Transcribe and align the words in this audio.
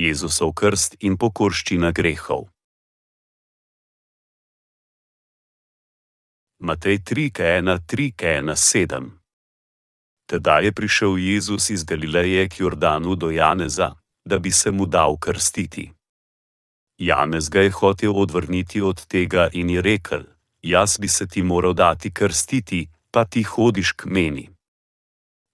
Jezusov 0.00 0.56
krst 0.56 1.04
in 1.04 1.20
pokorščina 1.20 1.92
grehov. 1.92 2.48
Matej 6.64 7.04
3:1-3:1:7 7.04 9.20
Tedaj 10.24 10.64
je 10.64 10.72
prišel 10.72 11.18
Jezus 11.18 11.70
iz 11.70 11.84
Galileje 11.84 12.48
k 12.48 12.60
Jordanu 12.60 13.14
do 13.14 13.30
Janeza, 13.30 13.94
da 14.24 14.38
bi 14.38 14.50
se 14.50 14.70
mu 14.70 14.86
dal 14.86 15.16
krstiti. 15.20 15.92
Janez 16.98 17.48
ga 17.48 17.60
je 17.60 17.70
hotel 17.70 18.16
odvrniti 18.16 18.80
od 18.80 19.06
tega 19.06 19.48
in 19.52 19.70
je 19.70 19.82
rekel: 19.82 20.22
Jaz 20.62 20.98
bi 21.00 21.08
se 21.08 21.28
ti 21.28 21.42
moral 21.42 21.74
dati 21.74 22.12
krstiti, 22.12 22.88
pa 23.12 23.24
ti 23.24 23.42
hodiš 23.42 23.92
k 23.92 24.04
meni. 24.06 24.50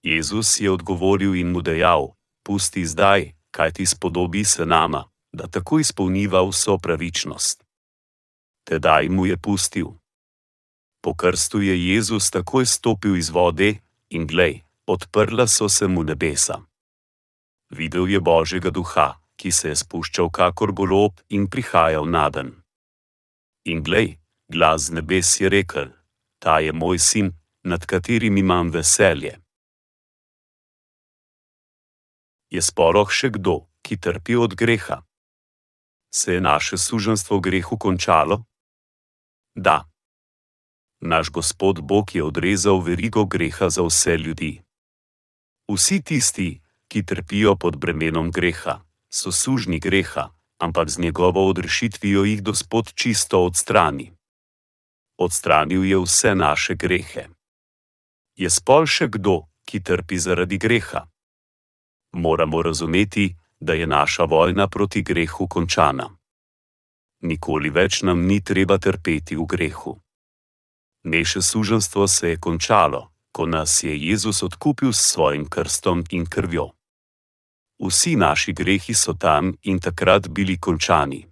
Jezus 0.02 0.60
je 0.60 0.70
odgovoril 0.70 1.34
in 1.34 1.50
mu 1.50 1.62
dejal: 1.62 2.14
Pusti 2.46 2.86
zdaj, 2.86 3.35
kaj 3.56 3.72
ti 3.72 3.86
spodobi 3.86 4.44
se 4.44 4.66
nama, 4.66 5.04
da 5.32 5.46
tako 5.46 5.78
izpolniva 5.78 6.42
vso 6.48 6.78
pravičnost. 6.78 7.64
Tedaj 8.68 9.08
mu 9.08 9.26
je 9.26 9.36
pustil. 9.36 9.86
Po 11.02 11.14
krstu 11.14 11.60
je 11.60 11.74
Jezus 11.88 12.30
takoj 12.30 12.66
stopil 12.66 13.16
iz 13.16 13.30
vode 13.30 13.74
in 14.10 14.26
glej, 14.26 14.60
odprla 14.86 15.46
so 15.46 15.68
se 15.68 15.88
mu 15.88 16.02
nebesa. 16.02 16.60
Videl 17.70 18.08
je 18.08 18.20
Božjega 18.20 18.70
duha, 18.70 19.08
ki 19.36 19.52
se 19.52 19.68
je 19.68 19.76
spuščal 19.76 20.30
kakor 20.30 20.72
golob 20.72 21.12
in 21.28 21.48
prihajal 21.48 22.04
na 22.10 22.28
dan. 22.30 22.52
In 23.64 23.82
glej, 23.82 24.18
glas 24.52 24.90
nebes 24.90 25.40
je 25.40 25.48
rekel: 25.48 25.88
Ta 26.38 26.58
je 26.58 26.72
moj 26.72 26.98
sin, 26.98 27.32
nad 27.64 27.86
katerim 27.86 28.36
imam 28.36 28.70
veselje. 28.70 29.38
Je 32.50 32.62
sporoh 32.62 33.10
še 33.10 33.34
kdo, 33.34 33.66
ki 33.82 33.98
trpi 33.98 34.38
od 34.38 34.54
greha? 34.54 35.02
Se 36.14 36.38
je 36.38 36.40
naše 36.40 36.78
suženstvo 36.78 37.40
grehu 37.40 37.78
končalo? 37.78 38.46
Da. 39.54 39.90
Naš 41.00 41.30
Gospod 41.30 41.80
Bog 41.80 42.14
je 42.14 42.22
odrezal 42.22 42.80
verigo 42.80 43.26
greha 43.26 43.68
za 43.70 43.82
vse 43.82 44.16
ljudi. 44.16 44.62
Vsi 45.66 46.02
tisti, 46.02 46.62
ki 46.88 47.02
trpijo 47.02 47.56
pod 47.56 47.76
bremenom 47.76 48.30
greha, 48.30 48.80
so 49.10 49.32
sužni 49.32 49.80
greha, 49.82 50.30
ampak 50.58 50.88
z 50.88 50.98
njegovo 50.98 51.48
odrešitvijo 51.50 52.24
jih 52.24 52.42
Gospod 52.42 52.94
čisto 52.94 53.44
odstrani. 53.44 54.14
Odstranil 55.18 55.84
je 55.84 55.98
vse 55.98 56.34
naše 56.34 56.74
grehe. 56.74 57.26
Je 58.36 58.50
spol 58.50 58.86
še 58.86 59.08
kdo, 59.08 59.48
ki 59.66 59.82
trpi 59.82 60.18
zaradi 60.18 60.58
greha? 60.58 61.08
Moramo 62.12 62.62
razumeti, 62.62 63.36
da 63.60 63.72
je 63.72 63.86
naša 63.86 64.24
vojna 64.24 64.68
proti 64.68 65.02
grehu 65.02 65.48
končana. 65.48 66.10
Nikoli 67.22 67.70
več 67.70 68.02
nam 68.02 68.26
ni 68.26 68.40
treba 68.44 68.78
trpeti 68.78 69.36
v 69.36 69.46
grehu. 69.46 69.98
Naše 71.04 71.42
suženstvo 71.42 72.08
se 72.08 72.30
je 72.30 72.36
končalo, 72.36 73.10
ko 73.32 73.46
nas 73.46 73.82
je 73.82 73.96
Jezus 73.98 74.42
odkupil 74.42 74.92
s 74.92 75.12
svojim 75.12 75.48
krstom 75.48 76.04
in 76.10 76.26
krvjo. 76.26 76.70
Vsi 77.78 78.16
naši 78.16 78.52
grehi 78.52 78.94
so 78.94 79.12
tam 79.12 79.54
in 79.62 79.78
takrat 79.78 80.28
bili 80.28 80.56
končani. 80.58 81.26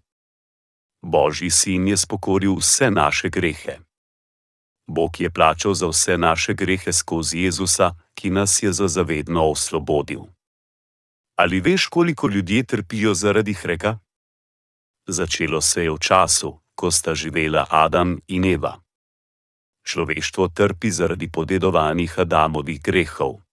Božji 1.03 1.50
sin 1.50 1.88
je 1.88 1.97
spokoril 1.97 2.55
vse 2.56 2.91
naše 2.91 3.28
grehe. 3.28 3.78
Bog 4.86 5.20
je 5.20 5.31
plačal 5.31 5.75
za 5.75 5.88
vse 5.88 6.19
naše 6.19 6.55
grehe 6.55 6.92
skozi 6.92 7.38
Jezusa, 7.38 7.94
ki 8.14 8.31
nas 8.31 8.62
je 8.62 8.72
za 8.72 8.88
zavedno 8.88 9.50
osvobodil. 9.50 10.34
Ali 11.37 11.61
veš, 11.61 11.87
koliko 11.87 12.29
ljudje 12.29 12.65
trpijo 12.65 13.15
zaradi 13.15 13.53
hreka? 13.53 13.99
Začelo 15.07 15.61
se 15.61 15.83
je 15.83 15.91
v 15.91 15.99
času, 15.99 16.61
ko 16.75 16.91
sta 16.91 17.15
živela 17.15 17.67
Adam 17.71 18.19
in 18.28 18.45
Eva. 18.45 18.81
Človeštvo 19.84 20.49
trpi 20.49 20.91
zaradi 20.91 21.31
podedovanih 21.31 22.19
Adamovih 22.19 22.83
grehov 22.83 23.44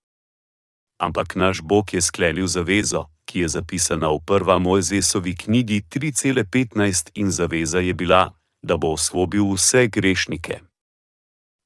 ampak 1.02 1.34
naš 1.36 1.66
Bog 1.66 1.90
je 1.94 2.02
sklenil 2.02 2.46
zavezo, 2.46 3.10
ki 3.26 3.42
je 3.42 3.48
zapisana 3.58 4.14
v 4.14 4.22
prva 4.22 4.62
Mojzesovi 4.62 5.34
knjigi 5.34 5.82
3:15 5.90 7.18
in 7.18 7.34
zaveza 7.34 7.82
je 7.82 7.94
bila, 7.94 8.38
da 8.62 8.78
bo 8.78 8.94
osvobil 8.94 9.42
vse 9.54 9.90
grešnike. 9.90 10.62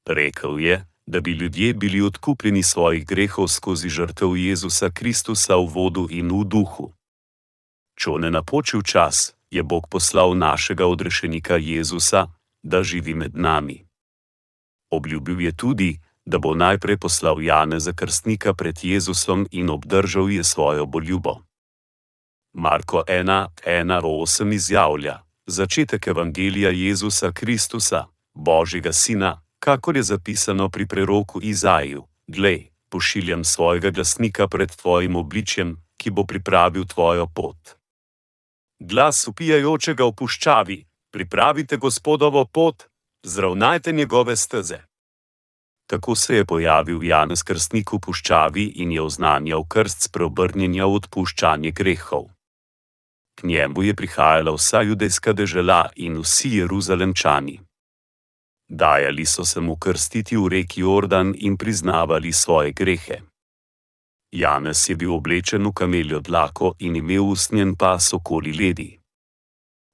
Rekl 0.08 0.60
je, 0.60 0.80
da 1.06 1.20
bi 1.20 1.32
ljudje 1.32 1.74
bili 1.74 2.00
odkupljeni 2.00 2.62
svojih 2.62 3.06
grehov 3.06 3.48
skozi 3.48 3.88
žrtev 3.88 4.36
Jezusa 4.36 4.90
Kristusa 4.90 5.56
v 5.56 5.66
vodu 5.74 6.06
in 6.10 6.30
v 6.30 6.44
duhu. 6.44 6.92
Če 7.96 8.10
ne 8.18 8.30
napočil 8.30 8.82
čas, 8.82 9.34
je 9.50 9.62
Bog 9.62 9.86
poslal 9.90 10.34
našega 10.34 10.86
odrešenika 10.86 11.56
Jezusa, 11.56 12.26
da 12.62 12.82
živi 12.82 13.14
med 13.14 13.36
nami. 13.36 13.86
Obljubil 14.90 15.40
je 15.40 15.52
tudi, 15.52 15.98
da 16.26 16.38
bo 16.38 16.54
najprej 16.54 16.96
poslal 16.96 17.42
Jane 17.42 17.80
za 17.80 17.92
krstnika 17.92 18.54
pred 18.54 18.84
Jezusom 18.84 19.46
in 19.50 19.70
obdržal 19.70 20.30
je 20.30 20.44
svojo 20.44 20.86
boljubo. 20.86 21.38
Marko 22.52 23.04
1:1:8 23.08 24.54
izjavlja: 24.54 25.22
Začetek 25.46 26.06
evangelija 26.06 26.70
Jezusa 26.70 27.32
Kristusa, 27.32 28.04
Božjega 28.34 28.92
Sina, 28.92 29.45
kakor 29.58 29.96
je 29.96 30.02
zapisano 30.02 30.68
pri 30.68 30.86
preroku 30.86 31.40
Izaju: 31.42 32.04
Glej, 32.26 32.70
pošiljam 32.88 33.44
svojega 33.44 33.90
glasnika 33.90 34.48
pred 34.48 34.76
tvojim 34.76 35.16
obličjem, 35.16 35.76
ki 35.96 36.10
bo 36.10 36.24
pripravil 36.24 36.84
tvojo 36.84 37.26
pot. 37.26 37.76
Glas 38.78 39.28
upijajočega 39.28 40.04
v 40.04 40.12
puščavi: 40.12 40.86
Pripravite 41.10 41.76
gospodovo 41.76 42.44
pot, 42.44 42.84
zravnajte 43.22 43.92
njegove 43.92 44.36
steze. 44.36 44.78
Tako 45.86 46.14
se 46.14 46.36
je 46.36 46.44
pojavil 46.44 47.02
Janez 47.04 47.42
Krstnik 47.42 47.92
v 47.92 47.98
puščavi 47.98 48.64
in 48.82 48.92
je 48.92 49.02
oznanjal 49.02 49.64
krst 49.64 50.08
spreobrnjenja 50.08 50.86
v 50.86 50.98
odpuščanje 50.98 51.70
grehov. 51.70 52.26
K 53.38 53.46
njemu 53.46 53.82
je 53.82 53.94
prihajala 53.94 54.54
vsa 54.56 54.80
judejska 54.82 55.32
dežela 55.32 55.90
in 55.96 56.18
vsi 56.18 56.56
jeruzalemčani. 56.56 57.60
Dajali 58.68 59.26
so 59.26 59.44
se 59.44 59.60
mu 59.60 59.76
krstiti 59.76 60.36
v 60.36 60.48
reki 60.48 60.80
Jordan 60.80 61.34
in 61.36 61.56
priznavali 61.56 62.32
svoje 62.32 62.72
grehe. 62.72 63.20
Janez 64.32 64.88
je 64.88 64.96
bil 64.96 65.14
oblečen 65.14 65.66
v 65.66 65.72
kameljo 65.72 66.20
dlako 66.20 66.74
in 66.78 66.96
imel 66.96 67.24
usnjen 67.24 67.76
pas 67.76 68.12
okoli 68.12 68.52
ledi. 68.52 68.98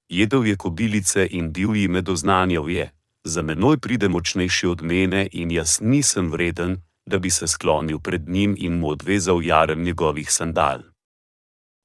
Jedel 0.09 0.47
je 0.47 0.57
kobilice 0.57 1.29
in 1.31 1.53
divji 1.53 1.89
med 1.89 2.09
oznanjal 2.09 2.71
je, 2.71 2.91
za 3.25 3.43
menoj 3.43 3.79
pride 3.79 4.09
močnejši 4.09 4.67
od 4.67 4.83
mene 4.83 5.29
in 5.33 5.51
jaz 5.51 5.81
nisem 5.81 6.31
vreden, 6.31 6.81
da 7.07 7.19
bi 7.19 7.31
se 7.31 7.47
sklonil 7.47 7.99
pred 7.99 8.29
njim 8.29 8.57
in 8.59 8.79
mu 8.79 8.89
odvezal 8.89 9.43
jarem 9.43 9.83
njegovih 9.83 10.33
sandal. 10.33 10.83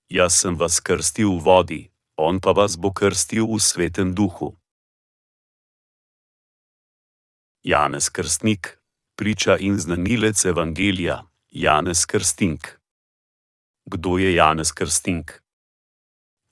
Jaz 0.09 0.33
sem 0.33 0.55
vas 0.55 0.79
krstil 0.79 1.29
v 1.29 1.43
vodi, 1.43 1.89
on 2.17 2.39
pa 2.39 2.51
vas 2.51 2.77
bo 2.77 2.93
krstil 2.93 3.45
v 3.45 3.59
svetem 3.59 4.15
duhu. 4.15 4.55
Janez 7.67 8.09
Krstnik, 8.09 8.79
priča 9.15 9.57
in 9.57 9.77
znanilec 9.79 10.45
Evangelija, 10.45 11.23
Janez 11.49 12.05
Krstnik. 12.05 12.79
Kdo 13.85 14.17
je 14.17 14.33
Janez 14.35 14.71
Krstnik? 14.71 15.43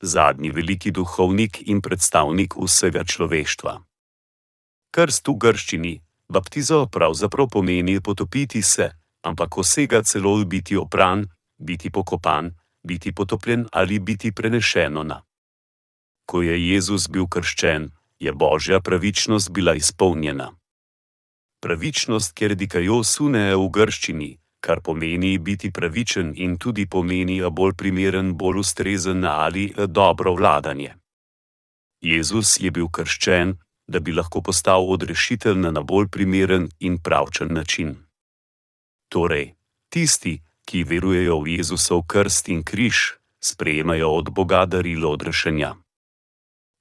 Zadnji 0.02 0.52
veliki 0.52 0.92
duhovnik 0.92 1.62
in 1.68 1.82
predstavnik 1.82 2.54
vsega 2.60 3.04
človeštva 3.04 3.86
krst 4.96 5.28
v 5.28 5.36
grščini, 5.44 5.94
baptizo 6.32 6.86
pravzaprav 6.88 7.50
pomeni 7.52 8.00
potopiti 8.00 8.62
se, 8.64 8.88
ampak 9.28 9.58
osega 9.60 10.00
celo 10.08 10.38
biti 10.46 10.78
opran, 10.80 11.26
biti 11.60 11.92
pokopan, 11.92 12.54
biti 12.84 13.12
potopljen 13.12 13.66
ali 13.72 14.00
biti 14.00 14.32
prenešeno 14.32 15.04
na. 15.04 15.20
Ko 16.26 16.42
je 16.42 16.56
Jezus 16.56 17.10
bil 17.12 17.28
krščen, 17.28 17.90
je 18.20 18.32
božja 18.32 18.80
pravičnost 18.80 19.52
bila 19.52 19.76
izpolnjena. 19.76 20.48
Pravičnost, 21.66 22.36
ker 22.38 22.54
dikajo 22.54 23.00
sune 23.02 23.48
v 23.58 23.70
grščini, 23.74 24.28
kar 24.62 24.84
pomeni 24.86 25.32
biti 25.42 25.72
pravičen 25.74 26.36
in 26.38 26.60
tudi 26.62 26.86
pomeni 26.86 27.40
bolj 27.42 27.74
primeren, 27.74 28.36
bolj 28.38 28.60
ustrezen 28.62 29.26
ali 29.26 29.74
dobro 29.88 30.36
vladanje. 30.38 30.94
Jezus 32.06 32.60
je 32.62 32.70
bil 32.72 32.86
krščen, 32.94 33.56
da 33.88 34.00
bi 34.00 34.14
lahko 34.14 34.42
postal 34.46 34.86
odrešitelj 34.94 35.58
na 35.74 35.82
bolj 35.82 36.08
primeren 36.14 36.70
in 36.80 37.00
pravčen 37.02 37.54
način. 37.54 37.96
Torej, 39.10 39.56
tisti, 39.90 40.42
ki 40.70 40.84
verujejo 40.84 41.40
v 41.42 41.58
Jezusov 41.58 42.06
krst 42.06 42.50
in 42.50 42.62
križ, 42.62 43.18
sprejemajo 43.42 44.10
od 44.10 44.30
Boga 44.30 44.66
darilo 44.66 45.10
odrešenja. 45.18 45.74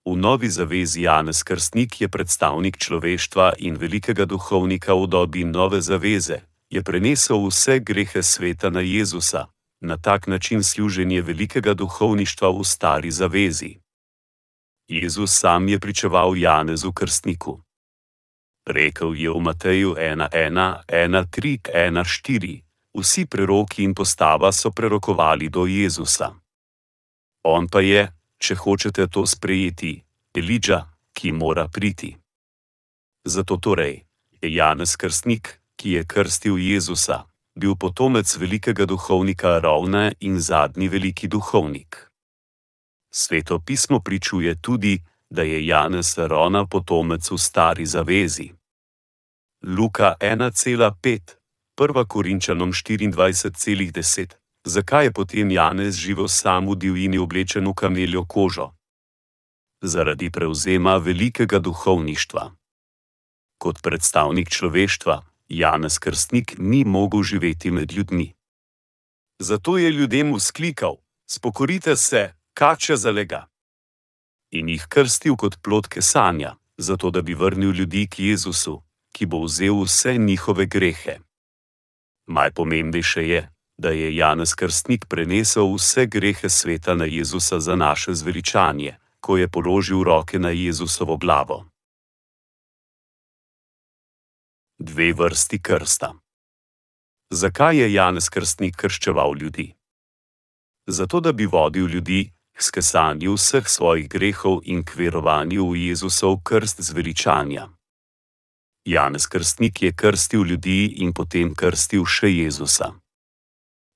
V 0.05 0.17
novi 0.17 0.51
zavezi 0.51 1.03
Janez 1.03 1.43
Krstnik 1.43 2.01
je 2.01 2.09
predstavnik 2.09 2.77
človeštva 2.77 3.53
in 3.59 3.77
velikega 3.81 4.25
duhovnika 4.29 4.95
v 4.95 5.07
dobi 5.09 5.45
nove 5.45 5.81
zaveze, 5.81 6.41
je 6.69 6.83
prenesel 6.83 7.47
vse 7.49 7.79
grehe 7.81 8.23
sveta 8.23 8.71
na 8.71 8.81
Jezusa, 8.81 9.47
na 9.81 9.97
tak 9.97 10.27
način 10.27 10.63
služenje 10.63 11.23
velikega 11.23 11.75
duhovništva 11.75 12.51
v 12.53 12.65
stari 12.65 13.11
zavezi. 13.11 13.81
Jezus 14.89 15.41
sam 15.41 15.69
je 15.69 15.81
pričeval 15.81 16.37
Janezu 16.37 16.93
krstniku. 16.93 17.61
Rekel 18.67 19.15
je 19.17 19.31
v 19.31 19.41
Mateju 19.41 19.95
1:1:1:3:1:4: 19.95 22.61
Vsi 22.95 23.27
preroki 23.27 23.85
in 23.85 23.95
postava 23.95 24.53
so 24.53 24.71
prerokovali 24.71 25.49
do 25.49 25.67
Jezusa. 25.67 26.35
On 27.45 27.69
pa 27.69 27.81
je, 27.81 28.13
če 28.45 28.55
hočete 28.61 29.07
to 29.09 29.25
sprejeti, 29.27 29.97
Elidža, 30.37 30.81
ki 31.17 31.33
mora 31.33 31.69
priti. 31.69 32.13
Zato 33.25 33.57
torej 33.57 34.03
je 34.43 34.49
Janez 34.53 34.97
krstnik, 35.01 35.61
ki 35.81 35.97
je 35.97 36.03
krstil 36.05 36.59
Jezusa, 36.59 37.25
bil 37.57 37.77
potomec 37.81 38.29
velikega 38.37 38.85
duhovnika 38.85 39.59
Ravne 39.65 40.13
in 40.21 40.41
zadnji 40.41 40.89
veliki 40.89 41.29
duhovnik. 41.29 42.11
Sveto 43.15 43.59
pismo 43.59 44.01
pričuje 44.01 44.55
tudi, 44.61 44.99
da 45.31 45.43
je 45.43 45.67
Janez 45.67 46.19
Rona 46.19 46.67
potomec 46.67 47.31
v 47.31 47.39
stari 47.39 47.87
zavezi. 47.87 48.53
Luka 49.63 50.15
1,5, 50.21 51.35
1 51.79 52.07
Korinčanom 52.07 52.73
24,10. 52.73 54.44
Zakaj 54.65 55.05
je 55.05 55.13
potem 55.13 55.51
Janez 55.51 55.97
živel 56.01 56.29
sam 56.29 56.73
v 56.73 56.77
divjini 56.77 57.19
oblečen 57.21 57.69
v 57.69 57.75
kameljo 57.77 58.25
kožo? 58.25 58.73
Zaradi 59.83 60.31
prevzema 60.31 60.97
velikega 60.97 61.59
duhovništva. 61.59 62.53
Kot 63.61 63.83
predstavnik 63.83 64.49
človeštva, 64.49 65.23
Janez 65.49 65.99
Krstnik 65.99 66.55
ni 66.59 66.85
mogel 66.85 67.23
živeti 67.23 67.71
med 67.71 67.93
ljudmi. 67.93 68.33
Zato 69.39 69.79
je 69.79 69.91
ljudem 69.91 70.33
usklikal: 70.33 70.97
Spokorite 71.27 71.97
se, 71.97 72.33
kače 72.55 72.97
zalega. 72.97 73.49
In 74.51 74.69
jih 74.69 74.87
krstil 74.89 75.37
kot 75.37 75.61
plotke 75.63 76.03
sanja, 76.03 76.57
zato 76.79 77.11
da 77.11 77.23
bi 77.23 77.35
vrnil 77.35 77.71
ljudi 77.71 78.09
k 78.09 78.19
Jezusu, 78.19 78.83
ki 79.13 79.27
bo 79.27 79.45
vzel 79.45 79.85
vse 79.85 80.17
njihove 80.19 80.67
grehe. 80.67 81.19
Najpomembnejše 82.27 83.29
je, 83.29 83.54
da 83.79 83.91
je 83.91 84.17
Janez 84.17 84.55
Krstnik 84.55 85.07
prenesel 85.09 85.75
vse 85.75 86.07
grehe 86.07 86.49
sveta 86.49 86.95
na 86.95 87.05
Jezusa 87.05 87.61
za 87.61 87.77
naše 87.77 88.15
zveličanje, 88.15 88.97
ko 89.21 89.37
je 89.37 89.49
položil 89.49 90.03
roke 90.03 90.39
na 90.39 90.51
Jezusovo 90.51 91.17
glavo 91.17 91.65
dve 94.79 95.13
vrsti 95.13 95.63
krsta. 95.63 96.15
Zakaj 97.31 97.77
je 97.77 97.93
Janez 97.93 98.29
Krstnik 98.29 98.77
krščeval 98.77 99.37
ljudi? 99.41 99.75
Zato, 100.87 101.21
da 101.21 101.33
bi 101.33 101.47
vodil 101.47 101.87
ljudi 101.87 102.33
k 102.53 102.63
skesanju 102.63 103.35
vseh 103.35 103.69
svojih 103.69 104.09
grehov 104.09 104.61
in 104.65 104.85
k 104.85 104.97
verovanju 104.97 105.71
v 105.71 105.77
Jezusov 105.77 106.43
krst 106.43 106.81
zveličanja. 106.81 107.69
Janez 108.85 109.27
Krstnik 109.27 109.83
je 109.83 109.93
krstil 109.93 110.45
ljudi 110.45 110.95
in 110.97 111.13
potem 111.13 111.55
krstil 111.55 112.05
še 112.05 112.29
Jezusa. 112.29 112.93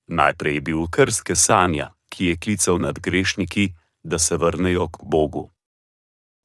Najprej 0.08 0.55
je 0.55 0.60
bil 0.60 0.87
krst 0.90 1.22
kesanja, 1.22 1.93
ki 2.08 2.25
je 2.26 2.37
klical 2.37 2.78
nad 2.78 2.99
grešniki, 2.99 3.75
da 4.02 4.19
se 4.19 4.37
vrnejo 4.37 4.88
k 4.88 4.99
Bogu. 5.02 5.50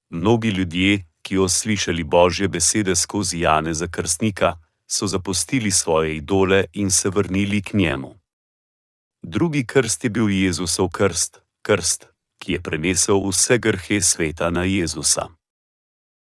Mnogi 0.10 0.50
ljudje, 0.50 1.06
ki 1.21 1.36
so 1.36 1.48
slišali 1.50 2.04
Božje 2.04 2.48
besede 2.48 2.95
skozi 2.95 3.39
Janeza 3.39 3.88
Krstnika, 3.88 4.60
so 4.88 5.07
zapustili 5.07 5.71
svoje 5.71 6.18
idole 6.18 6.65
in 6.74 6.92
se 6.92 7.10
vrnili 7.10 7.62
k 7.62 7.74
njemu. 7.74 8.19
Drugi 9.21 9.65
krst 9.65 10.04
je 10.04 10.10
bil 10.10 10.30
Jezusov 10.30 10.89
krst, 10.89 11.39
krst, 11.62 12.07
ki 12.39 12.54
je 12.54 12.62
prenesel 12.62 13.24
vse 13.30 13.57
grhe 13.57 14.01
sveta 14.01 14.50
na 14.50 14.63
Jezusa. 14.63 15.27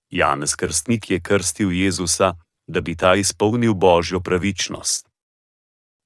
Janez 0.09 0.55
Krstnik 0.55 1.11
je 1.11 1.19
krstil 1.19 1.71
Jezusa, 1.71 2.35
da 2.67 2.81
bi 2.81 2.95
ta 2.95 3.15
izpolnil 3.15 3.73
Božjo 3.73 4.19
pravičnost. 4.19 5.09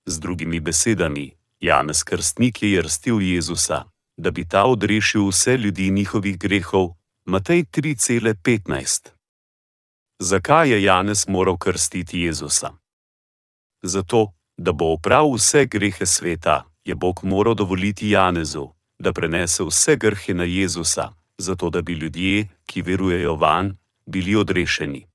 Z 0.10 0.20
drugimi 0.20 0.60
besedami, 0.60 1.32
Janez 1.62 2.04
Krstnik 2.04 2.64
je 2.64 2.82
krstil 2.82 3.22
Jezusa, 3.22 3.84
da 4.18 4.32
bi 4.32 4.48
ta 4.48 4.66
odrešil 4.66 5.28
vse 5.28 5.58
ljudi 5.58 5.92
njihovih 5.92 6.38
grehov 6.38 6.88
Matej 7.26 7.64
3,15. 7.64 9.10
Zakaj 10.20 10.70
je 10.70 10.84
Janez 10.84 11.28
moral 11.28 11.58
krstiti 11.58 12.20
Jezusa? 12.20 12.72
Zato, 13.84 14.34
da 14.58 14.72
bo 14.72 14.94
opravil 14.94 15.38
vse 15.38 15.66
grehe 15.66 16.06
sveta, 16.06 16.66
je 16.86 16.96
Bog 16.96 17.20
moral 17.24 17.56
dovoliti 17.56 18.10
Janezu, 18.10 18.70
da 19.00 19.14
prenese 19.14 19.64
vse 19.64 19.96
grhe 19.96 20.34
na 20.34 20.44
Jezusa, 20.44 21.14
zato 21.38 21.70
da 21.70 21.82
bi 21.82 21.94
ljudje, 21.94 22.48
ki 22.66 22.82
verujejo 22.82 23.36
van, 23.36 23.78
bili 24.06 24.36
odrešeni. 24.36 25.06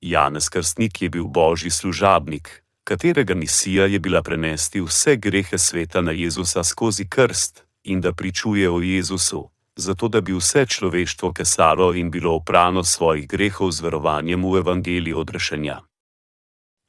Janez 0.00 0.48
Krstnik 0.48 1.02
je 1.02 1.08
bil 1.08 1.24
božji 1.24 1.70
služabnik, 1.70 2.63
katerega 2.84 3.34
misija 3.34 3.86
je 3.86 3.98
bila 3.98 4.22
prenesti 4.22 4.80
vse 4.80 5.16
grehe 5.16 5.58
sveta 5.58 6.00
na 6.00 6.12
Jezusa 6.12 6.64
skozi 6.64 7.08
krst 7.08 7.64
in 7.82 8.00
da 8.00 8.12
pričuje 8.12 8.70
o 8.70 8.80
Jezusu, 8.80 9.50
zato 9.76 10.08
da 10.08 10.20
bi 10.20 10.32
vse 10.32 10.66
človeštvo 10.66 11.32
kesalo 11.32 11.94
in 11.94 12.10
bilo 12.10 12.34
oprano 12.34 12.84
svojih 12.84 13.28
grehov 13.28 13.70
z 13.70 13.80
verovanjem 13.80 14.44
v 14.44 14.58
evangelij 14.58 15.14
odrešenja. 15.14 15.80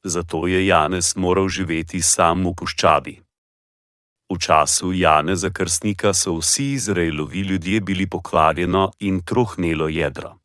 Zato 0.04 0.46
je 0.46 0.66
Janez 0.66 1.16
moral 1.16 1.48
živeti 1.48 2.02
sam 2.02 2.46
v 2.46 2.54
puščavi. 2.54 3.20
V 4.30 4.38
času 4.38 4.92
Janeza 4.92 5.50
Krstnika 5.50 6.14
so 6.14 6.34
vsi 6.38 6.72
Izraelovi 6.72 7.40
ljudje 7.40 7.80
bili 7.80 8.06
pokvarjeno 8.06 8.90
in 8.98 9.22
trohnelo 9.22 9.88
jedro. 9.88 10.38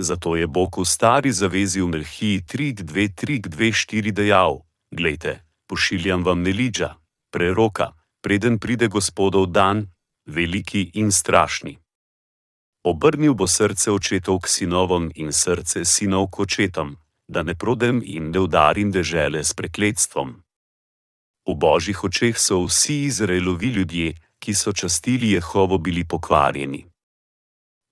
Zato 0.00 0.36
je 0.36 0.46
Bog 0.46 0.80
v 0.80 0.84
stari 0.88 1.28
zavezi 1.28 1.84
v 1.84 1.92
Melhiji 1.92 2.40
3.2.3.2.4 2.40 4.12
dejal: 4.16 4.64
Glejte, 4.88 5.44
pošiljam 5.68 6.24
vam 6.24 6.40
Nelidža, 6.40 6.96
preroka, 7.28 7.92
preden 8.24 8.56
pride 8.58 8.88
gospodov 8.88 9.52
dan, 9.52 9.92
veliki 10.24 10.90
in 10.94 11.12
strašni. 11.12 11.76
Obrnil 12.84 13.36
bo 13.36 13.44
srce 13.44 13.92
očetov 13.92 14.40
k 14.40 14.48
sinovom 14.48 15.12
in 15.20 15.36
srce 15.36 15.84
sinov 15.84 16.32
k 16.32 16.48
očetom, 16.48 16.96
da 17.28 17.44
ne 17.44 17.52
prodem 17.54 18.00
in 18.00 18.32
ne 18.32 18.40
udarim 18.40 18.88
dežele 18.88 19.44
s 19.44 19.52
prekletstvom. 19.52 20.32
V 21.44 21.52
božjih 21.54 22.04
očeh 22.04 22.40
so 22.40 22.64
vsi 22.64 23.04
Izraelovi 23.04 23.68
ljudje, 23.68 24.16
ki 24.40 24.54
so 24.56 24.72
častili 24.72 25.36
Jehovo, 25.36 25.76
bili 25.78 26.08
pokvarjeni. 26.08 26.89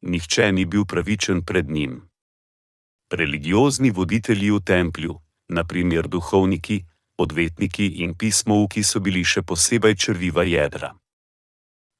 Nihče 0.02 0.52
ni 0.52 0.64
bil 0.64 0.84
pravičen 0.84 1.42
pred 1.44 1.70
njim. 1.70 2.08
Religiozni 3.10 3.90
voditelji 3.90 4.50
v 4.50 4.60
templju, 4.60 5.18
naprimer 5.48 6.08
duhovniki, 6.08 6.84
odvetniki 7.18 7.86
in 7.86 8.14
pismovki, 8.14 8.82
so 8.82 9.00
bili 9.00 9.24
še 9.24 9.42
posebej 9.42 9.96
črviva 9.96 10.42
jedra. 10.42 10.94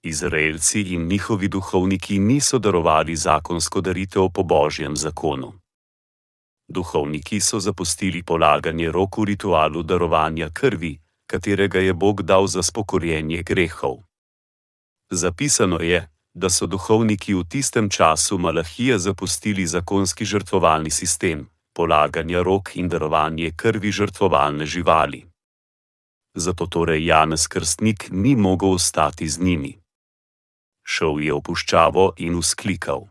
Izraelci 0.02 0.80
in 0.94 1.06
njihovi 1.06 1.48
duhovniki 1.48 2.18
niso 2.18 2.58
darovali 2.58 3.16
zakonsko 3.16 3.80
daritev 3.80 4.28
po 4.34 4.42
božjem 4.42 4.96
zakonu. 4.96 5.52
Duhovniki 6.68 7.40
so 7.40 7.60
zapustili 7.60 8.22
polaganje 8.22 8.92
rok 8.92 9.18
v 9.18 9.24
ritualu 9.24 9.82
darovanja 9.82 10.50
krvi, 10.54 10.98
katerega 11.26 11.80
je 11.80 11.94
Bog 11.94 12.22
dal 12.22 12.46
za 12.46 12.62
spokorjenje 12.62 13.42
grehov. 13.42 14.04
Zapisano 15.10 15.80
je, 15.80 16.08
da 16.38 16.50
so 16.50 16.66
duhovniki 16.66 17.34
v 17.34 17.42
tistem 17.44 17.90
času 17.90 18.38
Malahija 18.38 18.98
zapustili 18.98 19.66
zakonski 19.66 20.24
žrtvovalni 20.24 20.90
sistem, 20.90 21.48
polaganja 21.74 22.42
rok 22.42 22.76
in 22.76 22.88
darovanje 22.88 23.50
krvi 23.56 23.90
žrtvovalne 23.92 24.66
živali. 24.66 25.24
Zato 26.34 26.66
torej 26.66 27.06
Janez 27.06 27.48
Krstnik 27.50 28.08
ni 28.10 28.36
mogel 28.36 28.78
ostati 28.78 29.28
z 29.28 29.38
njimi 29.40 29.74
šel 30.88 31.20
je 31.20 31.36
v 31.36 31.44
puščavo 31.44 32.04
in 32.24 32.38
usklikal. 32.40 33.06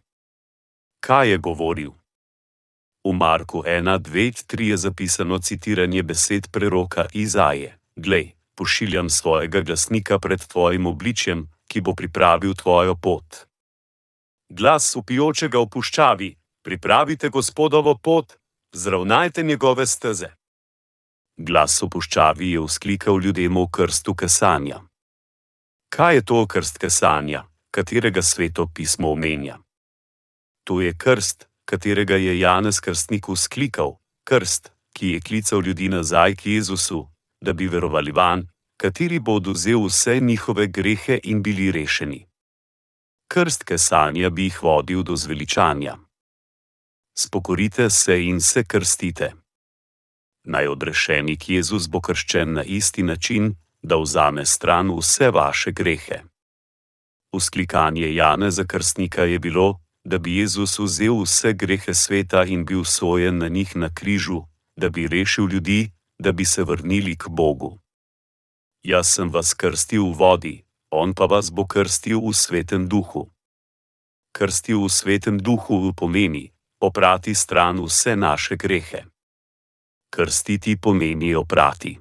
Kaj 1.06 1.30
je 1.32 1.38
govoril? 1.38 1.92
V 3.06 3.14
Marku 3.14 3.62
1:2-3 3.64 4.74
je 4.74 4.78
zapisano 4.78 5.38
citiranje 5.40 6.04
besed 6.04 6.50
preroka 6.52 7.06
Izaje: 7.14 7.78
Glej, 7.96 8.34
pošiljam 8.58 9.10
svojega 9.10 9.62
glasnika 9.62 10.20
pred 10.20 10.42
tvojim 10.42 10.86
obličjem, 10.86 11.48
ki 11.68 11.82
bo 11.82 11.94
pripravil 11.96 12.54
tvojo 12.56 12.96
pot. 12.96 13.48
Glas 14.50 14.96
upijočega 14.96 15.60
v 15.60 15.70
puščavi: 15.70 16.30
Pripravite 16.64 17.30
gospodovo 17.30 17.98
pot, 17.98 18.38
zravnajte 18.72 19.44
njegove 19.44 19.86
steze. 19.86 20.30
Glas 21.38 21.82
v 21.82 21.90
puščavi 21.90 22.52
je 22.52 22.60
usklikal 22.60 23.22
ljudem 23.22 23.58
v 23.58 23.68
krstu 23.72 24.16
kesanja. 24.16 24.82
Kaj 25.90 26.16
je 26.16 26.26
to 26.26 26.48
krst 26.48 26.78
kesanja? 26.78 27.48
katerega 27.78 28.22
sveto 28.22 28.66
pismo 28.74 29.12
omenja. 29.12 29.60
To 30.66 30.82
je 30.82 30.94
krst, 30.98 31.46
katerega 31.70 32.16
je 32.16 32.40
Janez 32.40 32.80
Krstnik 32.80 33.30
usklikal, 33.30 34.00
krst, 34.26 34.72
ki 34.98 35.10
je 35.10 35.22
klical 35.22 35.62
ljudi 35.62 35.90
nazaj 35.90 36.36
k 36.36 36.46
Jezusu, 36.46 37.06
da 37.42 37.54
bi 37.54 37.68
verovali 37.68 38.12
van, 38.12 38.48
kateri 38.78 39.20
bo 39.20 39.34
oduzel 39.36 39.86
vse 39.86 40.20
njihove 40.20 40.68
grehe 40.68 41.20
in 41.24 41.44
bili 41.44 41.72
rešeni. 41.72 42.26
Krst 43.28 43.64
kesanja 43.64 44.30
bi 44.30 44.44
jih 44.44 44.64
vodil 44.64 45.04
do 45.04 45.16
zveličanja. 45.16 45.98
Spokorite 47.18 47.90
se 47.90 48.24
in 48.24 48.42
se 48.42 48.64
krstite. 48.64 49.34
Naj 50.44 50.68
odrešenik 50.68 51.50
Jezus 51.50 51.90
bo 51.90 52.02
krščen 52.02 52.54
na 52.54 52.64
isti 52.64 53.04
način, 53.04 53.56
da 53.82 53.96
vzame 53.98 54.46
stran 54.46 54.92
vse 55.00 55.32
vaše 55.32 55.72
grehe. 55.72 56.22
Usklikanje 57.34 58.14
Jane 58.16 58.52
za 58.52 58.64
krstnika 58.64 59.24
je 59.24 59.40
bilo, 59.40 59.80
da 60.04 60.18
bi 60.18 60.38
Jezus 60.38 60.80
vzel 60.80 61.22
vse 61.22 61.54
grehe 61.54 61.94
sveta 61.94 62.44
in 62.44 62.66
bil 62.66 62.84
sojen 62.84 63.38
na 63.38 63.48
njih 63.48 63.76
na 63.76 63.90
križu, 63.94 64.42
da 64.76 64.90
bi 64.90 65.08
rešil 65.08 65.50
ljudi, 65.50 65.92
da 66.20 66.32
bi 66.32 66.46
se 66.46 66.64
vrnili 66.64 67.18
k 67.18 67.28
Bogu. 67.28 67.80
Jaz 68.84 69.08
sem 69.08 69.30
vas 69.30 69.54
krstil 69.54 70.04
v 70.12 70.18
vodi, 70.18 70.56
on 70.92 71.14
pa 71.14 71.26
vas 71.26 71.50
bo 71.50 71.66
krstil 71.66 72.22
v 72.22 72.34
svetem 72.34 72.88
duhu. 72.88 73.30
Krstil 74.32 74.86
v 74.86 74.90
svetem 74.90 75.38
duhu 75.38 75.94
pomeni 75.94 76.52
oprati 76.80 77.36
stran 77.36 77.80
vse 77.82 78.16
naše 78.16 78.56
grehe. 78.56 79.06
Krstiti 80.10 80.78
pomeni 80.78 81.36
oprati. 81.36 82.00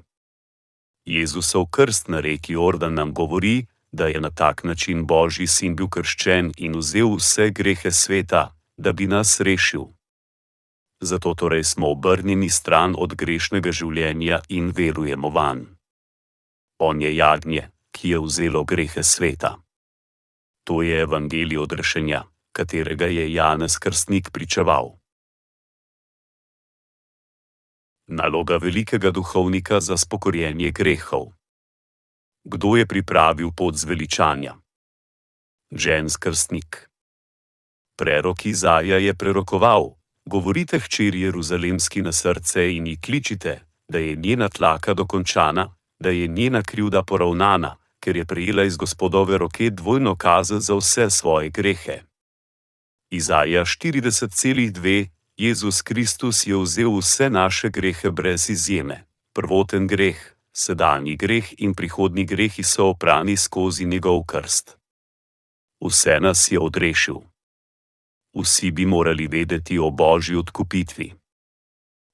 Jezusov 1.06 1.66
krst 1.70 2.08
na 2.08 2.20
reki 2.20 2.52
Jordan 2.52 2.94
nam 2.94 3.14
govori, 3.14 3.66
da 3.92 4.06
je 4.06 4.20
na 4.20 4.30
tak 4.30 4.64
način 4.64 5.06
Božji 5.06 5.46
sin 5.46 5.76
bil 5.76 5.88
krščen 5.88 6.52
in 6.56 6.76
vzel 6.78 7.16
vse 7.16 7.50
grehe 7.50 7.90
sveta, 7.92 8.54
da 8.76 8.92
bi 8.92 9.06
nas 9.06 9.40
rešil. 9.40 9.86
Zato 11.00 11.34
torej 11.34 11.64
smo 11.64 11.90
obrnjeni 11.90 12.50
stran 12.50 12.94
od 12.98 13.14
grešnega 13.14 13.72
življenja 13.72 14.40
in 14.48 14.72
verujemo 14.76 15.28
van. 15.28 15.75
On 16.78 17.00
je 17.00 17.16
jagnje, 17.16 17.70
ki 17.90 18.08
je 18.08 18.18
vzelo 18.20 18.64
grehe 18.64 19.02
sveta. 19.02 19.56
To 20.64 20.82
je 20.82 21.00
evangelij 21.00 21.58
odrešenja, 21.58 22.24
katerega 22.52 23.06
je 23.06 23.32
Janez 23.32 23.78
Krstnik 23.78 24.30
pričeval. 24.30 24.98
Naloga 28.06 28.56
velikega 28.56 29.10
duhovnika 29.10 29.80
za 29.80 29.96
spokorjenje 29.96 30.70
grehov 30.70 31.36
kdo 32.46 32.76
je 32.76 32.86
pripravil 32.86 33.50
pot 33.50 33.74
zveličanja. 33.74 34.54
Žensk 35.74 36.22
krstnik. 36.22 36.86
Prerok 37.98 38.46
Izaja 38.46 38.98
je 38.98 39.14
prerokoval: 39.14 39.98
Govorite 40.24 40.78
hčeri 40.78 41.20
Jeruzalemski 41.20 42.02
na 42.02 42.12
srce 42.12 42.76
in 42.76 42.86
ji 42.86 43.00
kličite, 43.00 43.60
da 43.88 43.98
je 43.98 44.16
njena 44.16 44.48
tlaka 44.48 44.94
dokončana, 44.94 45.75
da 45.98 46.10
je 46.10 46.26
njena 46.26 46.62
krivda 46.62 47.02
poravnana, 47.02 47.76
ker 48.00 48.16
je 48.16 48.24
prejela 48.24 48.64
iz 48.64 48.76
gospodove 48.76 49.38
roke 49.38 49.70
dvojno 49.70 50.16
kazen 50.16 50.60
za 50.60 50.74
vse 50.74 51.10
svoje 51.10 51.50
grehe. 51.50 52.02
Izaja 53.10 53.64
40,2 53.64 55.08
Jezus 55.36 55.82
Kristus 55.82 56.46
je 56.46 56.56
vzel 56.56 56.98
vse 56.98 57.30
naše 57.30 57.68
grehe 57.68 58.10
brez 58.10 58.50
izjeme. 58.50 59.04
Prvoten 59.34 59.86
greh, 59.86 60.16
sedanji 60.52 61.16
greh 61.16 61.52
in 61.58 61.74
prihodni 61.74 62.24
grehi 62.24 62.62
so 62.62 62.88
oprani 62.88 63.36
skozi 63.36 63.84
njegov 63.84 64.24
krst. 64.24 64.76
Vse 65.80 66.18
nas 66.20 66.52
je 66.52 66.60
odrešil. 66.60 67.20
Vsi 68.34 68.70
bi 68.70 68.86
morali 68.86 69.26
vedeti 69.26 69.78
o 69.78 69.90
božji 69.90 70.36
odkupitvi. 70.36 71.12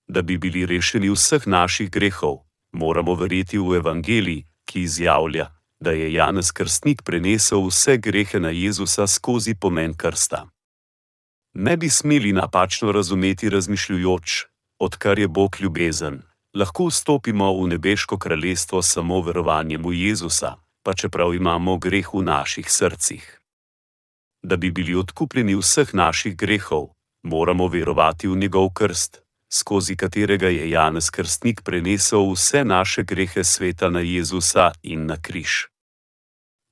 Da 0.08 0.22
bi 0.22 0.38
bili 0.38 0.66
rešeni 0.66 1.10
vseh 1.10 1.46
naših 1.46 1.90
grehov, 1.90 2.38
moramo 2.72 3.14
verjeti 3.14 3.58
v 3.58 3.76
evangelij, 3.76 4.44
ki 4.64 4.82
izjavlja, 4.82 5.50
da 5.80 5.90
je 5.90 6.12
Janez 6.12 6.52
Krstnik 6.52 7.02
prenesel 7.02 7.66
vse 7.66 7.96
grehe 7.96 8.40
na 8.40 8.50
Jezusa 8.50 9.06
skozi 9.06 9.54
pomen 9.54 9.94
krsta. 9.94 10.48
Ne 11.54 11.76
bi 11.76 11.88
smeli 11.90 12.32
napačno 12.32 12.92
razumeti 12.92 13.50
razmišljujoč, 13.50 14.44
odkar 14.78 15.18
je 15.18 15.28
Bog 15.28 15.56
ljubezen, 15.60 16.22
lahko 16.54 16.86
vstopimo 16.86 17.52
v 17.62 17.68
nebeško 17.68 18.18
kraljestvo 18.18 18.82
samo 18.82 19.20
verovanjem 19.20 19.82
v 19.84 19.92
Jezusa, 19.92 20.56
pa 20.82 20.94
čeprav 20.94 21.34
imamo 21.34 21.76
greh 21.78 22.14
v 22.14 22.22
naših 22.22 22.70
srcih. 22.70 23.38
Da 24.42 24.56
bi 24.56 24.70
bili 24.70 24.94
odkupljeni 24.94 25.54
vseh 25.54 25.94
naših 25.94 26.36
grehov, 26.36 26.88
moramo 27.22 27.68
verovati 27.68 28.28
v 28.28 28.36
njegov 28.36 28.72
krst, 28.74 29.21
skozi 29.52 29.96
katerega 29.96 30.48
je 30.48 30.70
Janez 30.70 31.10
Krstnik 31.10 31.60
prenesel 31.62 32.32
vse 32.32 32.64
naše 32.64 33.02
grehe 33.02 33.44
sveta 33.44 33.90
na 33.90 34.00
Jezusa 34.00 34.72
in 34.82 35.06
na 35.06 35.16
križ. 35.16 35.68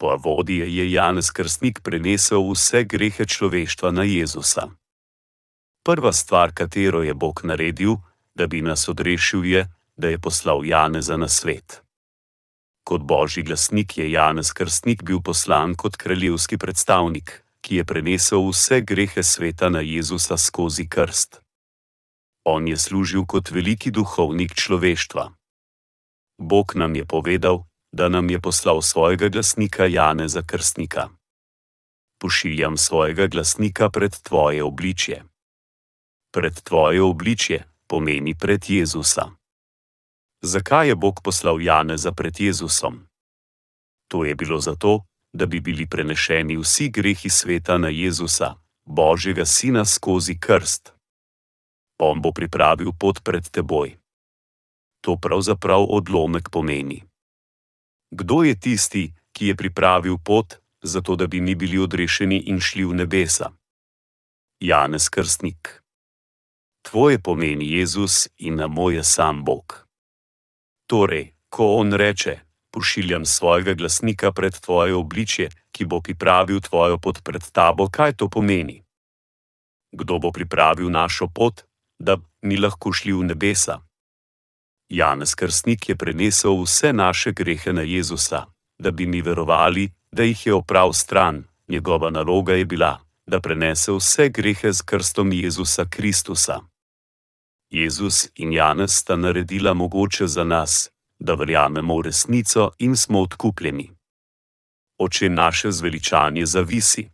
Po 0.00 0.16
vodi 0.16 0.56
je 0.56 0.92
Janez 0.92 1.30
Krstnik 1.30 1.80
prenesel 1.82 2.40
vse 2.52 2.84
grehe 2.84 3.26
človeštva 3.26 3.90
na 3.90 4.02
Jezusa. 4.02 4.70
Prva 5.84 6.12
stvar, 6.12 6.52
katero 6.54 7.02
je 7.02 7.14
Bog 7.14 7.40
naredil, 7.44 7.96
da 8.34 8.46
bi 8.46 8.62
nas 8.62 8.88
odrešil, 8.88 9.44
je, 9.44 9.68
da 9.96 10.08
je 10.08 10.18
poslal 10.18 10.64
Janeza 10.64 11.16
na 11.16 11.28
svet. 11.28 11.82
Kot 12.84 13.02
božji 13.02 13.42
glasnik 13.42 13.98
je 13.98 14.10
Janez 14.10 14.52
Krstnik 14.52 15.02
bil 15.02 15.20
poslan 15.20 15.74
kot 15.74 15.96
kraljevski 15.96 16.58
predstavnik, 16.58 17.44
ki 17.60 17.76
je 17.76 17.84
prenesel 17.84 18.48
vse 18.48 18.80
grehe 18.80 19.22
sveta 19.22 19.68
na 19.68 19.80
Jezusa 19.80 20.36
skozi 20.36 20.88
krst. 20.88 21.40
On 22.50 22.66
je 22.68 22.76
služil 22.76 23.22
kot 23.30 23.50
veliki 23.54 23.94
duhovnik 23.94 24.54
človeštva. 24.58 25.30
Bog 26.38 26.74
nam 26.74 26.98
je 26.98 27.06
povedal, 27.06 27.62
da 27.92 28.08
nam 28.08 28.30
je 28.30 28.40
poslal 28.40 28.82
svojega 28.82 29.28
glasnika 29.28 29.86
Janeza 29.86 30.42
Krstnika. 30.42 31.08
Pošiljam 32.18 32.76
svojega 32.76 33.26
glasnika 33.26 33.90
pred 33.90 34.18
tvoje 34.22 34.64
obličje. 34.64 35.22
Pred 36.34 36.60
tvoje 36.62 37.02
obličje, 37.02 37.64
pomeni 37.86 38.34
pred 38.34 38.70
Jezusa. 38.70 39.30
Zakaj 40.42 40.88
je 40.88 40.94
Bog 40.94 41.20
poslal 41.24 41.62
Janeza 41.62 42.12
pred 42.12 42.40
Jezusom? 42.40 43.06
To 44.08 44.24
je 44.24 44.34
bilo 44.34 44.60
zato, 44.60 45.04
da 45.32 45.46
bi 45.46 45.60
bili 45.60 45.86
prenešeni 45.86 46.56
vsi 46.56 46.88
grehi 46.88 47.30
sveta 47.30 47.78
na 47.78 47.88
Jezusa, 47.88 48.54
Božjega 48.84 49.44
Sina 49.44 49.84
skozi 49.84 50.38
krst. 50.38 50.99
On 52.00 52.20
bo 52.20 52.32
pripravil 52.32 52.96
pot 52.96 53.20
pred 53.20 53.44
teboj. 53.44 53.92
To 55.04 55.16
pravzaprav 55.20 55.84
odlomek 55.84 56.48
pomeni. 56.48 57.04
Kdo 58.10 58.42
je 58.42 58.56
tisti, 58.56 59.04
ki 59.36 59.52
je 59.52 59.54
pripravil 59.56 60.16
pot, 60.18 60.56
zato 60.82 61.16
da 61.16 61.26
bi 61.26 61.40
mi 61.40 61.54
bili 61.54 61.78
odrešeni 61.78 62.48
in 62.48 62.60
šli 62.60 62.84
v 62.84 62.94
nebesa? 63.04 63.52
Janez 64.60 65.08
Krstnik. 65.08 65.84
Tvoje 66.82 67.20
pomeni 67.20 67.68
Jezus 67.72 68.28
in 68.36 68.56
na 68.56 68.66
moje 68.66 69.04
sam 69.04 69.44
Bog. 69.44 69.86
Torej, 70.88 71.32
ko 71.48 71.76
on 71.76 71.92
reče: 71.92 72.40
Pošiljam 72.72 73.24
svojega 73.24 73.74
glasnika 73.74 74.32
pred 74.32 74.60
tvoje 74.60 74.94
obličje, 74.94 75.48
ki 75.72 75.84
bo 75.84 76.00
pripravil 76.00 76.60
tvojo 76.60 76.98
pot 76.98 77.20
pred 77.24 77.44
tabo, 77.52 77.88
kaj 77.88 78.16
to 78.16 78.28
pomeni? 78.28 78.82
Kdo 79.92 80.18
bo 80.18 80.32
pripravil 80.32 80.90
našo 80.90 81.28
pot, 81.28 81.69
da 82.00 82.16
mi 82.42 82.56
lahko 82.56 82.92
šli 82.92 83.12
v 83.12 83.24
nebesa? 83.24 83.80
Janez 84.88 85.34
Krstnik 85.34 85.88
je 85.88 85.96
prenesel 85.96 86.62
vse 86.62 86.92
naše 86.92 87.32
grehe 87.32 87.72
na 87.72 87.82
Jezusa, 87.82 88.46
da 88.78 88.90
bi 88.90 89.06
mi 89.06 89.22
verovali, 89.22 89.90
da 90.12 90.22
jih 90.22 90.46
je 90.46 90.54
oprav 90.54 90.92
stran, 90.92 91.44
njegova 91.68 92.10
naloga 92.10 92.54
je 92.54 92.64
bila, 92.64 92.98
da 93.26 93.40
prenese 93.40 93.92
vse 93.92 94.28
grehe 94.28 94.72
z 94.72 94.82
krstom 94.82 95.32
Jezusa 95.32 95.84
Kristusa. 95.90 96.60
Jezus 97.70 98.28
in 98.34 98.52
Janez 98.52 98.90
sta 98.90 99.16
naredila 99.16 99.74
mogoče 99.74 100.26
za 100.26 100.44
nas, 100.44 100.90
da 101.18 101.34
verjamemo 101.34 101.98
v 101.98 102.02
resnico 102.02 102.70
in 102.78 102.96
smo 102.96 103.20
odkupljeni. 103.20 103.90
Oče 104.98 105.28
naše 105.28 105.70
zveličanje 105.72 106.46
zavisi. 106.46 107.08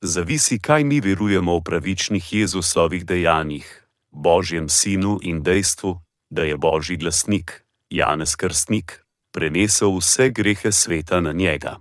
Zavisi, 0.00 0.58
kaj 0.58 0.84
mi 0.84 1.00
verujemo 1.00 1.56
o 1.56 1.60
pravičnih 1.60 2.32
Jezusovih 2.32 3.06
dejanjih, 3.06 3.86
Božjem 4.10 4.68
sinu 4.68 5.18
in 5.22 5.42
dejstvu, 5.42 6.00
da 6.30 6.42
je 6.42 6.56
Božji 6.56 6.96
glasnik, 6.96 7.64
Janez 7.90 8.36
Krstnik, 8.36 9.04
prenesel 9.32 9.96
vse 9.96 10.30
grehe 10.30 10.72
sveta 10.72 11.20
na 11.20 11.32
njega. 11.32 11.80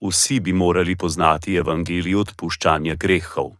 Vsi 0.00 0.40
bi 0.40 0.52
morali 0.52 0.96
poznati 0.96 1.54
evangelij 1.54 2.14
odpuščanja 2.14 2.94
grehov. 2.94 3.50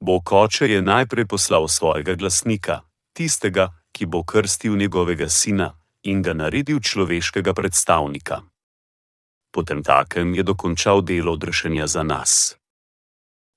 Bog 0.00 0.32
oče 0.32 0.66
je 0.66 0.82
najprej 0.82 1.26
poslal 1.26 1.68
svojega 1.68 2.14
glasnika, 2.14 2.80
tistega, 3.12 3.72
ki 3.92 4.06
bo 4.06 4.22
krstil 4.24 4.76
njegovega 4.76 5.28
sina 5.28 5.74
in 6.02 6.22
ga 6.22 6.32
naredil 6.32 6.80
človeškega 6.80 7.54
predstavnika. 7.54 8.42
Potem 9.58 9.82
takem 9.82 10.38
je 10.38 10.46
dokončal 10.46 11.02
delo 11.02 11.34
odrešenja 11.34 11.90
za 11.90 12.06
nas. 12.06 12.54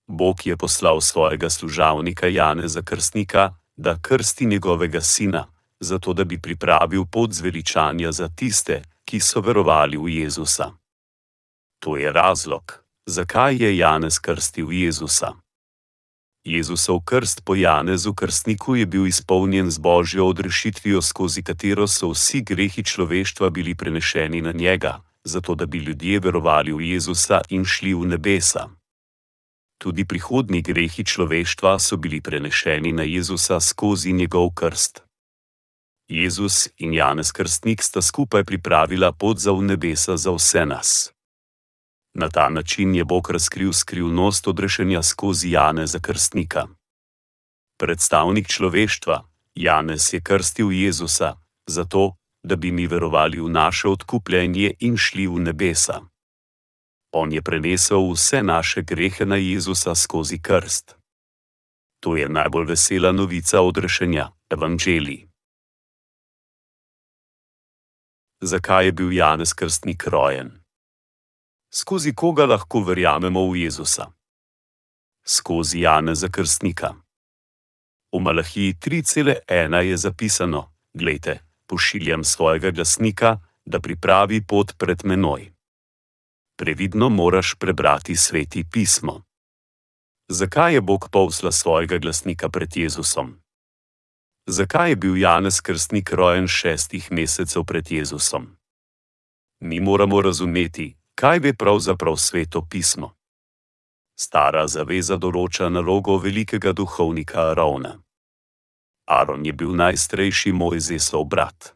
Bog 0.10 0.42
je 0.46 0.58
poslal 0.58 1.02
svojega 1.02 1.50
služavnika 1.50 2.28
Janeza 2.28 2.82
Krstnika, 2.82 3.54
da 3.78 4.02
krsti 4.02 4.46
njegovega 4.46 5.02
sina, 5.02 5.46
zato 5.80 6.14
da 6.14 6.24
bi 6.24 6.42
pripravil 6.42 7.06
pot 7.06 7.34
zveličanja 7.34 8.12
za 8.12 8.30
tiste, 8.36 8.82
ki 9.06 9.20
so 9.20 9.42
verovali 9.42 9.98
v 9.98 10.10
Jezusa. 10.26 10.72
To 11.80 11.98
je 11.98 12.12
razlog, 12.12 12.82
zakaj 13.06 13.62
je 13.62 13.78
Janez 13.78 14.20
krstil 14.20 14.72
Jezusa. 14.72 15.34
Jezusov 16.44 17.06
krst 17.06 17.46
po 17.46 17.56
Janezu 17.56 18.14
krstniku 18.14 18.76
je 18.76 18.86
bil 18.86 19.06
izpolnjen 19.06 19.70
z 19.70 19.78
božjo 19.78 20.26
odrešitvijo, 20.26 21.02
skozi 21.02 21.44
katero 21.44 21.88
so 21.88 22.10
vsi 22.10 22.42
grehi 22.42 22.84
človeštva 22.84 23.50
bili 23.50 23.76
prenešeni 23.76 24.42
na 24.42 24.52
njega, 24.52 24.98
zato 25.24 25.56
da 25.56 25.66
bi 25.66 25.78
ljudje 25.78 26.20
verovali 26.20 26.74
v 26.74 26.82
Jezusa 26.82 27.42
in 27.50 27.66
šli 27.66 27.94
v 27.94 28.06
nebesa. 28.06 28.70
Tudi 29.78 30.06
prihodni 30.06 30.62
grehi 30.62 31.06
človeštva 31.06 31.80
so 31.80 31.98
bili 31.98 32.22
prenešeni 32.22 32.92
na 32.94 33.04
Jezusa 33.04 33.60
skozi 33.60 34.14
njegov 34.14 34.54
krst. 34.54 35.02
Jezus 36.08 36.68
in 36.78 36.94
Janez 36.94 37.32
Krstnik 37.32 37.84
sta 37.84 38.02
skupaj 38.02 38.44
pripravila 38.44 39.12
pot 39.12 39.40
za 39.40 39.52
v 39.52 39.62
nebesa 39.62 40.18
za 40.18 40.32
vse 40.32 40.66
nas. 40.66 41.14
Na 42.14 42.30
ta 42.30 42.50
način 42.50 42.96
je 42.96 43.06
Bog 43.06 43.30
razkril 43.30 43.74
skrivnost 43.74 44.48
odrešenja 44.48 45.04
skozi 45.04 45.52
Janeza 45.52 46.00
Krstnika. 46.00 46.68
Predstavnik 47.80 48.48
človeštva, 48.48 49.24
Janez 49.56 50.14
je 50.14 50.22
krstil 50.22 50.72
Jezusa, 50.72 51.36
zato, 51.68 52.16
da 52.44 52.56
bi 52.56 52.72
mi 52.72 52.88
verovali 52.88 53.40
v 53.40 53.50
naše 53.50 53.88
odkupljenje 53.88 54.74
in 54.80 54.98
šli 54.98 55.28
v 55.28 55.40
nebesa. 55.40 56.02
On 57.14 57.32
je 57.32 57.42
prenesel 57.42 58.12
vse 58.12 58.44
naše 58.44 58.82
grehe 58.82 59.26
na 59.26 59.36
Jezusa 59.36 59.96
skozi 59.96 60.42
krst. 60.42 60.96
To 62.00 62.16
je 62.16 62.30
najbolj 62.30 62.66
vesela 62.66 63.12
novica 63.12 63.62
odrešenja, 63.62 64.32
evangelij. 64.50 65.28
Zakaj 68.42 68.86
je 68.86 68.92
bil 68.92 69.12
Janez 69.12 69.54
Krstnik 69.54 70.08
rojen? 70.08 70.62
skozi 71.72 72.14
koga 72.16 72.46
lahko 72.46 72.84
verjamemo 72.84 73.52
v 73.52 73.56
Jezusa. 73.56 74.12
Skozi 75.24 75.80
Janeza 75.80 76.28
Krstnika. 76.28 76.96
V 78.12 78.20
Malahiji 78.20 78.74
3:1 78.74 79.76
je 79.76 79.98
zapisano: 79.98 80.74
Glejte, 80.94 81.40
pošiljam 81.72 82.24
svojega 82.24 82.72
glasnika, 82.72 83.40
da 83.66 83.80
pripravi 83.80 84.42
pot 84.48 84.74
pred 84.78 85.06
menoj. 85.06 85.54
Previdno 86.58 87.10
moraš 87.10 87.56
prebrati 87.60 88.16
sveti 88.16 88.64
pismo. 88.72 89.24
Zakaj 90.28 90.74
je 90.74 90.82
Bog 90.82 91.10
povsla 91.12 91.52
svojega 91.52 91.98
glasnika 91.98 92.50
pred 92.50 92.78
Jezusom? 92.78 93.40
Zakaj 94.48 94.90
je 94.90 94.96
bil 94.96 95.18
Janez 95.18 95.62
Krstnik 95.62 96.12
rojen 96.12 96.48
šestih 96.48 97.12
mesecev 97.12 97.64
pred 97.64 97.92
Jezusom? 97.92 98.58
Mi 99.60 99.80
moramo 99.80 100.22
razumeti, 100.22 100.98
kaj 101.16 101.40
ve 101.40 101.54
pravzaprav 101.54 102.16
sveto 102.18 102.68
pismo. 102.70 103.16
Stara 104.20 104.68
zaveza 104.68 105.18
določa 105.18 105.70
nalogo 105.70 106.18
velikega 106.18 106.74
duhovnika 106.74 107.52
Arona. 107.52 108.02
Aron 109.06 109.46
je 109.46 109.54
bil 109.54 109.76
najstarejši 109.76 110.52
Mojzesov 110.52 111.26
brat. 111.26 111.74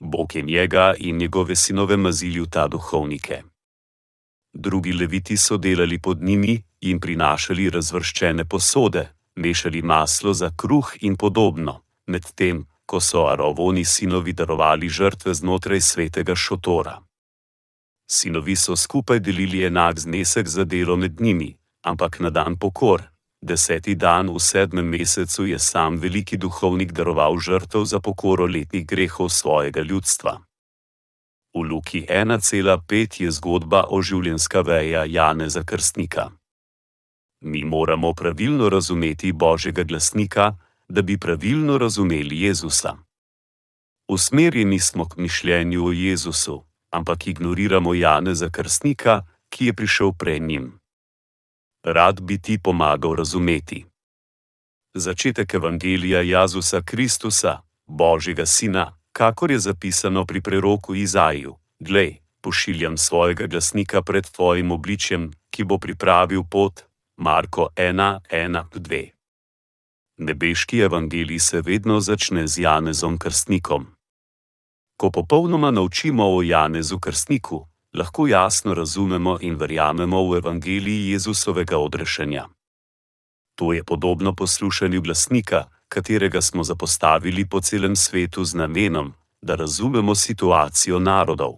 Bog 0.00 0.34
je 0.34 0.42
njega 0.42 0.94
in 0.98 1.16
njegove 1.16 1.56
sinove 1.56 1.96
mazili 1.96 2.40
v 2.40 2.46
ta 2.50 2.68
duhovnike. 2.68 3.42
Drugi 4.52 4.92
leviti 4.92 5.36
so 5.36 5.56
delali 5.56 5.98
pod 5.98 6.22
njimi 6.22 6.62
in 6.80 7.00
prinašali 7.00 7.70
razvrščene 7.70 8.44
posode, 8.44 9.08
mešali 9.36 9.82
maslo 9.82 10.34
za 10.34 10.50
kruh 10.56 10.92
in 11.00 11.16
podobno, 11.16 11.80
medtem 12.06 12.66
ko 12.86 13.00
so 13.00 13.26
Arovoni 13.26 13.84
sinovi 13.84 14.32
darovali 14.32 14.88
žrtve 14.88 15.34
znotraj 15.34 15.80
svetega 15.80 16.34
šotora. 16.34 17.02
Sinovi 18.10 18.56
so 18.56 18.76
skupaj 18.76 19.20
delili 19.20 19.64
enak 19.64 19.98
znesek 19.98 20.48
za 20.48 20.64
delo 20.64 20.96
med 20.96 21.20
njimi, 21.20 21.56
ampak 21.82 22.20
na 22.20 22.30
dan 22.30 22.58
pokor, 22.58 23.02
deseti 23.42 23.94
dan 23.94 24.30
v 24.30 24.40
sedmem 24.40 24.86
mesecu, 24.86 25.46
je 25.46 25.58
sam 25.58 25.96
veliki 25.96 26.36
duhovnik 26.36 26.92
daroval 26.92 27.38
žrtev 27.38 27.84
za 27.84 28.00
pokoro 28.00 28.46
letnih 28.46 28.86
grehov 28.86 29.28
svojega 29.28 29.80
ljudstva. 29.80 30.40
V 31.54 31.60
Luki 31.68 32.06
1,5 32.08 33.22
je 33.22 33.30
zgodba 33.30 33.84
o 33.90 34.02
življenjska 34.02 34.62
veja 34.62 35.04
Janeza 35.04 35.62
Krstnika. 35.64 36.30
Mi 37.44 37.64
moramo 37.64 38.14
pravilno 38.14 38.68
razumeti 38.68 39.32
Božjega 39.32 39.82
glasnika, 39.82 40.56
da 40.88 41.02
bi 41.02 41.18
pravilno 41.18 41.78
razumeli 41.78 42.40
Jezusa. 42.40 42.96
Usmerjeni 44.08 44.78
smo 44.78 45.08
k 45.08 45.16
mišljenju 45.16 45.86
o 45.86 45.92
Jezusu 45.92 46.62
ampak 46.92 47.26
ignoriramo 47.26 47.94
Janeza 47.94 48.50
Krstnika, 48.52 49.24
ki 49.48 49.66
je 49.66 49.72
prišel 49.72 50.12
pred 50.12 50.42
njim. 50.42 50.78
Rad 51.84 52.20
bi 52.20 52.38
ti 52.38 52.58
pomagal 52.58 53.14
razumeti. 53.14 53.84
Začetek 54.94 55.54
evangelija 55.54 56.20
Jazusa 56.20 56.82
Kristusa, 56.82 57.58
Božjega 57.86 58.46
Sina, 58.46 58.98
kakor 59.12 59.50
je 59.50 59.58
zapisano 59.58 60.26
pri 60.26 60.40
preroku 60.40 60.94
Izaju: 60.94 61.56
Glej, 61.78 62.16
pošiljam 62.40 62.96
svojega 62.96 63.46
glasnika 63.46 64.02
pred 64.02 64.30
tvojim 64.30 64.70
obličjem, 64.70 65.32
ki 65.50 65.64
bo 65.64 65.78
pripravil 65.78 66.42
pot. 66.50 66.80
Marko 67.16 67.68
1:1-2. 67.76 69.10
Nebeški 70.16 70.78
evangelij 70.78 71.38
se 71.38 71.60
vedno 71.60 72.00
začne 72.00 72.46
z 72.46 72.58
Janezom 72.58 73.18
Krstnikom. 73.18 73.86
Ko 74.96 75.10
popolnoma 75.10 75.70
naučimo 75.70 76.36
o 76.36 76.42
Janezu 76.42 76.98
Krstniku, 76.98 77.66
lahko 77.94 78.26
jasno 78.26 78.74
razumemo 78.74 79.38
in 79.40 79.56
verjamemo 79.56 80.30
v 80.30 80.36
evangeliji 80.36 81.10
Jezusovega 81.10 81.78
odrešenja. 81.78 82.48
To 83.54 83.72
je 83.72 83.84
podobno 83.84 84.34
poslušanju 84.34 85.00
glasnika, 85.00 85.64
katerega 85.88 86.40
smo 86.40 86.64
zapostavili 86.64 87.48
po 87.48 87.60
celem 87.60 87.96
svetu 87.96 88.44
z 88.44 88.54
namenom, 88.54 89.12
da 89.42 89.54
razumemo 89.54 90.14
situacijo 90.14 90.98
narodov. 90.98 91.52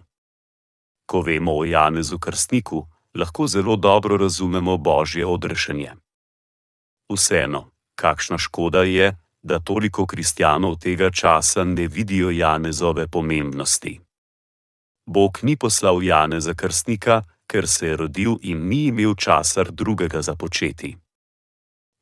Ko 1.07 1.21
vemo 1.21 1.53
o 1.53 1.65
Janezu 1.65 2.19
Krstniku, 2.19 2.87
lahko 3.15 3.47
zelo 3.47 3.77
dobro 3.77 4.17
razumemo 4.17 4.77
Božje 4.77 5.27
odrešenje. 5.27 5.93
Vseeno, 7.13 7.71
kakšna 7.95 8.39
škoda 8.39 8.83
je, 8.83 9.17
da 9.43 9.61
toliko 9.61 10.07
kristijanov 10.07 10.79
tega 10.79 11.11
časa 11.11 11.65
ne 11.65 11.87
vidijo 11.89 12.31
Janezove 12.31 13.09
pomembnosti. 13.09 14.01
Bog 15.07 15.39
ni 15.43 15.57
poslal 15.57 16.03
Janeza 16.03 16.55
krstnika, 16.55 17.23
ker 17.47 17.69
se 17.69 17.87
je 17.87 17.97
rodil 17.97 18.37
in 18.43 18.69
ni 18.69 18.85
imel 18.87 19.15
časar 19.15 19.71
drugega 19.71 20.23
započeti. 20.23 20.97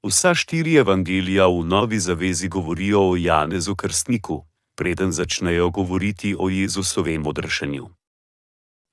Vsa 0.07 0.35
štiri 0.35 0.77
evangelija 0.77 1.47
v 1.47 1.65
novi 1.65 1.99
zavezi 1.99 2.49
govorijo 2.49 3.11
o 3.11 3.17
Janezu 3.17 3.75
krstniku, 3.77 4.45
preden 4.77 5.13
začnejo 5.13 5.71
govoriti 5.71 6.37
o 6.39 6.49
Jezusovem 6.49 7.27
odrešenju. 7.27 7.89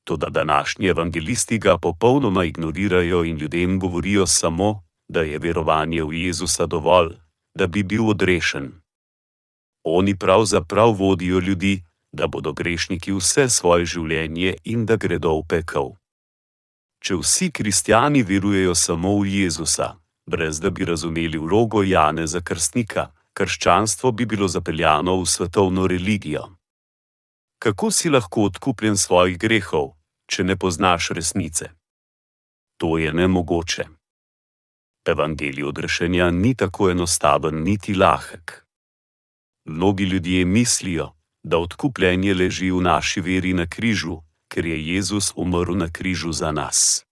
Toda 0.04 0.30
današnji 0.30 0.88
evangelisti 0.88 1.58
ga 1.58 1.78
popolnoma 1.78 2.46
ignorirajo 2.46 3.24
in 3.24 3.38
ljudem 3.38 3.80
govorijo 3.80 4.28
samo, 4.28 4.84
da 5.08 5.22
je 5.22 5.40
verovanje 5.40 6.04
v 6.04 6.14
Jezusa 6.14 6.66
dovolj, 6.66 7.14
da 7.58 7.68
bi 7.68 7.84
bil 7.84 8.10
odrešen. 8.10 8.72
Oni 9.84 10.18
pravzaprav 10.18 10.92
vodijo 10.92 11.40
ljudi, 11.40 11.84
da 12.12 12.28
bodo 12.28 12.54
grešniki 12.54 13.14
vse 13.14 13.50
svoje 13.50 13.86
življenje 13.86 14.56
in 14.64 14.86
da 14.86 14.96
gredo 14.96 15.36
v 15.40 15.46
pekel. 15.50 15.94
Če 17.00 17.16
vsi 17.16 17.52
kristijani 17.52 18.24
verujejo 18.24 18.76
samo 18.76 19.20
v 19.22 19.28
Jezusa, 19.44 19.96
brez 20.28 20.60
da 20.60 20.70
bi 20.70 20.86
razumeli 20.86 21.38
vlogo 21.38 21.84
Jane 21.84 22.28
za 22.28 22.42
krstnika, 22.42 23.12
krščanstvo 23.34 24.12
bi 24.12 24.26
bilo 24.26 24.48
zapeljano 24.48 25.16
v 25.22 25.26
svetovno 25.26 25.88
religijo. 25.88 26.50
Kako 27.60 27.92
si 27.92 28.10
lahko 28.10 28.48
odkupljen 28.50 28.98
svojih 28.98 29.38
grehov, 29.38 29.94
če 30.32 30.44
ne 30.44 30.56
poznaš 30.56 31.10
resnice? 31.16 31.70
To 32.80 32.98
je 32.98 33.14
nemogoče. 33.14 33.86
Evangelij 35.06 35.64
odrešenja 35.64 36.30
ni 36.32 36.56
tako 36.56 36.90
enostaven 36.92 37.64
niti 37.64 37.96
lahek. 37.96 38.66
Mnogi 39.66 40.04
ljudje 40.04 40.46
mislijo, 40.46 41.19
da 41.50 41.58
odkupljenje 41.58 42.34
leži 42.34 42.72
v 42.72 42.82
naši 42.82 43.22
veri 43.22 43.54
na 43.58 43.66
križu, 43.66 44.20
ker 44.52 44.66
je 44.66 44.78
Jezus 44.94 45.34
umrl 45.36 45.78
na 45.78 45.90
križu 45.90 46.32
za 46.32 46.52
nas. 46.52 47.06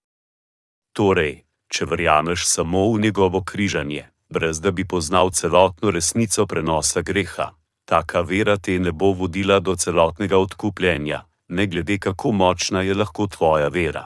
Torej, 0.93 1.45
če 1.73 1.85
verjameš 1.85 2.45
samo 2.45 2.91
v 2.93 3.01
njegovo 3.01 3.41
križanje, 3.43 4.03
brez 4.29 4.61
da 4.61 4.71
bi 4.71 4.85
poznal 4.85 5.31
celotno 5.31 5.91
resnico 5.91 6.45
prenosa 6.45 7.01
greha, 7.01 7.51
taka 7.85 8.21
vera 8.21 8.57
te 8.57 8.79
ne 8.79 8.91
bo 8.91 9.11
vodila 9.13 9.59
do 9.59 9.75
celotnega 9.75 10.37
odkupljenja, 10.37 11.23
ne 11.47 11.65
glede 11.67 11.97
kako 11.97 12.31
močna 12.31 12.81
je 12.81 12.93
lahko 12.93 13.27
tvoja 13.27 13.67
vera. 13.67 14.05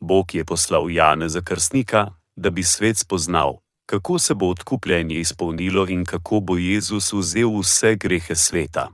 Bog 0.00 0.34
je 0.34 0.44
poslal 0.44 0.90
Jane 0.90 1.28
za 1.28 1.40
krstnika, 1.40 2.10
da 2.36 2.50
bi 2.50 2.62
svet 2.62 2.98
spoznal, 2.98 3.56
kako 3.86 4.18
se 4.18 4.34
bo 4.34 4.50
odkupljenje 4.52 5.16
izpolnilo 5.20 5.86
in 5.88 6.04
kako 6.04 6.40
bo 6.40 6.56
Jezus 6.56 7.12
vzel 7.12 7.58
vse 7.60 7.94
grehe 7.96 8.34
sveta. 8.34 8.88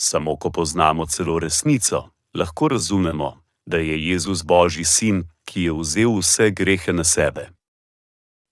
Samo 0.00 0.36
ko 0.36 0.50
poznamo 0.50 1.06
celo 1.06 1.38
resnico, 1.38 2.10
lahko 2.34 2.68
razumemo, 2.68 3.44
da 3.66 3.76
je 3.76 4.08
Jezus 4.08 4.44
Božji 4.44 4.84
sin, 4.84 5.24
ki 5.44 5.62
je 5.62 5.72
vzel 5.72 6.18
vse 6.18 6.50
grehe 6.50 6.92
na 6.92 7.04
sebe. 7.04 7.50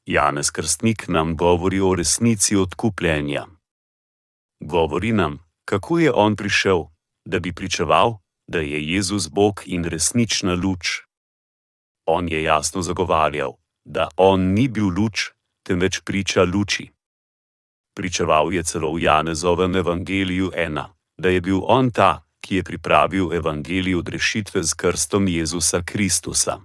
Janez 0.06 0.50
Krstnik 0.50 1.08
nam 1.08 1.36
govori 1.36 1.80
o 1.80 1.94
resnici 1.94 2.56
odkupljenja. 2.56 3.46
Govori 4.60 5.12
nam, 5.12 5.38
kako 5.64 5.98
je 5.98 6.12
on 6.12 6.36
prišel, 6.36 6.84
da 7.24 7.38
bi 7.38 7.52
pričeval, 7.52 8.18
da 8.46 8.58
je 8.58 8.92
Jezus 8.92 9.28
Bog 9.28 9.62
in 9.66 9.84
resnična 9.84 10.54
luč. 10.54 10.86
On 12.06 12.28
je 12.28 12.42
jasno 12.42 12.82
zagovarjal, 12.82 13.52
da 13.84 14.08
on 14.16 14.40
ni 14.40 14.68
bil 14.68 14.88
luč, 14.88 15.30
temveč 15.62 16.00
priča 16.04 16.42
luči. 16.42 16.90
Pričeval 17.94 18.52
je 18.54 18.62
celo 18.62 18.92
v 18.94 19.02
Janezovem 19.02 19.76
evangeliju 19.76 20.50
ena, 20.54 20.94
da 21.22 21.28
je 21.28 21.40
bil 21.40 21.60
on 21.62 21.90
ta, 21.90 22.26
ki 22.42 22.56
je 22.56 22.62
pripravil 22.62 23.32
evangelij 23.32 23.94
odrešitve 23.94 24.62
z 24.62 24.74
krstom 24.74 25.28
Jezusa 25.28 25.82
Kristusa. 25.86 26.58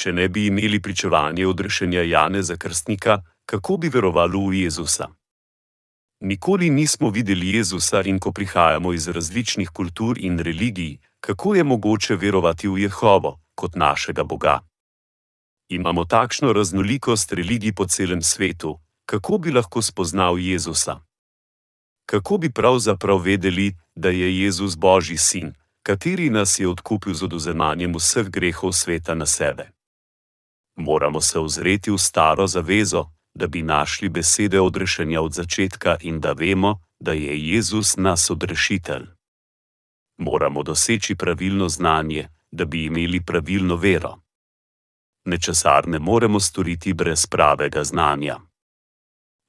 Če 0.00 0.12
ne 0.12 0.28
bi 0.28 0.46
imeli 0.46 0.80
pričevanja 0.80 1.48
odrešenja 1.48 2.02
Janeza 2.02 2.56
Krstnika, 2.56 3.20
kako 3.46 3.76
bi 3.76 3.88
verovali 3.88 4.40
v 4.48 4.64
Jezusa? 4.64 5.08
Nikoli 6.24 6.70
nismo 6.70 7.10
videli 7.10 7.52
Jezusa 7.56 8.02
in 8.02 8.18
ko 8.18 8.32
prihajamo 8.32 8.92
iz 8.92 9.08
različnih 9.08 9.70
kultur 9.70 10.18
in 10.18 10.38
religij, 10.38 10.96
kako 11.20 11.54
je 11.54 11.64
mogoče 11.64 12.16
verovati 12.16 12.68
v 12.68 12.78
Jehovo 12.78 13.40
kot 13.54 13.76
našega 13.76 14.24
Boga? 14.24 14.60
Imamo 15.68 16.04
takšno 16.04 16.52
raznolikost 16.52 17.32
religij 17.32 17.72
po 17.72 17.84
celem 17.86 18.22
svetu, 18.22 18.80
kako 19.06 19.38
bi 19.38 19.52
lahko 19.52 19.82
spoznal 19.82 20.38
Jezusa? 20.38 21.00
Kako 22.06 22.38
bi 22.38 22.52
pravzaprav 22.52 23.18
vedeli, 23.18 23.76
da 23.94 24.08
je 24.08 24.40
Jezus 24.40 24.76
Božji 24.76 25.16
sin, 25.16 25.54
kateri 25.82 26.30
nas 26.30 26.58
je 26.58 26.68
odkupil 26.68 27.14
z 27.14 27.22
oduzemanjem 27.22 27.94
vseh 27.94 28.28
grehov 28.28 28.72
sveta 28.72 29.14
na 29.14 29.26
sebe? 29.26 29.70
Moramo 30.76 31.20
se 31.20 31.38
ozreti 31.38 31.90
v 31.90 31.98
staro 31.98 32.46
zavezo, 32.46 33.04
da 33.34 33.46
bi 33.46 33.62
našli 33.62 34.08
besede 34.08 34.60
odrešenja 34.60 35.20
od 35.20 35.32
začetka 35.32 35.96
in 36.00 36.20
da 36.20 36.32
vemo, 36.32 36.80
da 37.00 37.12
je 37.12 37.48
Jezus 37.48 37.96
nas 37.96 38.30
odrešitelj. 38.30 39.06
Moramo 40.18 40.62
doseči 40.62 41.14
pravilno 41.14 41.68
znanje, 41.68 42.28
da 42.50 42.64
bi 42.64 42.84
imeli 42.84 43.20
pravilno 43.20 43.76
vero. 43.76 44.20
Nečesar 45.24 45.88
ne 45.88 45.98
moremo 45.98 46.40
storiti 46.40 46.92
brez 46.92 47.26
pravega 47.26 47.84
znanja. 47.84 48.38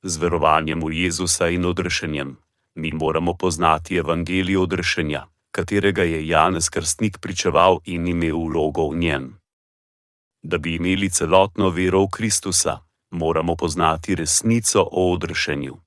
Z 0.04 0.18
verovanjem 0.18 0.82
v 0.84 0.94
Jezusa 0.94 1.50
in 1.50 1.66
odrešenjem, 1.66 2.38
mi 2.76 2.92
moramo 2.92 3.34
poznati 3.34 3.96
evangelijo 3.96 4.62
odrešenja, 4.62 5.28
katerega 5.52 6.04
je 6.04 6.28
Janez 6.28 6.70
Krstnik 6.70 7.18
pričeval 7.18 7.80
in 7.86 8.08
imel 8.08 8.38
vlogo 8.48 8.90
v 8.90 8.98
njem. 8.98 9.40
Da 10.44 10.58
bi 10.58 10.76
imeli 10.76 11.10
celotno 11.10 11.70
vero 11.70 12.02
v 12.04 12.10
Kristusa, 12.12 12.80
moramo 13.12 13.56
poznati 13.56 14.16
resnico 14.16 14.90
o 14.92 15.14
odrešenju. 15.14 15.78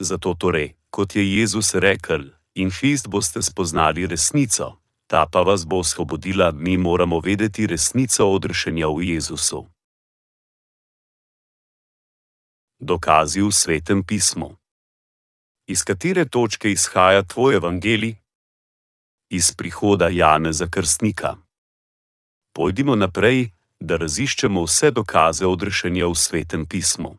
Zato 0.00 0.34
torej, 0.34 0.74
kot 0.90 1.16
je 1.16 1.38
Jezus 1.38 1.74
rekel, 1.74 2.24
in 2.54 2.70
fist 2.70 3.08
boste 3.08 3.42
spoznali 3.42 4.06
resnico, 4.06 4.76
ta 5.06 5.26
pa 5.26 5.42
vas 5.42 5.66
bo 5.66 5.78
osvobodila, 5.78 6.52
mi 6.52 6.76
moramo 6.76 7.20
vedeti 7.20 7.66
resnico 7.66 8.28
odrešenja 8.28 8.86
v 8.88 9.02
Jezusu. 9.02 9.66
Dokazi 12.80 13.42
v 13.42 13.50
svetem 13.50 14.04
pismu. 14.04 14.57
Iz 15.68 15.84
katere 15.84 16.24
točke 16.24 16.70
izhaja 16.72 17.22
tvoj 17.22 17.56
evangelij? 17.56 18.14
Iz 19.30 19.52
prihoda 19.52 20.08
Janeza 20.08 20.66
Krstnika. 20.70 21.36
Pojdimo 22.54 22.96
naprej, 22.96 23.50
da 23.80 23.96
raziščemo 23.96 24.62
vse 24.64 24.90
dokaze 24.90 25.46
odrešenja 25.46 26.06
v 26.06 26.14
svetem 26.14 26.64
pismu. 26.66 27.18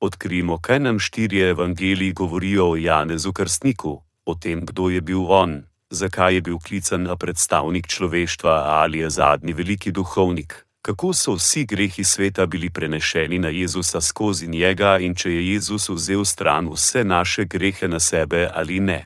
Odkrijmo, 0.00 0.58
kaj 0.58 0.80
nam 0.80 0.98
štirje 0.98 1.50
evangeliji 1.50 2.12
govorijo 2.12 2.70
o 2.70 2.76
Janezu 2.76 3.32
Krstniku, 3.32 4.02
o 4.24 4.34
tem, 4.34 4.66
kdo 4.66 4.90
je 4.90 5.00
bil 5.00 5.30
on, 5.30 5.62
zakaj 5.90 6.34
je 6.34 6.40
bil 6.40 6.58
klican 6.58 7.02
na 7.02 7.16
predstavnik 7.16 7.86
človeštva 7.86 8.54
ali 8.82 8.98
je 8.98 9.10
zadnji 9.10 9.52
veliki 9.52 9.92
duhovnik, 9.92 10.65
kako 10.86 11.12
so 11.12 11.32
vsi 11.34 11.64
grehi 11.64 12.04
sveta 12.04 12.46
bili 12.46 12.70
prenešeni 12.70 13.38
na 13.38 13.48
Jezusa 13.48 14.00
skozi 14.00 14.48
njega 14.48 14.98
in 14.98 15.14
če 15.14 15.30
je 15.30 15.48
Jezus 15.52 15.88
vzel 15.88 16.24
stran 16.24 16.68
vse 16.70 17.04
naše 17.04 17.44
grehe 17.44 17.88
na 17.88 18.00
sebe 18.00 18.50
ali 18.54 18.80
ne. 18.80 19.04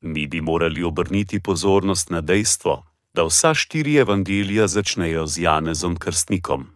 Mi 0.00 0.26
bi 0.26 0.40
morali 0.40 0.82
obrniti 0.82 1.40
pozornost 1.40 2.10
na 2.10 2.20
dejstvo, 2.20 2.84
da 3.14 3.24
vsa 3.24 3.54
štiri 3.54 3.96
evangelija 3.96 4.66
začnejo 4.66 5.26
z 5.26 5.38
Janezom 5.38 5.96
Krstnikom. 5.96 6.66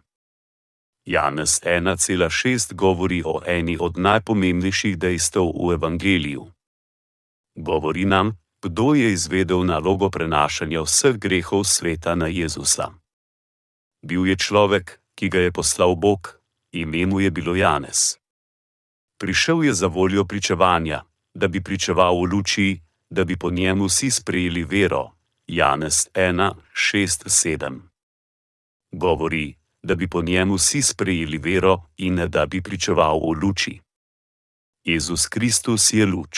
Janez 1.05 1.61
1,6 1.65 2.73
govori 2.73 3.21
o 3.25 3.41
eni 3.45 3.77
od 3.79 3.97
najpomembnejših 3.97 4.97
dejstev 4.97 5.45
v 5.45 5.73
evangeliju. 5.73 6.47
Govori 7.55 8.05
nam, 8.05 8.33
kdo 8.63 8.93
je 8.93 9.13
izvedel 9.13 9.65
nalogo 9.65 10.09
prenašanja 10.09 10.81
vseh 10.81 11.15
grehov 11.17 11.63
sveta 11.63 12.15
na 12.15 12.27
Jezusa. 12.27 13.00
Bil 14.01 14.27
je 14.27 14.35
človek, 14.35 15.01
ki 15.15 15.29
ga 15.29 15.39
je 15.39 15.51
poslal 15.51 15.95
Bog, 15.95 16.41
ime 16.71 17.05
mu 17.05 17.19
je 17.19 17.31
bilo 17.31 17.55
Janez. 17.55 18.17
Prišel 19.17 19.63
je 19.63 19.73
za 19.73 19.87
voljo 19.87 20.25
pričevanja, 20.25 21.03
da 21.33 21.47
bi 21.47 21.61
pričeval 21.63 22.17
v 22.21 22.25
luči, 22.33 22.81
da 23.09 23.23
bi 23.23 23.37
po 23.37 23.51
njemu 23.51 23.85
vsi 23.85 24.11
sprejeli 24.11 24.63
vero. 24.63 25.11
Janez 25.47 26.09
1, 26.13 26.53
6, 26.73 27.27
7. 27.27 27.79
Govori, 28.91 29.55
da 29.83 29.95
bi 29.95 30.07
po 30.07 30.21
njemu 30.21 30.55
vsi 30.55 30.81
sprejeli 30.81 31.37
vero 31.37 31.81
in 31.97 32.15
da 32.27 32.45
bi 32.45 32.61
pričeval 32.61 33.19
v 33.19 33.37
luči. 33.43 33.79
Jezus 34.83 35.27
Kristus 35.27 35.93
je 35.93 36.05
luč. 36.05 36.37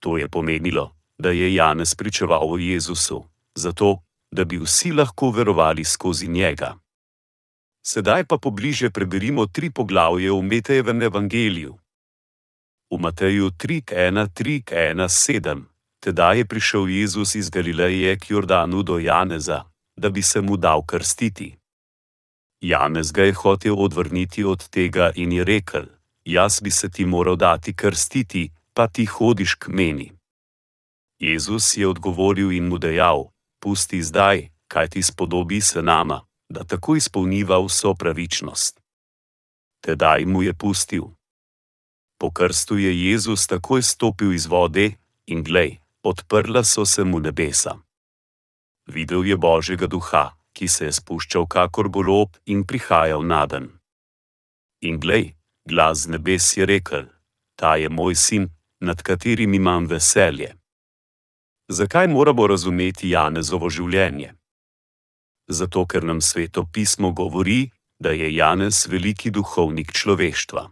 To 0.00 0.18
je 0.18 0.28
pomenilo, 0.28 0.96
da 1.18 1.30
je 1.30 1.54
Janez 1.54 1.94
pričeval 1.94 2.52
o 2.52 2.58
Jezusu, 2.58 3.24
zato 3.54 4.02
da 4.36 4.44
bi 4.44 4.58
vsi 4.58 4.92
lahko 4.92 5.30
verovali 5.30 5.84
skozi 5.84 6.28
njega. 6.28 6.78
Sedaj 7.86 8.24
pa 8.24 8.38
pobliže 8.38 8.90
preberimo 8.90 9.46
tri 9.46 9.70
poglavje 9.70 10.32
v 10.32 10.42
Metejevem 10.42 11.02
evangeliju. 11.02 11.78
V 12.90 12.98
Mateju 12.98 13.50
3:1:3:1:7 13.50 15.62
Tedaj 16.00 16.38
je 16.38 16.44
prišel 16.44 16.88
Jezus 16.88 17.34
iz 17.34 17.50
Galileje 17.50 18.18
k 18.18 18.30
Jordanu 18.30 18.82
do 18.82 18.98
Janeza, 18.98 19.64
da 19.96 20.10
bi 20.10 20.22
se 20.22 20.40
mu 20.40 20.56
dal 20.56 20.82
krstiti. 20.86 21.56
Janez 22.60 23.12
ga 23.12 23.22
je 23.22 23.32
hotel 23.32 23.74
odvrniti 23.78 24.44
od 24.44 24.68
tega 24.68 25.12
in 25.14 25.32
je 25.32 25.44
rekel: 25.44 25.86
Jaz 26.24 26.60
bi 26.60 26.70
se 26.70 26.90
ti 26.90 27.04
moral 27.04 27.36
dati 27.36 27.74
krstiti, 27.74 28.50
pa 28.74 28.88
ti 28.88 29.06
hodiš 29.06 29.54
k 29.54 29.68
meni. 29.68 30.12
Jezus 31.18 31.76
je 31.76 31.88
odgovoril 31.88 32.52
in 32.52 32.68
mu 32.68 32.78
dejal: 32.78 33.33
Pusti 33.64 34.02
zdaj, 34.02 34.48
kaj 34.68 34.88
ti 34.88 35.02
spodobi 35.02 35.60
se 35.60 35.82
nama, 35.82 36.20
da 36.48 36.64
tako 36.64 36.96
izpolniva 36.96 37.56
vso 37.64 37.94
pravičnost. 37.94 38.80
Tedaj 39.80 40.24
mu 40.24 40.42
je 40.42 40.52
pustil. 40.54 41.04
Po 42.20 42.30
krstu 42.30 42.76
je 42.78 42.92
Jezus 43.08 43.46
takoj 43.46 43.82
stopil 43.82 44.32
iz 44.32 44.46
vode 44.46 44.90
in 45.26 45.42
glej, 45.42 45.78
odprla 46.02 46.64
so 46.64 46.84
se 46.84 47.04
mu 47.04 47.20
nebesa. 47.20 47.78
Videl 48.86 49.24
je 49.24 49.36
Božjega 49.36 49.86
duha, 49.86 50.36
ki 50.52 50.68
se 50.68 50.84
je 50.84 50.92
spuščal 50.92 51.46
kakor 51.48 51.88
golob 51.88 52.36
in 52.44 52.66
prihajal 52.68 53.24
na 53.24 53.46
dan. 53.46 53.70
In 54.84 55.00
glej, 55.00 55.32
glas 55.64 56.04
nebes 56.06 56.56
je 56.56 56.66
rekel: 56.66 57.08
Ta 57.56 57.76
je 57.76 57.88
moj 57.88 58.14
sin, 58.14 58.48
nad 58.80 59.02
katerim 59.02 59.54
imam 59.54 59.86
veselje. 59.86 60.52
Zakaj 61.68 62.08
moramo 62.08 62.46
razumeti 62.46 63.08
Janezovo 63.10 63.70
življenje? 63.70 64.34
Zato, 65.48 65.86
ker 65.86 66.04
nam 66.04 66.20
sveto 66.20 66.66
pismo 66.72 67.12
govori, 67.12 67.70
da 67.98 68.12
je 68.12 68.28
Janez 68.34 68.84
veliki 68.86 69.30
duhovnik 69.30 69.92
človeštva. 69.92 70.64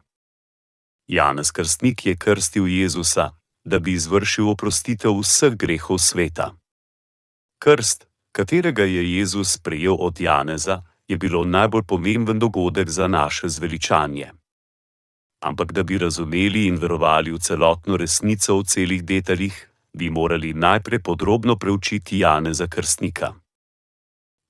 Janez 1.08 1.52
Krstnik 1.52 2.06
je 2.06 2.16
krstil 2.16 2.68
Jezusa, 2.68 3.30
da 3.64 3.78
bi 3.78 3.96
izvršil 3.96 4.50
oprostitev 4.52 5.16
vseh 5.22 5.56
grehov 5.56 5.98
sveta. 5.98 6.52
Krst, 7.58 8.06
katerega 8.36 8.84
je 8.84 9.16
Jezus 9.16 9.56
prejel 9.58 9.96
od 9.96 10.20
Janeza, 10.20 10.82
je 11.08 11.16
bilo 11.16 11.44
najbolj 11.44 11.88
pomemben 11.88 12.38
dogodek 12.38 12.88
za 12.88 13.08
naše 13.08 13.48
zveličanje. 13.48 14.32
Ampak 15.40 15.72
da 15.72 15.82
bi 15.82 15.98
razumeli 15.98 16.66
in 16.66 16.76
verovali 16.76 17.32
v 17.32 17.38
celotno 17.38 17.96
resnico 17.96 18.58
v 18.58 18.64
celih 18.64 19.04
detaljih, 19.04 19.71
bi 19.92 20.10
morali 20.10 20.54
najprej 20.54 21.02
podrobno 21.02 21.56
preučiti 21.56 22.18
Janeza 22.18 22.66
Krstnika. 22.66 23.34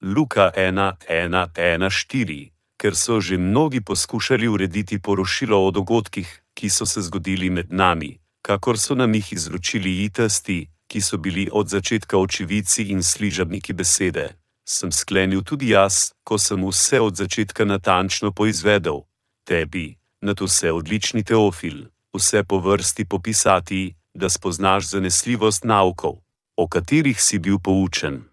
Luka 0.02 0.50
1:1:1:4 0.56 2.52
ker 2.82 2.98
so 2.98 3.20
že 3.20 3.38
mnogi 3.38 3.80
poskušali 3.80 4.48
urediti 4.48 4.98
poročilo 4.98 5.66
o 5.66 5.70
dogodkih, 5.70 6.42
ki 6.54 6.68
so 6.68 6.86
se 6.86 7.00
zgodili 7.00 7.50
med 7.50 7.70
nami, 7.70 8.18
kakor 8.42 8.78
so 8.78 8.94
nam 8.94 9.14
jih 9.14 9.32
izročili 9.32 10.04
itasti, 10.04 10.66
ki 10.90 11.00
so 11.00 11.16
bili 11.16 11.48
od 11.52 11.68
začetka 11.68 12.18
očivici 12.18 12.82
in 12.90 13.02
sližabniki 13.02 13.72
besede, 13.72 14.34
sem 14.66 14.90
sklenil 14.92 15.42
tudi 15.46 15.70
jaz, 15.70 16.10
ko 16.26 16.38
sem 16.38 16.58
vse 16.66 17.00
od 17.00 17.14
začetka 17.16 17.64
natančno 17.64 18.32
poizvedel, 18.34 19.06
tebi, 19.46 19.94
na 20.20 20.34
to 20.34 20.50
vse 20.50 20.72
odlični 20.72 21.22
teofil, 21.22 21.86
vse 22.10 22.42
po 22.42 22.58
vrsti 22.58 23.04
popisati, 23.04 23.94
da 24.14 24.28
spoznaš 24.28 24.88
zanesljivost 24.88 25.64
naukov, 25.64 26.20
o 26.56 26.68
katerih 26.68 27.22
si 27.22 27.38
bil 27.38 27.58
poučen. 27.58 28.24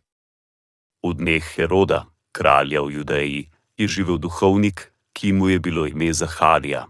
V 1.04 1.13
dneh 1.15 1.44
Heroda, 1.56 2.06
kralja 2.32 2.82
v 2.82 2.92
Judeji, 2.92 3.42
je 3.78 3.88
živel 3.88 4.18
duhovnik, 4.18 4.92
ki 5.13 5.32
mu 5.32 5.50
je 5.50 5.60
bilo 5.60 5.88
ime 5.88 6.13
Zaharija. 6.13 6.88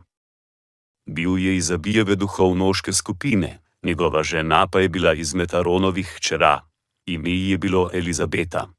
Bil 1.06 1.38
je 1.38 1.58
iz 1.58 1.72
Abijeve 1.72 2.16
duhovnoške 2.16 2.94
skupine, 2.94 3.62
njegova 3.84 4.24
žena 4.24 4.68
pa 4.68 4.80
je 4.80 4.90
bila 4.90 5.14
izmed 5.14 5.54
Aronovih 5.54 6.08
hčera, 6.18 6.62
ime 7.06 7.30
ji 7.30 7.50
je 7.50 7.58
bilo 7.58 7.90
Elizabeta. 7.94 8.70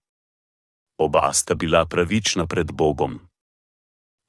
Oba 0.98 1.32
sta 1.32 1.54
bila 1.54 1.86
pravična 1.86 2.46
pred 2.46 2.72
Bogom. 2.72 3.20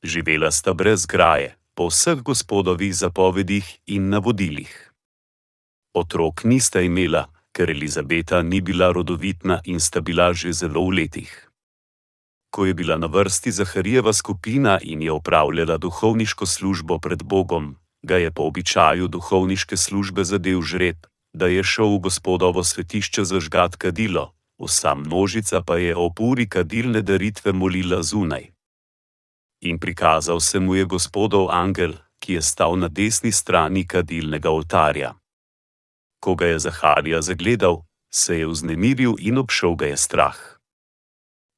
Živela 0.04 0.52
sta 0.52 0.74
brez 0.74 1.06
graje, 1.06 1.58
po 1.74 1.88
vseh 1.88 2.22
gospodovih 2.22 2.96
zapovedih 2.96 3.78
in 3.86 4.10
navodilih. 4.10 4.91
Otrok 5.94 6.44
nista 6.44 6.82
imela, 6.82 7.28
ker 7.52 7.70
Elizabeta 7.70 8.42
ni 8.42 8.62
bila 8.62 8.92
rodovitna 8.92 9.60
in 9.66 9.80
sta 9.80 10.02
bila 10.02 10.34
že 10.34 10.54
zelo 10.54 10.88
v 10.88 11.04
letih. 11.04 11.32
Ko 12.52 12.66
je 12.66 12.74
bila 12.74 12.98
na 12.98 13.08
vrsti 13.08 13.52
Zaharijeva 13.52 14.14
skupina 14.14 14.80
in 14.82 15.02
je 15.02 15.12
opravljala 15.12 15.78
duhovniško 15.78 16.46
službo 16.46 17.00
pred 17.00 17.24
Bogom, 17.24 17.76
ga 18.04 18.18
je 18.18 18.32
po 18.32 18.44
običaju 18.44 19.08
duhovniške 19.08 19.78
službe 19.78 20.24
zadev 20.24 20.62
žreb, 20.62 20.98
da 21.34 21.48
je 21.48 21.64
šel 21.64 21.96
v 21.96 22.00
gospodovo 22.00 22.64
svetišče 22.64 23.24
zažgat 23.24 23.76
kadilo, 23.76 24.34
vsa 24.60 24.96
množica 24.96 25.62
pa 25.62 25.78
je 25.78 25.96
ob 25.96 26.20
uri 26.20 26.50
kadilne 26.50 27.02
daritve 27.02 27.52
molila 27.52 28.04
zunaj. 28.04 28.52
In 29.62 29.80
prikazal 29.80 30.40
se 30.40 30.60
mu 30.60 30.76
je 30.76 30.86
gospodov 30.86 31.52
angel, 31.52 31.94
ki 32.20 32.34
je 32.34 32.42
stal 32.42 32.76
na 32.76 32.88
desni 32.88 33.32
strani 33.32 33.88
kadilnega 33.88 34.50
oltarja. 34.50 35.21
Ko 36.22 36.36
ga 36.36 36.46
je 36.54 36.60
Zaharija 36.60 37.22
zagledal, 37.22 37.82
se 38.14 38.38
je 38.40 38.48
vznemiril 38.48 39.18
in 39.20 39.42
obšel 39.42 39.76
ga 39.76 39.90
je 39.90 39.98
strah. 39.98 40.38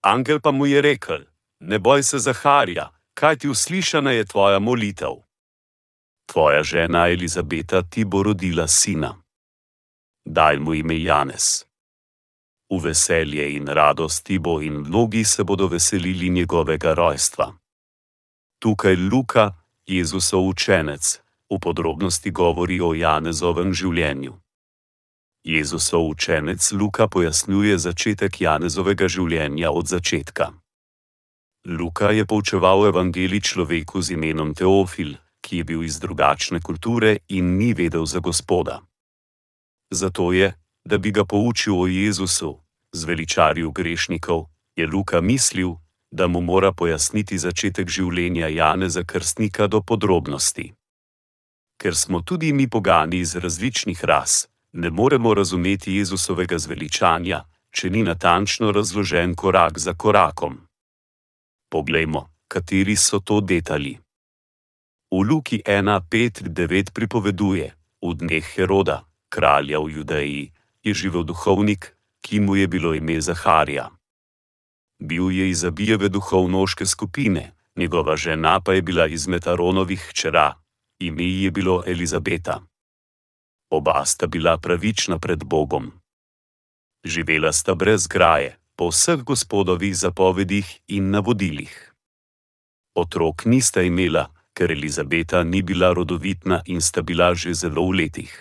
Angel 0.02 0.40
pa 0.40 0.52
mu 0.52 0.66
je 0.66 0.82
rekel: 0.82 1.28
Ne 1.60 1.80
boj 1.80 2.04
se, 2.04 2.20
Zaharija, 2.20 2.90
kaj 3.14 3.44
ti 3.44 3.52
uslišana 3.52 4.12
je 4.12 4.26
tvoja 4.26 4.60
molitev 4.60 5.24
tvoja 6.34 6.64
žena 6.64 7.08
Elizabeta 7.08 7.82
ti 7.82 8.06
bo 8.06 8.24
rodila 8.24 8.68
sina. 8.68 9.22
Daj 10.26 10.60
mu 10.60 10.74
ime 10.74 11.02
Janez. 11.02 11.66
V 12.70 12.80
veselje 12.84 13.56
in 13.56 13.68
radost 13.68 14.26
ti 14.26 14.40
bo 14.40 14.62
in 14.62 14.74
mnogi 14.74 15.24
se 15.24 15.44
bodo 15.44 15.68
veselili 15.68 16.30
njegovega 16.30 16.94
rojstva. 16.94 17.54
Tukaj 18.60 18.96
Luka, 18.96 19.52
Jezusov 19.86 20.48
učenec, 20.48 21.20
v 21.50 21.60
podrobnosti 21.60 22.32
govori 22.32 22.82
o 22.82 22.94
Janezovem 22.94 23.74
življenju. 23.74 24.34
Jezusov 25.44 26.08
učenec 26.08 26.72
Luka 26.72 27.08
pojasnjuje 27.08 27.76
začetek 27.78 28.42
Janezovega 28.42 29.10
življenja 29.12 29.72
od 29.76 29.92
začetka. 29.92 30.54
Luka 31.68 32.12
je 32.16 32.24
poučeval 32.24 32.88
evangelij 32.88 33.44
človeku 33.44 34.00
z 34.00 34.16
imenom 34.16 34.56
Teofil, 34.56 35.20
ki 35.44 35.58
je 35.60 35.64
bil 35.64 35.84
iz 35.84 36.00
drugačne 36.00 36.64
kulture 36.64 37.28
in 37.28 37.58
ni 37.60 37.74
vedel 37.76 38.08
za 38.08 38.24
gospoda. 38.24 38.80
Zato 39.92 40.32
je, 40.32 40.56
da 40.88 40.98
bi 40.98 41.12
ga 41.12 41.28
poučil 41.28 41.76
o 41.76 41.88
Jezusu, 41.92 42.64
zveličarju 42.96 43.72
grešnikov, 43.72 44.48
je 44.76 44.88
Luka 44.88 45.22
mislil, 45.22 45.76
da 46.12 46.28
mu 46.28 46.40
mora 46.42 46.72
pojasniti 46.72 47.38
začetek 47.38 47.92
življenja 47.92 48.48
Janeza 48.48 49.04
Krstnika 49.04 49.68
do 49.68 49.82
podrobnosti. 49.82 50.72
Ker 51.76 51.96
smo 51.96 52.22
tudi 52.24 52.54
mi 52.54 52.70
pogani 52.70 53.20
iz 53.20 53.36
različnih 53.36 54.04
ras, 54.06 54.48
ne 54.74 54.90
moremo 54.90 55.34
razumeti 55.34 55.96
Jezusovega 55.96 56.58
zveličanja, 56.58 57.44
če 57.72 57.90
ni 57.90 58.04
natančno 58.04 58.72
razložen 58.72 59.36
korak 59.36 59.80
za 59.80 59.94
korakom. 59.94 60.58
Poglejmo, 61.70 62.30
kateri 62.48 62.96
so 62.96 63.20
to 63.20 63.42
detalji. 63.42 63.98
V 65.12 65.22
Luki 65.30 65.62
1:5-9 65.66 66.92
pripoveduje: 66.94 67.74
V 68.02 68.14
dneh 68.14 68.46
Heroda, 68.56 69.06
kralja 69.30 69.80
v 69.80 69.90
Judeji, 69.90 70.52
je 70.84 70.94
živel 70.94 71.24
duhovnik, 71.24 71.96
ki 72.22 72.40
mu 72.40 72.56
je 72.56 72.68
bilo 72.68 72.94
ime 72.94 73.22
Zaharija. 73.22 73.90
Bil 75.00 75.32
je 75.32 75.50
iz 75.50 75.64
Abijeve 75.64 76.10
duhovnoške 76.10 76.86
skupine, 76.86 77.56
njegova 77.76 78.16
žena 78.16 78.60
pa 78.60 78.74
je 78.74 78.82
bila 78.82 79.08
izmed 79.08 79.48
Aronovih 79.48 80.02
hčera, 80.10 80.54
ime 81.00 81.24
ji 81.24 81.44
je 81.44 81.52
bilo 81.52 81.84
Elizabeta. 81.88 82.73
Oba 83.74 84.06
sta 84.06 84.28
bila 84.28 84.58
pravična 84.58 85.18
pred 85.18 85.44
Bogom. 85.44 85.92
Živela 87.06 87.50
sta 87.52 87.74
brez 87.76 88.08
graje, 88.08 88.58
po 88.78 88.94
vseh 88.94 89.24
gospodovih 89.26 89.98
zapovedih 89.98 90.80
in 90.88 91.10
navodilih. 91.10 91.94
Otrok 92.94 93.46
nista 93.46 93.82
imela, 93.82 94.30
ker 94.54 94.72
Elizabeta 94.72 95.42
ni 95.44 95.62
bila 95.66 95.90
rodovitna 95.94 96.62
in 96.66 96.82
sta 96.82 97.02
bila 97.02 97.34
že 97.34 97.54
zelo 97.54 97.90
v 97.90 98.06
letih. 98.06 98.34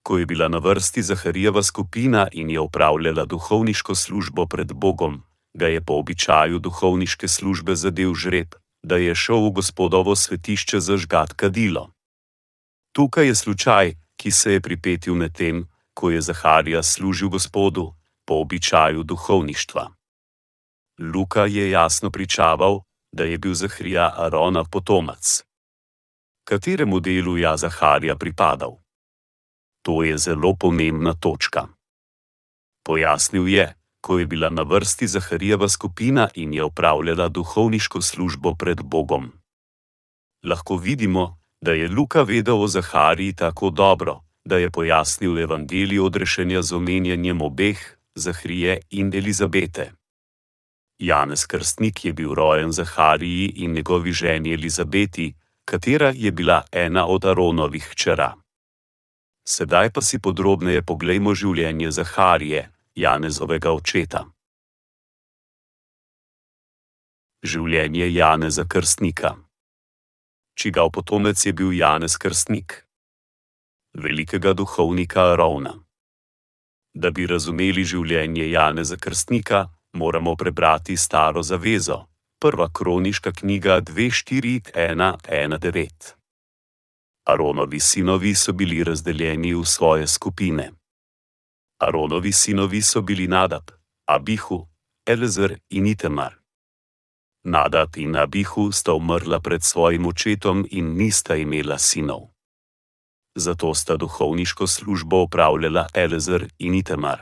Ko 0.00 0.16
je 0.18 0.26
bila 0.26 0.48
na 0.48 0.58
vrsti 0.58 1.02
Zaharijeva 1.02 1.62
skupina 1.62 2.28
in 2.32 2.50
je 2.50 2.60
opravljala 2.60 3.24
duhovniško 3.24 3.94
službo 3.94 4.46
pred 4.46 4.72
Bogom, 4.72 5.20
ga 5.52 5.68
je 5.68 5.84
po 5.84 6.00
običaju 6.00 6.58
duhovniške 6.58 7.28
službe 7.28 7.76
zadev 7.76 8.14
žreb, 8.14 8.56
da 8.82 8.96
je 8.96 9.14
šel 9.14 9.44
v 9.44 9.60
gospodovo 9.60 10.16
svetišče 10.16 10.80
zažgat 10.80 11.32
kadilo. 11.36 11.92
Tukaj 12.96 13.26
je 13.26 13.34
slučaj, 13.34 14.03
ki 14.16 14.30
se 14.30 14.52
je 14.52 14.60
pripetil 14.60 15.14
med 15.14 15.32
tem, 15.32 15.68
ko 15.94 16.10
je 16.10 16.20
Zaharija 16.20 16.82
služil 16.82 17.28
gospodu, 17.28 17.94
po 18.26 18.34
običaju 18.34 19.02
duhovništva. 19.02 19.90
Luka 20.98 21.44
je 21.44 21.70
jasno 21.70 22.10
pričaval, 22.10 22.80
da 23.12 23.24
je 23.24 23.38
bil 23.38 23.54
Zahrija 23.54 24.14
Arona 24.16 24.64
potomac. 24.64 25.42
Kateremu 26.44 27.00
delu 27.00 27.36
je 27.36 27.56
Zaharija 27.56 28.16
pripadal? 28.16 28.76
To 29.82 30.02
je 30.02 30.18
zelo 30.18 30.56
pomembna 30.56 31.14
točka. 31.14 31.68
Pojasnil 32.84 33.48
je, 33.48 33.74
ko 34.00 34.18
je 34.18 34.26
bila 34.26 34.50
na 34.50 34.62
vrsti 34.62 35.06
Zaharijeva 35.06 35.68
skupina 35.68 36.28
in 36.34 36.54
je 36.54 36.64
opravljala 36.64 37.28
duhovniško 37.28 38.02
službo 38.02 38.54
pred 38.54 38.82
Bogom. 38.82 39.32
Lahko 40.44 40.76
vidimo, 40.76 41.38
da 41.64 41.72
je 41.72 41.88
Luka 41.88 42.22
vedel 42.22 42.62
o 42.62 42.68
Zahariji 42.68 43.32
tako 43.32 43.70
dobro, 43.70 44.20
da 44.44 44.56
je 44.56 44.70
pojasnil 44.70 45.38
evangelijo 45.38 46.04
odrešenja 46.04 46.62
z 46.62 46.76
omenjanjem 46.76 47.42
obeh, 47.42 47.78
Zahrije 48.14 48.80
in 48.90 49.14
Elizabete. 49.14 49.92
Janez 50.98 51.46
Krstnik 51.46 52.04
je 52.04 52.12
bil 52.12 52.34
rojen 52.34 52.72
Zahariji 52.72 53.52
in 53.56 53.72
njegovi 53.72 54.12
ženi 54.12 54.52
Elizabeti, 54.52 55.34
katera 55.64 56.12
je 56.14 56.32
bila 56.32 56.62
ena 56.72 57.06
od 57.06 57.24
Aronovih 57.24 57.88
hčera. 57.92 58.34
Sedaj 59.48 59.90
pa 59.90 60.00
si 60.00 60.18
podrobneje 60.18 60.82
poglejmo 60.82 61.34
življenje 61.34 61.90
Zaharije, 61.90 62.70
Janezovega 62.94 63.72
očeta. 63.72 64.24
Življenje 67.42 68.12
Janeza 68.12 68.64
Krstnika. 68.68 69.43
Čigav 70.54 70.90
potomec 70.90 71.46
je 71.46 71.52
bil 71.52 71.72
Janez 71.72 72.16
Krstnik? 72.16 72.86
Velikega 73.94 74.52
duhovnika 74.52 75.32
Arovna. 75.32 75.74
Da 76.94 77.10
bi 77.10 77.26
razumeli 77.26 77.84
življenje 77.84 78.50
Janeza 78.50 78.96
Krstnika, 78.96 79.68
moramo 79.92 80.36
prebrati 80.36 80.96
Staro 80.96 81.42
zavezo, 81.42 82.06
prva 82.38 82.68
kroniška 82.72 83.32
knjiga 83.32 83.80
24119. 83.80 86.14
Aronovi 87.26 87.80
sinovi 87.80 88.34
so 88.34 88.52
bili 88.52 88.84
razdeljeni 88.84 89.54
v 89.54 89.64
svoje 89.64 90.06
skupine. 90.06 90.72
Aronovi 91.80 92.32
sinovi 92.32 92.82
so 92.82 93.02
bili 93.02 93.28
Nadab, 93.28 93.70
Abihu, 94.06 94.68
Elezer 95.06 95.58
in 95.70 95.86
Itemar. 95.86 96.43
Nadab 97.44 97.96
in 97.96 98.16
Abihu 98.16 98.72
sta 98.72 98.92
umrla 98.92 99.40
pred 99.40 99.62
svojim 99.62 100.06
očetom 100.06 100.66
in 100.70 100.96
nista 100.96 101.36
imela 101.36 101.78
sinov. 101.78 102.32
Zato 103.36 103.74
sta 103.74 103.96
duhovniško 103.96 104.66
službo 104.66 105.22
opravljala 105.22 105.86
Elezer 105.94 106.48
in 106.58 106.74
Itemar. 106.74 107.20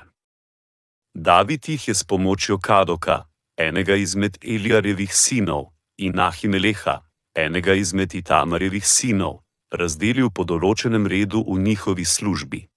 David 1.14 1.68
jih 1.68 1.88
je 1.88 1.94
s 1.94 2.04
pomočjo 2.04 2.58
Kadoka, 2.58 3.24
enega 3.56 3.94
izmed 3.94 4.38
Elijarevih 4.44 5.14
sinov, 5.14 5.64
in 5.98 6.18
Ahimeleha, 6.18 7.00
enega 7.35 7.74
izmed 7.74 8.14
Itamarjevih 8.14 8.87
sinov, 8.87 9.42
razdelil 9.72 10.30
po 10.30 10.44
določenem 10.44 11.06
redu 11.06 11.42
v 11.48 11.58
njihovi 11.58 12.04
službi. 12.04 12.68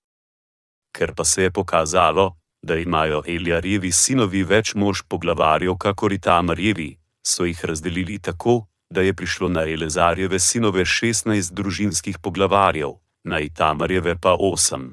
Ker 0.95 1.13
pa 1.13 1.23
se 1.23 1.43
je 1.43 1.51
pokazalo, 1.51 2.35
da 2.65 2.75
imajo 2.75 3.21
Elijarjevi 3.27 3.91
sinovi 3.91 4.43
več 4.43 4.73
mož 4.75 5.03
poglavarjev, 5.07 5.77
kakor 5.77 6.13
Itamarjevi, 6.13 6.95
so 7.27 7.45
jih 7.45 7.65
razdelili 7.65 8.19
tako, 8.19 8.65
da 8.89 9.01
je 9.01 9.13
prišlo 9.13 9.49
na 9.49 9.61
Elezarjeve 9.61 10.39
sinove 10.39 10.85
16 10.85 11.53
družinskih 11.53 12.19
poglavarjev, 12.19 12.91
na 13.23 13.39
Itamarjeve 13.39 14.15
pa 14.21 14.29
8. 14.39 14.91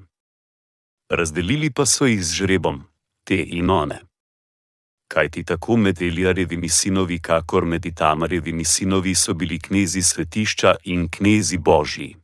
Razdelili 1.10 1.70
pa 1.70 1.86
so 1.86 2.06
jih 2.06 2.24
z 2.24 2.32
žrebom, 2.34 2.82
te 3.24 3.36
in 3.36 3.70
one. 3.70 4.00
Kaj 5.12 5.28
ti 5.28 5.44
tako 5.44 5.76
med 5.76 6.02
Elijarjevimi 6.02 6.68
sinovi, 6.68 7.18
kakor 7.20 7.64
med 7.64 7.86
Itamarjevimi 7.86 8.64
sinovi 8.64 9.14
so 9.14 9.34
bili 9.34 9.58
knezi 9.58 10.02
svetišča 10.02 10.74
in 10.84 11.08
knezi 11.08 11.58
božji. 11.58 12.16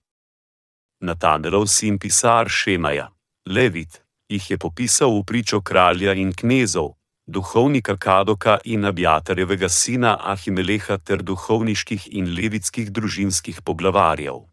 Natanelov 1.01 1.67
sin 1.67 1.99
pisar 1.99 2.49
Šemaja, 2.49 3.11
Levit, 3.47 4.03
jih 4.29 4.51
je 4.51 4.59
popisal 4.59 5.19
v 5.19 5.25
pričo 5.25 5.61
kralja 5.61 6.13
in 6.13 6.33
knezov, 6.33 6.98
duhovnika 7.29 7.97
Kadoka 7.97 8.59
in 8.65 8.85
Abjatarjevega 8.85 9.69
sina 9.69 10.17
Ahimeleha 10.21 10.99
ter 10.99 11.23
duhovniških 11.23 12.09
in 12.13 12.33
levitskih 12.35 12.91
družinskih 12.93 13.61
poglavarjev. 13.63 14.49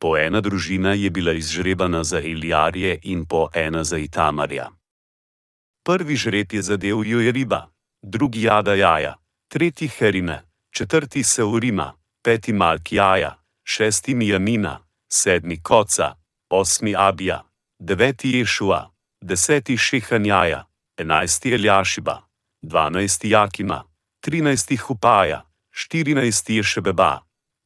Po 0.00 0.16
ena 0.16 0.40
družina 0.40 0.92
je 0.92 1.10
bila 1.10 1.32
izžrebana 1.32 2.04
za 2.04 2.18
Elijarje 2.18 2.98
in 3.02 3.24
po 3.26 3.48
ena 3.54 3.84
za 3.84 3.98
Itamarja. 3.98 4.68
Prvi 5.84 6.16
žreb 6.16 6.52
je 6.52 6.62
zadev 6.62 7.04
Jojeriba, 7.04 7.70
drugi 8.02 8.42
Jada 8.42 8.74
Jaja, 8.74 9.14
tretji 9.48 9.88
Herine, 9.88 10.42
četrti 10.70 11.22
Seurima, 11.22 11.92
peti 12.24 12.52
Malkjaja, 12.52 13.38
šesti 13.64 14.14
Mijamina, 14.14 14.78
sedmi 15.12 15.62
Koca, 15.62 16.14
osmi 16.50 16.94
Abija, 16.96 17.42
deveti 17.78 18.30
Ješua, 18.30 18.90
deseti 19.20 19.76
Šehanjaja, 19.76 20.71
enajsti 21.02 21.52
Eljašiba, 21.54 22.16
dvanajsti 22.62 23.30
Jakima, 23.30 23.84
trinajsti 24.20 24.76
Hupaja, 24.76 25.42
štirinajsti 25.70 26.56
Ješebeba, 26.56 27.12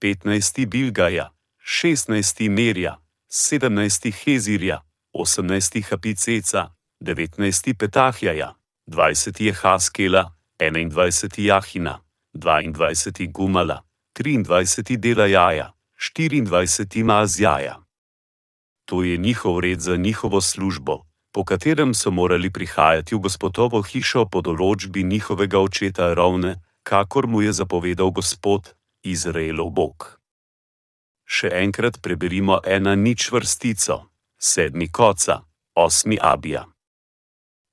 petnajsti 0.00 0.66
Bilgaja, 0.66 1.30
šestnajsti 1.58 2.48
Merja, 2.48 2.96
sedemnajsti 3.28 4.10
Hezirja, 4.12 4.80
osemnajsti 5.12 5.82
Hapiceca, 5.82 6.70
devetnajsti 7.00 7.74
Petahjaja, 7.74 8.54
dvajseti 8.86 9.46
je 9.46 9.52
Haskela, 9.52 10.32
enaindvajseti 10.58 11.44
Jahina, 11.44 12.00
dvaindvajseti 12.32 13.26
Gumala, 13.26 13.82
triindvajseti 14.12 14.96
Delajaja, 14.96 15.72
štiriindvajseti 15.96 17.04
Mazjaja. 17.04 17.82
To 18.84 19.02
je 19.02 19.16
njihov 19.16 19.60
red 19.60 19.80
za 19.80 19.96
njihovo 19.96 20.40
službo, 20.40 21.04
po 21.36 21.44
katerem 21.44 21.94
so 21.94 22.10
morali 22.10 22.50
prihajati 22.50 23.14
v 23.14 23.20
gospodovo 23.20 23.82
hišo 23.84 24.24
po 24.32 24.40
določbi 24.40 25.02
njihovega 25.04 25.60
očeta 25.60 26.14
Ravne, 26.16 26.54
kakor 26.80 27.28
mu 27.28 27.42
je 27.44 27.52
zapovedal 27.52 28.08
gospod, 28.08 28.72
Izraelov 29.04 29.68
Bog. 29.76 30.06
Še 31.28 31.52
enkrat 31.60 32.00
preberimo 32.00 32.56
ena 32.64 32.96
nič 32.96 33.28
vrstico, 33.36 33.98
sedmi 34.40 34.88
koca, 34.88 35.42
osmi 35.76 36.16
abija. 36.16 36.64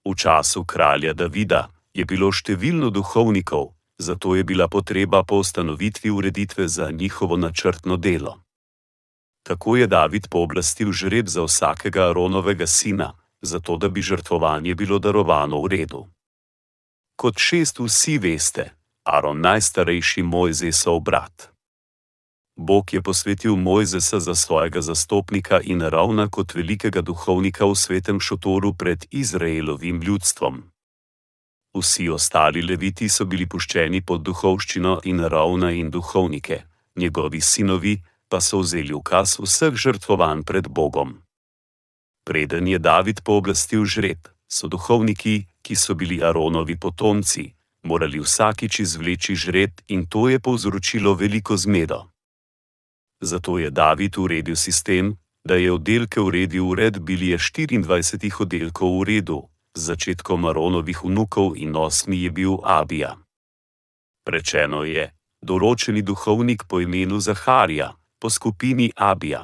V 0.03 0.11
času 0.11 0.67
kralja 0.67 1.15
Davida 1.15 1.69
je 1.95 2.03
bilo 2.03 2.35
številno 2.35 2.91
duhovnikov, 2.91 3.71
zato 3.95 4.35
je 4.35 4.43
bila 4.43 4.67
potreba 4.67 5.23
po 5.23 5.39
ustanovitvi 5.39 6.11
ureditve 6.11 6.67
za 6.67 6.91
njihovo 6.91 7.39
načrtno 7.39 7.95
delo. 7.95 8.43
Tako 9.47 9.79
je 9.79 9.87
David 9.87 10.27
pooblastil 10.27 10.91
žreb 10.91 11.31
za 11.31 11.47
vsakega 11.47 12.11
Aronovega 12.11 12.67
sina, 12.67 13.13
zato 13.43 13.77
da 13.77 13.89
bi 13.89 14.01
žrtvovanje 14.01 14.75
bilo 14.75 14.99
darovano 14.99 15.61
v 15.61 15.67
redu. 15.67 16.07
Kot 17.15 17.37
šest 17.37 17.79
vsi 17.79 18.17
veste, 18.17 18.71
Aron 19.03 19.41
najstarejši 19.41 20.23
Mojzesov 20.23 20.99
brat. 20.99 21.53
Bog 22.55 22.93
je 22.93 23.01
posvetil 23.01 23.55
Mojzesa 23.55 24.19
za 24.19 24.35
svojega 24.35 24.81
zastopnika 24.81 25.59
in 25.63 25.81
ravna 25.81 26.29
kot 26.29 26.55
velikega 26.55 27.01
duhovnika 27.01 27.65
v 27.65 27.75
svetem 27.75 28.19
šotoru 28.19 28.73
pred 28.73 29.05
Izraelovim 29.11 30.01
ljudstvom. 30.01 30.63
Vsi 31.73 32.09
ostali 32.09 32.61
leviti 32.61 33.09
so 33.09 33.25
bili 33.25 33.49
puščeni 33.49 34.01
pod 34.05 34.21
duhovščino 34.21 34.99
in 35.03 35.19
ravna 35.19 35.71
in 35.71 35.89
duhovnike, 35.91 36.61
njegovi 36.95 37.41
sinovi, 37.41 37.97
pa 38.29 38.41
so 38.41 38.59
vzeli 38.61 38.93
ukaz 38.93 39.39
vseh 39.39 39.73
žrtvovanj 39.73 40.43
pred 40.43 40.69
Bogom. 40.69 41.22
Preden 42.23 42.67
je 42.67 42.79
David 42.79 43.21
pooblastil 43.23 43.85
žreb, 43.85 44.27
so 44.47 44.67
duhovniki, 44.67 45.43
ki 45.61 45.75
so 45.75 45.95
bili 45.95 46.23
Aronovi 46.23 46.77
potomci, 46.79 47.51
morali 47.83 48.19
vsakič 48.19 48.79
izvleči 48.79 49.35
žreb 49.35 49.71
in 49.87 50.07
to 50.07 50.29
je 50.29 50.39
povzročilo 50.39 51.13
veliko 51.13 51.57
zmedo. 51.57 52.07
Zato 53.21 53.59
je 53.59 53.69
David 53.69 54.17
uredil 54.17 54.55
sistem, 54.55 55.15
da 55.43 55.55
je 55.55 55.71
oddelke 55.71 56.19
uredil 56.21 56.67
ured 56.67 56.99
bilje 56.99 57.37
24 57.37 58.41
oddelkov 58.41 58.99
v 58.99 59.03
redu, 59.03 59.39
z 59.75 59.81
začetkom 59.81 60.45
Aronovih 60.45 61.03
vnukov 61.03 61.57
in 61.57 61.75
osmi 61.75 62.23
je 62.23 62.31
bil 62.31 62.55
Abija. 62.63 63.17
Rečeno 64.23 64.83
je, 64.87 65.11
določeni 65.43 66.01
duhovnik 66.01 66.63
po 66.67 66.79
imenu 66.79 67.19
Zaharija, 67.19 67.91
po 68.19 68.29
skupini 68.29 68.91
Abija. 68.95 69.43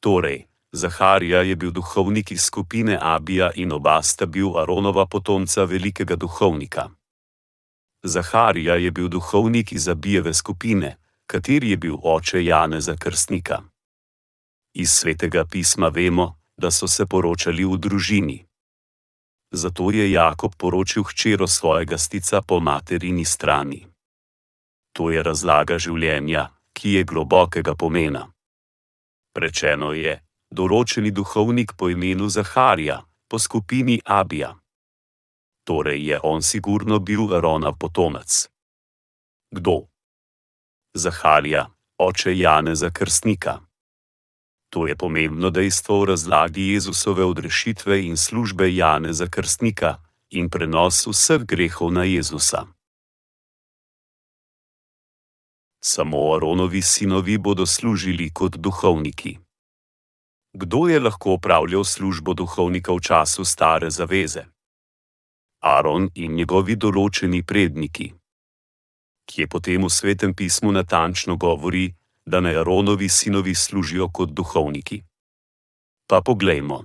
Torej, 0.00 0.47
Zaharija 0.72 1.42
je 1.42 1.56
bil 1.56 1.70
duhovnik 1.70 2.30
iz 2.30 2.42
skupine 2.42 2.98
Abija 3.02 3.50
in 3.54 3.72
oba 3.72 4.02
sta 4.02 4.26
bil 4.26 4.58
Aronova 4.58 5.06
potomca 5.06 5.64
velikega 5.64 6.16
duhovnika. 6.16 6.88
Zaharija 8.02 8.74
je 8.74 8.90
bil 8.90 9.08
duhovnik 9.08 9.72
iz 9.72 9.88
Abijeve 9.88 10.34
skupine, 10.34 10.96
kateri 11.26 11.70
je 11.70 11.76
bil 11.76 11.96
oče 12.02 12.44
Janeza 12.44 12.96
Krstnika. 12.96 13.62
Iz 14.74 14.90
svetega 14.90 15.44
pisma 15.44 15.88
vemo, 15.88 16.38
da 16.56 16.70
so 16.70 16.88
se 16.88 17.06
poročali 17.06 17.64
v 17.64 17.76
družini. 17.76 18.44
Zato 19.50 19.90
je 19.90 20.10
Jakob 20.12 20.52
poročil 20.56 21.02
hčero 21.02 21.46
svojega 21.46 21.98
stica 21.98 22.42
po 22.42 22.60
materini 22.60 23.24
strani. 23.24 23.86
To 24.92 25.10
je 25.10 25.22
razlaga 25.22 25.78
življenja, 25.78 26.48
ki 26.72 26.92
je 26.92 27.04
globokega 27.04 27.74
pomena. 27.74 28.26
Rečeno 29.34 29.92
je, 29.92 30.27
določeni 30.50 31.10
duhovnik 31.10 31.76
po 31.76 31.88
imenu 31.88 32.28
Zaharija, 32.28 33.02
po 33.28 33.38
skupini 33.38 34.00
Abija. 34.04 34.54
Torej 35.64 36.00
je 36.08 36.20
on 36.22 36.42
sigurno 36.42 36.98
bil 36.98 37.34
Arona 37.34 37.72
potomec. 37.72 38.48
Kdo? 39.52 39.88
Zaharija, 40.94 41.68
oče 41.98 42.38
Janeza 42.38 42.90
Krstnika. 42.90 43.60
To 44.70 44.86
je 44.86 44.96
pomembno 44.96 45.50
dejstvo 45.50 46.00
v 46.00 46.04
razlagi 46.12 46.72
Jezusove 46.72 47.24
odrešitve 47.24 48.04
in 48.06 48.16
službe 48.16 48.68
Janeza 48.68 49.28
Krstnika 49.28 49.96
in 50.30 50.48
prenos 50.52 51.06
vseh 51.06 51.44
grehov 51.44 51.92
na 51.92 52.04
Jezusa. 52.04 52.66
Samo 55.80 56.34
Aronovi 56.34 56.82
sinovi 56.82 57.38
bodo 57.38 57.66
služili 57.66 58.30
kot 58.30 58.56
duhovniki. 58.56 59.47
Kdo 60.52 60.88
je 60.88 61.00
lahko 61.00 61.32
opravljal 61.32 61.84
službo 61.84 62.34
duhovnika 62.34 62.92
v 62.92 63.00
času 63.00 63.44
stare 63.44 63.90
zaveze? 63.90 64.44
Aron 65.60 66.10
in 66.14 66.34
njegovi 66.34 66.76
določeni 66.76 67.42
predniki. 67.42 68.14
Kje 69.28 69.46
potem 69.46 69.84
v 69.84 69.90
svetem 69.90 70.34
pismu 70.34 70.72
natančno 70.72 71.36
govori, 71.36 71.94
da 72.26 72.40
naj 72.40 72.56
Aronovi 72.62 73.08
sinovi 73.08 73.54
služijo 73.54 74.08
kot 74.08 74.30
duhovniki? 74.30 75.02
Pa 76.08 76.20
poglejmo. 76.20 76.84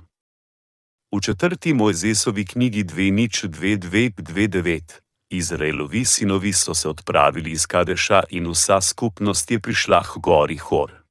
V 1.13 1.21
četrti 1.21 1.73
Mojzesovi 1.73 2.45
knjigi 2.45 2.83
2.2.2.9 2.83 4.99
Izraelovi 5.29 6.05
sinovi 6.05 6.53
so 6.53 6.73
se 6.73 6.89
odpravili 6.89 7.51
iz 7.51 7.65
Kadeša 7.65 8.23
in 8.29 8.47
vsa 8.47 8.81
skupnost 8.81 9.51
je 9.51 9.59
prišla 9.59 10.03
k 10.03 10.17
gori 10.17 10.57
Hor. 10.57 11.02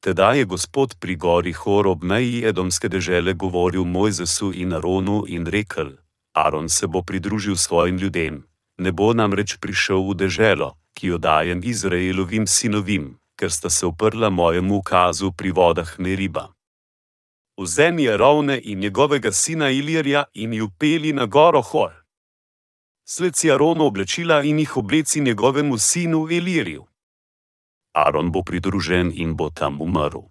Teda 0.00 0.32
je 0.32 0.44
Gospod 0.44 0.94
pri 1.00 1.16
gori 1.16 1.52
Hor 1.52 1.86
ob 1.86 2.02
meji 2.02 2.44
Edomske 2.46 2.88
dežele 2.88 3.34
govoril 3.34 3.84
Mojzesu 3.84 4.52
in 4.54 4.72
Aronu 4.72 5.24
in 5.28 5.46
rekel: 5.46 5.96
Aron 6.34 6.68
se 6.68 6.86
bo 6.86 7.02
pridružil 7.02 7.56
svojim 7.56 7.96
ljudem, 7.96 8.44
ne 8.78 8.92
bo 8.92 9.12
namreč 9.12 9.56
prišel 9.60 10.08
v 10.10 10.14
deželo, 10.14 10.78
ki 10.94 11.06
jo 11.06 11.18
dajem 11.18 11.60
Izraelovim 11.64 12.46
sinovim, 12.46 13.18
ker 13.36 13.50
sta 13.50 13.70
se 13.70 13.86
uprla 13.86 14.30
mojemu 14.30 14.76
ukazu 14.76 15.32
pri 15.32 15.50
vodah 15.50 15.98
Meriba. 15.98 16.48
Vzemi 17.58 18.08
Arovne 18.08 18.60
in 18.64 18.78
njegovega 18.78 19.32
sina 19.32 19.70
Ilirja 19.70 20.24
in 20.34 20.52
ju 20.52 20.70
peli 20.78 21.12
na 21.12 21.26
goro 21.26 21.62
Hor 21.62 21.98
sleci 23.10 23.50
Arono 23.50 23.86
oblačila 23.86 24.42
in 24.42 24.58
jih 24.58 24.76
obleci 24.76 25.20
njegovemu 25.20 25.78
sinu 25.78 26.28
Elirju. 26.30 26.86
Aron 28.06 28.30
bo 28.32 28.42
pridružen 28.42 29.12
in 29.14 29.34
bo 29.36 29.50
tam 29.50 29.80
umrl. 29.80 30.22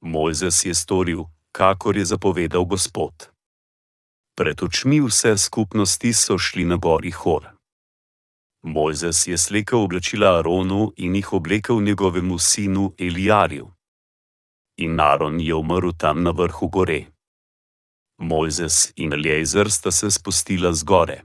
Mojzes 0.00 0.64
je 0.64 0.74
storil, 0.74 1.24
kakor 1.52 1.96
je 1.96 2.04
zapovedal 2.04 2.64
Gospod. 2.64 3.30
Pred 4.36 4.62
očmi 4.62 5.00
vse 5.00 5.38
skupnosti 5.38 6.12
so 6.12 6.38
šli 6.38 6.64
na 6.64 6.76
gori 6.76 7.10
Hor. 7.10 7.54
Mojzes 8.62 9.26
je 9.26 9.38
slekel 9.38 9.80
oblačila 9.80 10.38
Aronu 10.38 10.92
in 10.96 11.14
jih 11.14 11.32
oblekel 11.32 11.80
njegovemu 11.80 12.38
sinu 12.38 12.92
Elijarju. 12.98 13.70
In 14.76 15.00
Aron 15.00 15.40
je 15.40 15.54
umrl 15.54 15.92
tam 15.98 16.22
na 16.22 16.30
vrhu 16.30 16.68
gore. 16.68 17.04
Mojzes 18.18 18.92
in 18.96 19.12
Eliezer 19.12 19.70
sta 19.70 19.90
se 19.90 20.10
spustila 20.10 20.72
z 20.72 20.82
gore. 20.82 21.22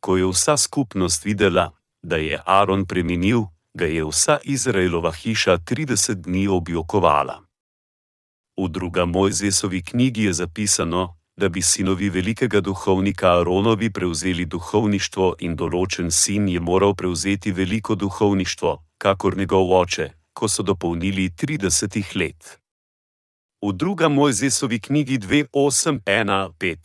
Ko 0.00 0.16
je 0.16 0.26
vsa 0.26 0.56
skupnost 0.56 1.24
videla, 1.24 1.72
da 2.02 2.16
je 2.16 2.42
Aron 2.46 2.86
preminil, 2.86 3.53
ga 3.74 3.86
je 3.86 4.04
vsa 4.04 4.38
Izraelova 4.44 5.12
hiša 5.12 5.58
30 5.58 6.14
dni 6.14 6.48
objokovala. 6.48 7.42
V 8.56 8.68
druga 8.68 9.04
Mojzesovi 9.04 9.82
knjigi 9.82 10.22
je 10.22 10.32
zapisano, 10.32 11.16
da 11.36 11.48
bi 11.48 11.62
sinovi 11.62 12.10
velikega 12.10 12.60
duhovnika 12.60 13.40
Aronovi 13.40 13.90
prevzeli 13.92 14.44
duhovništvo 14.46 15.34
in 15.38 15.56
določen 15.56 16.10
sin 16.10 16.48
je 16.48 16.60
moral 16.60 16.94
prevzeti 16.94 17.52
veliko 17.52 17.94
duhovništvo, 17.94 18.82
kakor 18.98 19.36
njegov 19.36 19.72
oče, 19.80 20.10
ko 20.32 20.48
so 20.48 20.62
dopolnili 20.62 21.30
30 21.30 22.16
let. 22.16 22.58
V 23.62 23.72
druga 23.72 24.08
Mojzesovi 24.08 24.78
knjigi 24.80 25.18
2.8.1.5. 25.18 26.76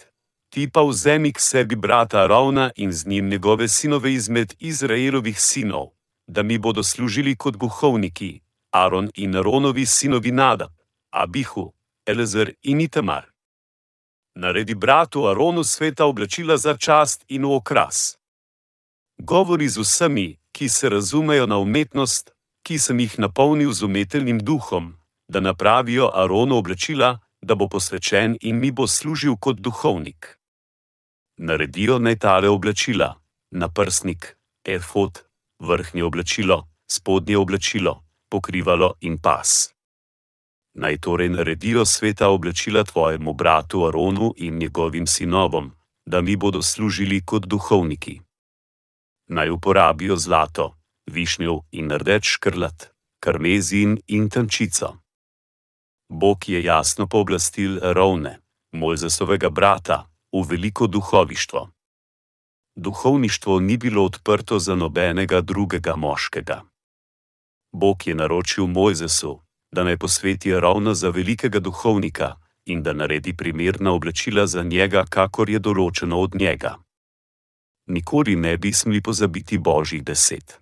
Ti 0.50 0.70
pa 0.74 0.82
vzemi 0.82 1.34
k 1.34 1.40
sebi 1.40 1.76
brata 1.76 2.26
Ravna 2.28 2.72
in 2.76 2.92
z 2.92 3.08
njim 3.08 3.30
njegove 3.30 3.68
sinove 3.68 4.14
izmed 4.14 4.54
Izraelovih 4.60 5.42
sinov, 5.42 5.99
da 6.30 6.44
mi 6.44 6.58
bodo 6.58 6.84
služili 6.84 7.36
kot 7.36 7.56
duhovniki, 7.58 8.42
Aron 8.72 9.10
in 9.16 9.36
Aronovi 9.36 9.86
sinovi 9.86 10.32
Nadab, 10.32 10.72
Abihu, 11.12 11.74
Elezer 12.06 12.54
in 12.62 12.82
Itamar. 12.82 13.26
Naredi 14.36 14.76
bratu 14.76 15.28
Aronu 15.28 15.64
sveta 15.64 16.06
oblačila 16.06 16.58
za 16.58 16.78
čast 16.78 17.26
in 17.28 17.46
okras. 17.46 18.18
Govori 19.18 19.70
z 19.70 19.78
vsemi, 19.78 20.40
ki 20.52 20.70
se 20.70 20.90
razumejo 20.90 21.46
na 21.46 21.58
umetnost, 21.58 22.32
ki 22.64 22.80
sem 22.80 23.00
jih 23.00 23.20
napolnil 23.20 23.74
z 23.74 23.84
umetelnim 23.84 24.40
duhom, 24.40 24.94
da 25.28 25.40
napravijo 25.40 26.12
Aronu 26.14 26.58
oblačila, 26.58 27.20
da 27.42 27.56
bo 27.56 27.68
posvečen 27.68 28.38
in 28.42 28.60
mi 28.60 28.72
bo 28.72 28.88
služil 28.88 29.36
kot 29.38 29.58
duhovnik. 29.58 30.38
Naredijo 31.38 32.00
naj 32.00 32.16
tale 32.16 32.50
oblačila, 32.50 33.16
naprsnik, 33.52 34.38
efod, 34.66 35.29
vrhnje 35.60 36.04
oblačilo, 36.04 36.68
spodnje 36.88 37.38
oblačilo, 37.38 38.04
pokrivalo 38.30 38.94
in 39.02 39.18
pas. 39.18 39.74
Naj 40.74 40.98
torej 40.98 41.30
naredijo 41.30 41.86
sveta 41.86 42.30
oblačila 42.30 42.84
tvojemu 42.84 43.34
bratu 43.34 43.86
Aronu 43.86 44.34
in 44.38 44.58
njegovim 44.58 45.08
sinovom, 45.08 45.72
da 46.06 46.22
mi 46.22 46.36
bodo 46.36 46.62
služili 46.62 47.26
kot 47.26 47.46
duhovniki. 47.46 48.22
Naj 49.28 49.50
uporabijo 49.50 50.16
zlato, 50.16 50.76
višnjev 51.12 51.60
in 51.72 51.92
rdeč 51.92 52.24
škrlat, 52.26 52.90
karmezin 53.20 54.00
in 54.08 54.30
tančico. 54.30 54.98
Bog 56.10 56.50
je 56.50 56.64
jasno 56.64 57.08
pooblastil 57.08 57.80
Rovne, 57.94 58.40
Mojzesovega 58.72 59.50
brata, 59.50 60.10
v 60.34 60.46
veliko 60.50 60.88
duhovištvo. 60.88 61.70
Duhovništvo 62.80 63.60
ni 63.60 63.78
bilo 63.78 64.06
odprto 64.06 64.60
za 64.60 64.76
nobenega 64.76 65.42
drugega 65.42 65.96
moškega. 65.96 66.64
Bog 67.72 68.08
je 68.08 68.16
naročil 68.16 68.68
Mojzesu, 68.68 69.40
da 69.72 69.84
naj 69.84 69.98
posveti 69.98 70.60
ravno 70.60 70.94
za 70.94 71.10
velikega 71.10 71.60
duhovnika 71.60 72.36
in 72.66 72.84
da 72.84 72.94
naredi 72.94 73.34
primerna 73.34 73.92
oblačila 73.92 74.48
za 74.48 74.64
njega, 74.64 75.04
kakor 75.10 75.50
je 75.50 75.60
določeno 75.60 76.20
od 76.20 76.36
njega. 76.36 76.78
Nikoli 77.88 78.36
ne 78.36 78.58
bi 78.58 78.74
smeli 78.74 79.02
pozabiti 79.02 79.58
božjih 79.58 80.04
besed. 80.04 80.54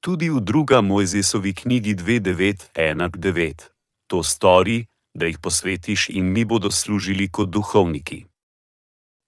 Tudi 0.00 0.30
v 0.30 0.40
druga 0.40 0.80
Mojzesovi 0.80 1.54
knjigi 1.54 1.94
2.9.1.9 1.94 3.68
to 4.06 4.22
stori, 4.22 4.86
da 5.14 5.26
jih 5.26 5.38
posvetiš 5.38 6.08
in 6.08 6.32
mi 6.32 6.44
bodo 6.44 6.70
služili 6.70 7.28
kot 7.28 7.48
duhovniki. 7.48 8.31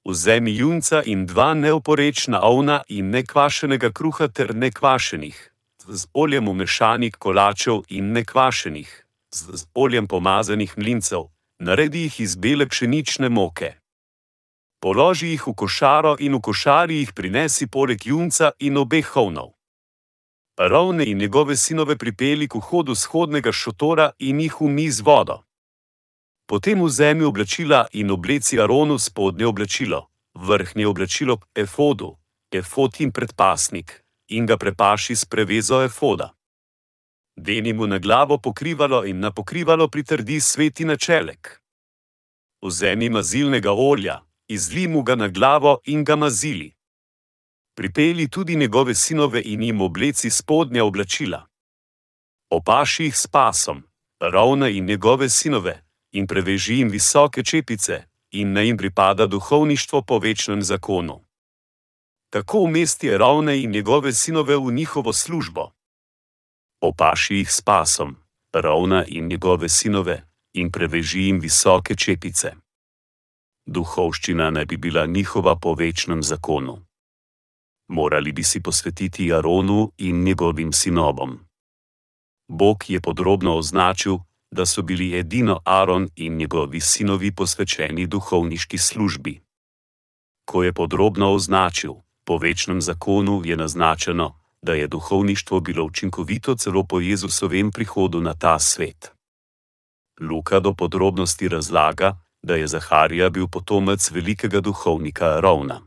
Vzemi 0.05 0.53
junca 0.57 1.03
in 1.03 1.27
dva 1.27 1.55
neoporečna 1.55 2.43
ovna 2.43 2.83
in 2.89 3.11
nekvašenega 3.11 3.89
kruha 3.93 4.29
ter 4.29 4.55
nekvašenih, 4.55 5.53
z 5.89 6.07
oljem 6.13 6.49
umešanih 6.49 7.17
kolačev 7.19 7.81
in 7.89 8.13
nekvašenih, 8.13 8.91
z 9.33 9.67
oljem 9.75 10.07
pomazanih 10.07 10.75
mlincev, 10.77 11.23
naredi 11.59 12.03
jih 12.03 12.21
iz 12.21 12.37
bele 12.37 12.67
pšenične 12.69 13.29
moke. 13.29 13.73
Položi 14.81 15.31
jih 15.33 15.47
v 15.47 15.55
košaro 15.57 16.17
in 16.21 16.37
v 16.37 16.41
košari 16.41 17.01
jih 17.01 17.13
prinesi 17.17 17.67
poleg 17.67 18.07
junca 18.07 18.53
in 18.61 18.77
obeh 18.77 19.17
ovnov. 19.17 19.55
Ravne 20.61 21.05
in 21.07 21.19
njegove 21.19 21.57
sinove 21.57 21.97
pripeli 21.97 22.49
k 22.49 22.61
vhodu 22.61 22.95
shodnega 22.95 23.53
šotora 23.53 24.11
in 24.19 24.41
jih 24.41 24.61
umi 24.61 24.91
z 24.91 25.01
vodo. 25.01 25.41
Potem 26.55 26.85
vzemi 26.85 27.25
oblačila 27.25 27.87
in 27.93 28.11
obleci 28.11 28.61
Aronu 28.61 28.99
spodnje 28.99 29.47
oblačilo, 29.47 30.07
vrhnje 30.35 30.87
oblačilo 30.87 31.39
efodu, 31.55 32.17
efod 32.51 33.01
in 33.01 33.11
predpasnik, 33.11 34.05
in 34.29 34.47
ga 34.47 34.57
prepaši 34.57 35.17
s 35.17 35.25
prevezo 35.25 35.83
efoda. 35.83 36.31
Deni 37.37 37.73
mu 37.73 37.87
na 37.87 37.99
glavo 37.99 38.39
pokrivalo 38.39 39.05
in 39.05 39.19
na 39.19 39.33
pokrivalo 39.33 39.89
pritrdi 39.89 40.41
sveti 40.41 40.85
načelek. 40.85 41.61
Vzemi 42.63 43.09
mazilnega 43.11 43.73
olja, 43.73 44.21
izli 44.49 44.89
mu 44.89 45.03
ga 45.03 45.15
na 45.15 45.29
glavo 45.29 45.81
in 45.85 46.05
ga 46.05 46.17
mazili 46.17 46.75
pripeli 47.75 48.29
tudi 48.29 48.57
njegove 48.57 48.95
sinove 48.95 49.43
in 49.45 49.63
jim 49.63 49.81
obleci 49.81 50.31
spodnja 50.31 50.85
oblačila. 50.85 51.47
Opaši 52.51 53.05
jih 53.05 53.17
s 53.17 53.27
pasom, 53.27 53.83
ravna 54.21 54.69
in 54.69 54.85
njegove 54.85 55.29
sinove, 55.29 55.85
in 56.15 56.27
preveži 56.27 56.79
jim 56.79 56.89
visoke 56.89 57.43
čepice, 57.43 58.05
in 58.31 58.53
naj 58.53 58.67
jim 58.67 58.77
pripada 58.77 59.27
duhovništvo 59.27 60.03
po 60.03 60.19
večnem 60.19 60.63
zakonu. 60.63 61.21
Tako 62.31 62.59
umesti 62.59 63.19
ravne 63.19 63.59
in 63.63 63.71
njegove 63.71 64.13
sinove 64.13 64.57
v 64.57 64.73
njihovo 64.73 65.13
službo. 65.13 65.71
Opaši 66.81 67.35
jih 67.35 67.51
s 67.53 67.61
pasom, 67.61 68.17
ravna 68.53 69.05
in 69.09 69.29
njegove 69.29 69.69
sinove, 69.69 70.23
in 70.53 70.71
preveži 70.71 71.27
jim 71.27 71.41
visoke 71.41 71.97
čepice. 71.97 72.53
Duhovščina 73.67 74.51
naj 74.51 74.65
bi 74.65 74.77
bila 74.77 75.07
njihova 75.07 75.57
po 75.57 75.75
večnem 75.75 76.23
zakonu 76.23 76.85
morali 77.89 78.33
bi 78.33 78.43
si 78.43 78.61
posvetiti 78.61 79.33
Aronu 79.33 79.93
in 79.99 80.23
njegovim 80.23 80.73
sinovom. 80.73 81.39
Bog 82.49 82.85
je 82.89 83.01
podrobno 83.01 83.57
označil, 83.57 84.19
da 84.55 84.67
so 84.67 84.83
bili 84.83 85.19
edino 85.19 85.61
Aron 85.65 86.09
in 86.17 86.37
njegovi 86.37 86.81
sinovi 86.81 87.33
posvečeni 87.33 88.07
duhovniški 88.07 88.79
službi. 88.79 89.41
Ko 90.45 90.63
je 90.63 90.73
podrobno 90.73 91.33
označil, 91.33 91.93
po 92.25 92.39
večnem 92.39 92.81
zakonu 92.81 93.43
je 93.45 93.57
naznačeno, 93.57 94.41
da 94.63 94.73
je 94.75 94.87
duhovništvo 94.89 95.61
bilo 95.61 95.85
učinkovito 95.85 96.55
celo 96.55 96.85
po 96.85 97.01
Jezusovem 97.01 97.71
prihodu 97.71 98.21
na 98.21 98.35
ta 98.35 98.59
svet. 98.59 99.13
Luka 100.21 100.61
do 100.61 100.75
podrobnosti 100.75 101.49
razlaga, 101.49 102.17
da 102.43 102.55
je 102.55 102.67
Zaharija 102.67 103.31
bil 103.31 103.49
potomec 103.49 104.11
velikega 104.11 104.61
duhovnika 104.61 105.41
Ravna 105.41 105.81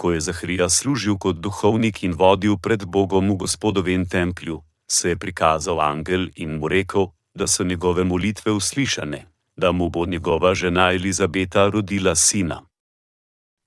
ko 0.00 0.16
je 0.16 0.20
Zahrija 0.20 0.68
služil 0.68 1.20
kot 1.20 1.36
duhovnik 1.44 2.00
in 2.08 2.16
vodil 2.16 2.56
pred 2.56 2.88
Bogom 2.88 3.28
v 3.30 3.36
gospodovem 3.44 4.08
templju, 4.08 4.62
se 4.88 5.12
je 5.12 5.16
prikazal 5.16 5.80
angel 5.80 6.32
in 6.40 6.56
mu 6.56 6.68
rekel, 6.72 7.12
da 7.34 7.46
so 7.46 7.64
njegove 7.64 8.04
molitve 8.04 8.52
uslišane, 8.52 9.26
da 9.56 9.72
mu 9.72 9.90
bo 9.90 10.06
njegova 10.06 10.54
žena 10.54 10.92
Elizabeta 10.92 11.68
rodila 11.68 12.14
sina. 12.14 12.62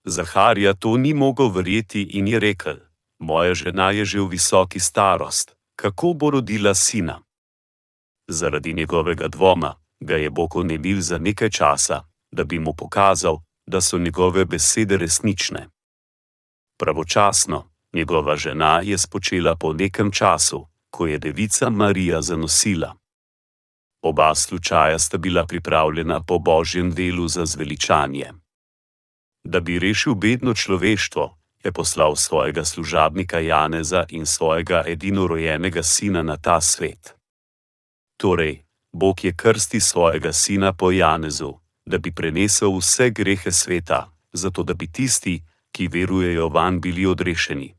Zaharija 0.05 0.74
to 0.74 0.97
ni 0.97 1.14
mogel 1.14 1.49
verjeti 1.49 2.01
in 2.01 2.28
je 2.28 2.39
rekel: 2.39 2.76
Moja 3.20 3.53
žena 3.53 3.91
je 3.91 4.05
že 4.05 4.20
v 4.20 4.28
visoki 4.28 4.80
starost, 4.80 5.55
kako 5.76 6.14
bo 6.14 6.30
rodila 6.30 6.74
sina? 6.74 7.22
Zaradi 8.28 8.74
njegovega 8.74 9.28
dvoma 9.28 9.76
ga 9.99 10.16
je 10.16 10.30
Bog 10.30 10.55
onemil 10.55 11.01
za 11.01 11.18
nekaj 11.18 11.49
časa, 11.49 12.03
da 12.32 12.43
bi 12.43 12.59
mu 12.59 12.74
pokazal, 12.74 13.39
da 13.66 13.82
so 13.82 13.97
njegove 13.97 14.45
besede 14.45 14.97
resnične 14.97 15.74
pravočasno, 16.84 17.64
njegova 17.93 18.36
žena 18.36 18.82
je 18.84 18.97
spočela 18.97 19.55
po 19.55 19.74
nekem 19.74 20.11
času, 20.11 20.68
ko 20.89 21.07
je 21.07 21.20
devica 21.20 21.70
Marija 21.70 22.22
zanosila. 22.22 22.95
Oba 24.04 24.36
slučaja 24.36 24.99
sta 24.99 25.18
bila 25.18 25.45
pripravljena 25.45 26.24
po 26.24 26.39
božjem 26.39 26.91
delu 26.91 27.28
za 27.28 27.45
zveličanje. 27.45 28.32
da 29.43 29.60
bi 29.60 29.80
rešil 29.80 30.14
bedno 30.16 30.54
človeštvo, 30.54 31.38
je 31.64 31.72
poslal 31.72 32.16
svojega 32.16 32.66
služabnika 32.66 33.39
Janeza 33.39 34.06
in 34.10 34.26
svojega 34.26 34.84
edinorojenega 34.88 35.84
sina 35.84 36.24
na 36.24 36.38
ta 36.38 36.62
svet. 36.62 37.16
Torej, 38.18 38.64
Bog 38.91 39.24
je 39.24 39.34
krsti 39.36 39.80
svojega 39.80 40.34
sina 40.34 40.74
po 40.74 40.91
Janezu, 40.91 41.54
da 41.86 41.97
bi 41.97 42.16
prenesel 42.16 42.78
vse 42.78 43.10
grehe 43.10 43.51
sveta, 43.51 44.12
zato 44.34 44.64
da 44.64 44.74
bi 44.74 44.91
tisti, 44.91 45.43
ki 45.72 45.88
verujejo 45.88 46.49
van, 46.49 46.82
bili 46.82 47.06
odrešeni. 47.06 47.76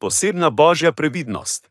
Posebna 0.00 0.50
božja 0.50 0.92
previdnost. 0.92 1.70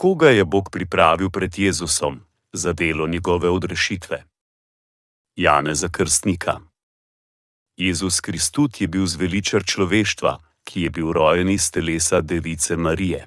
Koga 0.00 0.30
je 0.30 0.44
Bog 0.44 0.70
pripravil 0.70 1.30
pred 1.30 1.58
Jezusom 1.58 2.20
za 2.52 2.72
delo 2.72 3.06
njegove 3.06 3.50
odrešitve? 3.50 4.24
Janeza 5.36 5.88
Krstnika. 5.88 6.60
Jezus 7.76 8.20
Kristus 8.20 8.80
je 8.80 8.86
bil 8.86 9.06
zveličar 9.06 9.64
človeštva, 9.64 10.38
ki 10.64 10.82
je 10.82 10.90
bil 10.90 11.12
rojen 11.12 11.50
iz 11.50 11.70
telesa 11.70 12.20
device 12.20 12.76
Marije. 12.76 13.26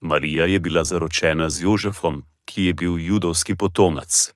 Marija 0.00 0.44
je 0.44 0.60
bila 0.60 0.84
zaročena 0.84 1.50
z 1.50 1.62
Jožefom, 1.62 2.22
ki 2.44 2.64
je 2.64 2.74
bil 2.74 2.98
judovski 2.98 3.56
potomec. 3.56 4.32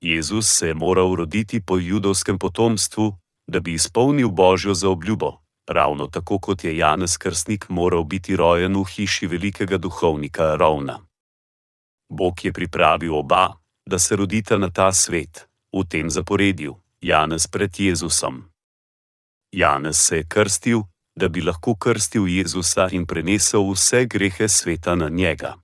Jezus 0.00 0.46
se 0.46 0.66
je 0.66 0.74
moral 0.74 1.14
roditi 1.14 1.60
po 1.60 1.78
judovskem 1.78 2.38
potomstvu, 2.38 3.18
da 3.46 3.60
bi 3.60 3.74
izpolnil 3.74 4.28
božjo 4.28 4.74
zaobljubo, 4.74 5.39
ravno 5.70 6.06
tako 6.06 6.38
kot 6.38 6.64
je 6.64 6.76
Janez 6.76 7.16
Krstnik 7.16 7.68
moral 7.68 8.04
biti 8.04 8.36
rojen 8.36 8.76
v 8.76 8.84
hiši 8.84 9.26
velikega 9.26 9.78
duhovnika 9.78 10.56
Ravna. 10.56 10.98
Bog 12.08 12.44
je 12.44 12.52
pripravil 12.52 13.14
oba, 13.14 13.54
da 13.86 13.98
se 13.98 14.16
rodita 14.16 14.58
na 14.58 14.70
ta 14.70 14.92
svet, 14.92 15.48
v 15.72 15.84
tem 15.88 16.10
zaporedju, 16.10 16.74
Janez 17.00 17.46
pred 17.46 17.80
Jezusom. 17.80 18.44
Janez 19.52 19.96
se 19.96 20.16
je 20.16 20.24
krstil, 20.28 20.82
da 21.16 21.28
bi 21.28 21.40
lahko 21.40 21.74
krstil 21.74 22.26
Jezusa 22.28 22.88
in 22.90 23.06
prenesel 23.06 23.70
vse 23.70 24.04
grehe 24.06 24.48
sveta 24.48 24.94
na 24.94 25.08
njega. 25.08 25.54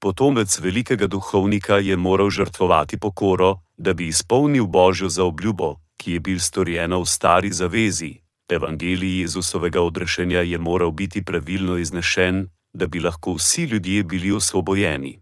Potomec 0.00 0.58
velikega 0.58 1.06
duhovnika 1.06 1.78
je 1.78 1.96
moral 1.96 2.30
žrtvovati 2.30 2.98
pokoro, 2.98 3.60
da 3.76 3.94
bi 3.94 4.08
izpolnil 4.08 4.66
božjo 4.66 5.08
zaobljubo, 5.08 5.76
ki 5.96 6.12
je 6.12 6.20
bil 6.20 6.38
storjena 6.38 6.96
v 6.96 7.06
stari 7.06 7.52
zavezi. 7.52 8.25
Evangelij 8.48 9.20
Jezusovega 9.20 9.80
odrešenja 9.80 10.40
je 10.40 10.58
moral 10.58 10.90
biti 10.90 11.24
pravilno 11.24 11.76
iznešen, 11.76 12.48
da 12.72 12.86
bi 12.86 13.00
lahko 13.00 13.32
vsi 13.34 13.62
ljudje 13.62 14.04
bili 14.04 14.32
osvobojeni. 14.32 15.20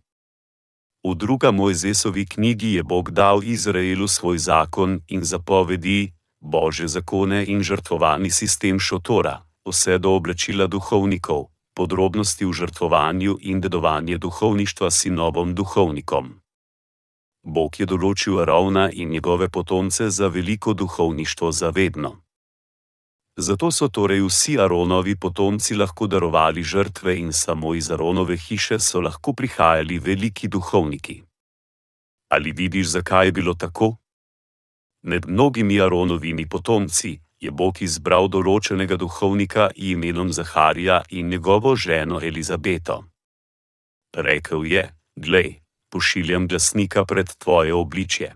V 1.09 1.15
druga 1.15 1.51
Mojzesovi 1.51 2.27
knjigi 2.27 2.73
je 2.73 2.83
Bog 2.83 3.11
dal 3.11 3.45
Izraelu 3.45 4.09
svoj 4.09 4.39
zakon 4.39 5.01
in 5.09 5.25
zapovedi, 5.25 6.13
božje 6.41 6.89
zakone 6.89 7.45
in 7.47 7.63
žrtvovani 7.63 8.31
sistem 8.31 8.81
šotora, 8.81 9.43
vse 9.69 9.99
do 9.99 10.11
oblačila 10.11 10.67
duhovnikov, 10.67 11.45
podrobnosti 11.77 12.45
v 12.45 12.53
žrtvovanju 12.53 13.37
in 13.41 13.61
dedovanje 13.61 14.19
duhovništva 14.19 14.91
sinovom 14.91 15.55
duhovnikom. 15.55 16.41
Bog 17.43 17.81
je 17.81 17.87
določil 17.87 18.41
Arovna 18.41 18.91
in 18.93 19.09
njegove 19.09 19.49
potomce 19.49 20.11
za 20.11 20.29
veliko 20.29 20.73
duhovništvo 20.73 21.53
zavedno. 21.53 22.24
Zato 23.37 23.71
so 23.71 23.89
torej 23.89 24.23
vsi 24.23 24.59
Aronovi 24.59 25.17
potomci 25.19 25.75
lahko 25.75 26.07
darovali 26.07 26.63
žrtve 26.63 27.19
in 27.19 27.33
samo 27.33 27.75
iz 27.75 27.91
Aronove 27.91 28.37
hiše 28.37 28.79
so 28.79 29.01
lahko 29.01 29.33
prihajali 29.33 29.99
veliki 29.99 30.49
duhovniki. 30.49 31.23
Ali 32.31 32.53
vidiš, 32.53 32.87
zakaj 32.87 33.27
je 33.27 33.33
bilo 33.33 33.55
tako? 33.55 33.97
Med 35.03 35.27
mnogimi 35.27 35.81
Aronovimi 35.81 36.49
potomci 36.49 37.21
je 37.41 37.51
Bog 37.51 37.83
izbral 37.83 38.29
določenega 38.29 38.97
duhovnika 38.97 39.69
imenom 39.77 40.31
Zaharija 40.33 41.03
in 41.11 41.29
njegovo 41.29 41.75
ženo 41.77 42.21
Elizabeto. 42.23 43.05
Rekel 44.17 44.65
je: 44.65 44.85
Glej, 45.17 45.61
pošiljam 45.91 46.47
glasnika 46.49 47.05
pred 47.05 47.35
tvoje 47.39 47.75
obličje. 47.75 48.35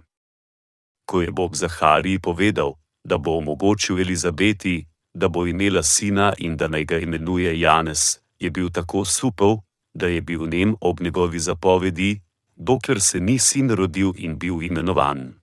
Ko 1.07 1.23
je 1.23 1.31
Bog 1.31 1.57
Zahariji 1.57 2.19
povedal, 2.19 2.75
da 3.09 3.19
bo 3.19 3.39
omogočil 3.41 4.01
Elizabeti, 4.01 4.87
da 5.15 5.29
bo 5.29 5.47
imela 5.47 5.83
sina 5.83 6.33
in 6.39 6.57
da 6.57 6.69
naj 6.69 6.85
ga 6.85 6.99
imenuje 6.99 7.61
Janez, 7.61 8.19
je 8.39 8.51
bil 8.51 8.69
tako 8.71 9.05
supel, 9.05 9.57
da 9.95 10.07
je 10.07 10.21
bil 10.21 10.45
nem 10.49 10.75
ob 10.81 11.01
njegovi 11.01 11.39
zapovedi, 11.39 12.21
dokler 12.57 13.01
se 13.01 13.21
ni 13.21 13.39
sin 13.39 13.71
rodil 13.71 14.13
in 14.17 14.39
bil 14.39 14.63
imenovan. 14.63 15.35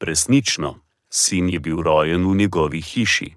Resnično, 0.00 0.74
sin 1.10 1.48
je 1.48 1.60
bil 1.60 1.82
rojen 1.82 2.26
v 2.30 2.36
njegovi 2.36 2.80
hiši. 2.80 3.34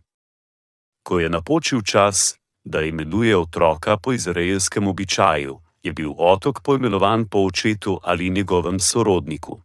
Ko 1.03 1.19
je 1.19 1.29
napočil 1.29 1.81
čas, 1.81 2.35
da 2.63 2.81
imenuje 2.81 3.37
otroka 3.37 3.97
po 3.97 4.13
izraelskem 4.13 4.87
običaju, 4.87 5.59
je 5.83 5.93
bil 5.93 6.11
otok 6.17 6.61
poimenovan 6.63 7.27
po 7.27 7.39
očetu 7.39 7.99
ali 8.03 8.29
njegovem 8.29 8.79
sorodniku. 8.79 9.61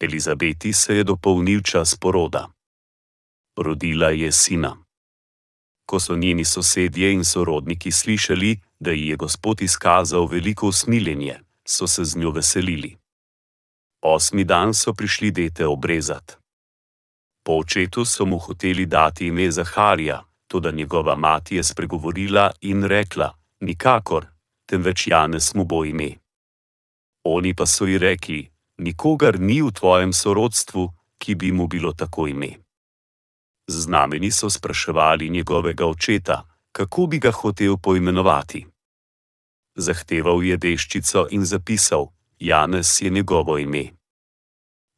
Elizabeti 0.00 0.72
se 0.72 0.96
je 0.96 1.04
dopolnil 1.04 1.62
čas 1.62 1.96
poroda. 1.96 2.48
Rodila 3.56 4.10
je 4.10 4.32
sina. 4.32 4.76
Ko 5.86 6.00
so 6.00 6.16
njeni 6.16 6.44
sosedje 6.44 7.12
in 7.12 7.24
sorodniki 7.24 7.92
slišali, 7.92 8.60
da 8.80 8.90
ji 8.90 9.06
je 9.06 9.16
Gospod 9.16 9.62
izkazal 9.62 10.26
veliko 10.26 10.68
usmiljenje, 10.68 11.40
so 11.68 11.86
se 11.86 12.04
z 12.04 12.16
njo 12.16 12.30
veselili. 12.30 12.96
Osmi 14.02 14.44
dan 14.44 14.74
so 14.74 14.92
prišli 14.92 15.30
dete 15.30 15.66
obrezati. 15.66 16.34
Po 17.44 17.52
očetu 17.52 18.04
so 18.04 18.24
mu 18.26 18.38
hoteli 18.38 18.86
dati 18.86 19.26
ime 19.26 19.50
Zaharija, 19.50 20.24
tudi 20.48 20.72
njegova 20.72 21.14
mati 21.16 21.56
je 21.56 21.62
spregovorila 21.62 22.50
in 22.60 22.84
rekla: 22.84 23.34
Nikakor, 23.60 24.26
temveč 24.66 25.06
Janez 25.06 25.54
mu 25.54 25.64
bo 25.64 25.84
ime. 25.84 26.10
Oni 27.24 27.54
pa 27.54 27.66
so 27.66 27.86
ji 27.86 27.98
rekli: 27.98 28.55
Nikogar 28.78 29.40
ni 29.40 29.62
v 29.62 29.70
tvojem 29.72 30.12
sorodstvu, 30.12 30.92
ki 31.18 31.34
bi 31.34 31.52
mu 31.52 31.66
bilo 31.66 31.92
tako 31.92 32.26
ime. 32.26 32.48
Znameni 33.66 34.30
so 34.30 34.50
spraševali 34.50 35.30
njegovega 35.30 35.86
očeta, 35.86 36.44
kako 36.72 37.06
bi 37.06 37.18
ga 37.18 37.30
hotel 37.30 37.76
poimenovati. 37.76 38.66
Zahteval 39.76 40.44
je 40.44 40.56
deščico 40.56 41.26
in 41.30 41.44
zapisal: 41.44 42.06
Janez 42.38 43.02
je 43.02 43.10
njegovo 43.10 43.58
ime. 43.58 43.84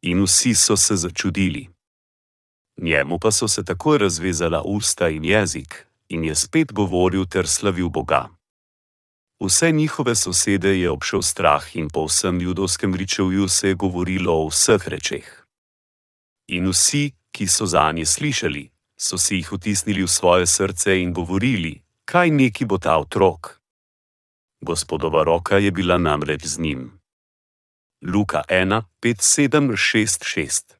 In 0.02 0.22
vsi 0.22 0.54
so 0.54 0.76
se 0.76 0.96
začudili 0.96 1.68
njemu 2.78 3.18
pa 3.18 3.30
so 3.30 3.48
se 3.48 3.64
takoj 3.64 3.98
razvezala 3.98 4.62
usta 4.62 5.08
in 5.08 5.24
jezik, 5.24 5.86
in 6.08 6.24
je 6.24 6.34
spet 6.34 6.72
govoril 6.72 7.26
ter 7.26 7.48
slavil 7.48 7.88
Boga. 7.88 8.28
Vse 9.40 9.72
njihove 9.72 10.14
sosede 10.14 10.78
je 10.78 10.90
obšel 10.90 11.22
strah 11.22 11.76
in 11.76 11.88
po 11.88 12.04
vsem 12.04 12.40
judovskem 12.40 12.94
ričevju 12.94 13.48
se 13.48 13.68
je 13.68 13.74
govorilo 13.74 14.32
o 14.34 14.48
vseh 14.48 14.88
rečeh. 14.88 15.44
In 16.48 16.68
vsi, 16.68 17.12
ki 17.30 17.46
so 17.46 17.66
za 17.66 17.92
nje 17.92 18.06
slišali, 18.06 18.70
so 18.98 19.18
si 19.18 19.36
jih 19.36 19.52
vtisnili 19.52 20.02
v 20.02 20.08
svoje 20.08 20.46
srce 20.46 21.00
in 21.02 21.12
govorili, 21.12 21.82
kaj 22.04 22.30
neki 22.30 22.64
bo 22.64 22.78
ta 22.78 22.98
otrok. 22.98 23.60
Gospodova 24.60 25.22
roka 25.22 25.58
je 25.58 25.70
bila 25.70 25.98
namreč 25.98 26.46
z 26.46 26.58
njim. 26.58 27.00
Luka 28.02 28.42
1, 28.48 28.82
5, 29.02 29.48
7, 29.50 29.70
6, 29.72 30.24
6 30.24 30.74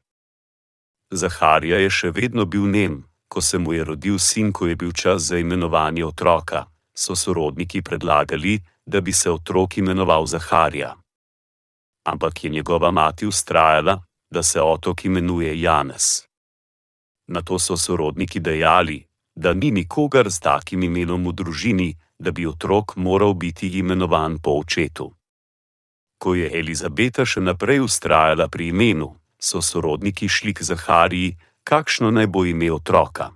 Zaharija 1.11 1.77
je 1.79 1.89
še 1.89 2.11
vedno 2.11 2.45
bil 2.45 2.67
nem, 2.67 3.03
ko 3.27 3.41
se 3.41 3.57
mu 3.57 3.73
je 3.73 3.83
rodil 3.83 4.19
sin, 4.19 4.51
ko 4.51 4.67
je 4.67 4.75
bil 4.75 4.91
čas 4.91 5.21
za 5.31 5.37
imenovanje 5.37 6.05
otroka, 6.05 6.65
so 6.99 7.15
sorodniki 7.15 7.81
predlagali, 7.81 8.59
da 8.85 9.01
bi 9.01 9.13
se 9.13 9.31
otrok 9.31 9.77
imenoval 9.77 10.25
Zaharija. 10.25 10.95
Ampak 12.03 12.43
je 12.43 12.49
njegova 12.49 12.91
mati 12.91 13.27
ustrajala, 13.27 14.03
da 14.31 14.43
se 14.43 14.61
otrok 14.61 15.05
imenuje 15.05 15.61
Janez. 15.61 16.21
Na 17.27 17.41
to 17.41 17.59
so 17.59 17.77
sorodniki 17.77 18.39
dejali, 18.39 19.05
da 19.35 19.53
ni 19.53 19.71
nikogar 19.71 20.29
z 20.29 20.39
takim 20.39 20.83
imenom 20.83 21.27
v 21.27 21.31
družini, 21.33 21.97
da 22.19 22.31
bi 22.31 22.47
otrok 22.47 22.95
moral 22.95 23.33
biti 23.33 23.67
imenovan 23.79 24.39
po 24.39 24.51
očetu. 24.51 25.13
Ko 26.17 26.35
je 26.35 26.49
Elizabeta 26.59 27.25
še 27.25 27.39
naprej 27.39 27.79
ustrajala 27.79 28.47
pri 28.47 28.67
imenu, 28.67 29.15
so 29.39 29.61
sorodniki 29.61 30.27
šli 30.27 30.53
k 30.53 30.63
Zahariji, 30.63 31.37
kakšno 31.63 32.11
naj 32.11 32.27
bo 32.27 32.43
ime 32.45 32.71
otroka. 32.71 33.31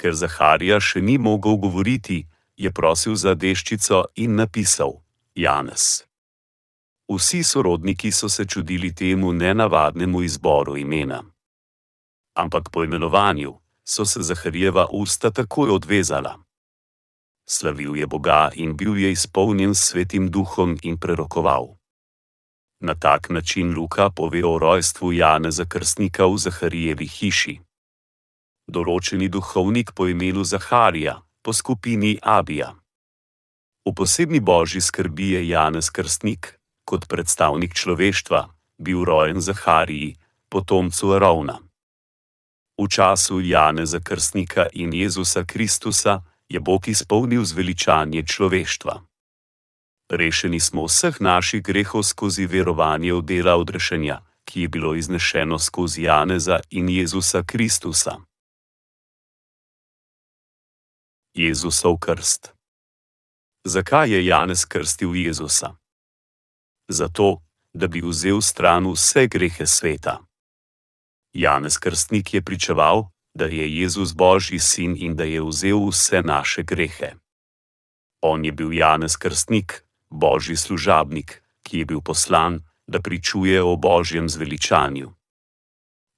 Ker 0.00 0.14
Zaharija 0.14 0.80
še 0.80 1.02
ni 1.04 1.18
mogel 1.18 1.60
govoriti, 1.60 2.24
je 2.56 2.70
prosil 2.72 3.14
za 3.14 3.34
deščico 3.34 4.04
in 4.14 4.34
napisal: 4.34 5.00
Janez. 5.34 6.02
Vsi 7.08 7.42
sorodniki 7.42 8.10
so 8.12 8.28
se 8.28 8.44
čudili 8.44 8.94
temu 8.94 9.32
nenavadnemu 9.32 10.22
izboru 10.22 10.76
imena. 10.76 11.22
Ampak 12.34 12.68
po 12.70 12.84
imenovanju 12.84 13.54
so 13.84 14.04
se 14.04 14.22
Zaharijeva 14.22 14.86
usta 14.90 15.30
takoj 15.30 15.70
odvezala. 15.70 16.38
Slavil 17.48 17.96
je 17.96 18.06
Boga 18.06 18.50
in 18.54 18.76
bil 18.76 18.98
je 18.98 19.12
izpolnjen 19.12 19.74
s 19.74 19.78
svetim 19.78 20.30
duhom 20.30 20.78
in 20.82 20.98
prerokoval. 20.98 21.76
Na 22.80 22.94
tak 22.94 23.30
način 23.30 23.74
Luka 23.74 24.10
pove 24.10 24.44
o 24.44 24.58
rojstvu 24.58 25.12
Janeza 25.12 25.64
Krstnika 25.64 26.26
v 26.26 26.38
Zaharijevi 26.38 27.06
hiši. 27.06 27.60
Določeni 28.66 29.28
duhovnik 29.28 29.92
po 29.94 30.08
imenu 30.10 30.44
Zaharija, 30.44 31.22
po 31.46 31.52
skupini 31.52 32.18
Abija. 32.22 32.74
V 33.86 33.94
posebni 33.94 34.40
božji 34.40 34.80
skrbi 34.80 35.30
je 35.30 35.48
Janez 35.48 35.90
Krstnik, 35.94 36.58
kot 36.84 37.06
predstavnik 37.06 37.70
človeštva, 37.74 38.48
bil 38.82 39.04
rojen 39.06 39.38
Zahariji, 39.40 40.16
potomcu 40.50 41.12
Arovna. 41.14 41.62
V 42.74 42.90
času 42.90 43.38
Janeza 43.40 44.02
Krstnika 44.02 44.66
in 44.74 44.90
Jezusa 44.90 45.44
Kristusa 45.46 46.26
je 46.48 46.58
Bog 46.60 46.88
izpolnil 46.88 47.46
zveličanje 47.46 48.26
človeštva. 48.26 49.06
Rešeni 50.10 50.60
smo 50.60 50.90
vseh 50.90 51.14
naših 51.22 51.62
grehov 51.62 52.02
skozi 52.02 52.46
verovanje 52.50 53.14
v 53.14 53.22
dela 53.22 53.54
odrešenja, 53.54 54.18
ki 54.44 54.66
je 54.66 54.68
bilo 54.68 54.98
iznešeno 54.98 55.58
skozi 55.62 56.10
Janeza 56.10 56.58
in 56.70 56.90
Jezusa 56.90 57.46
Kristusa. 57.46 58.25
Jezusov 61.36 61.98
krst. 62.00 62.54
Zakaj 63.64 64.10
je 64.10 64.26
Janez 64.26 64.64
krstil 64.64 65.16
Jezusa? 65.16 65.76
Zato, 66.88 67.42
da 67.72 67.86
bi 67.86 68.00
vzel 68.00 68.40
stran 68.40 68.86
vse 68.88 69.26
grehe 69.26 69.66
sveta. 69.66 70.24
Janez 71.32 71.78
Krstnik 71.78 72.34
je 72.34 72.42
pričeval, 72.42 73.04
da 73.34 73.44
je 73.44 73.78
Jezus 73.80 74.14
Božji 74.14 74.58
sin 74.58 74.96
in 74.96 75.16
da 75.16 75.24
je 75.24 75.42
vzel 75.44 75.88
vse 75.88 76.22
naše 76.22 76.62
grehe. 76.62 77.12
On 78.20 78.44
je 78.44 78.52
bil 78.52 78.72
Janez 78.72 79.16
Krstnik, 79.16 79.84
Božji 80.10 80.56
služabnik, 80.56 81.42
ki 81.62 81.78
je 81.78 81.84
bil 81.84 82.00
poslan, 82.00 82.64
da 82.86 83.00
pričuje 83.00 83.62
o 83.62 83.76
Božjem 83.76 84.28
zveličanju. 84.28 85.12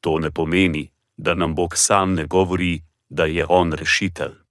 To 0.00 0.18
ne 0.18 0.30
pomeni, 0.30 0.90
da 1.16 1.34
nam 1.34 1.54
Bog 1.54 1.76
sam 1.76 2.14
ne 2.14 2.26
govori, 2.26 2.82
da 3.08 3.24
je 3.24 3.46
On 3.48 3.72
rešitelj. 3.72 4.47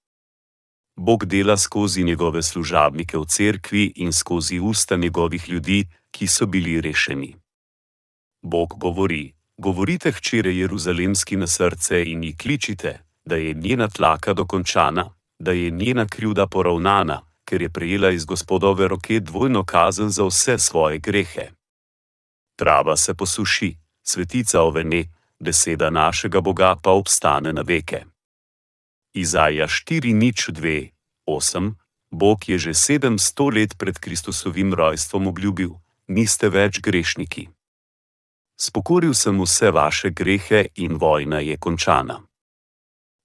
Bog 0.97 1.25
dela 1.25 1.57
skozi 1.57 2.03
njegove 2.03 2.43
služabnike 2.43 3.17
v 3.17 3.25
cerkvi 3.25 3.93
in 3.95 4.13
skozi 4.13 4.59
usta 4.59 4.95
njegovih 4.95 5.49
ljudi, 5.49 5.87
ki 6.11 6.27
so 6.27 6.45
bili 6.45 6.81
rešeni. 6.81 7.35
Bog 8.41 8.73
govori: 8.77 9.33
Govorite 9.57 10.11
hčere 10.11 10.55
Jeruzalemski 10.55 11.37
na 11.37 11.47
srce 11.47 12.03
in 12.05 12.23
ji 12.23 12.37
kličite, 12.37 12.99
da 13.25 13.35
je 13.35 13.53
njena 13.53 13.87
tlaka 13.87 14.33
dokončana, 14.33 15.09
da 15.39 15.51
je 15.51 15.69
njena 15.71 16.05
krivda 16.05 16.47
poravnana, 16.47 17.21
ker 17.45 17.61
je 17.61 17.69
prejela 17.69 18.09
iz 18.11 18.25
gospodove 18.25 18.87
roke 18.87 19.19
dvojno 19.19 19.65
kazen 19.65 20.09
za 20.09 20.23
vse 20.23 20.57
svoje 20.57 20.99
grehe. 20.99 21.49
Trava 22.55 22.97
se 22.97 23.13
posuši, 23.13 23.75
svetica 24.03 24.61
ovene, 24.61 25.05
beseda 25.39 25.89
našega 25.89 26.41
Boga 26.41 26.75
pa 26.83 26.91
obstane 26.91 27.53
na 27.53 27.61
veke. 27.61 28.16
Izaja 29.17 29.67
4 29.67 30.13
nič 30.13 30.49
2, 30.53 30.93
8. 31.25 31.73
Bog 32.11 32.49
je 32.49 32.57
že 32.57 32.73
700 32.73 33.53
let 33.55 33.71
pred 33.77 33.97
Kristusovim 33.99 34.73
rojstvom 34.73 35.27
obljubil: 35.27 35.73
Niste 36.07 36.49
več 36.49 36.79
grešniki. 36.79 37.49
Spokoril 38.57 39.13
sem 39.13 39.41
vse 39.41 39.71
vaše 39.71 40.09
grehe 40.09 40.69
in 40.75 40.97
vojna 41.01 41.39
je 41.41 41.57
končana. 41.57 42.21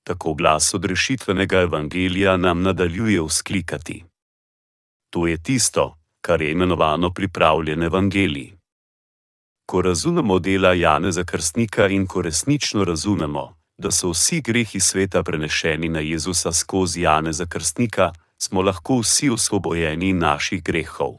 Tako 0.05 0.34
glas 0.34 0.74
odrešitvenega 0.74 1.61
evangelija 1.68 2.36
nam 2.36 2.62
nadaljuje 2.62 3.20
vzklikati 3.22 4.05
to 5.12 5.26
je 5.26 5.43
tisto, 5.43 5.99
kar 6.20 6.43
je 6.43 6.53
imenovano 6.53 7.11
pripravljen 7.11 7.82
evangelij. 7.82 8.53
Ko 9.66 9.82
razumemo 9.82 10.38
dela 10.38 10.72
Janeza 10.72 11.24
Krstnika 11.24 11.86
in 11.88 12.07
ko 12.07 12.22
resnično 12.22 12.84
razumemo, 12.84 13.57
da 13.83 13.91
so 13.91 14.11
vsi 14.11 14.41
grehi 14.41 14.80
sveta 14.80 15.22
prenešeni 15.22 15.89
na 15.89 16.01
Jezusa 16.01 16.53
skozi 16.53 17.03
Janeza 17.03 17.47
Krstnika, 17.47 18.12
smo 18.39 18.62
lahko 18.62 19.01
vsi 19.03 19.30
osvobojeni 19.30 20.12
naših 20.12 20.62
grehov. 20.62 21.18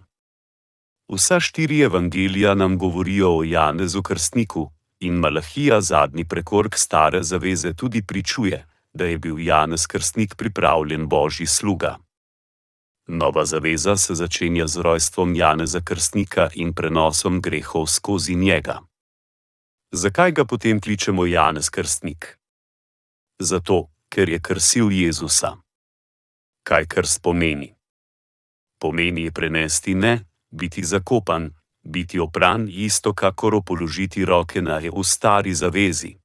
Vsa 1.08 1.40
štiri 1.40 1.82
evangelija 1.82 2.56
nam 2.56 2.78
govorijo 2.78 3.38
o 3.38 3.44
Janezu 3.44 4.02
Krstniku, 4.02 4.72
in 5.00 5.14
Malahija, 5.14 5.82
zadnji 5.82 6.26
prekork 6.26 6.78
stare 6.78 7.24
zaveze, 7.24 7.74
tudi 7.74 8.02
pričuje, 8.02 8.66
da 8.94 9.06
je 9.06 9.18
bil 9.18 9.40
Janez 9.40 9.88
Krstnik 9.88 10.36
pripravljen 10.36 11.08
božji 11.08 11.48
sluga. 11.48 11.98
Nova 13.08 13.46
zaveza 13.46 13.98
se 13.98 14.16
začenja 14.16 14.68
z 14.68 14.78
rojstvom 14.78 15.36
Janeza 15.36 15.82
Krstnika 15.82 16.50
in 16.54 16.74
prenosom 16.74 17.42
grehov 17.42 17.86
skozi 17.88 18.36
njega. 18.36 18.80
Zakaj 19.92 20.32
ga 20.32 20.46
potem 20.46 20.82
kličemo 20.82 21.26
Janez 21.26 21.70
Krstnik? 21.70 22.40
Zato, 23.40 23.90
ker 24.10 24.30
je 24.30 24.40
krsil 24.40 24.92
Jezusa. 24.92 25.58
Kaj 26.64 26.86
krst 26.86 27.22
pomeni? 27.22 27.74
Pomeni 28.80 29.24
je 29.24 29.32
prenesti 29.32 29.96
ne, 29.96 30.26
biti 30.52 30.84
zakopan, 30.84 31.50
biti 31.84 32.20
opran, 32.20 32.68
isto 32.70 33.14
kakor 33.14 33.62
položiti 33.66 34.26
roke 34.26 34.62
na 34.62 34.80
je 34.80 34.92
v 34.92 35.04
stari 35.04 35.54
zavezi. 35.54 36.16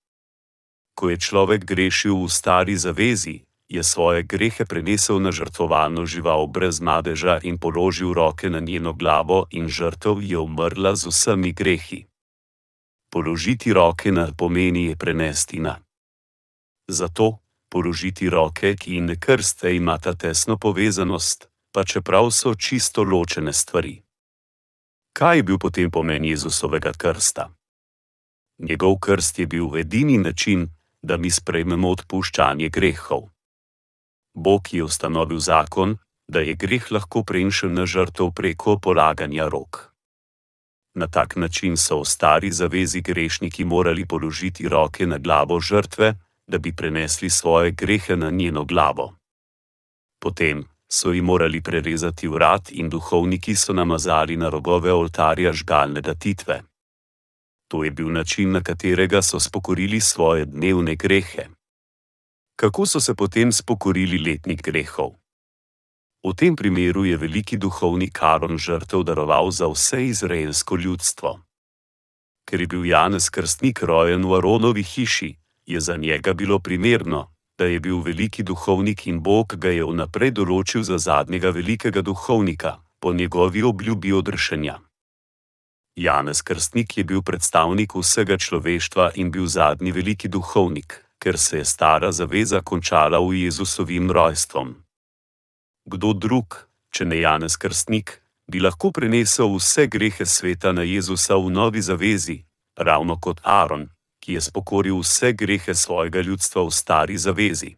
Ko 0.95 1.11
je 1.11 1.17
človek 1.17 1.65
grešil 1.65 2.15
v 2.15 2.29
stari 2.29 2.77
zavezi, 2.77 3.43
je 3.69 3.83
svoje 3.85 4.23
grehe 4.23 4.65
prenesel 4.65 5.21
na 5.21 5.31
žrtvovalno 5.33 6.07
žival 6.07 6.47
brez 6.47 6.81
madeža 6.81 7.41
in 7.43 7.59
položil 7.59 8.13
roke 8.13 8.51
na 8.51 8.61
njeno 8.61 8.93
glavo, 8.93 9.47
in 9.51 9.69
žrtev 9.69 10.23
je 10.23 10.39
umrla 10.39 10.97
z 10.97 11.07
vsemi 11.07 11.53
grehi. 11.53 12.07
Položiti 13.11 13.73
roke 13.73 14.13
na 14.13 14.33
pomeni 14.37 14.85
je 14.85 14.97
prenesti 14.97 15.61
na. 15.61 15.88
Zato 16.89 17.39
položiti 17.69 18.31
roke, 18.31 18.77
in 18.87 19.17
krste 19.21 19.77
imata 19.77 20.15
tesno 20.15 20.57
povezanost, 20.57 21.49
pa 21.73 21.85
čeprav 21.85 22.31
so 22.31 22.55
čisto 22.55 23.03
ločene 23.03 23.53
stvari. 23.53 24.03
Kaj 25.13 25.37
je 25.37 25.43
bil 25.43 25.59
potem 25.59 25.91
pomen 25.91 26.25
Jezusovega 26.25 26.93
krsta? 26.93 27.51
Njegov 28.59 28.99
krst 28.99 29.39
je 29.39 29.47
bil 29.47 29.77
edini 29.77 30.19
način, 30.19 30.69
da 31.03 31.17
mi 31.17 31.31
sprejmemo 31.31 31.91
odpuščanje 31.91 32.69
grehov. 32.69 33.29
Bog 34.35 34.73
je 34.73 34.83
ustanovil 34.83 35.39
zakon, 35.39 35.99
da 36.29 36.41
je 36.41 36.55
greh 36.55 36.91
lahko 36.93 37.23
prenešen 37.23 37.75
na 37.75 37.87
žrtev 37.87 38.31
preko 38.35 38.79
polaganja 38.79 39.49
rok. 39.49 39.95
Na 40.95 41.07
tak 41.07 41.37
način 41.37 41.77
so 41.77 42.01
v 42.01 42.05
stari 42.05 42.51
zavezi 42.53 43.01
grešniki 43.01 43.65
morali 43.65 44.07
položiti 44.07 44.69
roke 44.69 45.07
na 45.07 45.19
glavo 45.19 45.61
žrtve, 45.61 46.15
da 46.49 46.59
bi 46.59 46.73
prenesli 46.73 47.31
svoje 47.31 47.71
grehe 47.71 48.17
na 48.17 48.31
njeno 48.31 48.65
glavo. 48.65 49.15
Potem 50.21 50.65
so 50.89 51.13
jim 51.13 51.25
morali 51.25 51.61
prerezati 51.61 52.29
vrat 52.29 52.71
in 52.71 52.89
duhovniki 52.89 53.55
so 53.55 53.73
namazali 53.73 54.37
na 54.37 54.49
rogove 54.49 54.93
oltarja 54.93 55.53
žgalne 55.53 56.01
datitve. 56.01 56.63
To 57.69 57.85
je 57.85 57.91
bil 57.91 58.13
način, 58.13 58.53
na 58.53 58.63
katerega 58.63 59.23
so 59.23 59.41
spokorili 59.41 60.01
svoje 60.01 60.45
dnevne 60.45 60.97
grehe 60.97 61.49
kako 62.59 62.87
so 62.87 63.01
se 63.01 63.15
potem 63.15 63.53
spokorili 63.53 64.19
letnik 64.19 64.63
grehov. 64.63 65.15
V 66.27 66.35
tem 66.35 66.57
primeru 66.57 67.05
je 67.05 67.17
veliki 67.17 67.57
duhovnik 67.57 68.19
Aron 68.23 68.59
žrtev 68.59 69.03
daroval 69.07 69.51
za 69.51 69.71
vse 69.71 70.07
izraelsko 70.07 70.77
ljudstvo. 70.77 71.39
Ker 72.51 72.61
je 72.61 72.67
bil 72.67 72.85
Janez 72.85 73.31
Krstnik 73.31 73.83
rojen 73.83 74.27
v 74.27 74.35
Aronovi 74.35 74.83
hiši, 74.83 75.37
je 75.69 75.81
za 75.81 75.97
njega 75.97 76.33
bilo 76.33 76.59
primerno, 76.59 77.29
da 77.59 77.65
je 77.65 77.81
bil 77.81 78.01
veliki 78.01 78.43
duhovnik 78.43 79.07
in 79.07 79.21
Bog 79.23 79.55
ga 79.57 79.69
je 79.69 79.85
vnaprej 79.85 80.31
določil 80.31 80.83
za 80.83 80.99
zadnjega 80.99 81.51
velikega 81.51 82.03
duhovnika, 82.03 82.79
po 83.01 83.13
njegovi 83.13 83.63
obljubi 83.63 84.13
odrešenja. 84.13 84.79
Janez 85.97 86.43
Krstnik 86.43 86.97
je 86.99 87.05
bil 87.05 87.23
predstavnik 87.23 87.95
vsega 87.95 88.39
človeštva 88.39 89.11
in 89.15 89.31
bil 89.31 89.47
zadnji 89.47 89.93
veliki 89.93 90.29
duhovnik, 90.29 90.95
ker 91.19 91.39
se 91.39 91.59
je 91.59 91.65
stara 91.65 92.13
zaveza 92.13 92.63
končala 92.63 93.19
v 93.19 93.43
Jezusovim 93.43 94.11
rojstvom. 94.11 94.75
Kdo 95.85 96.13
drug, 96.13 96.57
če 96.95 97.05
ne 97.05 97.21
Janez 97.21 97.59
Krstnik, 97.59 98.23
bi 98.47 98.63
lahko 98.63 98.93
prenesel 98.93 99.53
vse 99.59 99.87
grehe 99.87 100.25
sveta 100.27 100.73
na 100.73 100.87
Jezusa 100.87 101.37
v 101.37 101.51
novi 101.51 101.83
zavezi, 101.83 102.45
ravno 102.79 103.19
kot 103.21 103.41
Aaron, 103.45 103.89
ki 104.29 104.37
je 104.37 104.41
spokoril 104.45 105.01
vse 105.01 105.33
grehe 105.33 105.75
svojega 105.75 106.21
ljudstva 106.21 106.67
v 106.69 106.75
stari 106.77 107.17
zavezi. 107.17 107.71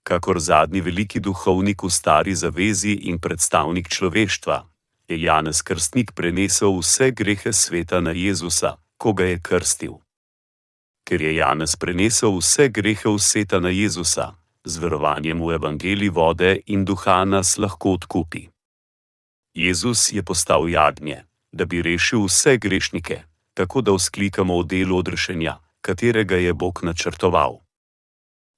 Kakor 0.00 0.40
zadnji 0.40 0.80
veliki 0.80 1.20
duhovnik 1.20 1.84
v 1.84 1.90
stari 1.92 2.32
zavezi 2.32 2.96
in 3.12 3.20
predstavnik 3.20 3.92
človeštva, 3.92 4.56
je 5.08 5.20
Janez 5.20 5.60
Krstnik 5.60 6.16
prenesel 6.16 6.72
vse 6.80 7.12
grehe 7.12 7.52
sveta 7.52 8.00
na 8.00 8.16
Jezusa, 8.16 8.80
ko 8.96 9.12
ga 9.12 9.28
je 9.28 9.36
krstil 9.44 10.00
ker 11.04 11.20
je 11.20 11.34
Janez 11.34 11.76
prenesel 11.76 12.38
vse 12.38 12.68
grehe 12.68 13.10
vseta 13.16 13.60
na 13.60 13.68
Jezusa, 13.68 14.32
z 14.64 14.78
verovanjem 14.78 15.42
v 15.42 15.58
evangeliji 15.58 16.08
vode 16.08 16.62
in 16.66 16.84
duha 16.84 17.24
nas 17.24 17.58
lahko 17.58 17.98
odkupi. 17.98 18.48
Jezus 19.54 20.12
je 20.12 20.22
postal 20.22 20.68
jagnje, 20.68 21.26
da 21.52 21.64
bi 21.64 21.82
rešil 21.82 22.24
vse 22.24 22.56
grešnike, 22.56 23.22
tako 23.54 23.80
da 23.80 23.92
vzklikamo 23.92 24.56
o 24.56 24.62
delu 24.62 24.96
odrešenja, 24.96 25.58
katerega 25.80 26.36
je 26.36 26.52
Bog 26.52 26.80
načrtoval. 26.82 27.60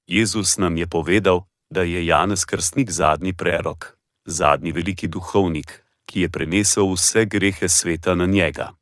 Jezus 0.07 0.57
nam 0.57 0.77
je 0.77 0.87
povedal, 0.87 1.45
da 1.69 1.81
je 1.81 2.05
Janez 2.05 2.45
Krstnik 2.45 2.91
zadnji 2.91 3.33
prerok, 3.33 3.97
zadnji 4.25 4.71
veliki 4.71 5.07
duhovnik, 5.07 5.83
ki 6.05 6.21
je 6.21 6.29
prenesel 6.29 6.93
vse 6.93 7.25
grehe 7.25 7.69
sveta 7.69 8.15
na 8.15 8.25
njega. 8.25 8.73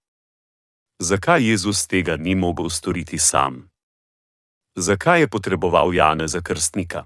Zakaj 1.00 1.50
Jezus 1.50 1.88
tega 1.88 2.18
ni 2.18 2.36
mogel 2.36 2.70
storiti 2.70 3.18
sam? 3.18 3.70
Zakaj 4.76 5.20
je 5.20 5.28
potreboval 5.28 5.94
Janeza 5.94 6.42
Krstnika? 6.42 7.04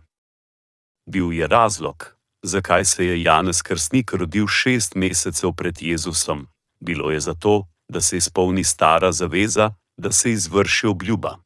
Bil 1.05 1.33
je 1.33 1.47
razlog, 1.47 2.17
zakaj 2.43 2.85
se 2.85 3.05
je 3.05 3.23
Janez 3.23 3.61
Krstnik 3.61 4.13
rodil 4.13 4.47
šest 4.47 4.95
mesecev 4.95 5.51
pred 5.51 5.81
Jezusom. 5.81 6.47
Bilo 6.79 7.11
je 7.11 7.19
zato, 7.19 7.67
da 7.89 8.01
se 8.01 8.17
izpolni 8.17 8.63
stara 8.63 9.11
zaveza, 9.11 9.73
da 9.97 10.11
se 10.11 10.31
izvrši 10.31 10.87
obljuba. 10.87 11.37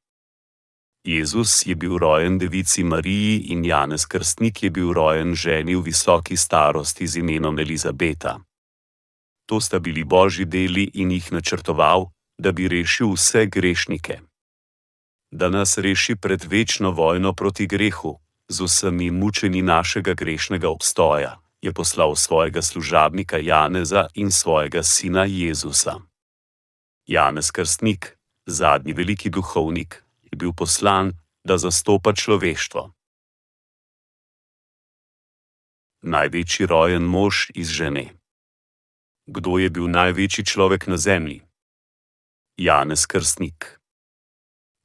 Jezus 1.04 1.66
je 1.66 1.76
bil 1.76 1.98
rojen 1.98 2.38
devici 2.38 2.84
Mariji 2.84 3.38
in 3.38 3.66
Janez 3.66 4.06
Krstnik 4.06 4.64
je 4.64 4.70
bil 4.70 4.94
rojen 4.94 5.36
ženi 5.36 5.76
v 5.76 5.82
visoki 5.82 6.38
starosti 6.38 7.08
z 7.08 7.18
imenom 7.18 7.60
Elizabeta. 7.60 8.40
To 9.46 9.62
sta 9.62 9.80
bili 9.80 10.04
božji 10.04 10.46
deli 10.46 10.92
in 10.94 11.12
jih 11.12 11.32
načrtoval, 11.32 12.10
da 12.38 12.52
bi 12.52 12.68
rešil 12.68 13.14
vse 13.14 13.46
grešnike. 13.46 14.20
Da 15.32 15.50
nas 15.50 15.78
reši 15.78 16.16
pred 16.16 16.44
večno 16.44 16.92
vojno 16.92 17.34
proti 17.34 17.68
grehu, 17.68 18.20
z 18.48 18.62
vsemi 18.62 19.12
mučeni 19.12 19.62
našega 19.62 20.14
grešnega 20.14 20.70
obstoja, 20.70 21.40
je 21.62 21.74
poslal 21.74 22.16
svojega 22.16 22.62
služabnika 22.62 23.38
Janeza 23.38 24.08
in 24.14 24.32
svojega 24.32 24.84
sina 24.84 25.26
Jezusa. 25.26 26.11
Janez 27.12 27.52
Krstnik, 27.52 28.18
zadnji 28.46 28.94
veliki 28.94 29.30
duhovnik, 29.30 30.04
je 30.22 30.38
bil 30.38 30.54
poslan, 30.56 31.12
da 31.44 31.58
zastopa 31.58 32.14
človeštvo. 32.16 32.92
Največji 36.08 36.66
rojen 36.72 37.04
mož 37.04 37.52
iz 37.52 37.68
žene. 37.68 38.16
Kdo 39.28 39.60
je 39.60 39.70
bil 39.70 39.92
največji 39.92 40.46
človek 40.46 40.88
na 40.88 40.98
zemlji? 40.98 41.42
Janez 42.56 43.06
Krstnik. 43.12 43.80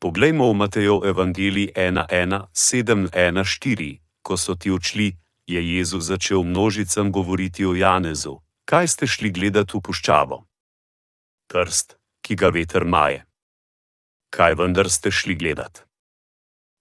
Poglejmo 0.02 0.50
v 0.50 0.54
Matejo 0.54 1.06
Evangeliji 1.06 1.70
1.1.7.1.4, 1.78 3.98
ko 4.26 4.34
so 4.34 4.58
ti 4.58 4.74
odšli, 4.74 5.14
je 5.46 5.62
Jezus 5.76 6.10
začel 6.10 6.42
množicam 6.42 7.14
govoriti 7.14 7.62
o 7.62 7.70
Janezu: 7.74 8.42
Kaj 8.66 8.88
ste 8.88 9.06
šli 9.06 9.30
gledati 9.30 9.78
v 9.78 9.80
puščavo? 9.80 10.42
Krst, 11.46 11.95
ki 12.26 12.34
ga 12.34 12.50
veter 12.50 12.82
maje. 12.82 13.22
Kaj 14.34 14.58
vendar 14.58 14.90
ste 14.90 15.14
šli 15.14 15.38
gledati? 15.38 15.86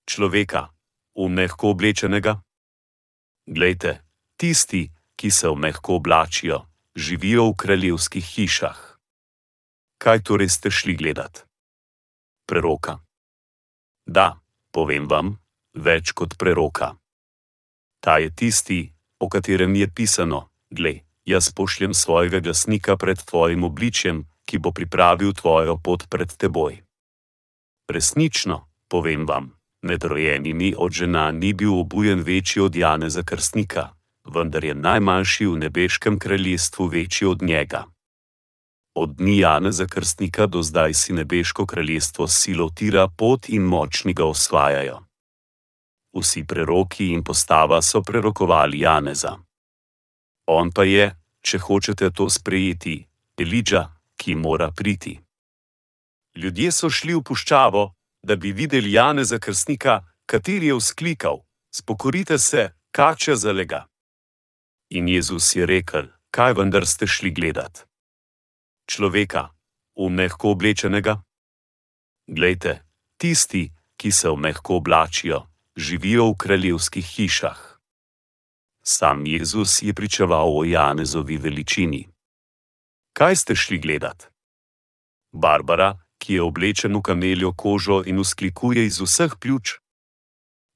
Človeka, 0.09 0.73
v 1.13 1.29
mehko 1.29 1.69
oblečenega? 1.77 2.41
Glejte, 3.45 4.01
tisti, 4.41 4.89
ki 5.13 5.29
se 5.29 5.45
v 5.53 5.61
mehko 5.61 6.01
oblačijo, 6.01 6.65
živijo 6.97 7.45
v 7.51 7.57
kraljevskih 7.61 8.25
hišah. 8.25 8.79
Kaj 10.01 10.25
torej 10.25 10.49
ste 10.49 10.73
šli 10.73 10.97
gledati? 10.97 11.45
Preroka. 12.49 12.97
Da, 14.09 14.41
povem 14.73 15.05
vam, 15.05 15.37
več 15.77 16.09
kot 16.17 16.41
preroka. 16.41 16.97
Ta 18.01 18.17
je 18.17 18.33
tisti, 18.33 18.81
o 19.21 19.29
katerem 19.29 19.77
je 19.77 19.87
pisano: 19.93 20.49
Glej, 20.73 21.05
jaz 21.25 21.53
pošljem 21.53 21.93
svojega 21.93 22.41
glasnika 22.41 22.97
pred 22.97 23.21
tvojim 23.21 23.63
obličjem, 23.63 24.25
ki 24.45 24.57
bo 24.57 24.71
pripravil 24.71 25.33
tvojo 25.33 25.77
pot 25.77 26.07
pred 26.09 26.37
teboj. 26.37 26.81
Resnično, 27.89 28.67
povem 28.87 29.25
vam, 29.25 29.51
med 29.81 30.03
rojenimi 30.03 30.73
od 30.77 30.91
žena 30.91 31.31
ni 31.31 31.53
bil 31.53 31.79
obujen 31.79 32.21
večji 32.21 32.61
od 32.61 32.75
Janeza 32.75 33.23
Krstnika, 33.23 33.89
vendar 34.25 34.65
je 34.65 34.75
najmanjši 34.75 35.45
v 35.45 35.57
nebeškem 35.57 36.19
kraljestvu 36.19 36.85
večji 36.85 37.27
od 37.27 37.41
njega. 37.41 37.85
Od 38.95 39.15
dni 39.15 39.37
Janeza 39.39 39.85
Krstnika 39.85 40.45
do 40.45 40.63
zdaj 40.63 40.93
si 40.93 41.13
nebeško 41.13 41.65
kraljestvo 41.65 42.27
silo 42.27 42.69
tira 42.69 43.07
pot 43.07 43.49
in 43.49 43.61
močni 43.61 44.13
ga 44.13 44.25
osvajajo. 44.25 44.99
Vsi 46.15 46.45
preroki 46.47 47.07
in 47.11 47.23
postava 47.23 47.81
so 47.81 48.01
prerokovali 48.01 48.79
Janeza. 48.79 49.37
On 50.47 50.71
pa 50.71 50.83
je, 50.83 51.11
če 51.41 51.59
hočete 51.59 52.09
to 52.09 52.29
sprejeti, 52.29 53.05
Elidža, 53.37 53.94
ki 54.17 54.35
mora 54.35 54.71
priti. 54.71 55.19
Ljudje 56.35 56.71
so 56.71 56.89
šli 56.89 57.15
v 57.15 57.23
puščavo, 57.23 57.93
da 58.23 58.35
bi 58.35 58.51
videli 58.51 58.91
Janeza 58.91 59.39
Krstnika, 59.39 60.01
kateri 60.25 60.67
je 60.67 60.75
vzklikal: 60.75 61.43
Spokorite 61.71 62.37
se, 62.37 62.69
kače 62.91 63.35
zalega. 63.35 63.85
In 64.89 65.07
Jezus 65.07 65.55
je 65.55 65.65
rekel: 65.65 66.07
Kaj 66.31 66.53
vendar 66.53 66.85
ste 66.87 67.07
šli 67.07 67.31
gledati? 67.31 67.85
človeka, 68.85 69.49
v 69.97 70.09
mehko 70.09 70.53
oblečenega? 70.53 71.21
Glejte, 72.27 72.85
tisti, 73.17 73.69
ki 73.97 74.09
se 74.11 74.29
v 74.29 74.37
mehko 74.37 74.81
oblačijo, 74.81 75.45
živijo 75.75 76.31
v 76.31 76.37
kraljevskih 76.37 77.05
hišah. 77.05 77.59
Sam 78.85 79.25
Jezus 79.25 79.81
je 79.81 79.93
pričeval 79.93 80.49
o 80.57 80.63
Janezovi 80.63 81.37
veličini. 81.37 82.05
Kaj 83.15 83.35
ste 83.35 83.55
šli 83.55 83.79
gledat? 83.79 84.27
Barbara, 85.31 85.95
ki 86.19 86.37
je 86.37 86.43
oblečen 86.43 86.95
v 86.95 87.01
kameljo 87.01 87.53
kožo 87.55 88.03
in 88.05 88.19
usklikuje 88.19 88.85
iz 88.85 88.99
vseh 88.99 89.39
pljuč, 89.39 89.79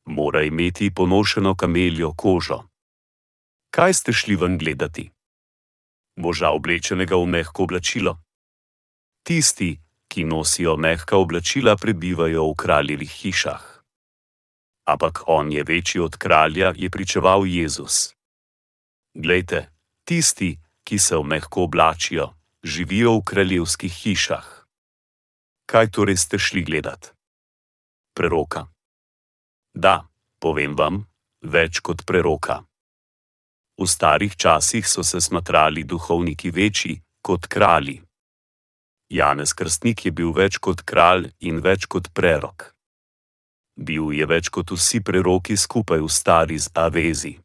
mora 0.07 0.43
imeti 0.47 0.89
ponošeno 0.95 1.55
kameljo 1.55 2.13
kožo. 2.15 2.63
Kaj 3.75 3.93
ste 3.93 4.13
šli 4.13 4.35
ven 4.35 4.57
gledati? 4.57 5.09
moža 6.19 6.51
oblečenega 6.51 7.15
v 7.15 7.25
mehko 7.25 7.63
oblačilo. 7.63 8.19
Tisti, 9.23 9.79
ki 10.11 10.27
nosijo 10.27 10.75
mehka 10.77 11.17
oblačila, 11.17 11.77
prebivajo 11.79 12.51
v 12.51 12.55
kraljevih 12.59 13.11
hišah. 13.11 13.63
Ampak 14.89 15.23
on 15.27 15.51
je 15.51 15.63
večji 15.63 16.01
od 16.01 16.17
kralja, 16.17 16.73
je 16.75 16.89
pričeval 16.89 17.45
Jezus. 17.45 18.13
Glejte, 19.13 19.69
tisti, 20.03 20.57
ki 20.89 20.97
se 20.97 21.15
v 21.15 21.23
mehko 21.23 21.69
oblačijo, 21.69 22.33
živijo 22.65 23.11
v 23.19 23.23
kraljevskih 23.29 23.93
hišah. 23.93 24.47
Kaj 25.69 25.91
torej 25.93 26.17
ste 26.17 26.41
šli 26.41 26.65
gledat? 26.65 27.13
Preroka. 28.17 28.65
Da, 29.77 30.09
povem 30.41 30.73
vam, 30.73 31.05
več 31.45 31.77
kot 31.85 32.01
preroka. 32.09 32.65
V 33.77 33.85
starih 33.85 34.33
časih 34.33 34.81
so 34.89 35.05
se 35.05 35.21
smatrali 35.21 35.85
duhovniki 35.85 36.49
večji 36.49 36.97
kot 37.21 37.45
kralji. 37.45 38.01
Janez 39.13 39.53
Krstnik 39.53 40.05
je 40.05 40.11
bil 40.11 40.33
več 40.33 40.57
kot 40.57 40.81
kralj 40.81 41.29
in 41.39 41.61
več 41.61 41.85
kot 41.85 42.09
prerok. 42.17 42.73
Bil 43.77 44.09
je 44.17 44.25
več 44.25 44.49
kot 44.49 44.73
vsi 44.73 45.05
preroki 45.05 45.53
skupaj 45.53 46.01
v 46.01 46.09
stari 46.09 46.57
zavezi. 46.57 47.37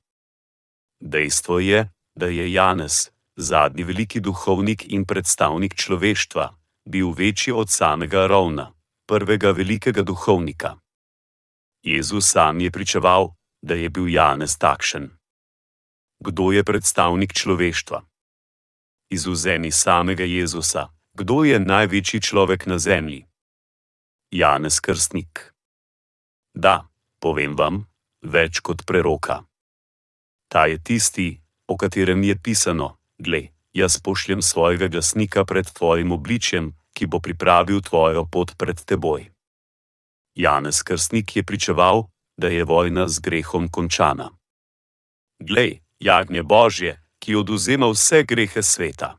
Dejstvo 1.01 1.61
je, 1.61 1.85
da 2.17 2.27
je 2.33 2.49
Janez, 2.53 3.14
zadnji 3.37 3.85
veliki 3.85 4.21
duhovnik 4.21 4.85
in 4.89 5.05
predstavnik 5.05 5.75
človeštva, 5.75 6.55
bil 6.89 7.11
večji 7.11 7.53
od 7.53 7.71
samega 7.71 8.27
Rovna, 8.27 8.73
prvega 9.07 9.51
velikega 9.51 10.03
duhovnika. 10.03 10.77
Jezus 11.83 12.31
sam 12.31 12.61
je 12.61 12.71
pričeval, 12.71 13.35
da 13.63 13.75
je 13.75 13.91
bil 13.91 14.09
Janez 14.09 14.59
takšen 14.59 15.11
kdo 16.25 16.53
je 16.57 16.65
predstavnik 16.65 17.33
človeštva. 17.37 18.01
Izuzeni 19.11 19.71
samega 19.71 20.25
Jezusa, 20.25 20.89
kdo 21.13 21.45
je 21.45 21.61
največji 21.61 22.21
človek 22.21 22.67
na 22.67 22.81
zemlji? 22.81 23.29
Janez 24.33 24.81
Krstnik. 24.81 25.53
Da, 26.55 26.89
povem 27.21 27.53
vam, 27.55 27.85
več 28.25 28.65
kot 28.65 28.87
preroka. 28.89 29.45
Ta 30.49 30.67
je 30.67 30.81
tisti, 30.81 31.29
o 31.69 31.77
katerem 31.77 32.23
je 32.25 32.35
pisano: 32.39 32.97
Glej, 33.19 33.53
jaz 33.73 34.01
pošljem 34.01 34.43
svojega 34.43 34.89
glasnika 34.89 35.45
pred 35.45 35.67
tvojim 35.73 36.13
obličjem, 36.13 36.73
ki 36.95 37.07
bo 37.07 37.21
pripravil 37.21 37.81
tvojo 37.81 38.25
pot 38.27 38.55
pred 38.59 38.85
teboj. 38.85 39.31
Janez 40.35 40.83
Krstnik 40.83 41.37
je 41.37 41.43
pričeval, 41.43 42.07
da 42.37 42.49
je 42.49 42.65
vojna 42.65 43.09
z 43.09 43.21
grehom 43.21 43.69
končana. 43.69 44.31
Glej, 45.39 45.81
jagnje 45.99 46.43
Božje, 46.43 47.03
ki 47.19 47.35
oduzema 47.35 47.87
vse 47.91 48.23
grehe 48.23 48.63
sveta. 48.63 49.19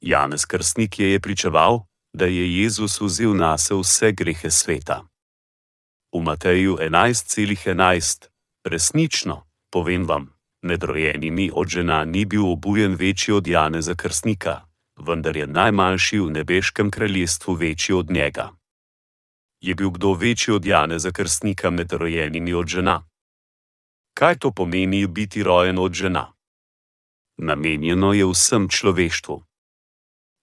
Janez 0.00 0.46
Krstnik 0.46 0.98
je, 0.98 1.12
je 1.12 1.20
pričeval, 1.20 1.84
da 2.12 2.24
je 2.24 2.62
Jezus 2.62 3.00
vzel 3.00 3.36
na 3.36 3.58
sebe 3.58 3.80
vse 3.80 4.12
grehe 4.12 4.50
sveta. 4.50 5.04
V 6.12 6.22
Mateju 6.22 6.76
11,11: 6.80 7.74
11, 7.74 8.28
resnično, 8.64 9.44
povem 9.70 10.08
vam, 10.08 10.35
med 10.66 10.82
rojenimi 10.82 11.50
od 11.54 11.68
žena 11.68 12.04
ni 12.04 12.24
bil 12.24 12.50
obujen 12.50 12.94
večji 12.94 13.34
od 13.34 13.46
Janeza 13.46 13.94
Krstnika, 13.94 14.60
vendar 14.96 15.36
je 15.36 15.46
najmanjši 15.46 16.18
v 16.20 16.30
nebeškem 16.30 16.90
kraljestvu 16.90 17.54
večji 17.54 17.94
od 17.94 18.10
njega. 18.10 18.50
Je 19.60 19.74
bil 19.74 19.90
kdo 19.90 20.12
večji 20.12 20.54
od 20.54 20.66
Janeza 20.66 21.12
Krstnika 21.12 21.70
med 21.70 21.92
rojenimi 21.92 22.52
od 22.52 22.66
žena? 22.66 23.06
Kaj 24.14 24.38
to 24.38 24.50
pomeni 24.50 25.06
biti 25.06 25.42
rojen 25.42 25.78
od 25.78 25.92
žena? 25.92 26.32
Namenjeno 27.36 28.12
je 28.12 28.26
vsem 28.26 28.68
človeštvu. 28.68 29.42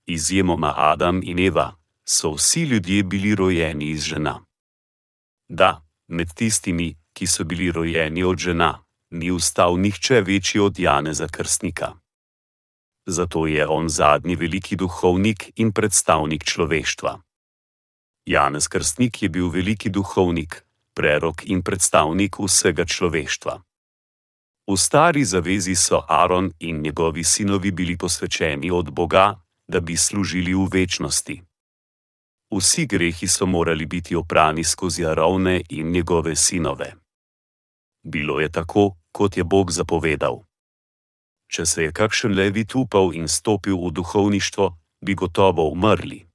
Izjemoma 0.05 0.73
Adam 0.77 1.21
in 1.23 1.39
Eva 1.39 1.75
so 2.05 2.31
vsi 2.31 2.63
ljudje 2.63 3.03
bili 3.03 3.35
rojeni 3.35 3.89
iz 3.89 4.03
žena. 4.03 4.45
Da, 5.47 5.81
med 6.07 6.33
tistimi, 6.35 6.95
ki 7.13 7.27
so 7.27 7.43
bili 7.43 7.71
rojeni 7.71 8.23
od 8.23 8.37
žena, 8.37 8.83
ni 9.13 9.31
ustal 9.31 9.77
nihče 9.77 10.21
večji 10.21 10.61
od 10.61 10.79
Janeza 10.79 11.27
Krstnika. 11.27 11.93
Zato 13.05 13.47
je 13.47 13.67
on 13.67 13.89
zadnji 13.89 14.35
veliki 14.35 14.75
duhovnik 14.75 15.51
in 15.55 15.71
predstavnik 15.71 16.43
človeštva. 16.43 17.21
Janez 18.25 18.67
Krstnik 18.67 19.21
je 19.23 19.29
bil 19.29 19.49
veliki 19.49 19.89
duhovnik, 19.89 20.63
prerok 20.95 21.43
in 21.45 21.61
predstavnik 21.61 22.39
vsega 22.39 22.85
človeštva. 22.85 23.61
V 24.67 24.77
stari 24.77 25.25
zavezi 25.25 25.75
so 25.75 26.05
Aaron 26.07 26.51
in 26.59 26.81
njegovi 26.81 27.23
sinovi 27.23 27.71
bili 27.71 27.97
posvečeni 27.97 28.71
od 28.71 28.91
Boga, 28.91 29.35
da 29.67 29.79
bi 29.79 29.97
služili 29.97 30.53
v 30.53 30.67
večnosti. 30.71 31.41
Vsi 32.51 32.85
grehi 32.85 33.27
so 33.27 33.45
morali 33.45 33.85
biti 33.85 34.15
oprani 34.15 34.63
skozi 34.63 35.05
Arovne 35.05 35.61
in 35.69 35.91
njegove 35.91 36.35
sinove. 36.35 36.93
Bilo 38.03 38.39
je 38.39 38.51
tako, 38.51 38.95
kot 39.13 39.37
je 39.37 39.43
Bog 39.43 39.71
zapovedal. 39.71 40.41
Če 41.53 41.65
se 41.69 41.83
je 41.85 41.91
kakšen 41.93 42.33
levit 42.33 42.73
upal 42.75 43.13
in 43.13 43.29
stopil 43.29 43.77
v 43.77 43.93
duhovništvo, 43.93 44.65
bi 45.05 45.13
gotovo 45.13 45.69
umrli. 45.69 46.25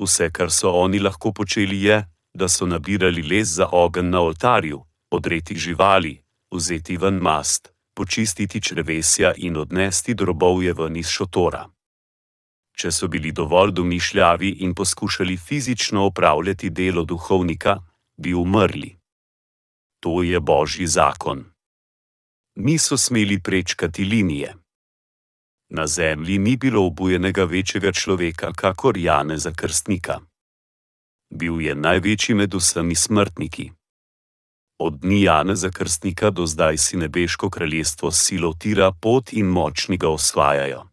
Vse, 0.00 0.30
kar 0.30 0.52
so 0.52 0.72
oni 0.84 1.00
lahko 1.00 1.32
počeli, 1.32 1.82
je, 1.82 2.04
da 2.34 2.48
so 2.48 2.66
nabirali 2.66 3.22
les 3.22 3.48
za 3.48 3.68
ogenj 3.72 4.10
na 4.10 4.20
oltarju, 4.20 4.80
odreti 5.10 5.56
živali, 5.56 6.14
vzeti 6.50 6.96
ven 6.96 7.14
mast, 7.14 7.72
počistiti 7.96 8.60
črvesja 8.60 9.32
in 9.36 9.56
odnesti 9.56 10.14
drobovje 10.14 10.72
ven 10.72 10.96
iz 10.96 11.08
šotora. 11.08 11.64
Če 12.76 12.92
so 12.92 13.08
bili 13.08 13.32
dovolj 13.32 13.72
domišljavi 13.72 14.50
in 14.64 14.74
poskušali 14.74 15.36
fizično 15.36 16.04
opravljati 16.06 16.70
delo 16.70 17.04
duhovnika, 17.04 17.76
bi 18.16 18.34
umrli. 18.34 18.96
To 20.00 20.22
je 20.22 20.40
božji 20.40 20.86
zakon. 20.86 21.44
Niso 22.54 22.96
smeli 22.96 23.40
prečkati 23.42 24.04
linije. 24.04 24.54
Na 25.68 25.86
zemlji 25.86 26.38
ni 26.38 26.56
bilo 26.56 26.86
obujenega 26.86 27.44
večjega 27.44 27.92
človeka, 27.92 28.52
kakor 28.52 28.98
Janeza 28.98 29.52
Krstnika. 29.56 30.20
Bil 31.30 31.60
je 31.60 31.74
največji 31.74 32.34
med 32.34 32.54
vsemi 32.54 32.94
smrtniki. 32.94 33.70
Od 34.78 34.98
dni 35.00 35.22
Janeza 35.22 35.70
Krstnika 35.70 36.30
do 36.30 36.46
zdaj 36.46 36.76
si 36.76 36.96
nebeško 36.96 37.50
kraljestvo 37.50 38.10
silo 38.10 38.54
tira 38.58 38.92
pot 39.02 39.32
in 39.32 39.46
močni 39.46 39.96
ga 39.96 40.08
osvajajo. 40.08 40.86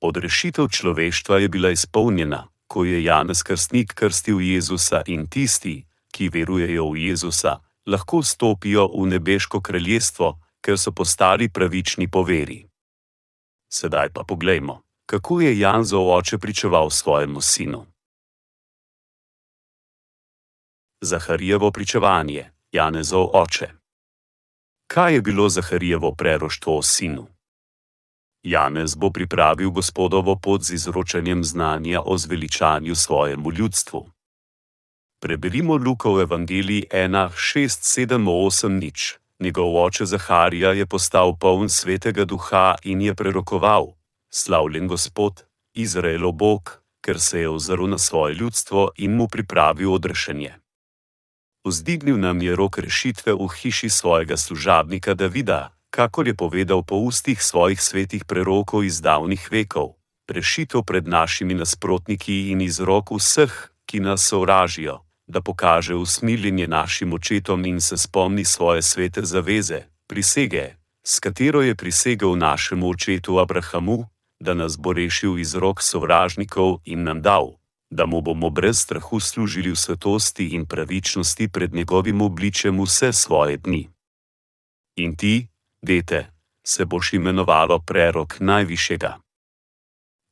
Odrešitev 0.00 0.68
človeštva 0.68 1.38
je 1.38 1.48
bila 1.48 1.70
izpolnjena, 1.70 2.48
ko 2.66 2.84
je 2.84 3.04
Janez 3.04 3.42
Krstnik 3.42 3.94
krstil 3.94 4.40
Jezusa 4.40 5.02
in 5.06 5.26
tisti, 5.26 5.86
ki 6.12 6.28
verujejo 6.28 6.90
v 6.90 6.96
Jezusa, 6.96 7.58
lahko 7.86 8.22
stopijo 8.22 8.86
v 8.86 9.06
nebeško 9.06 9.60
kraljestvo, 9.60 10.38
ker 10.60 10.78
so 10.78 10.92
postali 10.92 11.48
pravični 11.48 12.10
po 12.10 12.22
veri. 12.22 12.66
Sedaj 13.72 14.08
pa 14.12 14.24
poglejmo, 14.24 14.82
kako 15.06 15.40
je 15.40 15.58
Janzov 15.58 16.10
oče 16.10 16.38
pričeval 16.38 16.90
svojemu 16.90 17.40
sinu. 17.40 17.86
Zaharijevo 21.00 21.70
pričevanje, 21.70 22.50
Janezov 22.72 23.30
oče. 23.32 23.68
Kaj 24.86 25.14
je 25.14 25.20
bilo 25.22 25.48
Zaharijevo 25.48 26.14
preroštvo 26.14 26.78
o 26.78 26.82
sinu? 26.82 27.26
Janez 28.42 28.94
bo 28.94 29.10
pripravil 29.10 29.70
gospodovo 29.70 30.36
pot 30.36 30.62
z 30.62 30.74
izročanjem 30.74 31.44
znanja 31.44 32.00
o 32.04 32.18
zveličanju 32.18 32.94
svojemu 32.94 33.52
ljudstvu. 33.52 34.10
Preberimo 35.20 35.76
Lukov 35.76 36.20
evangelij 36.20 36.84
1, 36.90 37.30
6, 37.34 38.06
7, 38.06 38.24
8, 38.24 38.68
nič. 38.68 39.18
Njegov 39.40 39.84
oče 39.84 40.04
Zaharija 40.04 40.72
je 40.72 40.86
postal 40.86 41.36
poln 41.36 41.68
svetega 41.68 42.24
duha 42.24 42.74
in 42.82 43.00
je 43.00 43.14
prerokoval: 43.14 43.86
Slavljen 44.30 44.88
Gospod, 44.88 45.44
Izraelo 45.74 46.32
Bog, 46.32 46.82
ker 47.00 47.20
se 47.20 47.40
je 47.40 47.48
ozrl 47.48 47.86
na 47.86 47.98
svoje 47.98 48.34
ljudstvo 48.34 48.90
in 48.96 49.14
mu 49.16 49.28
pripravil 49.28 49.92
odrešenje. 49.94 50.54
Vzdignil 51.64 52.18
nam 52.18 52.42
je 52.42 52.56
rok 52.56 52.78
rešitve 52.78 53.32
v 53.32 53.48
hiši 53.48 53.88
svojega 53.88 54.36
služabnika 54.36 55.14
Davida, 55.14 55.70
kakor 55.90 56.28
je 56.28 56.34
povedal 56.34 56.82
po 56.82 56.96
ustih 56.96 57.42
svojih 57.42 57.82
svetih 57.82 58.24
prerokov 58.24 58.84
iz 58.84 59.00
davnih 59.00 59.48
vekov, 59.50 59.94
rešitev 60.28 60.82
pred 60.82 61.08
našimi 61.08 61.54
nasprotniki 61.54 62.50
in 62.50 62.60
iz 62.60 62.80
rok 62.80 63.10
vseh, 63.10 63.70
ki 63.86 64.00
nas 64.00 64.26
sovražijo 64.26 65.07
da 65.28 65.40
pokaže 65.40 65.94
usmiljenje 65.94 66.66
našim 66.66 67.12
očetom 67.12 67.66
in 67.66 67.80
se 67.80 67.96
spomni 67.96 68.44
svoje 68.44 68.82
svete 68.82 69.22
zaveze, 69.22 69.82
prisege, 70.06 70.74
s 71.06 71.20
katero 71.20 71.62
je 71.62 71.74
prisegel 71.74 72.38
našemu 72.38 72.88
očetu 72.88 73.38
Abrahamu, 73.38 74.04
da 74.40 74.54
nas 74.54 74.78
bo 74.78 74.92
rešil 74.92 75.38
iz 75.38 75.54
rok 75.54 75.82
sovražnikov 75.82 76.78
in 76.84 77.02
nam 77.02 77.22
dal, 77.22 77.58
da 77.90 78.06
mu 78.06 78.20
bomo 78.20 78.50
brez 78.50 78.78
strahu 78.78 79.20
služili 79.20 79.70
v 79.70 79.76
svetosti 79.76 80.48
in 80.48 80.66
pravičnosti 80.66 81.48
pred 81.48 81.74
njegovim 81.74 82.20
obličem 82.20 82.80
vse 82.80 83.12
svoje 83.12 83.56
dni. 83.56 83.88
In 84.96 85.16
ti, 85.16 85.48
dete, 85.82 86.26
se 86.66 86.84
boš 86.84 87.12
imenovalo 87.12 87.78
prerok 87.78 88.40
najvišjega. 88.40 89.18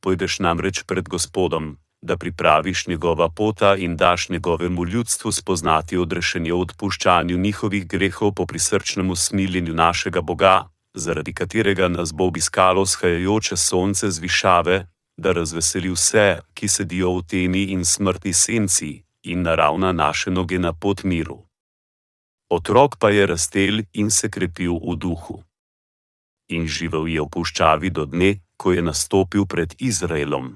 Pojdeš 0.01 0.39
namreč 0.39 0.83
pred 0.83 1.09
Gospodom, 1.09 1.77
da 2.01 2.17
pripraviš 2.17 2.87
njegova 2.87 3.29
pota 3.29 3.75
in 3.75 3.97
daš 3.97 4.29
njegovemu 4.29 4.85
ljudstvu 4.85 5.31
spoznati 5.31 5.97
odrešenje 5.97 6.53
v 6.53 6.59
odpuščanju 6.59 7.37
njihovih 7.37 7.87
grehov 7.87 8.31
po 8.33 8.45
prisrčnem 8.45 9.09
usmiljenju 9.09 9.73
našega 9.73 10.21
Boga, 10.21 10.69
zaradi 10.93 11.33
katerega 11.33 11.87
nas 11.87 12.13
bo 12.13 12.25
obiskalo 12.25 12.85
shajajoče 12.85 13.57
sonce 13.57 14.11
z 14.11 14.19
višave, 14.19 14.87
da 15.17 15.31
razveseli 15.31 15.89
vse, 15.89 16.39
ki 16.53 16.67
sedijo 16.67 17.17
v 17.17 17.23
temi 17.27 17.63
in 17.63 17.85
smrti 17.85 18.33
senci, 18.33 19.03
in 19.23 19.41
naravna 19.41 19.91
naše 19.91 20.31
noge 20.31 20.59
na 20.59 20.73
pot 20.73 21.03
miru. 21.03 21.43
Otrok 22.49 22.95
pa 22.99 23.09
je 23.09 23.25
rastel 23.27 23.81
in 23.93 24.11
se 24.11 24.29
krepil 24.29 24.73
v 24.73 24.95
duhu. 24.95 25.43
In 26.49 26.67
živel 26.67 27.07
je 27.07 27.21
v 27.21 27.27
puščavi 27.27 27.89
do 27.89 28.05
dne, 28.05 28.37
ko 28.57 28.71
je 28.71 28.81
nastopil 28.81 29.45
pred 29.45 29.75
Izraelom. 29.79 30.55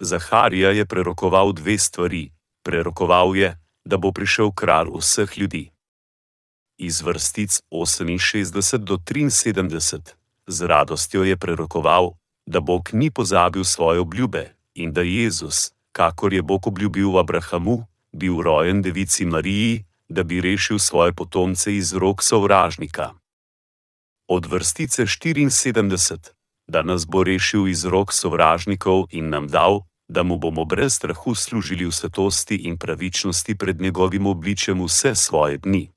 Zaharija 0.00 0.70
je 0.70 0.86
prerokoval 0.86 1.52
dve 1.52 1.78
stvari: 1.78 2.32
prerokoval 2.62 3.36
je, 3.36 3.56
da 3.84 3.96
bo 3.96 4.12
prišel 4.12 4.52
kralj 4.52 4.88
vseh 4.98 5.38
ljudi. 5.38 5.70
Iz 6.78 7.00
vrstic 7.00 7.60
68 7.70 8.76
do 8.76 8.96
73 8.96 10.00
z 10.46 10.66
radostjo 10.66 11.24
je 11.24 11.36
prerokoval, 11.36 12.10
da 12.46 12.60
Bog 12.60 12.88
ni 12.92 13.10
pozabil 13.10 13.64
svoje 13.64 14.00
obljube 14.00 14.54
in 14.74 14.92
da 14.92 15.00
Jezus, 15.00 15.72
kakor 15.92 16.32
je 16.32 16.42
Bog 16.42 16.66
obljubil 16.66 17.18
Abrahamu, 17.18 17.86
bil 18.12 18.40
rojen 18.42 18.82
devici 18.82 19.24
Mariji, 19.24 19.84
da 20.08 20.22
bi 20.22 20.40
rešil 20.40 20.78
svoje 20.78 21.12
potomce 21.12 21.76
iz 21.76 21.94
rok 21.94 22.22
sovražnika. 22.22 23.10
Od 24.28 24.46
vrstice 24.46 25.02
74, 25.02 26.30
da 26.66 26.82
nas 26.82 27.06
bo 27.06 27.24
rešil 27.24 27.68
iz 27.68 27.84
rok 27.84 28.12
sovražnikov 28.12 29.06
in 29.10 29.28
nam 29.28 29.48
dal, 29.48 29.89
da 30.10 30.22
mu 30.22 30.38
bomo 30.38 30.64
brez 30.64 30.94
strahu 30.94 31.34
služili 31.34 31.86
v 31.86 31.92
svetosti 31.92 32.56
in 32.56 32.78
pravičnosti 32.78 33.54
pred 33.54 33.80
njegovim 33.80 34.26
obličem 34.26 34.82
vse 34.84 35.14
svoje 35.14 35.58
dni. 35.58 35.90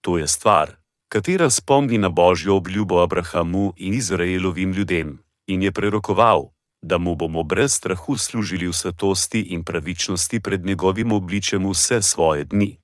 To 0.00 0.18
je 0.18 0.28
stvar, 0.28 0.76
katera 1.08 1.50
spomni 1.50 1.98
na 1.98 2.08
božjo 2.08 2.56
obljubo 2.56 3.02
Abrahamu 3.02 3.72
in 3.76 3.94
Izraelovim 3.94 4.72
ljudem, 4.72 5.18
in 5.46 5.62
je 5.62 5.72
prerokoval, 5.72 6.50
da 6.82 6.98
mu 6.98 7.14
bomo 7.14 7.42
brez 7.42 7.74
strahu 7.74 8.16
služili 8.16 8.68
v 8.68 8.72
svetosti 8.72 9.40
in 9.40 9.64
pravičnosti 9.64 10.40
pred 10.40 10.64
njegovim 10.64 11.12
obličem 11.12 11.70
vse 11.70 12.02
svoje 12.02 12.44
dni. 12.44 12.78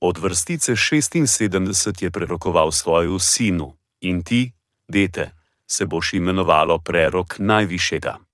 Od 0.00 0.18
vrstice 0.18 0.72
76 0.72 2.02
je 2.02 2.10
prerokoval 2.10 2.72
svojemu 2.72 3.18
sinu, 3.18 3.76
in 4.00 4.22
ti, 4.22 4.52
dete, 4.88 5.30
se 5.70 5.86
boš 5.86 6.14
imenovalo 6.14 6.78
prerok 6.78 7.38
najvišjega 7.38 8.25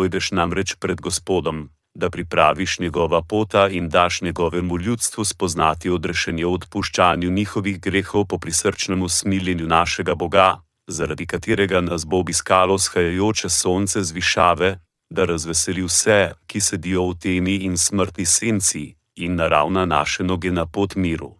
pojdeš 0.00 0.30
namreč 0.32 0.74
pred 0.80 1.00
Gospodom, 1.00 1.68
da 1.94 2.10
pripraviš 2.10 2.78
njegova 2.78 3.22
pota 3.22 3.68
in 3.68 3.88
daš 3.88 4.20
njegovemu 4.22 4.78
ljudstvu 4.78 5.24
spoznati 5.24 5.90
odrešenje 5.90 6.46
v 6.46 6.52
odpuščanju 6.52 7.30
njihovih 7.30 7.80
grehov 7.80 8.24
po 8.24 8.38
prisrčnem 8.38 9.02
usmiljenju 9.02 9.66
našega 9.66 10.14
Boga, 10.14 10.62
zaradi 10.88 11.26
katerega 11.26 11.80
nas 11.80 12.06
bo 12.06 12.16
obiskalo 12.16 12.78
shajajoče 12.78 13.48
sonce 13.48 14.02
z 14.02 14.12
višave, 14.12 14.78
da 15.10 15.24
razveseli 15.24 15.84
vse, 15.84 16.32
ki 16.46 16.60
sedijo 16.60 17.04
v 17.10 17.18
temi 17.20 17.56
in 17.68 17.76
smrti 17.76 18.24
senci, 18.24 18.94
in 19.16 19.36
naravna 19.36 19.84
naše 19.84 20.24
noge 20.24 20.50
na 20.50 20.66
pot 20.66 20.96
miru. 20.96 21.34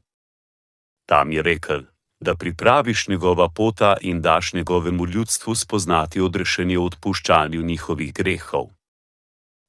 Tam 1.09 1.33
je 1.33 1.43
rekel, 1.43 1.83
da 2.21 2.35
pripraviš 2.35 3.09
njegova 3.09 3.49
pota 3.49 3.97
in 4.01 4.23
daš 4.23 4.53
njegovemu 4.53 5.07
ljudstvu 5.07 5.55
spoznati 5.55 6.21
odrešenje 6.21 6.79
v 6.79 6.85
odpuščanju 6.85 7.62
njihovih 7.62 8.12
grehov. 8.14 8.66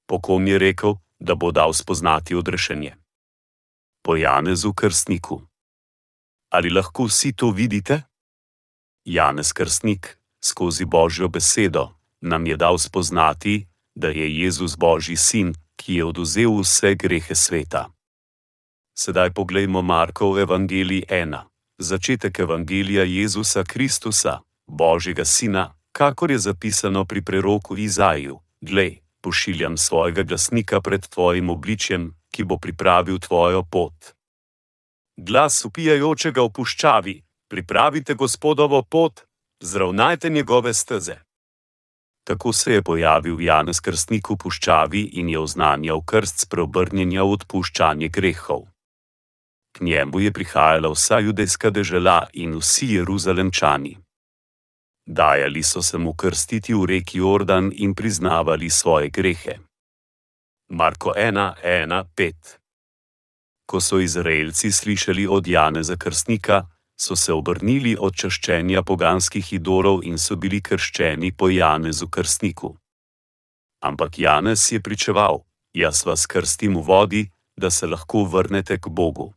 Po 0.08 0.22
kom 0.22 0.48
je 0.48 0.58
rekel, 0.58 0.96
da 1.20 1.36
bo 1.36 1.52
dal 1.52 1.74
spoznati 1.74 2.36
odrešenje? 2.36 2.96
Po 4.04 4.16
Janezu 4.16 4.74
Krstniku. 4.74 5.42
Ali 6.50 6.70
lahko 6.70 7.04
vsi 7.04 7.34
to 7.34 7.52
vidite? 7.52 8.02
Janez 9.06 9.54
Krstnik, 9.54 10.18
skozi 10.44 10.86
Božjo 10.86 11.28
besedo, 11.28 11.90
nam 12.22 12.46
je 12.46 12.58
dal 12.58 12.78
spoznati, 12.78 13.68
da 13.96 14.08
je 14.08 14.40
Jezus 14.40 14.78
Božji 14.78 15.16
sin, 15.16 15.54
ki 15.76 15.96
je 15.96 16.06
oduzel 16.06 16.60
vse 16.60 16.96
grehe 16.96 17.36
sveta. 17.36 17.90
Sedaj 18.98 19.34
poglejmo 19.34 19.82
Markov 19.82 20.40
evangelij 20.40 21.06
1, 21.10 21.51
začetek 21.82 22.40
evangelija 22.40 23.04
Jezusa 23.04 23.64
Kristusa, 23.64 24.40
Božjega 24.68 25.26
sina, 25.26 25.74
kakor 25.92 26.32
je 26.32 26.38
zapisano 26.38 27.06
pri 27.06 27.22
preroku 27.22 27.78
Izaju: 27.78 28.40
Glej, 28.62 29.00
pošiljam 29.22 29.78
svojega 29.78 30.24
glasnika 30.24 30.82
pred 30.82 31.08
tvojim 31.08 31.50
obličjem, 31.50 32.14
ki 32.32 32.44
bo 32.44 32.58
pripravil 32.58 33.20
tvojo 33.20 33.64
pot. 33.64 34.14
Glas 35.18 35.66
upijajočega 35.66 36.42
v 36.42 36.50
puščavi: 36.50 37.24
Pripravite 37.50 38.14
gospodovo 38.14 38.84
pot, 38.84 39.22
zravnajte 39.60 40.30
njegove 40.30 40.74
steze. 40.74 41.16
Tako 42.24 42.54
se 42.54 42.74
je 42.74 42.82
pojavil 42.84 43.42
Janez 43.42 43.80
Krstnik 43.80 44.30
v 44.30 44.38
puščavi 44.38 45.02
in 45.02 45.30
je 45.30 45.40
oznanjal 45.40 46.02
krst 46.06 46.46
spreobrnjenja 46.46 47.24
v 47.24 47.32
odpuščanje 47.38 48.10
grehov. 48.10 48.71
K 49.72 49.84
njemu 49.84 50.20
je 50.20 50.32
prihajala 50.32 50.90
vsa 50.92 51.20
judejska 51.20 51.70
dežela 51.70 52.28
in 52.34 52.58
vsi 52.58 52.86
jeruzalemčani. 52.96 53.98
Dajali 55.06 55.64
so 55.64 55.82
se 55.82 55.98
mu 55.98 56.14
krstiti 56.14 56.74
v 56.74 56.86
reki 56.86 57.18
Jordan 57.18 57.72
in 57.74 57.96
priznavali 57.96 58.70
svoje 58.70 59.10
grehe. 59.10 59.60
Marko 60.70 61.14
1:1:5 61.18 62.34
Ko 63.66 63.82
so 63.82 64.00
Izraelci 64.00 64.72
slišali 64.72 65.28
od 65.28 65.48
Janeza 65.48 65.96
Krstnika, 65.96 66.68
so 67.00 67.16
se 67.16 67.34
obrnili 67.34 67.98
od 68.00 68.16
čaščenja 68.16 68.84
poganskih 68.84 69.54
idolov 69.54 70.04
in 70.04 70.18
so 70.18 70.36
bili 70.36 70.62
krščeni 70.62 71.32
po 71.32 71.50
Janezu 71.50 72.08
Krstniku. 72.08 72.78
Ampak 73.84 74.20
Janez 74.20 74.72
je 74.72 74.80
pričeval: 74.82 75.44
Jaz 75.74 76.06
vas 76.06 76.26
krstim 76.26 76.76
v 76.78 76.82
vodi, 76.82 77.24
da 77.58 77.70
se 77.72 77.88
lahko 77.88 78.24
vrnete 78.24 78.78
k 78.78 78.88
Bogu. 78.88 79.34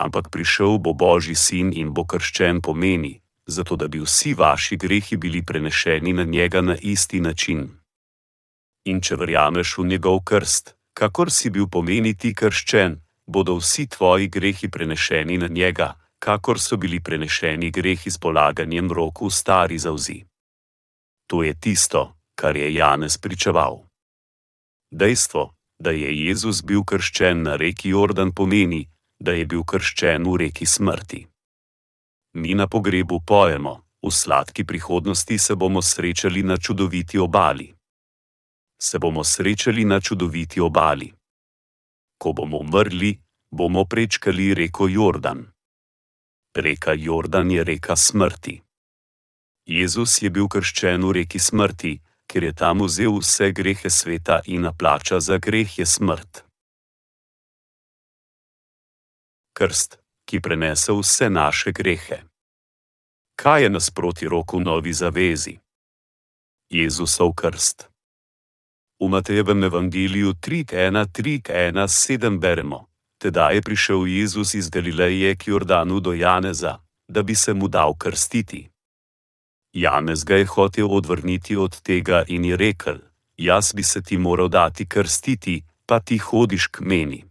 Ampak 0.00 0.32
prišel 0.32 0.80
bo 0.80 0.96
Božji 0.96 1.36
sin 1.36 1.76
in 1.76 1.92
bo 1.92 2.08
krščen 2.08 2.64
pomeni, 2.64 3.20
zato 3.44 3.76
da 3.76 3.88
bi 3.88 4.00
vsi 4.00 4.32
vaši 4.34 4.76
grehi 4.76 5.16
bili 5.16 5.44
prenešeni 5.44 6.12
na 6.12 6.24
njega 6.24 6.60
na 6.60 6.76
isti 6.80 7.20
način. 7.20 7.68
In 8.88 9.00
če 9.04 9.16
verjameš 9.20 9.76
v 9.78 9.84
njegov 9.92 10.22
krst, 10.24 10.72
kakor 10.96 11.28
si 11.28 11.50
bil 11.50 11.68
pomeni 11.68 12.16
ti 12.16 12.32
krščen, 12.34 12.96
bodo 13.26 13.58
vsi 13.60 13.86
tvoji 13.86 14.28
grehi 14.28 14.70
prenešeni 14.72 15.36
na 15.38 15.48
njega, 15.48 15.92
kakor 16.18 16.60
so 16.60 16.76
bili 16.76 17.00
prenešeni 17.00 17.70
grehi 17.70 18.10
s 18.10 18.18
polaganjem 18.18 18.88
rok 18.92 19.20
v 19.20 19.30
stari 19.30 19.78
zauzi. 19.78 20.24
To 21.28 21.42
je 21.42 21.54
tisto, 21.54 22.16
kar 22.34 22.56
je 22.56 22.72
Janez 22.74 23.18
pričeval. 23.18 23.84
Dejstvo, 24.90 25.54
da 25.78 25.90
je 25.90 26.08
Jezus 26.24 26.64
bil 26.64 26.84
krščen 26.84 27.42
na 27.42 27.56
reki 27.56 27.92
Jordan, 27.92 28.32
pomeni, 28.32 28.88
da 29.20 29.32
je 29.32 29.46
bil 29.46 29.64
krščen 29.64 30.24
v 30.24 30.36
reki 30.46 30.66
smrti. 30.66 31.26
Mi 32.34 32.54
na 32.54 32.66
pogrebu 32.66 33.20
pojemo, 33.26 33.74
v 34.02 34.10
sladki 34.10 34.64
prihodnosti 34.64 35.38
se 35.38 35.54
bomo 35.54 35.82
srečali 35.82 36.42
na 36.42 36.56
čudoviti 36.56 37.18
obali. 37.18 37.74
Se 38.80 38.98
bomo 38.98 39.24
srečali 39.24 39.84
na 39.84 40.00
čudoviti 40.00 40.60
obali. 40.60 41.12
Ko 42.18 42.32
bomo 42.32 42.58
umrli, 42.58 43.18
bomo 43.50 43.84
prečkali 43.84 44.54
reko 44.54 44.88
Jordan. 44.88 45.46
Reka 46.56 46.92
Jordan 46.96 47.50
je 47.50 47.64
reka 47.64 47.96
smrti. 47.96 48.60
Jezus 49.66 50.22
je 50.22 50.30
bil 50.30 50.48
krščen 50.48 51.04
v 51.04 51.12
reki 51.12 51.38
smrti, 51.38 52.00
ker 52.26 52.44
je 52.44 52.52
tam 52.54 52.82
vzel 52.86 53.18
vse 53.20 53.52
grehe 53.52 53.90
sveta 53.90 54.40
in 54.46 54.62
naplača 54.62 55.20
za 55.20 55.38
greh 55.38 55.78
je 55.78 55.86
smrt. 55.86 56.49
Krst, 59.60 59.98
ki 60.24 60.40
prenese 60.40 60.92
vse 60.92 61.30
naše 61.30 61.72
grehe. 61.72 62.22
Kaj 63.36 63.62
je 63.62 63.70
nasproti 63.70 64.28
roku 64.28 64.60
novi 64.60 64.92
zavezi? 64.92 65.58
Jezusov 66.70 67.34
krst. 67.34 67.88
V 69.00 69.08
Matejevem 69.08 69.64
evangeliju 69.64 70.32
3.1.3.1.7 70.32 72.38
beremo. 72.38 72.86
Teda 73.18 73.50
je 73.50 73.62
prišel 73.62 74.06
Jezus 74.06 74.54
iz 74.54 74.70
Galileje 74.70 75.36
k 75.36 75.48
Jordanu 75.48 76.00
do 76.00 76.12
Janeza, 76.12 76.78
da 77.08 77.22
bi 77.22 77.34
se 77.34 77.54
mu 77.54 77.68
dal 77.68 77.94
krstiti. 77.98 78.70
Janez 79.72 80.24
ga 80.24 80.36
je 80.36 80.46
hotel 80.46 80.92
odvrniti 80.92 81.56
od 81.56 81.80
tega 81.80 82.24
in 82.28 82.44
je 82.44 82.56
rekel: 82.56 82.98
Jaz 83.36 83.72
bi 83.72 83.82
se 83.82 84.02
ti 84.02 84.18
moral 84.18 84.48
dati 84.48 84.88
krstiti, 84.88 85.64
pa 85.86 86.00
ti 86.00 86.18
hodiš 86.18 86.66
k 86.66 86.80
meni. 86.80 87.29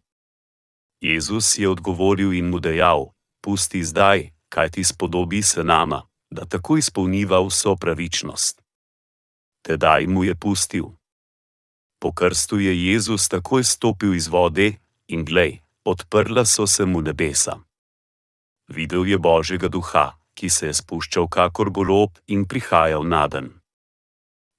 Jezus 1.02 1.58
je 1.58 1.70
odgovoril 1.70 2.34
in 2.34 2.50
mu 2.50 2.60
dejal: 2.60 3.14
Pusti 3.42 3.84
zdaj, 3.84 4.30
kaj 4.50 4.70
ti 4.70 4.84
spodobi 4.84 5.42
se 5.42 5.64
nama, 5.64 6.08
da 6.30 6.46
tako 6.46 6.78
izpolniva 6.78 7.40
vso 7.48 7.76
pravičnost. 7.76 8.62
Tedaj 9.62 10.08
mu 10.08 10.24
je 10.24 10.36
pustil. 10.36 10.86
Po 12.00 12.12
krstu 12.12 12.60
je 12.60 12.92
Jezus 12.92 13.28
takoj 13.30 13.64
stopil 13.64 14.16
iz 14.16 14.28
vode 14.28 14.74
in 15.08 15.26
glej, 15.26 15.60
odprla 15.86 16.46
so 16.46 16.68
se 16.68 16.86
mu 16.86 17.02
nebesa. 17.02 17.60
Videl 18.68 19.08
je 19.08 19.18
Božjega 19.18 19.68
duha, 19.68 20.20
ki 20.34 20.50
se 20.50 20.68
je 20.68 20.74
spuščal 20.74 21.28
kakor 21.28 21.70
golob 21.70 22.12
in 22.28 22.46
prihajal 22.46 23.04
na 23.04 23.28
den. 23.28 23.60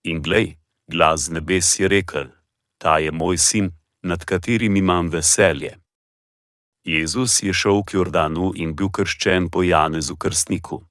In 0.05 0.23
glej, 0.23 0.57
glas 0.91 1.29
nebes 1.29 1.79
je 1.79 1.89
rekel: 1.89 2.29
Ta 2.79 2.99
je 2.99 3.11
moj 3.11 3.39
sin, 3.39 3.71
nad 4.03 4.25
katerim 4.25 4.77
imam 4.77 5.09
veselje. 5.09 5.80
Jezus 6.85 7.43
je 7.43 7.53
šel 7.53 7.83
k 7.85 7.95
Jordanu 7.95 8.53
in 8.55 8.75
bil 8.77 8.89
krščen 8.89 9.51
po 9.51 9.63
Janezu 9.63 10.17
Krstniku. 10.17 10.83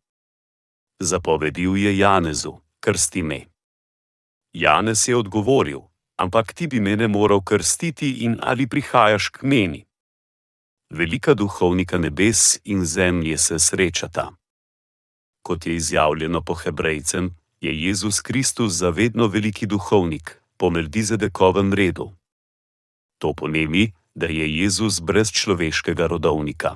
Zapovedil 1.00 1.78
je 1.78 1.98
Janezu: 1.98 2.60
Krsti 2.80 3.24
me. 3.24 3.46
Janez 4.54 5.08
je 5.08 5.16
odgovoril: 5.16 5.82
Ampak 6.18 6.54
ti 6.54 6.68
bi 6.68 6.80
mene 6.80 7.08
moral 7.08 7.42
krstiti 7.42 8.26
in 8.26 8.38
ali 8.42 8.68
prihajaš 8.68 9.30
k 9.30 9.44
meni? 9.44 9.90
velika 10.90 11.34
duhovnika 11.34 11.98
nebes 11.98 12.60
in 12.64 12.86
zemlje 12.86 13.38
se 13.38 13.60
srečata. 13.60 14.32
Kot 15.42 15.66
je 15.66 15.76
izjavljeno 15.76 16.42
po 16.42 16.54
Hebrejcem, 16.54 17.36
je 17.62 17.84
Jezus 17.84 18.22
Kristus 18.22 18.74
zavedno 18.74 19.28
veliki 19.28 19.66
duhovnik, 19.66 20.42
po 20.58 20.70
Meldizedekovem 20.70 21.74
redu. 21.74 22.12
To 23.18 23.34
pomeni, 23.34 23.94
da 24.20 24.28
je 24.28 24.46
Jezus 24.56 25.00
brez 25.00 25.32
človeškega 25.32 26.08
rodovnika. 26.08 26.76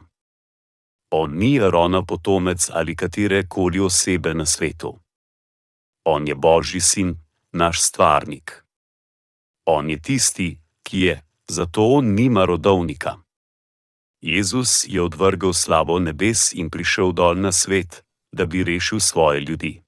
On 1.11 1.37
ni 1.37 1.59
Arona 1.59 2.01
potomec 2.05 2.69
ali 2.73 2.95
katere 2.95 3.47
koli 3.47 3.79
osebe 3.79 4.33
na 4.33 4.45
svetu. 4.45 4.99
On 6.05 6.27
je 6.27 6.35
Božji 6.35 6.81
sin, 6.81 7.15
naš 7.51 7.81
stvarnik. 7.81 8.63
On 9.65 9.89
je 9.89 10.01
tisti, 10.01 10.59
ki 10.83 10.99
je, 10.99 11.21
zato 11.47 11.83
on 11.83 12.13
nima 12.15 12.45
rodovnika. 12.45 13.17
Jezus 14.21 14.85
je 14.87 15.01
odvrgel 15.01 15.53
slavo 15.53 15.99
nebes 15.99 16.53
in 16.53 16.69
prišel 16.69 17.11
dol 17.11 17.35
na 17.35 17.51
svet, 17.51 18.03
da 18.31 18.45
bi 18.45 18.63
rešil 18.63 18.99
svoje 18.99 19.39
ljudi. 19.39 19.81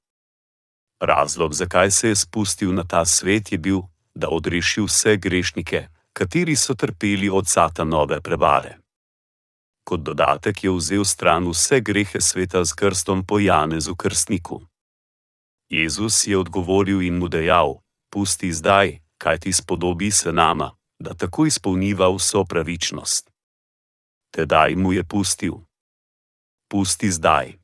Razlog, 1.00 1.54
zakaj 1.54 1.92
se 1.92 2.08
je 2.10 2.16
spustil 2.16 2.74
na 2.74 2.84
ta 2.84 3.06
svet, 3.06 3.52
je 3.52 3.58
bil, 3.58 3.82
da 4.16 4.28
odreši 4.30 4.82
vse 4.82 5.18
grešnike, 5.18 5.88
kateri 6.18 6.56
so 6.56 6.76
trpeli 6.76 7.30
od 7.30 7.48
satanove 7.48 8.22
prevare. 8.22 8.78
Kot 9.84 10.00
dodatek 10.00 10.64
je 10.64 10.72
vzel 10.72 11.06
stran 11.06 11.50
vse 11.50 11.82
grehe 11.82 12.22
sveta 12.22 12.64
z 12.66 12.74
krstom 12.74 13.26
po 13.28 13.40
Janezu 13.40 13.96
Krstniku. 13.96 14.62
Jezus 15.70 16.28
je 16.28 16.38
odgovoril 16.38 17.02
in 17.02 17.20
mu 17.20 17.28
dejal: 17.28 17.82
Pusti 18.10 18.54
zdaj, 18.54 19.00
kaj 19.18 19.40
ti 19.40 19.54
spodobi 19.54 20.12
se 20.12 20.32
nama, 20.32 20.72
da 21.00 21.14
tako 21.14 21.46
izpolniva 21.46 22.10
vso 22.16 22.46
pravičnost 22.46 23.36
tedaj 24.36 24.76
mu 24.76 24.94
je 24.94 25.04
pustil. 25.04 25.54
Pusti 26.68 27.12
zdaj. 27.12 27.56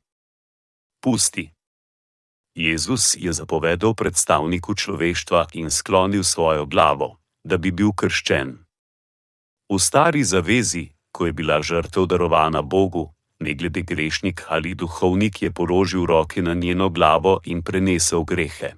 Pusti. 1.04 1.52
Jezus 2.56 3.16
je 3.16 3.32
zapovedal 3.32 3.92
predstavniku 3.94 4.74
človeštva 4.74 5.52
in 5.52 5.68
sklonil 5.70 6.24
svojo 6.24 6.64
glavo, 6.66 7.20
da 7.44 7.56
bi 7.56 7.70
bil 7.70 7.92
krščen. 7.92 8.58
V 9.72 9.78
stari 9.78 10.24
zavezi, 10.24 10.90
ko 11.12 11.26
je 11.26 11.32
bila 11.32 11.62
žrtev 11.62 12.06
darovana 12.06 12.62
Bogu, 12.62 13.12
ne 13.40 13.54
glede 13.54 13.82
grešnik 13.82 14.44
ali 14.48 14.74
duhovnik 14.74 15.42
je 15.42 15.50
položil 15.50 16.06
roke 16.06 16.42
na 16.42 16.54
njeno 16.54 16.88
glavo 16.88 17.40
in 17.44 17.62
prenesel 17.62 18.24
grehe. 18.24 18.74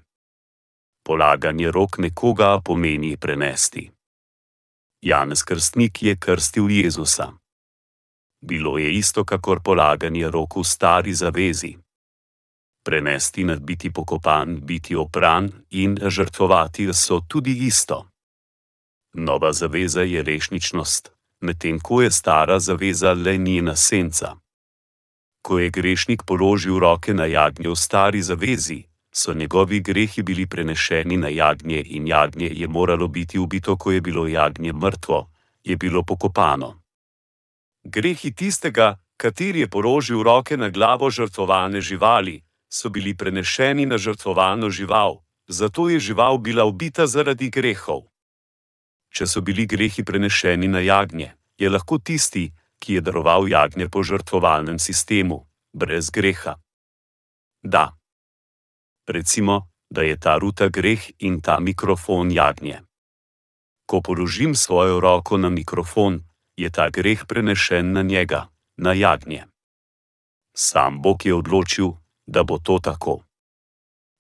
Polaganje 1.05 1.71
rok 1.71 1.99
nekoga 1.99 2.61
pomeni 2.65 3.17
prenesti. 3.17 3.91
Janez 5.03 5.43
Krstnik 5.43 6.03
je 6.03 6.17
krstil 6.17 6.71
Jezusa. 6.71 7.33
Bilo 8.41 8.79
je 8.79 8.95
isto, 8.95 9.25
kakor 9.25 9.61
polaganje 9.61 10.31
rok 10.31 10.57
v 10.57 10.65
stari 10.65 11.15
zavezi. 11.15 11.77
Prenesti 12.85 13.45
nad 13.45 13.61
biti 13.61 13.93
pokopan, 13.93 14.61
biti 14.61 14.97
opran 14.97 15.53
in 15.71 15.97
žrtvovati 16.09 16.93
so 16.93 17.21
tudi 17.29 17.67
isto. 17.67 18.14
Nova 19.15 19.53
zaveza 19.53 20.03
je 20.03 20.23
rešničnost, 20.23 21.13
medtem 21.41 21.81
ko 21.81 22.03
je 22.03 22.11
stara 22.11 22.59
zaveza 22.59 23.13
le 23.13 23.37
njena 23.37 23.77
senca. 23.77 24.37
Ko 25.43 25.59
je 25.59 25.71
grešnik 25.71 26.23
položil 26.27 26.79
roke 26.79 27.15
na 27.15 27.25
jagnje 27.25 27.69
v 27.69 27.77
stari 27.77 28.23
zavezi, 28.23 28.85
so 29.15 29.35
njegovi 29.35 29.81
grehi 29.81 30.23
bili 30.23 30.47
prenešeni 30.47 31.17
na 31.17 31.29
jagnje 31.29 31.83
in 31.87 32.07
jagnje 32.07 32.51
je 32.53 32.69
moralo 32.69 33.09
biti 33.09 33.39
ubito, 33.39 33.77
ko 33.77 33.93
je 33.93 34.01
bilo 34.01 34.27
jagnje 34.27 34.73
mrtvo, 34.73 35.31
je 35.65 35.77
bilo 35.77 36.03
pokopano. 36.03 36.83
Grehi 37.85 38.33
tistega, 38.35 38.99
kateri 39.17 39.61
je 39.61 39.69
položil 39.69 40.23
roke 40.23 40.57
na 40.57 40.69
glavo 40.69 41.11
žrtvovane 41.11 41.81
živali, 41.81 42.43
so 42.73 42.89
bili 42.89 43.15
prenešeni 43.17 43.87
na 43.87 43.99
žrtvovano 43.99 44.71
žival, 44.71 45.23
zato 45.49 45.89
je 45.89 46.01
žival 46.01 46.39
bila 46.39 46.65
ubita 46.65 47.07
zaradi 47.07 47.51
grehov. 47.51 48.14
Če 49.15 49.27
so 49.31 49.41
bili 49.41 49.67
grehi 49.67 50.03
prenešeni 50.03 50.69
na 50.69 50.81
jagnje, 50.83 51.31
je 51.59 51.71
lahko 51.71 51.99
tisti, 51.99 52.49
ki 52.83 52.99
je 52.99 53.01
daroval 53.01 53.47
jagnje 53.49 53.87
po 53.89 54.03
žrtvovalnem 54.03 54.79
sistemu, 54.79 55.47
brez 55.73 56.11
greha. 56.11 56.57
Da. 57.63 57.95
Recimo, 59.07 59.69
da 59.91 60.03
je 60.03 60.17
ta 60.19 60.35
ruta 60.39 60.69
greh 60.69 61.01
in 61.19 61.41
ta 61.41 61.61
mikrofon 61.61 62.31
jagnje. 62.31 62.83
Ko 63.87 64.01
položim 64.01 64.55
svojo 64.55 65.01
roko 65.01 65.39
na 65.39 65.49
mikrofon, 65.49 66.21
je 66.57 66.71
ta 66.71 66.91
greh 66.91 67.27
prenešen 67.27 67.93
na 67.93 68.03
njega, 68.03 68.49
na 68.77 68.93
jagnje. 68.93 69.47
Sam 70.57 71.03
Bog 71.03 71.27
je 71.27 71.35
odločil, 71.35 71.93
da 72.27 72.43
bo 72.43 72.59
to 72.59 72.79
tako. 72.79 73.23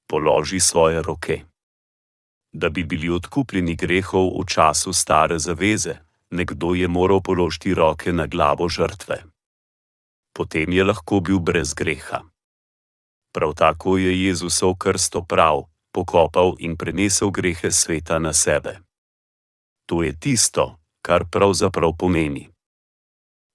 Položi 0.08 0.60
svoje 0.60 1.02
roke. 1.02 1.53
Da 2.54 2.68
bi 2.70 2.84
bili 2.84 3.10
odkupljeni 3.10 3.74
grehov 3.74 4.28
v 4.38 4.44
času 4.46 4.92
stare 4.92 5.38
zaveze, 5.38 5.94
nekdo 6.30 6.74
je 6.74 6.88
moral 6.88 7.20
položiti 7.20 7.74
roke 7.74 8.12
na 8.12 8.26
glavo 8.26 8.68
žrtve. 8.68 9.16
Potem 10.32 10.72
je 10.72 10.84
lahko 10.84 11.20
bil 11.20 11.38
brez 11.38 11.74
greha. 11.74 12.22
Prav 13.34 13.54
tako 13.54 13.98
je 13.98 14.14
Jezusov 14.26 14.76
krst 14.78 15.16
oprav, 15.16 15.66
pokopal 15.92 16.54
in 16.58 16.76
prenesel 16.76 17.30
grehe 17.30 17.70
sveta 17.70 18.18
na 18.18 18.32
sebe. 18.32 18.78
To 19.86 20.02
je 20.02 20.14
tisto, 20.20 20.78
kar 21.02 21.26
pravzaprav 21.30 21.92
pomeni. 21.98 22.48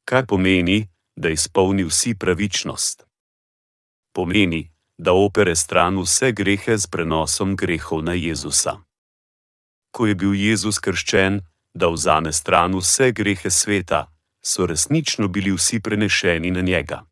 Kaj 0.05 0.25
pomeni, 0.25 0.87
da 1.15 1.29
izpolni 1.29 1.83
vsi 1.83 2.15
pravičnost? 2.19 3.07
Pomeni, 4.11 4.71
da 4.97 5.13
opere 5.13 5.55
stran 5.55 5.99
vse 5.99 6.31
grehe 6.31 6.77
z 6.77 6.87
prenosom 6.87 7.55
grehov 7.55 8.03
na 8.03 8.13
Jezusa. 8.13 8.88
Ko 9.91 10.07
je 10.07 10.15
bil 10.15 10.33
Jezus 10.33 10.79
krščen, 10.79 11.41
da 11.73 11.87
vzame 11.89 12.33
stran 12.33 12.75
vse 12.75 13.11
grehe 13.11 13.49
sveta, 13.49 14.07
so 14.41 14.65
resnično 14.65 15.27
bili 15.27 15.51
vsi 15.51 15.79
prenešeni 15.79 16.51
na 16.51 16.61
njega. 16.61 17.05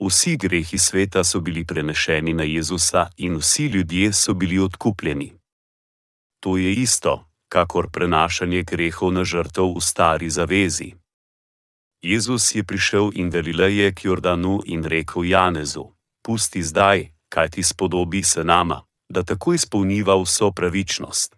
Vsi 0.00 0.36
grehi 0.36 0.78
sveta 0.78 1.24
so 1.24 1.40
bili 1.40 1.64
prenešeni 1.64 2.32
na 2.34 2.42
Jezusa 2.42 3.08
in 3.16 3.36
vsi 3.36 3.66
ljudje 3.66 4.12
so 4.12 4.34
bili 4.34 4.58
odkupljeni. 4.58 5.32
To 6.40 6.56
je 6.56 6.72
isto, 6.72 7.28
kakor 7.48 7.90
prenašanje 7.90 8.62
grehov 8.62 9.12
na 9.12 9.24
žrtev 9.24 9.72
v 9.76 9.80
stari 9.80 10.30
zavezi. 10.30 10.94
Jezus 12.02 12.54
je 12.54 12.64
prišel 12.64 13.10
in 13.14 13.30
Galileje 13.30 13.94
k 13.94 14.04
Jordanu 14.04 14.60
in 14.64 14.84
rekel 14.84 15.24
Janezu: 15.24 15.84
Pusti 16.22 16.62
zdaj, 16.62 17.08
kaj 17.28 17.48
ti 17.48 17.62
spodobi 17.62 18.22
se 18.22 18.44
nama, 18.44 18.82
da 19.08 19.22
tako 19.22 19.54
izpolniva 19.54 20.22
vso 20.22 20.50
pravičnost. 20.52 21.35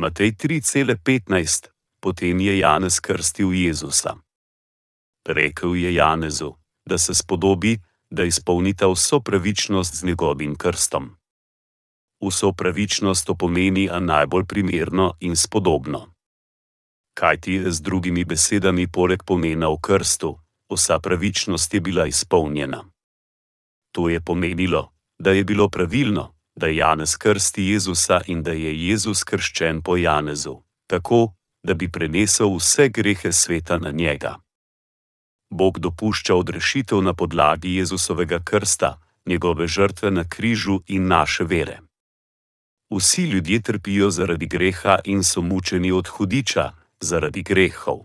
Matej 0.00 0.32
3,15, 0.32 1.68
potem 2.00 2.40
je 2.40 2.58
Janez 2.58 3.00
krstil 3.00 3.52
Jezusa. 3.52 4.16
Rekel 5.28 5.76
je 5.76 5.94
Janezu, 5.94 6.56
da 6.88 6.98
se 6.98 7.14
spodobi, 7.14 7.76
da 8.10 8.24
izpolnita 8.24 8.88
vso 8.88 9.20
pravičnost 9.20 9.94
z 9.94 10.04
njegovim 10.04 10.56
krstom 10.56 11.20
vso 12.20 12.52
pravičnost 12.52 13.26
to 13.26 13.34
pomeni, 13.34 13.88
a 13.90 14.00
najbolj 14.00 14.44
primerno 14.44 15.14
in 15.20 15.36
spodobno. 15.36 16.12
Kaj 17.14 17.40
ti 17.40 17.52
je 17.52 17.72
z 17.72 17.80
drugimi 17.82 18.24
besedami, 18.24 18.86
poleg 18.86 19.24
pomena 19.24 19.68
v 19.68 19.78
krstu, 19.80 20.38
vsa 20.70 20.98
pravičnost 20.98 21.74
je 21.74 21.80
bila 21.80 22.06
izpolnjena. 22.06 22.84
To 23.92 24.08
je 24.08 24.20
pomenilo, 24.20 24.92
da 25.18 25.30
je 25.30 25.44
bilo 25.44 25.68
pravilno, 25.68 26.34
da 26.56 26.66
Janez 26.66 27.16
krsti 27.16 27.64
Jezusa 27.64 28.20
in 28.26 28.42
da 28.42 28.52
je 28.52 28.88
Jezus 28.88 29.24
krščen 29.24 29.82
po 29.82 29.96
Janezu, 29.96 30.62
tako, 30.86 31.34
da 31.62 31.74
bi 31.74 31.90
prenesel 31.92 32.56
vse 32.56 32.88
grehe 32.88 33.32
sveta 33.32 33.78
na 33.78 33.90
njega. 33.90 34.38
Bog 35.50 35.78
dopušča 35.78 36.34
odrešitev 36.34 37.02
na 37.02 37.14
podlagi 37.14 37.74
Jezusovega 37.74 38.40
krsta, 38.44 39.00
njegove 39.26 39.66
žrtve 39.66 40.10
na 40.10 40.24
križu 40.28 40.80
in 40.86 41.06
naše 41.06 41.44
vere. 41.44 41.78
Vsi 42.90 43.22
ljudje 43.22 43.62
trpijo 43.62 44.10
zaradi 44.10 44.46
greha 44.46 44.98
in 45.04 45.24
so 45.24 45.42
mučeni 45.42 45.92
od 45.92 46.08
hudiča 46.08 46.72
zaradi 47.00 47.42
grehov. 47.42 47.98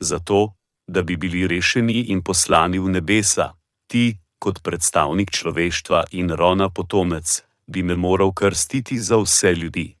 Zato, 0.00 0.54
da 0.86 1.02
bi 1.02 1.16
bili 1.16 1.46
rešeni 1.46 2.00
in 2.00 2.22
poslani 2.22 2.78
v 2.78 2.88
nebesa, 2.88 3.52
ti, 3.86 4.18
kot 4.38 4.62
predstavnik 4.62 5.30
človeštva 5.30 6.04
in 6.10 6.30
rona 6.30 6.70
potomec, 6.70 7.42
bi 7.66 7.82
me 7.82 7.96
moral 7.96 8.32
krstiti 8.32 8.98
za 8.98 9.16
vse 9.16 9.54
ljudi. 9.54 9.96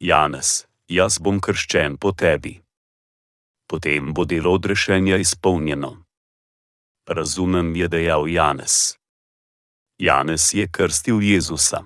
Janez, 0.00 0.66
jaz 0.88 1.18
bom 1.18 1.40
krščen 1.40 1.96
po 1.96 2.12
tebi. 2.12 2.60
Potem 3.68 4.14
bo 4.14 4.24
delo 4.24 4.52
odrešenja 4.52 5.16
izpolnjeno. 5.16 6.04
Razumem, 7.08 7.76
je 7.76 7.88
dejal 7.88 8.28
Janez. 8.28 8.96
Janez 9.98 10.54
je 10.54 10.68
krstil 10.68 11.22
Jezusa 11.22 11.84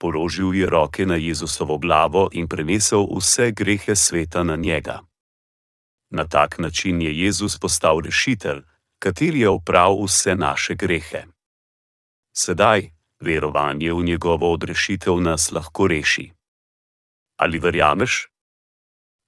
položil 0.00 0.54
je 0.56 0.66
roke 0.66 1.06
na 1.06 1.20
Jezusovo 1.20 1.78
glavo 1.78 2.32
in 2.32 2.48
prenesel 2.48 3.04
vse 3.04 3.52
grehe 3.52 3.96
sveta 3.96 4.42
na 4.42 4.56
njega. 4.56 5.04
Na 6.10 6.24
tak 6.24 6.58
način 6.58 7.02
je 7.02 7.12
Jezus 7.20 7.58
postal 7.58 8.00
rešitelj, 8.00 8.64
kateri 9.00 9.40
je 9.40 9.48
opravil 9.48 10.04
vse 10.04 10.36
naše 10.36 10.74
grehe. 10.74 11.24
Sedaj, 12.36 12.90
verovanje 13.20 13.92
v 13.92 14.04
njegovo 14.04 14.52
odrešitev 14.52 15.20
nas 15.20 15.50
lahko 15.52 15.88
reši. 15.88 16.30
Ali 17.36 17.58
verjameš? 17.58 18.28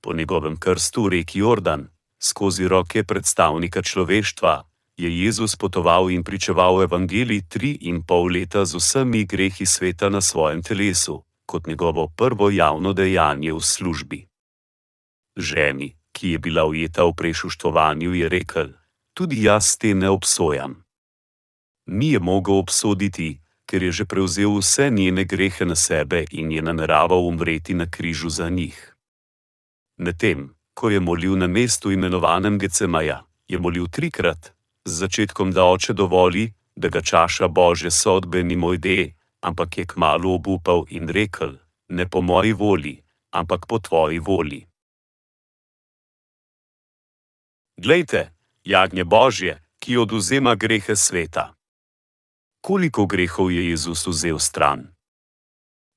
Po 0.02 0.12
njegovem 0.12 0.56
krstu 0.56 1.08
reki 1.08 1.38
Jordan, 1.38 1.88
skozi 2.20 2.68
roke 2.68 3.04
predstavnika 3.04 3.82
človeštva, 3.82 4.62
je 4.96 5.08
Jezus 5.24 5.56
potoval 5.56 6.10
in 6.10 6.24
pričeval 6.24 6.82
evangelij 6.82 7.48
tri 7.48 7.78
in 7.80 8.02
pol 8.04 8.28
leta 8.28 8.64
z 8.64 8.76
vsemi 8.76 9.24
grehi 9.24 9.66
sveta 9.66 10.08
na 10.08 10.20
svojem 10.20 10.62
telesu, 10.62 11.24
kot 11.46 11.66
njegovo 11.66 12.08
prvo 12.16 12.50
javno 12.50 12.92
dejanje 12.92 13.52
v 13.52 13.60
službi. 13.60 14.20
Ženi, 15.36 15.96
ki 16.12 16.30
je 16.30 16.38
bila 16.38 16.64
ujeta 16.64 17.04
v 17.04 17.16
prešuštovanju, 17.16 18.14
je 18.14 18.28
rekel: 18.28 18.68
Tudi 19.14 19.42
jaz 19.42 19.76
te 19.76 19.94
ne 19.94 20.08
obsojam. 20.10 20.84
Ni 21.86 22.12
je 22.12 22.20
mogel 22.20 22.56
obsoditi, 22.56 23.40
ker 23.66 23.82
je 23.82 23.92
že 23.92 24.04
prevzel 24.04 24.56
vse 24.58 24.90
njene 24.90 25.24
grehe 25.24 25.64
na 25.64 25.74
sebe 25.76 26.24
in 26.30 26.52
je 26.52 26.62
nameraval 26.62 27.26
umreti 27.26 27.74
na 27.74 27.86
križu 27.90 28.28
za 28.28 28.48
njih. 28.48 28.96
Medtem, 29.98 30.54
ko 30.74 30.90
je 30.90 31.00
molil 31.00 31.36
na 31.36 31.46
mestu 31.46 31.92
imenovanem 31.92 32.58
Gecemaja, 32.58 33.24
je 33.48 33.58
molil 33.58 33.86
trikrat, 33.88 34.52
z 34.84 34.92
začetkom, 34.92 35.52
da 35.52 35.64
oče 35.64 35.92
dovoli, 35.92 36.52
da 36.76 36.88
ga 36.88 37.00
čaša 37.00 37.48
božje 37.48 37.90
sodbe 37.90 38.42
ni 38.42 38.56
moj 38.56 38.78
de, 38.78 39.12
ampak 39.40 39.78
je 39.78 39.86
kmalo 39.86 40.34
obupal 40.34 40.84
in 40.88 41.08
rekel: 41.08 41.58
Ne 41.88 42.08
po 42.08 42.20
moji 42.20 42.52
volji, 42.52 43.02
ampak 43.30 43.66
po 43.66 43.78
tvoji 43.78 44.18
volji. 44.18 44.66
Glejte, 47.76 48.32
jagnje 48.64 49.04
božje, 49.04 49.62
ki 49.78 49.96
oduzema 49.96 50.54
grehe 50.54 50.96
sveta. 50.96 51.54
Koliko 52.60 53.06
grehov 53.06 53.50
je 53.50 53.70
Jezus 53.70 54.06
vzel 54.06 54.38
stran? 54.38 54.94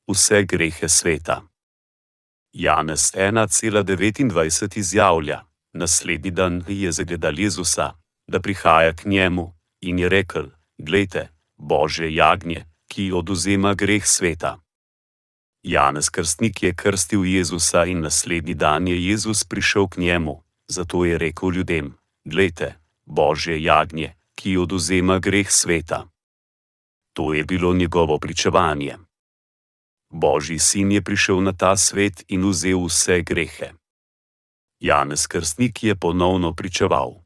Vse 0.08 0.44
grehe 0.44 0.90
sveta. 0.90 1.42
Janez 2.54 3.12
1,29 3.14 4.78
izjavlja: 4.78 5.46
Naslednji 5.74 6.32
dan 6.32 6.64
je 6.68 6.92
zagledal 6.92 7.40
Jezusa, 7.40 7.94
da 8.28 8.40
prihaja 8.40 8.94
k 8.94 9.06
njemu, 9.06 9.54
in 9.82 10.00
je 10.00 10.10
rekel: 10.10 10.46
Glejte, 10.78 11.30
Božje 11.58 12.16
jagnje, 12.16 12.66
ki 12.88 13.12
oduzema 13.12 13.74
greh 13.74 14.08
sveta. 14.08 14.60
Janez 15.64 16.10
Krstnik 16.10 16.64
je 16.64 16.74
krstil 16.74 17.26
Jezusa 17.26 17.86
in 17.86 18.00
naslednji 18.00 18.54
dan 18.54 18.88
je 18.88 19.08
Jezus 19.08 19.44
prišel 19.44 19.88
k 19.88 19.98
njemu, 19.98 20.44
zato 20.68 21.06
je 21.06 21.18
rekel 21.18 21.52
ljudem: 21.52 21.98
Glejte, 22.26 22.76
Božje 23.06 23.64
jagnje, 23.64 24.16
ki 24.36 24.58
oduzema 24.58 25.20
greh 25.20 25.52
sveta. 25.52 26.08
To 27.14 27.34
je 27.34 27.44
bilo 27.44 27.74
njegovo 27.74 28.20
pričevanje. 28.20 28.98
Božji 30.10 30.60
sin 30.60 30.92
je 30.92 31.02
prišel 31.02 31.44
na 31.44 31.54
ta 31.54 31.78
svet 31.78 32.24
in 32.28 32.50
vzel 32.50 32.86
vse 32.86 33.22
grehe. 33.22 33.74
Janez 34.80 35.28
Krstnik 35.28 35.84
je 35.84 35.96
ponovno 35.96 36.54
pričeval. 36.54 37.22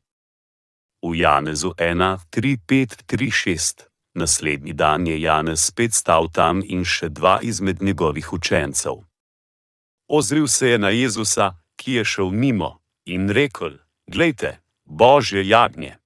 V 1.02 1.16
Janezu 1.16 1.72
1, 1.78 2.18
3, 2.32 2.58
5, 2.68 3.04
3, 3.08 3.50
6. 3.50 3.84
Naslednji 4.14 4.74
dan 4.74 5.08
je 5.08 5.22
Janez 5.22 5.62
spet 5.62 5.94
stal 5.94 6.28
tam 6.28 6.62
in 6.66 6.84
še 6.84 7.10
dva 7.10 7.40
izmed 7.42 7.82
njegovih 7.82 8.34
učencev. 8.34 9.00
Ozril 10.08 10.48
se 10.48 10.70
je 10.70 10.78
na 10.78 10.90
Jezusa, 10.90 11.56
ki 11.76 11.94
je 11.94 12.06
šel 12.06 12.30
mimo, 12.30 12.82
in 13.06 13.30
rekel: 13.30 13.78
Glejte, 14.08 14.60
Božje 14.90 15.48
jagnje. 15.48 15.98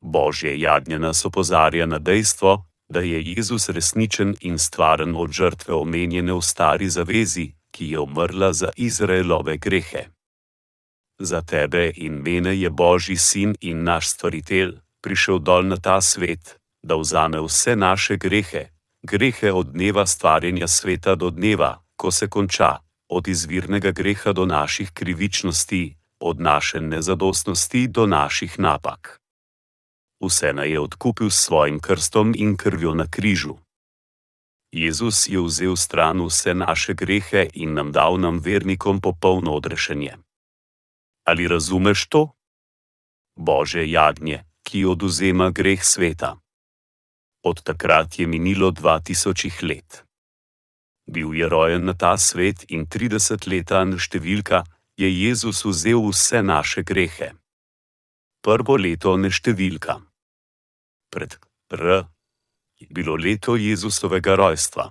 Božje 0.00 0.60
jagnje 0.60 0.98
nas 0.98 1.24
opozarja 1.24 1.86
na 1.86 1.98
dejstvo, 1.98 2.64
da 2.88 3.00
je 3.00 3.22
Jezus 3.22 3.68
resničen 3.68 4.36
in 4.40 4.58
stvaren 4.58 5.16
od 5.16 5.32
žrtve 5.32 5.74
omenjene 5.74 6.32
v 6.32 6.42
stari 6.42 6.90
zavezi, 6.90 7.52
ki 7.70 7.90
je 7.90 7.98
umrla 7.98 8.52
za 8.52 8.70
Izraelove 8.76 9.56
grehe. 9.56 10.04
Za 11.18 11.42
tebe 11.42 11.92
in 11.96 12.12
mene 12.12 12.60
je 12.60 12.70
Božji 12.70 13.16
sin 13.16 13.54
in 13.60 13.82
naš 13.84 14.08
stvaritelj 14.08 14.76
prišel 15.00 15.38
dol 15.38 15.64
na 15.64 15.76
ta 15.76 16.00
svet, 16.00 16.60
da 16.82 16.96
vzame 16.96 17.40
vse 17.40 17.76
naše 17.76 18.16
grehe, 18.16 18.68
grehe 19.02 19.52
od 19.52 19.72
dneva 19.72 20.06
stvarjenja 20.06 20.68
sveta 20.68 21.14
do 21.14 21.30
dneva, 21.30 21.80
ko 21.96 22.10
se 22.10 22.28
konča, 22.28 22.76
od 23.08 23.28
izvirnega 23.28 23.90
greha 23.90 24.32
do 24.32 24.46
naših 24.46 24.90
krivičnosti, 24.92 25.96
od 26.20 26.40
naše 26.40 26.80
nezadostnosti 26.80 27.88
do 27.88 28.06
naših 28.06 28.58
napak. 28.58 29.20
Vse 30.20 30.52
naj 30.52 30.70
je 30.70 30.80
odkupil 30.80 31.30
s 31.30 31.46
svojim 31.46 31.80
krstom 31.80 32.34
in 32.36 32.56
krvjo 32.56 32.94
na 32.94 33.06
križu. 33.06 33.56
Jezus 34.72 35.28
je 35.28 35.40
vzel 35.40 35.76
stran 35.76 36.20
vse 36.26 36.54
naše 36.54 36.94
grehe 36.94 37.48
in 37.54 37.74
nam 37.74 37.92
dal 37.92 38.20
nam 38.20 38.38
vernikom 38.38 39.00
popolno 39.00 39.54
odrešenje. 39.54 40.16
Ali 41.24 41.48
razumeš 41.48 42.08
to? 42.08 42.32
Bože 43.36 43.90
jagnje, 43.90 44.44
ki 44.62 44.84
oduzema 44.84 45.50
greh 45.50 45.84
sveta. 45.84 46.36
Od 47.44 47.62
takrat 47.62 48.18
je 48.18 48.26
minilo 48.26 48.70
2000 48.70 49.62
let. 49.62 50.04
Bil 51.06 51.34
je 51.34 51.48
rojen 51.48 51.84
na 51.84 51.94
ta 51.94 52.18
svet 52.18 52.64
in 52.68 52.84
30 52.86 53.48
leta 53.48 53.80
številka 53.96 54.64
je 54.98 55.08
Jezus 55.24 55.64
vzel 55.64 56.02
vse 56.10 56.42
naše 56.42 56.82
grehe. 56.82 57.30
Prvo 58.42 58.74
leto 58.76 59.14
ne 59.16 59.30
številka. 59.30 60.02
Pred 61.14 61.38
R 61.70 61.86
je 62.82 62.86
bilo 62.90 63.14
leto 63.14 63.54
Jezusovega 63.54 64.34
rojstva. 64.34 64.90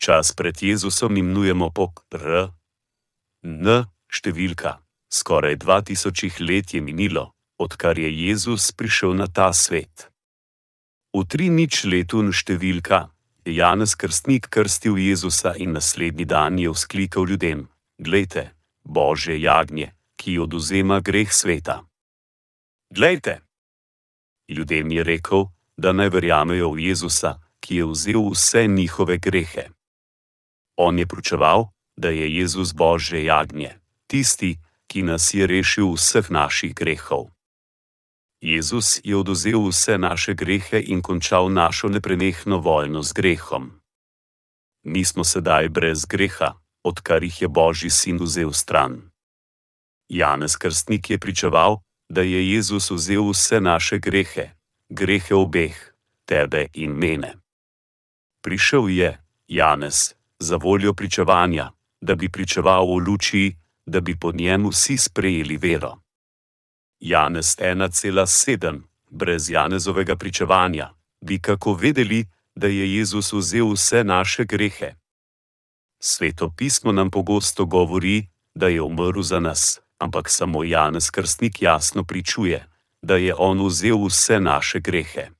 Čas 0.00 0.32
pred 0.32 0.56
Jezusom 0.56 1.16
imenujemo 1.16 1.68
po 1.72 1.92
R, 2.12 2.52
N 3.44 3.84
številka. 4.08 4.80
Skoraj 5.12 5.60
2000 5.60 6.40
let 6.40 6.74
je 6.74 6.80
minilo, 6.80 7.32
odkar 7.60 8.00
je 8.00 8.08
Jezus 8.10 8.72
prišel 8.72 9.14
na 9.14 9.28
ta 9.28 9.52
svet. 9.52 10.08
V 11.12 11.24
tri 11.24 11.48
nič 11.48 11.84
letu 11.84 12.20
in 12.24 12.32
številka 12.32 13.06
je 13.44 13.56
Janez 13.60 13.94
Krstnik 13.96 14.48
krstil 14.52 14.98
Jezusa 14.98 15.54
in 15.56 15.76
naslednji 15.76 16.26
dan 16.28 16.58
je 16.58 16.72
vzklikal 16.72 17.28
ljudem: 17.28 17.68
Glejte, 17.96 18.55
Božje 18.86 19.40
jagnje, 19.40 19.92
ki 20.16 20.38
oduzema 20.38 21.00
greh 21.00 21.32
sveta. 21.32 21.82
Glejte! 22.90 23.40
Ljudem 24.48 24.90
je 24.90 25.04
rekel, 25.04 25.44
da 25.76 25.92
naj 25.92 26.08
verjamejo 26.08 26.70
v 26.70 26.78
Jezusa, 26.88 27.36
ki 27.60 27.76
je 27.76 27.84
vzel 27.86 28.30
vse 28.30 28.66
njihove 28.66 29.18
grehe. 29.18 29.68
On 30.76 30.98
je 30.98 31.06
pričeval, 31.06 31.68
da 31.96 32.08
je 32.08 32.36
Jezus 32.36 32.72
Božje 32.72 33.24
jagnje, 33.24 33.78
tisti, 34.06 34.58
ki 34.86 35.02
nas 35.02 35.34
je 35.34 35.46
rešil 35.46 35.92
vseh 35.92 36.30
naših 36.30 36.74
grehov. 36.74 37.26
Jezus 38.40 39.00
je 39.04 39.16
oduzel 39.16 39.66
vse 39.68 39.98
naše 39.98 40.34
grehe 40.34 40.78
in 40.78 41.02
končal 41.02 41.50
našo 41.52 41.88
neprenehno 41.88 42.58
vojno 42.58 43.02
z 43.02 43.12
grehom. 43.12 43.80
Mi 44.82 45.04
smo 45.04 45.24
sedaj 45.24 45.68
brez 45.68 46.04
greha, 46.04 46.54
odkar 46.88 47.22
jih 47.22 47.42
je 47.42 47.48
Božji 47.48 47.90
sin 47.90 48.18
vzel 48.22 48.52
stran. 48.52 49.10
Janez 50.08 50.56
Krstnik 50.56 51.10
je 51.10 51.18
pričeval, 51.18 51.80
da 52.08 52.22
je 52.22 52.52
Jezus 52.52 52.90
vzel 52.90 53.30
vse 53.30 53.60
naše 53.60 53.98
grehe, 53.98 54.50
grehe 54.88 55.34
obeh, 55.34 55.74
tebe 56.24 56.66
in 56.74 56.90
mene. 56.90 57.34
Prišel 58.42 58.88
je, 58.90 59.18
Janez, 59.48 60.14
za 60.38 60.56
voljo 60.56 60.94
pričevanja, 60.94 61.72
da 62.00 62.14
bi 62.14 62.28
pričeval 62.28 62.86
v 62.86 63.02
luči, 63.08 63.56
da 63.86 64.00
bi 64.00 64.18
po 64.18 64.32
njemu 64.32 64.68
vsi 64.68 64.96
sprejeli 64.96 65.56
vero. 65.56 65.96
Janez 67.00 67.56
1,7, 67.58 68.80
brez 69.10 69.50
Janezovega 69.50 70.16
pričevanja, 70.16 70.94
bi 71.20 71.38
kako 71.38 71.74
vedeli, 71.74 72.26
da 72.54 72.66
je 72.66 72.96
Jezus 72.96 73.32
vzel 73.32 73.72
vse 73.72 74.04
naše 74.04 74.44
grehe. 74.44 74.94
Sveto 76.08 76.50
pismo 76.56 76.92
nam 76.92 77.10
pogosto 77.10 77.64
govori, 77.64 78.28
da 78.54 78.68
je 78.68 78.82
umrl 78.82 79.22
za 79.22 79.40
nas, 79.40 79.80
ampak 79.98 80.30
samo 80.30 80.64
Janez 80.64 81.10
Krstnik 81.10 81.62
jasno 81.62 82.04
pričuje, 82.04 82.66
da 83.02 83.16
je 83.16 83.34
on 83.38 83.66
vzel 83.66 84.06
vse 84.06 84.40
naše 84.40 84.80
grehe. 84.80 85.30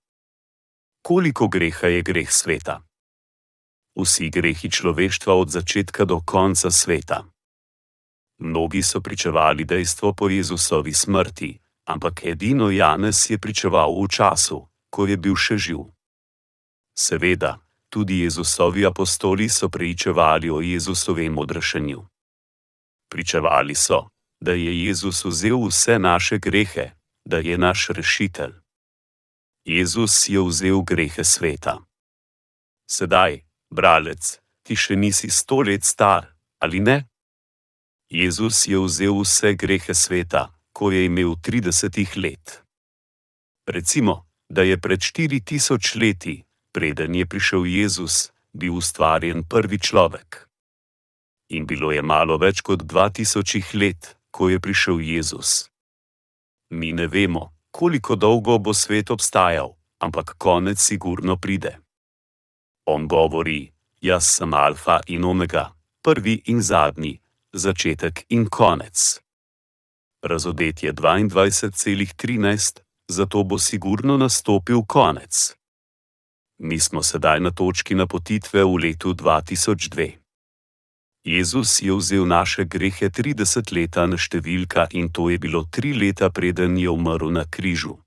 Koliko 1.02 1.48
greha 1.48 1.86
je 1.86 2.02
greh 2.02 2.32
sveta? 2.32 2.82
Vsi 3.94 4.30
grehi 4.30 4.70
človeštva 4.70 5.34
od 5.34 5.50
začetka 5.50 6.04
do 6.04 6.20
konca 6.26 6.70
sveta. 6.70 7.24
Mnogi 8.38 8.82
so 8.82 9.00
pričevali 9.00 9.64
dejstvo 9.64 10.12
po 10.12 10.28
Jezusovi 10.28 10.92
smrti, 10.92 11.58
ampak 11.84 12.24
edino 12.24 12.70
Janez 12.70 13.30
je 13.30 13.38
pričeval 13.38 14.02
v 14.02 14.08
času, 14.08 14.66
ko 14.90 15.06
je 15.06 15.16
bil 15.16 15.36
še 15.36 15.58
živ. 15.58 15.86
Seveda, 16.98 17.65
tudi 17.96 18.20
Jezusovi 18.20 18.86
apostoli 18.86 19.48
so 19.48 19.68
pričevali 19.68 20.50
o 20.50 20.60
Jezusovem 20.60 21.38
odrešenju. 21.38 22.06
Pričevali 23.10 23.74
so, 23.74 24.08
da 24.40 24.52
je 24.52 24.84
Jezus 24.84 25.24
vzel 25.24 25.66
vse 25.68 25.98
naše 25.98 26.38
grehe, 26.38 26.90
da 27.24 27.36
je 27.36 27.58
naš 27.58 27.88
rešitelj. 27.88 28.52
Jezus 29.64 30.28
je 30.28 30.40
vzel 30.48 30.82
grehe 30.82 31.24
sveta. 31.24 31.78
Sedaj, 32.90 33.40
bralec, 33.70 34.40
ti 34.62 34.76
še 34.76 34.96
nisi 34.96 35.30
sto 35.30 35.64
let 35.64 35.84
star, 35.84 36.28
ali 36.60 36.80
ne? 36.80 37.08
Jezus 38.12 38.68
je 38.68 38.76
vzel 38.76 39.22
vse 39.22 39.54
grehe 39.54 39.94
sveta, 39.94 40.52
ko 40.72 40.92
je 40.92 41.04
imel 41.04 41.32
30 41.40 42.16
let. 42.20 42.60
Recimo, 43.66 44.28
da 44.52 44.62
je 44.62 44.76
pred 44.80 45.00
4000 45.00 45.96
leti, 46.00 46.45
preden 46.76 47.14
je 47.16 47.24
prišel 47.24 47.64
Jezus, 47.64 48.28
bil 48.52 48.76
ustvarjen 48.76 49.48
prvi 49.48 49.80
človek. 49.80 50.44
In 51.48 51.64
bilo 51.64 51.88
je 51.88 52.02
malo 52.04 52.36
več 52.36 52.60
kot 52.60 52.84
2000 52.84 53.72
let, 53.80 54.12
ko 54.28 54.52
je 54.52 54.60
prišel 54.60 55.00
Jezus. 55.00 55.72
Mi 56.76 56.92
ne 56.92 57.08
vemo, 57.08 57.56
koliko 57.72 58.16
dolgo 58.16 58.58
bo 58.60 58.76
svet 58.76 59.08
obstajal, 59.08 59.72
ampak 60.04 60.36
konec 60.36 60.76
sigurno 60.76 61.40
pride. 61.40 61.80
On 62.84 63.08
govori: 63.08 63.72
Jaz 64.00 64.36
sem 64.36 64.52
Alfa 64.52 65.00
in 65.06 65.24
Omega, 65.24 65.72
prvi 66.04 66.42
in 66.52 66.60
zadnji, 66.60 67.16
začetek 67.52 68.26
in 68.28 68.50
konec. 68.52 69.20
Razodetje 70.22 70.92
22,13, 70.92 72.80
zato 73.08 73.44
bo 73.44 73.58
sigurno 73.58 74.16
nastopil 74.16 74.84
konec. 74.84 75.55
Mi 76.58 76.80
smo 76.80 77.02
sedaj 77.02 77.40
na 77.40 77.50
točki 77.50 77.94
napotitve 77.94 78.64
v 78.64 78.76
letu 78.76 79.12
2002. 79.14 80.12
Jezus 81.24 81.82
je 81.82 81.92
vzel 81.92 82.26
naše 82.26 82.64
grehe 82.64 83.10
30 83.10 83.72
leta 83.74 84.06
na 84.06 84.16
številka 84.16 84.86
in 84.90 85.10
to 85.12 85.28
je 85.30 85.38
bilo 85.38 85.66
tri 85.70 85.92
leta 85.92 86.30
preden 86.30 86.78
je 86.78 86.88
umrl 86.90 87.32
na 87.34 87.44
križu. 87.44 87.98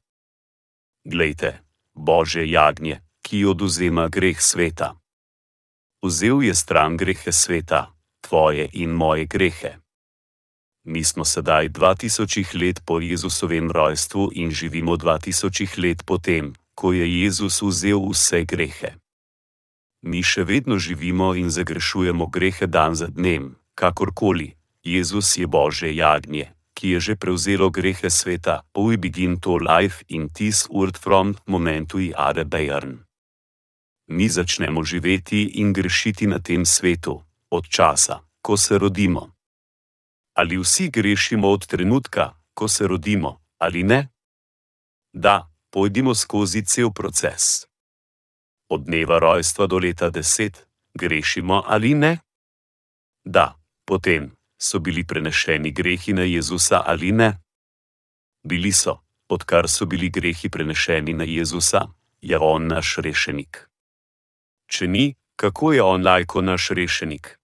Glejte, 1.05 1.61
Bože 1.93 2.47
jagnje, 2.47 3.03
ki 3.21 3.45
oduzema 3.45 4.07
greh 4.07 4.41
sveta. 4.41 4.95
Vzel 6.01 6.41
je 6.47 6.55
stran 6.55 6.97
grehe 6.97 7.31
sveta, 7.31 7.91
tvoje 8.23 8.69
in 8.73 8.95
moje 8.95 9.27
grehe. 9.27 9.77
Mi 10.88 11.03
smo 11.03 11.26
sedaj 11.26 11.69
2000 11.69 12.55
let 12.55 12.80
po 12.85 12.99
Jezusovem 12.99 13.71
rojstvu 13.71 14.31
in 14.34 14.51
živimo 14.51 14.95
2000 14.97 15.77
let 15.84 16.03
potem, 16.05 16.55
ko 16.80 16.95
je 16.95 17.03
Jezus 17.03 17.60
vzel 17.60 17.99
vse 18.07 18.47
grehe. 18.47 18.95
Mi 20.07 20.23
še 20.23 20.47
vedno 20.47 20.80
živimo 20.80 21.35
in 21.35 21.51
zagrešujemo 21.51 22.31
grehe 22.31 22.72
dan 22.72 22.95
za 22.95 23.11
dnem, 23.11 23.60
kakorkoli. 23.76 24.56
Jezus 24.80 25.35
je 25.35 25.43
Bože 25.43 25.91
jagnje, 25.91 26.56
ki 26.72 26.95
je 26.95 26.99
že 26.99 27.14
prevzelo 27.19 27.68
grehe 27.68 28.07
sveta, 28.07 28.64
we 28.72 28.95
begin 28.95 29.35
to 29.43 29.60
life 29.60 30.07
in 30.07 30.31
this 30.31 30.72
world 30.72 30.95
from 30.95 31.35
momentu 31.45 31.99
i 31.99 32.15
are 32.15 32.47
bejern. 32.47 33.03
Mi 34.07 34.30
začnemo 34.31 34.80
živeti 34.84 35.60
in 35.60 35.76
grešiti 35.76 36.31
na 36.31 36.39
tem 36.39 36.64
svetu, 36.65 37.19
od 37.51 37.68
časa, 37.68 38.23
ko 38.41 38.56
se 38.56 38.80
rodimo. 38.80 39.35
Ali 40.39 40.56
vsi 40.56 40.88
grešimo 40.88 41.51
od 41.51 41.68
trenutka, 41.68 42.39
ko 42.56 42.68
se 42.68 42.88
rodimo, 42.88 43.43
ali 43.60 43.84
ne? 43.84 44.07
Da, 45.14 45.48
pojdimo 45.69 46.15
skozi 46.15 46.65
cel 46.65 46.91
proces. 46.91 47.65
Od 48.69 48.85
dneva 48.85 49.19
rojstva 49.19 49.67
do 49.67 49.77
leta 49.77 50.09
deset, 50.09 50.67
grešimo 50.93 51.63
ali 51.65 51.93
ne? 51.93 52.17
Da, 53.23 53.55
potem, 53.85 54.31
so 54.57 54.79
bili 54.79 55.03
prenešeni 55.03 55.71
grehi 55.71 56.13
na 56.13 56.21
Jezusa 56.21 56.83
ali 56.85 57.11
ne? 57.11 57.41
Bili 58.43 58.71
so, 58.71 58.99
odkar 59.29 59.69
so 59.69 59.85
bili 59.85 60.09
grehi 60.09 60.49
prenešeni 60.49 61.13
na 61.13 61.23
Jezusa, 61.23 61.87
je 62.21 62.37
on 62.37 62.67
naš 62.67 62.97
rešenik. 62.97 63.69
Če 64.67 64.87
ni, 64.87 65.15
kako 65.35 65.73
je 65.73 65.81
on 65.83 66.05
lajko 66.05 66.41
naš 66.41 66.69
rešenik? 66.69 67.39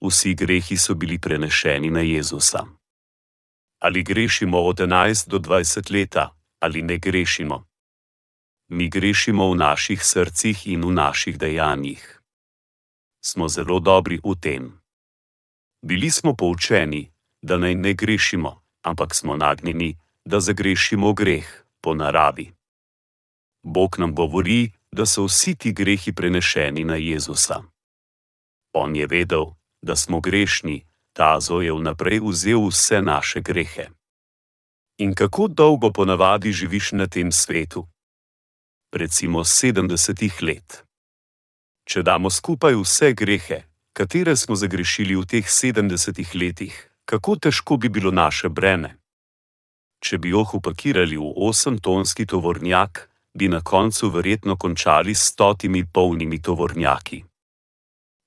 Vsi 0.00 0.34
grehi 0.34 0.76
so 0.76 0.94
bili 0.94 1.18
prenešeni 1.18 1.90
na 1.90 2.00
Jezusa. 2.00 2.66
Ali 3.78 4.02
grešimo 4.02 4.60
od 4.60 4.76
11 4.76 5.28
do 5.28 5.38
20 5.38 5.92
leta, 5.92 6.37
ali 6.60 6.82
ne 6.82 6.98
grešimo? 6.98 7.64
Mi 8.68 8.88
grešimo 8.88 9.50
v 9.50 9.56
naših 9.56 10.04
srcih 10.04 10.66
in 10.66 10.84
v 10.84 10.92
naših 10.92 11.38
dejanjih. 11.38 12.20
Smo 13.24 13.48
zelo 13.48 13.80
dobri 13.80 14.20
v 14.24 14.34
tem. 14.40 14.64
Bili 15.82 16.10
smo 16.10 16.34
poučeni, 16.36 17.10
da 17.42 17.56
naj 17.56 17.74
ne 17.74 17.94
grešimo, 17.94 18.62
ampak 18.82 19.14
smo 19.14 19.36
nagnjeni, 19.36 19.96
da 20.24 20.40
zagrešimo 20.40 21.12
greh 21.12 21.64
po 21.80 21.94
naravi. 21.94 22.52
Bog 23.62 23.98
nam 23.98 24.14
govori, 24.14 24.72
da 24.92 25.06
so 25.06 25.24
vsi 25.24 25.56
ti 25.56 25.72
grehi 25.72 26.12
prenešeni 26.12 26.84
na 26.84 26.96
Jezusa. 26.96 27.62
On 28.72 28.96
je 28.96 29.06
vedel, 29.06 29.44
da 29.82 29.96
smo 29.96 30.20
grešni, 30.20 30.86
tazo 31.12 31.60
je 31.60 31.72
vnaprej 31.72 32.20
vzel 32.22 32.68
vse 32.68 33.02
naše 33.02 33.40
grehe. 33.40 33.97
In 35.00 35.14
kako 35.14 35.48
dolgo 35.48 35.92
ponavadi 35.92 36.52
živiš 36.52 36.92
na 36.92 37.06
tem 37.06 37.32
svetu? 37.32 37.86
Recimo 38.92 39.44
70 39.44 40.42
let. 40.42 40.84
Če 41.86 42.02
damo 42.02 42.30
skupaj 42.30 42.74
vse 42.74 43.12
grehe, 43.14 43.62
katere 43.92 44.34
smo 44.36 44.56
zagrešili 44.56 45.14
v 45.14 45.22
teh 45.22 45.46
70 45.46 46.34
letih, 46.34 46.74
kako 47.04 47.36
težko 47.36 47.76
bi 47.76 47.88
bilo 47.88 48.10
naše 48.10 48.48
breme. 48.48 48.98
Če 50.02 50.18
bi 50.18 50.34
jih 50.34 50.54
upakirali 50.58 51.16
v 51.16 51.30
8-tonski 51.46 52.26
tovornjak, 52.26 53.06
bi 53.38 53.48
na 53.48 53.62
koncu 53.62 54.10
verjetno 54.10 54.56
končali 54.56 55.14
s 55.14 55.30
stotimi 55.30 55.86
polnimi 55.86 56.42
tovornjaki. 56.42 57.22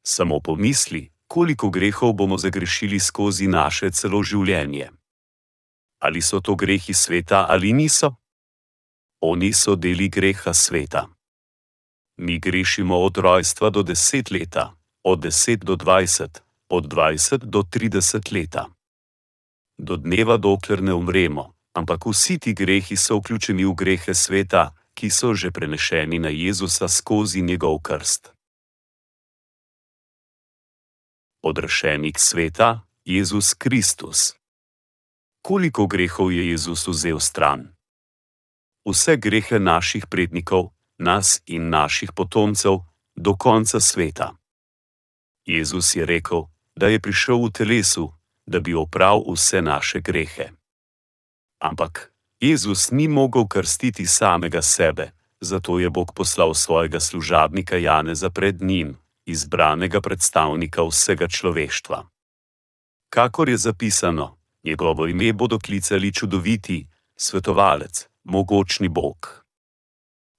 Samo 0.07 0.39
pomisli, 0.39 1.11
koliko 1.27 1.69
grehov 1.69 2.14
bomo 2.14 2.38
zagrešili 2.38 2.99
skozi 2.99 3.48
naše 3.48 3.91
celo 3.91 4.23
življenje. 4.23 5.00
Ali 6.01 6.21
so 6.21 6.41
to 6.41 6.55
grehi 6.55 6.93
sveta 6.93 7.45
ali 7.49 7.73
niso? 7.73 8.15
Oni 9.21 9.53
so 9.53 9.75
deli 9.75 10.09
greha 10.09 10.53
sveta. 10.53 11.07
Mi 12.17 12.39
grešimo 12.39 12.97
od 12.97 13.17
rojstva 13.17 13.69
do 13.69 13.83
deset 13.83 14.31
leta, 14.31 14.73
od 15.03 15.19
10 15.19 15.55
do 15.55 15.75
20, 15.75 16.39
od 16.69 16.93
20 16.93 17.37
do 17.37 17.61
30 17.61 18.33
leta. 18.33 18.65
Do 19.77 19.97
dneva, 19.97 20.37
dokler 20.37 20.81
ne 20.83 20.93
umremo, 20.93 21.53
ampak 21.73 22.05
vsi 22.05 22.39
ti 22.39 22.53
grehi 22.53 22.97
so 22.97 23.17
vključeni 23.17 23.65
v 23.65 23.73
grehe 23.73 24.13
sveta, 24.13 24.73
ki 24.93 25.09
so 25.09 25.33
že 25.33 25.51
prenešeni 25.51 26.19
na 26.19 26.29
Jezusa 26.29 26.87
skozi 26.87 27.41
njegov 27.41 27.79
krst. 27.79 28.33
Odrešenik 31.41 32.19
sveta, 32.19 32.85
Jezus 33.05 33.53
Kristus. 33.53 34.40
Koliko 35.41 35.88
grehov 35.88 36.31
je 36.31 36.49
Jezus 36.49 36.88
vzel 36.88 37.19
stran? 37.19 37.73
Vse 38.85 39.18
grehe 39.18 39.59
naših 39.59 40.05
prednikov, 40.05 40.69
nas 40.97 41.41
in 41.45 41.69
naših 41.69 42.11
potomcev, 42.15 42.85
do 43.15 43.35
konca 43.35 43.80
sveta. 43.80 44.38
Jezus 45.45 45.95
je 45.95 46.05
rekel, 46.05 46.45
da 46.76 46.88
je 46.88 46.99
prišel 46.99 47.45
v 47.45 47.51
telesu, 47.51 48.13
da 48.45 48.59
bi 48.59 48.73
opravil 48.73 49.34
vse 49.34 49.61
naše 49.61 49.99
grehe. 49.99 50.51
Ampak 51.59 52.13
Jezus 52.39 52.91
ni 52.91 53.07
mogel 53.07 53.47
krstiti 53.47 54.05
samega 54.05 54.61
sebe, 54.61 55.11
zato 55.41 55.80
je 55.80 55.89
Bog 55.89 56.13
poslal 56.15 56.53
svojega 56.53 56.99
služabnika 56.99 57.77
Janeza 57.77 58.30
pred 58.30 58.61
njim, 58.61 58.97
izbranega 59.26 60.01
predstavnika 60.01 60.84
vsega 60.84 61.27
človeštva. 61.27 62.09
Kakor 63.09 63.49
je 63.49 63.57
zapisano, 63.57 64.40
njegovo 64.63 65.07
ime 65.07 65.33
bodo 65.33 65.59
klicali 65.59 66.13
čudoviti, 66.13 66.88
svetovalec, 67.15 68.07
mogočni 68.23 68.89
Bog. 68.89 69.45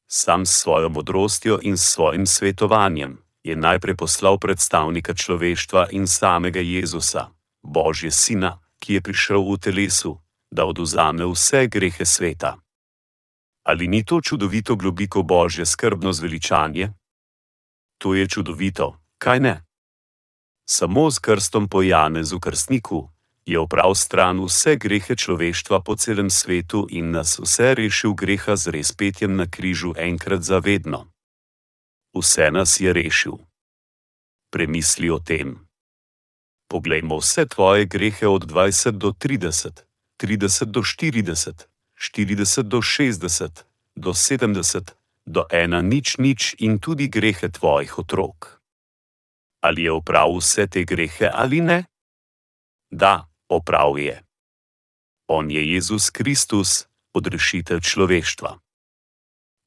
Sam 0.07 0.47
s 0.47 0.61
svojo 0.61 0.89
modrostjo 0.89 1.59
in 1.63 1.77
s 1.77 1.93
svojim 1.93 2.27
svetovanjem, 2.27 3.19
je 3.43 3.57
najprej 3.57 3.97
poslal 3.97 4.39
predstavnika 4.39 5.15
človeštva 5.15 5.87
in 5.91 6.07
samega 6.07 6.61
Jezusa, 6.61 7.27
Božje 7.63 8.11
Sina, 8.11 8.59
ki 8.79 8.95
je 8.95 9.01
prišel 9.01 9.43
v 9.43 9.59
telesu, 9.59 10.19
da 10.51 10.67
oduzame 10.67 11.27
vse 11.27 11.67
grehe 11.67 12.05
sveta. 12.05 12.59
Ali 13.63 13.89
ni 13.89 14.05
to 14.05 14.21
čudovito 14.21 14.77
globiko 14.77 15.23
Božje 15.23 15.67
skrbno 15.67 16.13
zveličanje? 16.13 16.93
To 17.99 18.15
je 18.15 18.29
čudovito, 18.29 18.99
kaj 19.19 19.41
ne? 19.41 19.65
Samo 20.67 21.11
z 21.11 21.19
krstom 21.19 21.69
po 21.69 21.83
Janezu 21.83 22.41
krstniku 22.41 23.12
je 23.47 23.59
oprav 23.59 23.95
stran 23.95 24.41
vse 24.45 24.77
grehe 24.77 25.17
človeštva 25.17 25.81
po 25.81 25.97
celem 25.97 26.31
svetu 26.31 26.87
in 26.91 27.11
nas 27.11 27.39
vse 27.39 27.75
rešil 27.75 28.15
greha 28.15 28.57
z 28.57 28.71
razpetjem 28.71 29.37
na 29.37 29.47
križu 29.47 29.95
enkrat 29.97 30.43
za 30.43 30.59
vedno 30.59 31.13
vse 32.15 32.51
nas 32.51 32.81
je 32.81 32.93
rešil. 32.93 33.33
Premisli 34.51 35.11
o 35.11 35.19
tem. 35.19 35.69
Poglejmo 36.69 37.17
vse 37.17 37.47
tvoje 37.47 37.85
grehe 37.85 38.29
od 38.29 38.45
20 38.45 38.91
do 38.91 39.13
30, 39.13 39.83
30 40.21 40.65
do 40.65 40.81
40, 40.81 41.67
40 41.97 42.63
do 42.63 42.83
60, 42.83 43.65
do 43.97 44.13
70, 44.13 44.93
do 45.27 45.47
ena 45.51 45.81
nič 45.83 46.19
nič 46.19 46.55
in 46.59 46.79
tudi 46.79 47.09
grehe 47.09 47.49
tvojih 47.49 47.99
otrok. 47.99 48.61
Ali 49.63 49.83
je 49.83 49.93
opravil 49.93 50.41
vse 50.41 50.67
te 50.67 50.85
grehe 50.85 51.31
ali 51.33 51.61
ne? 51.61 51.85
Da, 52.91 53.29
opravil 53.53 53.99
je. 53.99 54.17
On 55.29 55.51
je 55.51 55.63
Jezus 55.75 56.11
Kristus, 56.11 56.89
odrešitelj 57.13 57.81
človeštva 57.81 58.63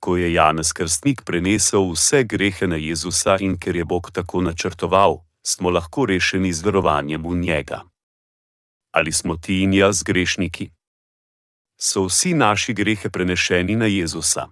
ko 0.06 0.18
je 0.22 0.34
Janez 0.38 0.70
Krstnik 0.70 1.26
prenesel 1.26 1.90
vse 1.90 2.24
grehe 2.30 2.68
na 2.70 2.78
Jezusa 2.78 3.42
in 3.42 3.58
ker 3.58 3.76
je 3.76 3.86
Bog 3.86 4.12
tako 4.14 4.42
načrtoval, 4.46 5.26
smo 5.42 5.74
lahko 5.74 6.06
rešeni 6.06 6.54
z 6.54 6.62
verovanjem 6.62 7.26
v 7.26 7.34
njega. 7.42 7.82
Ali 8.94 9.12
smo 9.12 9.38
ti 9.38 9.64
in 9.66 9.74
jaz 9.74 10.04
grešniki? 10.04 10.70
So 11.82 12.06
vsi 12.06 12.38
naši 12.38 12.74
grehe 12.74 13.10
prenešeni 13.10 13.76
na 13.76 13.90
Jezusa? 13.90 14.46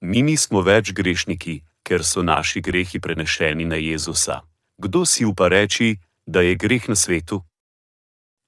Mi 0.00 0.22
nismo 0.22 0.64
več 0.64 0.96
grešniki, 0.96 1.60
ker 1.84 2.00
so 2.04 2.24
naši 2.24 2.64
grehi 2.64 3.00
prenešeni 3.00 3.68
na 3.68 3.76
Jezusa. 3.76 4.40
Kdo 4.80 5.04
si 5.04 5.28
upa 5.28 5.48
reči, 5.48 5.98
da 6.26 6.40
je 6.40 6.56
greh 6.56 6.88
na 6.88 6.96
svetu? 6.96 7.44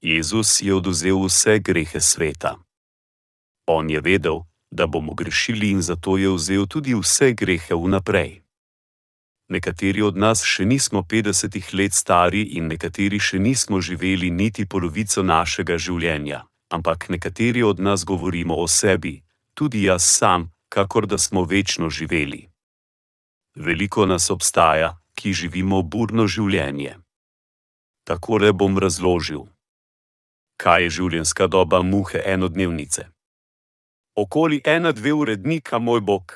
Jezus 0.03 0.63
je 0.63 0.75
oduzel 0.75 1.25
vse 1.25 1.59
grehe 1.59 2.01
sveta. 2.01 2.57
On 3.67 3.91
je 3.91 4.01
vedel, 4.01 4.41
da 4.71 4.87
bomo 4.87 5.15
grešili 5.15 5.71
in 5.71 5.83
zato 5.83 6.17
je 6.17 6.31
vzel 6.33 6.67
tudi 6.67 6.95
vse 6.95 7.33
grehe 7.33 7.75
vnaprej. 7.75 8.43
Nekateri 9.49 10.03
od 10.03 10.17
nas 10.17 10.45
še 10.47 10.65
nismo 10.65 11.03
50 11.03 11.75
let 11.75 11.93
stari 11.93 12.43
in 12.57 12.71
nekateri 12.71 13.19
še 13.19 13.39
nismo 13.39 13.81
živeli 13.81 14.31
niti 14.31 14.67
polovico 14.67 15.23
našega 15.23 15.77
življenja, 15.79 16.47
ampak 16.73 17.09
nekateri 17.11 17.63
od 17.63 17.81
nas 17.81 18.05
govorimo 18.05 18.57
o 18.57 18.69
sebi, 18.69 19.21
tudi 19.55 19.85
jaz 19.85 20.07
sam, 20.07 20.49
kakor 20.69 21.07
da 21.07 21.19
smo 21.19 21.45
večno 21.45 21.91
živeli. 21.91 22.49
Veliko 23.57 24.07
nas 24.07 24.31
obstaja, 24.31 24.97
ki 25.15 25.35
živimo 25.35 25.83
burno 25.83 26.27
življenje. 26.27 26.97
Takole 28.07 28.53
bom 28.53 28.79
razložil. 28.79 29.51
Kaj 30.61 30.83
je 30.85 30.91
življenjska 30.99 31.47
doba 31.49 31.79
muhe 31.81 32.21
enodnevnice? 32.21 33.07
Okoli 34.21 34.61
ena, 34.69 34.93
dve 34.93 35.15
urednika, 35.17 35.79
moj 35.81 36.03
bog. 36.05 36.35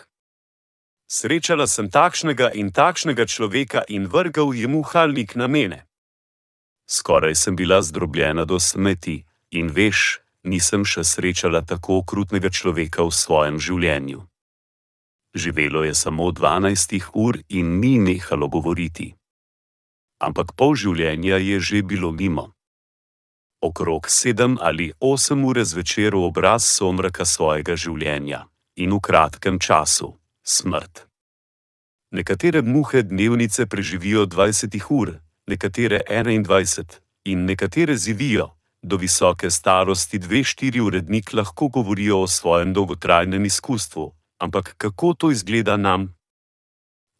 Srečala 1.04 1.66
sem 1.68 1.90
takšnega 1.92 2.48
in 2.56 2.70
takšnega 2.72 3.26
človeka 3.28 3.82
in 3.92 4.08
vrgal 4.08 4.54
je 4.56 4.64
muhalnik 4.64 5.36
na 5.36 5.44
mene. 5.44 5.84
Skoraj 6.88 7.36
sem 7.36 7.56
bila 7.56 7.82
zdrobljena 7.84 8.48
do 8.48 8.56
smeti, 8.56 9.26
in 9.52 9.68
veš, 9.68 10.24
nisem 10.48 10.88
še 10.88 11.04
srečala 11.04 11.60
tako 11.60 12.00
okrutnega 12.00 12.48
človeka 12.48 13.04
v 13.04 13.12
svojem 13.12 13.60
življenju. 13.60 14.24
Živelo 15.36 15.84
je 15.84 15.92
samo 15.92 16.32
12 16.32 17.12
ur 17.12 17.42
in 17.48 17.76
ni 17.76 17.98
nehalo 18.00 18.48
govoriti. 18.48 19.12
Ampak 20.24 20.56
pol 20.56 20.72
življenja 20.72 21.36
je 21.36 21.60
že 21.60 21.84
bilo 21.84 22.08
mimo. 22.08 22.53
Okrog 23.64 24.08
sedem 24.08 24.58
ali 24.60 24.92
osem 25.00 25.44
ur 25.44 25.56
zvečer 25.64 26.12
v 26.14 26.26
obraz 26.28 26.66
somraka 26.68 27.24
svojega 27.24 27.76
življenja. 27.80 28.44
In 28.76 28.92
v 28.92 29.00
kratkem 29.00 29.56
času. 29.56 30.10
Smrt. 30.44 31.06
Nekatere 32.12 32.60
muhe 32.60 33.00
dnevnice 33.02 33.64
preživijo 33.66 34.26
20 34.26 34.76
ur, 34.90 35.14
nekatere 35.48 36.02
21 36.08 37.00
in 37.24 37.46
nekatere 37.48 37.96
zivijo, 37.96 38.50
do 38.82 39.00
visoke 39.00 39.50
starosti 39.50 40.18
dve 40.18 40.44
štiri 40.44 40.80
urednik 40.80 41.32
lahko 41.32 41.68
govorijo 41.68 42.20
o 42.22 42.26
svojem 42.28 42.72
dolgotrajnem 42.76 43.44
izkustvu, 43.44 44.12
ampak 44.44 44.74
kako 44.76 45.14
to 45.14 45.30
izgleda 45.30 45.76
nam? 45.76 46.12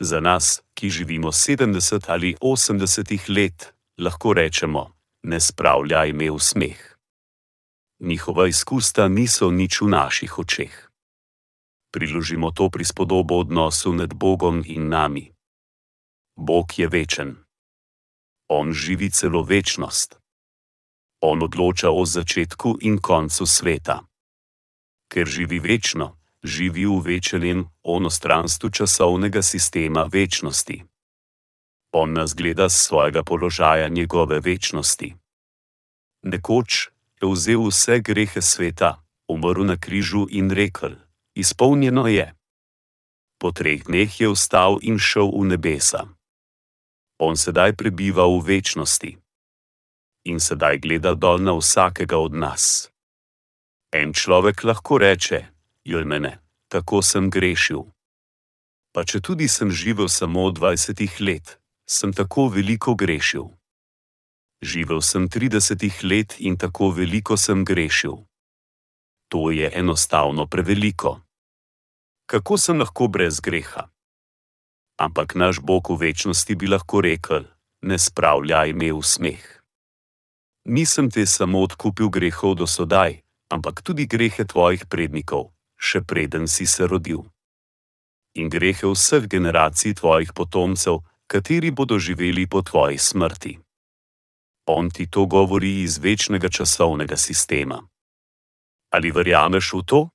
Za 0.01 0.21
nas, 0.21 0.61
ki 0.75 0.91
živimo 0.91 1.33
70 1.33 2.05
ali 2.13 2.35
80 2.41 3.33
let, 3.33 3.73
lahko 3.99 4.33
rečemo: 4.33 4.94
ne 5.25 5.41
spravljaj 5.41 6.13
me 6.13 6.31
v 6.31 6.39
smeh. 6.39 6.81
Njihova 8.01 8.49
izkustva 8.49 9.09
niso 9.09 9.51
nič 9.51 9.81
v 9.81 9.89
naših 9.89 10.39
očeh. 10.39 10.75
Priložimo 11.93 12.51
to 12.51 12.69
prispodobo 12.71 13.41
odnosu 13.41 13.93
med 13.93 14.15
Bogom 14.15 14.63
in 14.67 14.89
nami. 14.89 15.33
Bog 16.37 16.79
je 16.79 16.89
večen. 16.89 17.37
On 18.49 18.73
živi 18.73 19.11
celo 19.11 19.43
večnost. 19.43 20.19
On 21.21 21.43
odloča 21.43 21.91
o 21.91 22.05
začetku 22.05 22.79
in 22.81 22.99
koncu 22.99 23.47
sveta. 23.47 24.05
Ker 25.09 25.27
živi 25.27 25.59
večno, 25.59 26.19
živi 26.43 26.85
v 26.87 27.01
večnem 27.01 27.65
onostranstvu 27.83 28.71
časovnega 28.71 29.43
sistema 29.43 30.05
večnosti. 30.13 30.85
On 31.97 32.13
nas 32.13 32.35
gleda 32.35 32.69
z 32.69 32.75
svojega 32.75 33.23
položaja 33.23 33.89
njegove 33.89 34.41
večnosti. 34.41 35.15
Nekoč 36.23 36.91
je 37.23 37.29
vzel 37.31 37.67
vse 37.69 38.01
grehe 38.01 38.43
sveta, 38.43 39.03
umrl 39.29 39.65
na 39.65 39.77
križu 39.77 40.27
in 40.31 40.51
rekel: 40.51 40.97
Izpolnjeno 41.35 42.07
je. 42.07 42.35
Po 43.39 43.53
treh 43.53 43.85
dneh 43.85 44.21
je 44.21 44.29
vstal 44.29 44.79
in 44.83 44.99
šel 44.99 45.31
v 45.39 45.45
nebesa. 45.45 46.03
On 47.19 47.37
sedaj 47.37 47.77
prebiva 47.77 48.27
v 48.27 48.43
večnosti 48.43 49.19
in 50.25 50.41
sedaj 50.41 50.79
gleda 50.79 51.15
dol 51.15 51.39
na 51.39 51.53
vsakega 51.53 52.19
od 52.19 52.35
nas. 52.35 52.91
En 53.93 54.13
človek 54.13 54.65
lahko 54.65 54.99
reče: 54.99 55.47
Joj 55.85 56.05
mene, 56.05 56.41
tako 56.69 57.03
sem 57.03 57.31
grešil. 57.31 57.85
Pa 58.93 59.05
če 59.05 59.21
tudi 59.21 59.49
sem 59.49 59.71
živel 59.71 60.09
samo 60.09 60.51
20 60.51 61.21
let, 61.21 61.61
sem 61.87 62.13
tako 62.13 62.49
veliko 62.49 62.95
grešil. 62.95 63.49
Živel 64.63 65.01
sem 65.01 65.29
30 65.29 66.05
let 66.05 66.37
in 66.39 66.57
tako 66.57 66.91
veliko 66.91 67.37
sem 67.37 67.65
grešil. 67.65 68.17
To 69.29 69.51
je 69.51 69.71
enostavno 69.75 70.47
preveliko. 70.47 71.21
Kako 72.27 72.59
sem 72.59 72.79
lahko 72.79 73.09
brez 73.09 73.41
greha? 73.41 73.91
Ampak 74.97 75.35
naš 75.35 75.61
Bog 75.61 75.91
v 75.91 76.07
večnosti 76.07 76.55
bi 76.55 76.67
lahko 76.67 77.01
rekel: 77.01 77.45
Ne 77.83 77.99
spravljaj 77.99 78.73
me 78.73 78.93
v 78.93 79.03
smeh 79.03 79.65
nisem 80.65 81.11
te 81.11 81.27
samo 81.27 81.61
odkupil 81.63 82.09
grehov 82.09 82.57
do 82.57 82.67
sedaj, 82.67 83.21
ampak 83.53 83.85
tudi 83.85 84.09
grehe 84.09 84.45
tvojih 84.45 84.89
prednikov, 84.89 85.53
še 85.77 86.01
preden 86.01 86.49
si 86.49 86.67
se 86.67 86.89
rodil. 86.89 87.25
In 88.35 88.49
grehe 88.49 88.89
vseh 88.89 89.29
generacij 89.29 89.95
tvojih 90.01 90.33
potomcev, 90.33 91.05
kateri 91.27 91.71
bodo 91.71 91.99
živeli 91.99 92.47
po 92.47 92.63
tvoji 92.63 92.99
smrti. 92.99 93.59
On 94.67 94.91
ti 94.91 95.07
to 95.11 95.27
govori 95.27 95.83
iz 95.83 95.99
večnega 95.99 96.49
časovnega 96.49 97.17
sistema. 97.17 97.89
Ali 98.91 99.11
verjameš 99.11 99.73
v 99.73 99.83
to? 99.87 100.09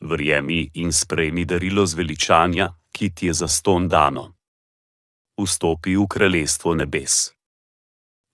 Verjemi 0.00 0.70
in 0.74 0.92
sprejmi 0.92 1.44
darilo 1.44 1.86
zveličanja, 1.86 2.68
ki 2.92 3.10
ti 3.14 3.26
je 3.26 3.32
za 3.32 3.48
ston 3.48 3.88
dano. 3.88 4.34
Vstopi 5.40 5.96
v 5.96 6.06
kraljestvo 6.06 6.74
nebes 6.74 7.40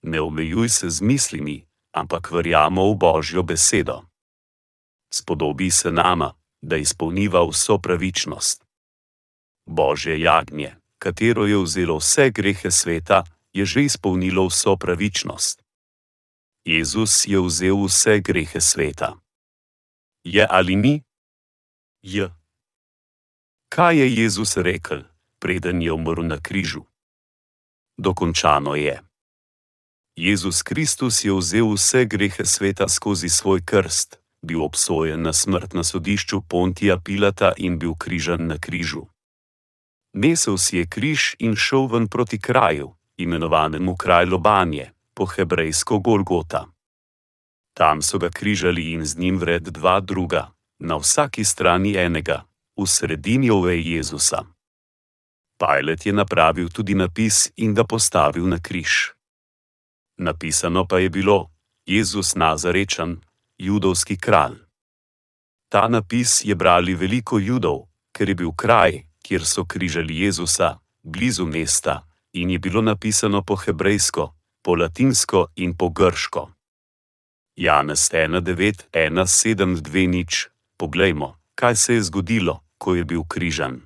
ne 0.07 0.21
omejuj 0.21 0.69
se 0.69 0.89
z 0.89 1.01
mislimi, 1.01 1.65
ampak 1.93 2.31
verjamo 2.31 2.91
v 2.91 2.95
Božjo 2.95 3.43
besedo. 3.43 4.01
Spodobi 5.13 5.71
se 5.71 5.91
nama, 5.91 6.33
da 6.61 6.77
izpolniva 6.77 7.43
vso 7.49 7.77
pravičnost. 7.77 8.65
Božje 9.65 10.19
jagnje, 10.19 10.75
katero 10.99 11.45
je 11.45 11.57
vzelo 11.57 11.97
vse 11.97 12.29
grehe 12.29 12.71
sveta, 12.71 13.23
je 13.53 13.65
že 13.65 13.83
izpolnilo 13.83 14.47
vso 14.47 14.77
pravičnost. 14.77 15.63
Jezus 16.65 17.27
je 17.27 17.39
vzel 17.39 17.85
vse 17.85 18.19
grehe 18.19 18.61
sveta. 18.61 19.15
Je 20.23 20.47
ali 20.49 20.75
ni? 20.75 21.03
Je. 22.01 22.29
Kaj 23.69 23.97
je 23.97 24.07
Jezus 24.15 24.57
rekel, 24.57 25.03
preden 25.39 25.81
je 25.81 25.91
umrl 25.91 26.23
na 26.23 26.37
križu? 26.41 26.83
Dokončano 27.97 28.75
je. 28.75 29.01
Jezus 30.15 30.61
Kristus 30.61 31.23
je 31.23 31.33
vzel 31.33 31.73
vse 31.73 32.05
grehe 32.05 32.45
sveta 32.45 32.89
skozi 32.89 33.29
svoj 33.29 33.61
krst, 33.65 34.19
bil 34.41 34.63
obsojen 34.63 35.21
na 35.21 35.33
smrt 35.33 35.73
na 35.73 35.83
sodišču 35.83 36.41
Pontija 36.41 36.97
Pilata 36.99 37.53
in 37.57 37.79
bil 37.79 37.95
križan 37.95 38.47
na 38.47 38.57
križu. 38.57 39.07
Nesel 40.13 40.57
si 40.57 40.77
je 40.77 40.85
križ 40.87 41.35
in 41.39 41.55
šel 41.55 41.87
ven 41.87 42.07
proti 42.07 42.39
kraju, 42.41 42.95
imenovanemu 43.17 43.95
kraj 43.95 44.25
Lobanje, 44.25 44.91
po 45.13 45.25
hebrejsko 45.25 45.99
Golgota. 45.99 46.65
Tam 47.73 48.01
so 48.01 48.17
ga 48.17 48.29
križali 48.29 48.91
in 48.91 49.05
z 49.05 49.17
njim 49.17 49.37
vred 49.37 49.63
dva 49.63 49.99
druga, 49.99 50.51
na 50.79 50.97
vsaki 50.97 51.43
strani 51.43 51.95
enega, 51.97 52.45
v 52.77 52.85
sredini 52.87 53.49
ove 53.49 53.81
Jezusa. 53.81 54.45
Pilat 55.57 56.05
je 56.05 56.13
napravil 56.13 56.69
tudi 56.69 56.95
napis 56.95 57.51
in 57.55 57.73
ga 57.73 57.83
postavil 57.83 58.45
na 58.47 58.59
križ 58.59 59.17
napisano 60.17 60.85
pa 60.85 60.99
je 60.99 61.09
bilo: 61.09 61.51
Jezus 61.85 62.35
Nazarečan, 62.35 63.21
judovski 63.57 64.17
kralj. 64.17 64.55
Ta 65.69 65.87
napis 65.87 66.45
je 66.45 66.55
brali 66.55 66.95
veliko 66.95 67.39
judov, 67.39 67.87
ker 68.11 68.29
je 68.29 68.35
bil 68.35 68.51
kraj, 68.51 69.03
kjer 69.27 69.45
so 69.45 69.65
križali 69.65 70.21
Jezusa, 70.23 70.79
blizu 71.03 71.45
mesta, 71.45 72.07
in 72.33 72.49
je 72.49 72.59
bilo 72.59 72.81
napisano 72.81 73.43
po 73.43 73.55
hebrejsko, 73.55 74.33
po 74.63 74.75
latinsko 74.75 75.47
in 75.55 75.77
po 75.77 75.89
grško. 75.89 76.51
Janez 77.55 78.09
1:9:1:7:2 78.11 80.07
nič, 80.07 80.47
poglejmo, 80.77 81.35
kaj 81.55 81.75
se 81.75 81.93
je 81.93 82.01
zgodilo, 82.03 82.63
ko 82.77 82.95
je 82.95 83.03
bil 83.03 83.23
križan. 83.23 83.81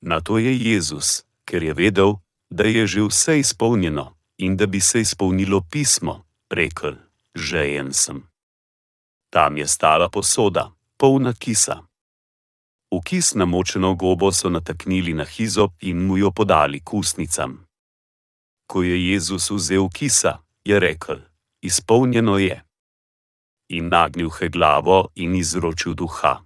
Na 0.00 0.20
to 0.20 0.38
je 0.38 0.52
Jezus, 0.70 1.24
ker 1.44 1.62
je 1.62 1.74
vedel, 1.74 2.14
da 2.50 2.64
je 2.64 2.86
že 2.86 3.02
vse 3.02 3.38
izpolnjeno, 3.38 4.16
in 4.38 4.56
da 4.56 4.66
bi 4.66 4.80
se 4.80 5.00
izpolnilo 5.00 5.60
pismo, 5.70 6.24
rekel: 6.50 6.94
Žejen 7.34 7.92
sem. 7.92 8.22
Tam 9.30 9.56
je 9.56 9.66
stala 9.66 10.08
posoda, 10.08 10.72
polna 10.96 11.32
kisa. 11.32 11.82
V 12.94 13.00
kis 13.04 13.34
namočeno 13.34 13.94
gobo 13.94 14.32
so 14.32 14.50
nataknili 14.50 15.14
na 15.14 15.24
hizop 15.24 15.72
in 15.82 16.06
mu 16.06 16.18
jo 16.18 16.30
podali 16.30 16.80
kusnicam. 16.80 17.66
Ko 18.66 18.82
je 18.82 19.10
Jezus 19.10 19.50
vzel 19.50 19.88
kisa, 19.88 20.38
je 20.64 20.80
rekel: 20.80 21.20
Izpolnjeno 21.62 22.38
je. 22.38 22.64
In 23.68 23.88
nagnil 23.88 24.30
je 24.40 24.48
glavo 24.48 25.08
in 25.14 25.34
izročil 25.34 25.94
duha. 25.94 26.42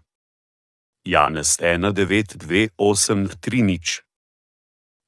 Janez 1.05 1.59
1:9:2:8:3 1.61 3.65
nič. 3.65 4.03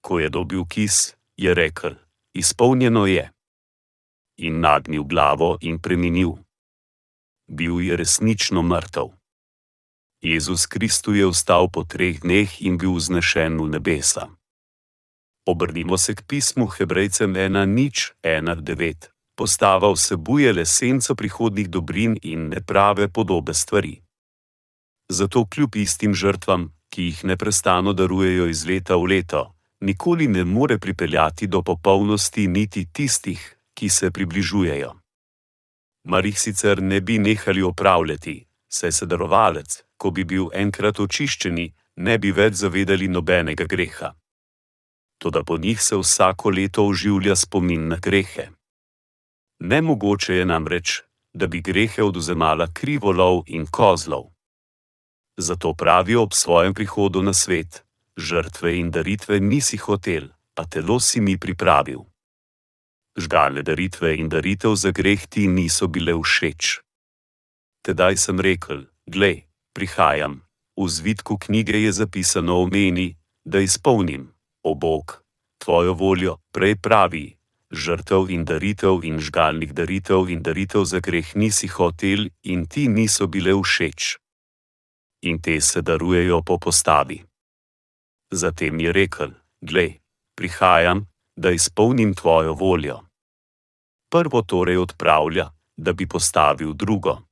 Ko 0.01 0.19
je 0.19 0.29
dobil 0.29 0.65
kis, 0.65 1.17
je 1.37 1.55
rekel: 1.55 1.95
izpolnjeno 2.35 3.07
je. 3.07 3.33
In 4.37 4.61
nagnil 4.61 5.05
glavo 5.05 5.59
in 5.61 5.79
preminil. 5.79 6.33
Bil 7.49 7.81
je 7.81 7.97
resnično 7.97 8.63
mrtev. 8.63 9.22
Jezus 10.23 10.67
Kristus 10.67 11.17
je 11.19 11.27
vstal 11.27 11.67
po 11.67 11.83
treh 11.83 12.23
dneh 12.23 12.47
in 12.63 12.79
bil 12.79 12.95
vznešen 12.95 13.59
v 13.59 13.67
nebesa. 13.75 14.31
Obrnimo 15.43 15.99
se 15.99 16.15
k 16.15 16.23
pismu 16.23 16.71
Hebrejcem 16.71 17.35
1.1.9. 17.35 19.11
Postava 19.35 19.91
vsebuje 19.91 20.53
le 20.53 20.63
senco 20.63 21.19
prihodnih 21.19 21.67
dobrin 21.67 22.15
in 22.23 22.55
neprave 22.55 23.11
podobe 23.11 23.55
stvari. 23.55 23.99
Zato 25.11 25.43
kljub 25.43 25.75
istim 25.77 26.15
žrtvam, 26.15 26.71
ki 26.87 27.03
jih 27.03 27.25
neprestano 27.25 27.93
darujejo 27.93 28.47
iz 28.47 28.63
leta 28.63 28.95
v 28.95 29.19
leto, 29.19 29.59
nikoli 29.81 30.29
ne 30.29 30.45
more 30.45 30.79
pripeljati 30.79 31.47
do 31.47 31.63
popolnosti 31.63 32.47
niti 32.47 32.87
tistih, 32.87 33.59
ki 33.75 33.89
se 33.89 34.11
približujejo. 34.11 34.95
Mar 36.07 36.27
jih 36.27 36.39
sicer 36.39 36.83
ne 36.83 37.01
bi 37.01 37.19
nehali 37.19 37.63
opravljati, 37.63 38.47
saj 38.69 38.93
se 38.93 39.07
darovalec, 39.07 39.83
ko 40.03 40.11
bi 40.11 40.25
bil 40.27 40.49
enkrat 40.51 40.99
očiščeni, 40.99 41.69
ne 42.03 42.15
bi 42.19 42.33
več 42.35 42.59
zavedali 42.65 43.07
nobenega 43.07 43.69
greha. 43.71 44.11
Toda 45.23 45.45
po 45.47 45.55
njih 45.65 45.79
se 45.79 45.97
vsako 45.97 46.51
leto 46.51 46.83
oživlja 46.91 47.37
spomin 47.37 47.87
na 47.93 47.99
grehe. 48.07 48.49
Nemogoče 49.61 50.35
je 50.35 50.47
namreč, 50.53 51.03
da 51.35 51.47
bi 51.47 51.61
grehe 51.69 52.03
oduzemala 52.03 52.67
krivolov 52.75 53.45
in 53.47 53.67
kozlov. 53.71 54.33
Zato 55.39 55.75
pravijo 55.75 56.23
ob 56.27 56.35
svojem 56.35 56.75
prihodu 56.75 57.23
na 57.23 57.33
svet: 57.33 57.85
žrtve 58.17 58.75
in 58.79 58.91
daritve 58.91 59.39
nisi 59.41 59.77
hotel, 59.77 60.29
a 60.59 60.67
telo 60.67 60.99
si 61.01 61.21
mi 61.21 61.39
pripravil. 61.39 62.03
Žgalne 63.17 63.63
daritve 63.63 64.17
in 64.19 64.29
daritev 64.29 64.75
za 64.75 64.91
greh 64.91 65.27
ti 65.31 65.47
niso 65.47 65.87
bile 65.87 66.19
všeč. 66.19 66.83
Tedaj 67.87 68.17
sem 68.17 68.41
rekel: 68.41 68.87
Glej, 69.07 69.52
prihajam. 69.75 70.41
V 70.77 70.89
zvitku 70.89 71.39
knjige 71.39 71.83
je 71.83 71.93
zapisano 71.93 72.63
o 72.63 72.67
meni, 72.67 73.17
da 73.45 73.61
izpolnim, 73.61 74.33
o 74.63 74.75
Bog, 74.75 75.25
tvojo 75.59 75.93
voljo, 75.95 76.37
prej 76.53 76.77
pravi: 76.77 77.37
žrtev 77.71 78.31
in 78.31 78.45
daritev 78.45 79.05
in 79.05 79.21
žgalnih 79.21 79.73
daritev 79.75 80.29
in 80.29 80.43
daritev 80.43 80.85
za 80.85 81.01
greh 81.01 81.37
nisi 81.37 81.69
hotel 81.69 82.29
in 82.43 82.67
ti 82.67 82.89
niso 82.89 83.27
bile 83.27 83.53
všeč. 83.53 84.19
In 85.23 85.39
te 85.39 85.61
se 85.61 85.83
darujejo 85.83 86.43
po 86.43 86.59
postavi. 86.59 87.23
Zatem 88.33 88.81
je 88.81 88.93
rekel: 88.93 89.31
Glej, 89.61 90.01
prihajam, 90.37 91.07
da 91.37 91.51
izpolnim 91.51 92.15
tvojo 92.15 92.53
voljo. 92.53 93.01
Prvo 94.11 94.43
torej 94.43 94.77
odpravlja, 94.77 95.51
da 95.77 95.93
bi 95.93 96.07
postavil 96.07 96.73
drugo. 96.73 97.23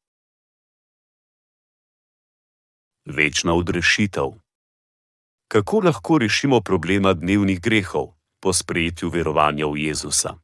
Večna 3.11 3.55
odrešitev. 3.55 4.33
Kako 5.49 5.81
lahko 5.81 6.19
rešimo 6.19 6.61
problema 6.61 7.13
dnevnih 7.13 7.61
grehov 7.61 8.15
po 8.41 8.53
sprejetju 8.53 9.11
verovanja 9.11 9.67
v 9.67 9.77
Jezusa? 9.77 10.39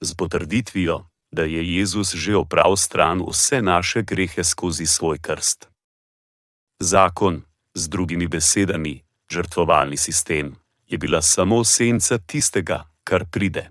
Z 0.00 0.14
potrditvijo, 0.14 1.06
da 1.32 1.42
je 1.42 1.76
Jezus 1.76 2.14
že 2.14 2.36
opravil 2.36 2.76
stran 2.76 3.22
vse 3.28 3.62
naše 3.62 4.02
grehe 4.02 4.44
skozi 4.44 4.86
svoj 4.86 5.18
krst. 5.18 5.68
Zakon, 6.80 7.42
z 7.74 7.88
drugimi 7.88 8.26
besedami, 8.26 9.04
žrtvovalni 9.30 9.96
sistem, 9.96 10.56
je 10.86 10.98
bila 10.98 11.22
samo 11.22 11.64
senca 11.64 12.18
tistega, 12.18 12.88
kar 13.04 13.24
pride. 13.30 13.70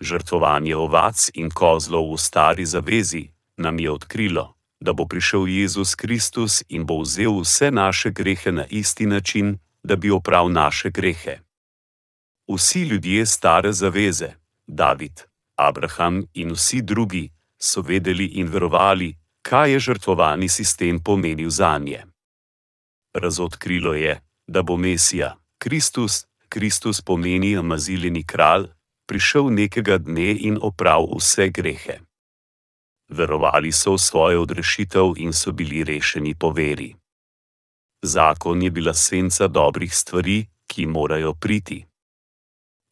Žrtvovanje 0.00 0.76
ovac 0.76 1.30
in 1.34 1.50
kozlov 1.50 2.12
v 2.12 2.18
stari 2.18 2.66
zavezi 2.66 3.30
nam 3.56 3.78
je 3.78 3.90
odkrilo, 3.90 4.54
da 4.82 4.92
bo 4.92 5.06
prišel 5.06 5.48
Jezus 5.48 5.94
Kristus 5.94 6.62
in 6.68 6.82
bo 6.86 7.00
vzel 7.00 7.40
vse 7.40 7.70
naše 7.70 8.10
grehe 8.10 8.52
na 8.52 8.64
isti 8.70 9.06
način, 9.06 9.58
da 9.82 9.96
bi 9.96 10.10
opravil 10.10 10.52
naše 10.52 10.90
grehe. 10.90 11.38
Vsi 12.48 12.82
ljudje 12.82 13.26
stare 13.26 13.72
zaveze, 13.72 14.28
David, 14.66 15.20
Abraham 15.56 16.22
in 16.34 16.50
vsi 16.52 16.82
drugi, 16.82 17.30
so 17.58 17.80
vedeli 17.80 18.26
in 18.26 18.46
verovali, 18.46 19.14
kaj 19.42 19.72
je 19.72 19.78
žrtvovani 19.78 20.48
sistem 20.48 21.00
pomenil 21.00 21.50
za 21.50 21.78
nje. 21.78 22.04
Razodkrilo 23.14 23.94
je, 23.94 24.20
da 24.46 24.62
bo 24.62 24.76
Mesija, 24.76 25.36
Kristus, 25.58 26.26
Kristus 26.48 27.00
pomeni 27.00 27.56
amaziljeni 27.56 28.26
kralj, 28.26 28.66
prišel 29.06 29.54
nekega 29.54 29.98
dne 29.98 30.30
in 30.32 30.58
opravil 30.62 31.16
vse 31.18 31.48
grehe 31.48 32.11
verovali 33.12 33.72
so 33.72 33.94
v 33.94 33.98
svojo 33.98 34.42
odrešitev 34.42 35.14
in 35.16 35.32
so 35.32 35.52
bili 35.52 35.84
rešeni 35.84 36.34
po 36.34 36.50
veri. 36.50 36.94
Zakon 38.02 38.62
je 38.62 38.70
bila 38.70 38.94
senca 38.94 39.48
dobrih 39.48 39.94
stvari, 39.94 40.46
ki 40.66 40.86
morajo 40.86 41.34
priti. 41.34 41.84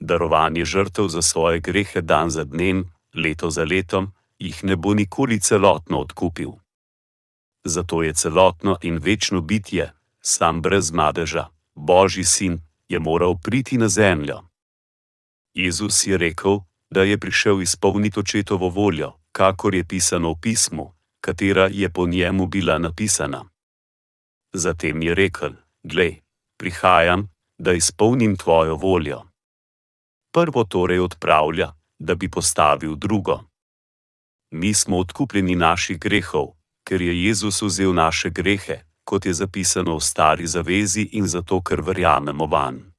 Darovanje 0.01 0.65
žrtev 0.65 1.09
za 1.09 1.23
svoje 1.23 1.61
grehe 1.61 2.01
dan 2.01 2.31
za 2.31 2.45
dnem, 2.45 2.85
leto 3.15 3.51
za 3.51 3.65
letom, 3.65 4.13
jih 4.39 4.65
ne 4.65 4.77
bo 4.77 4.95
nikoli 4.95 5.41
celotno 5.41 6.01
odkupil. 6.01 6.51
Zato 7.65 8.03
je 8.03 8.15
celotno 8.15 8.77
in 8.83 8.99
večno 9.03 9.41
bitje, 9.41 9.93
sam 10.21 10.63
brez 10.63 10.91
madeža, 10.93 11.49
Božji 11.75 12.25
sin, 12.25 12.61
je 12.89 12.99
moral 12.99 13.39
priti 13.43 13.79
na 13.79 13.89
zemljo. 13.89 14.41
Jezus 15.55 16.07
je 16.07 16.19
rekel, 16.19 16.61
da 16.91 17.03
je 17.03 17.19
prišel 17.19 17.63
izpolniti 17.63 18.21
očetovo 18.21 18.69
voljo, 18.69 19.20
kakor 19.33 19.75
je 19.75 19.85
pisano 19.85 20.33
v 20.33 20.41
pismu, 20.41 20.95
katera 21.21 21.69
je 21.73 21.91
po 21.91 22.07
njemu 22.07 22.47
bila 22.47 22.79
napisana. 22.79 23.45
Zatem 24.53 25.03
je 25.03 25.15
rekel: 25.15 25.53
Glej, 25.83 26.21
prihajam, 26.59 27.29
da 27.59 27.73
izpolnim 27.73 28.37
tvojo 28.37 28.77
voljo. 28.77 29.23
Prvo 30.33 30.65
torej 30.65 30.99
odpravlja, 30.99 31.73
da 31.99 32.15
bi 32.15 32.31
postavil 32.31 32.97
drugo. 32.97 33.41
Mi 34.51 34.75
smo 34.75 34.99
odkupljeni 34.99 35.57
naših 35.57 35.99
grehov, 35.99 36.47
ker 36.85 37.03
je 37.03 37.25
Jezus 37.25 37.63
vzel 37.63 37.95
naše 37.95 38.31
grehe, 38.31 38.83
kot 39.05 39.27
je 39.27 39.35
zapisano 39.35 39.97
v 39.97 40.01
stari 40.01 40.47
zavezi 40.47 41.03
in 41.13 41.27
zato, 41.27 41.63
ker 41.63 41.81
verjamemo 41.81 42.47
van. 42.47 42.93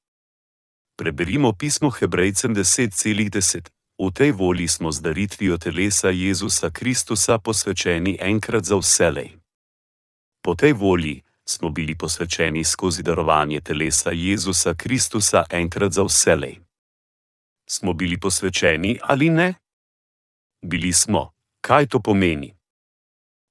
Preberimo 0.95 1.53
pismo 1.53 1.89
Hebrejcem 1.89 2.55
10,10. 2.55 3.80
V 4.01 4.09
tej 4.09 4.31
volji 4.33 4.67
smo 4.67 4.91
z 4.91 5.01
daritvijo 5.01 5.57
telesa 5.57 6.09
Jezusa 6.09 6.69
Kristusa 6.69 7.37
posvečeni 7.37 8.17
enkrat 8.21 8.65
za 8.65 8.75
vselej. 8.75 9.37
Po 10.41 10.55
tej 10.55 10.73
volji 10.73 11.21
smo 11.45 11.69
bili 11.69 11.93
posvečeni 11.95 12.63
skozi 12.63 13.03
darovanje 13.03 13.61
telesa 13.61 14.09
Jezusa 14.09 14.73
Kristusa 14.73 15.43
enkrat 15.49 15.91
za 15.91 16.03
vselej. 16.03 16.57
Smo 17.69 17.93
bili 17.93 18.17
posvečeni 18.17 18.99
ali 19.01 19.29
ne? 19.29 19.53
Bili 20.65 20.93
smo. 20.93 21.29
Kaj 21.61 21.87
to 21.87 21.99
pomeni? 21.99 22.57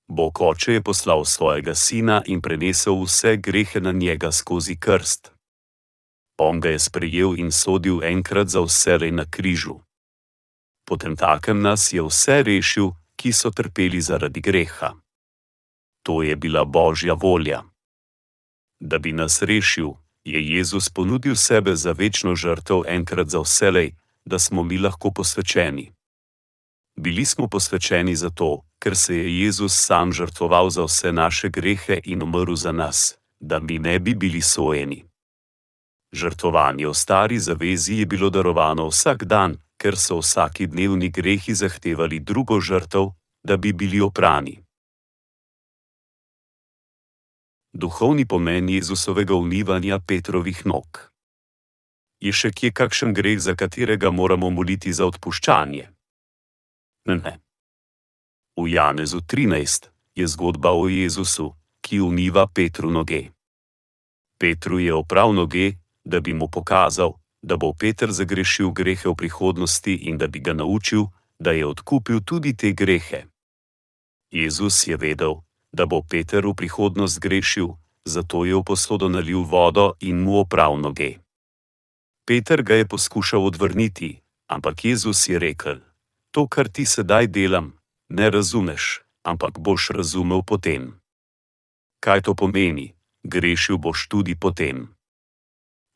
Bog 0.09 0.40
oče 0.40 0.72
je 0.72 0.82
poslal 0.82 1.24
svojega 1.24 1.74
sina 1.74 2.22
in 2.27 2.43
prenesel 2.43 2.98
vse 3.02 3.36
grehe 3.36 3.81
na 3.81 3.93
njega 3.93 4.32
skozi 4.32 4.77
krst. 4.77 5.31
On 6.39 6.60
ga 6.60 6.68
je 6.68 6.78
sprejel 6.78 7.39
in 7.39 7.52
sodil 7.52 8.02
enkrat 8.02 8.48
za 8.48 8.60
vselej 8.60 9.10
na 9.10 9.24
križu 9.31 9.78
potem 10.90 11.14
takem 11.14 11.62
nas 11.62 11.92
je 11.94 12.02
vse 12.02 12.42
rešil, 12.42 12.90
ki 13.14 13.30
so 13.30 13.54
trpeli 13.54 14.00
zaradi 14.02 14.40
greha. 14.42 14.90
To 16.02 16.22
je 16.26 16.34
bila 16.36 16.64
Božja 16.64 17.14
volja. 17.14 17.62
Da 18.80 18.98
bi 18.98 19.12
nas 19.12 19.42
rešil, 19.42 19.94
je 20.24 20.42
Jezus 20.54 20.90
ponudil 20.90 21.36
sebe 21.36 21.76
za 21.76 21.92
večno 21.92 22.34
žrtev 22.34 22.82
enkrat 22.88 23.28
za 23.28 23.38
vselej, 23.38 23.94
da 24.24 24.38
smo 24.38 24.62
mi 24.62 24.78
lahko 24.78 25.10
posvečeni. 25.10 25.92
Bili 26.98 27.24
smo 27.24 27.46
posvečeni 27.46 28.16
zato, 28.16 28.66
ker 28.82 28.96
se 28.96 29.16
je 29.16 29.40
Jezus 29.44 29.72
sam 29.86 30.12
žrtvoval 30.12 30.70
za 30.70 30.84
vse 30.84 31.12
naše 31.12 31.48
grehe 31.48 32.00
in 32.04 32.22
umrl 32.22 32.54
za 32.54 32.72
nas, 32.72 33.14
da 33.40 33.60
mi 33.60 33.78
ne 33.78 33.98
bi 33.98 34.14
bili 34.14 34.42
sojeni. 34.42 35.10
Žrtvovanje 36.12 36.87
v 36.89 36.95
stari 36.95 37.39
zavezi 37.39 38.03
je 38.03 38.07
bilo 38.07 38.31
darovano 38.31 38.91
vsak 38.91 39.24
dan, 39.24 39.57
ker 39.78 39.97
so 39.97 40.19
vsaki 40.19 40.66
dnevni 40.66 41.09
grehi 41.09 41.55
zahtevali 41.55 42.19
drugo 42.20 42.61
žrtev, 42.61 43.15
da 43.47 43.57
bi 43.57 43.73
bili 43.73 44.01
oprani. 44.01 44.59
Duhovni 47.73 48.27
pomen 48.27 48.69
Jezusovega 48.69 49.35
umivanja 49.35 50.01
Petrovih 50.07 50.66
nog. 50.66 51.11
Je 52.20 52.32
še 52.32 52.51
kje 52.51 52.73
kakšen 52.74 53.15
greh, 53.15 53.39
za 53.41 53.55
katerega 53.55 54.11
moramo 54.11 54.51
moliti 54.51 54.93
za 54.93 55.07
odpuščanje? 55.07 55.87
Ne. 57.07 57.32
V 58.59 58.69
Janezu 58.69 59.23
13 59.24 59.89
je 60.15 60.27
zgodba 60.27 60.74
o 60.77 60.91
Jezusu, 60.91 61.55
ki 61.81 62.01
umiva 62.05 62.45
Petru 62.47 62.91
noge. 62.91 63.31
Petru 64.37 64.78
je 64.78 64.93
oprav 64.93 65.32
noge, 65.32 65.80
da 66.05 66.20
bi 66.20 66.35
mu 66.35 66.48
pokazal, 66.48 67.12
da 67.43 67.56
bo 67.56 67.72
Peter 67.72 68.12
zagrešil 68.12 68.70
grehe 68.70 69.09
v 69.09 69.14
prihodnosti 69.14 69.94
in 69.94 70.18
da 70.18 70.27
bi 70.27 70.40
ga 70.40 70.52
naučil, 70.52 71.09
da 71.39 71.52
je 71.52 71.66
odkupil 71.66 72.20
tudi 72.20 72.56
te 72.56 72.72
grehe. 72.72 73.24
Jezus 74.31 74.86
je 74.86 74.97
vedel, 74.97 75.40
da 75.72 75.86
bo 75.86 76.02
Peter 76.02 76.47
v 76.47 76.55
prihodnost 76.55 77.18
grešil, 77.18 77.74
zato 78.05 78.44
je 78.44 78.55
v 78.55 78.62
posodo 78.62 79.09
nalil 79.09 79.43
vodo 79.43 79.94
in 80.01 80.20
mu 80.20 80.40
oprav 80.40 80.77
noge. 80.78 81.18
Peter 82.27 82.62
ga 82.62 82.74
je 82.74 82.86
poskušal 82.86 83.43
odvrniti, 83.47 84.20
ampak 84.47 84.85
Jezus 84.85 85.28
je 85.28 85.39
rekel: 85.39 85.81
To, 86.31 86.47
kar 86.47 86.68
ti 86.68 86.86
sedaj 86.86 87.27
delam, 87.27 87.74
ne 88.09 88.31
razumeš, 88.31 89.02
ampak 89.24 89.59
boš 89.59 89.90
razumel 89.90 90.43
potem. 90.43 91.01
Kaj 92.01 92.22
to 92.22 92.35
pomeni? 92.35 92.94
Grešil 93.24 93.77
boš 93.77 94.09
tudi 94.09 94.35
potem. 94.35 94.99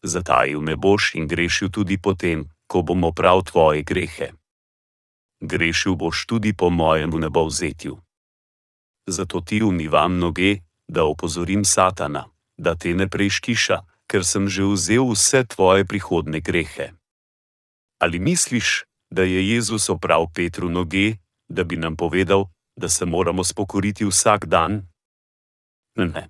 Zatajil 0.04 0.60
me 0.60 0.76
boš 0.76 1.14
in 1.16 1.24
grešil 1.24 1.72
tudi 1.72 1.96
potem, 1.96 2.44
ko 2.68 2.82
bomo 2.82 3.12
prav 3.12 3.40
tvoje 3.48 3.82
grehe. 3.82 4.36
Grešil 5.40 5.96
boš 5.96 6.26
tudi 6.28 6.52
po 6.52 6.68
mojem 6.70 7.10
nebovzetju. 7.10 7.96
Zato 9.06 9.40
ti 9.40 9.62
umivam 9.62 10.18
noge, 10.18 10.60
da 10.88 11.04
opozorim 11.04 11.64
Satana, 11.64 12.28
da 12.56 12.74
te 12.74 12.94
ne 12.94 13.08
preškiša, 13.08 13.80
ker 14.06 14.24
sem 14.24 14.48
že 14.48 14.64
vzel 14.68 15.08
vse 15.08 15.44
tvoje 15.48 15.84
prihodne 15.88 16.40
grehe. 16.40 16.92
Ali 17.98 18.18
misliš, 18.18 18.84
da 19.10 19.22
je 19.22 19.40
Jezus 19.48 19.88
oprav 19.88 20.28
Petru 20.34 20.68
noge, 20.68 21.16
da 21.48 21.64
bi 21.64 21.76
nam 21.76 21.96
povedal, 21.96 22.52
da 22.76 22.88
se 22.88 23.04
moramo 23.04 23.44
spokoriti 23.44 24.04
vsak 24.04 24.46
dan? 24.46 24.84
Ne. 25.96 26.28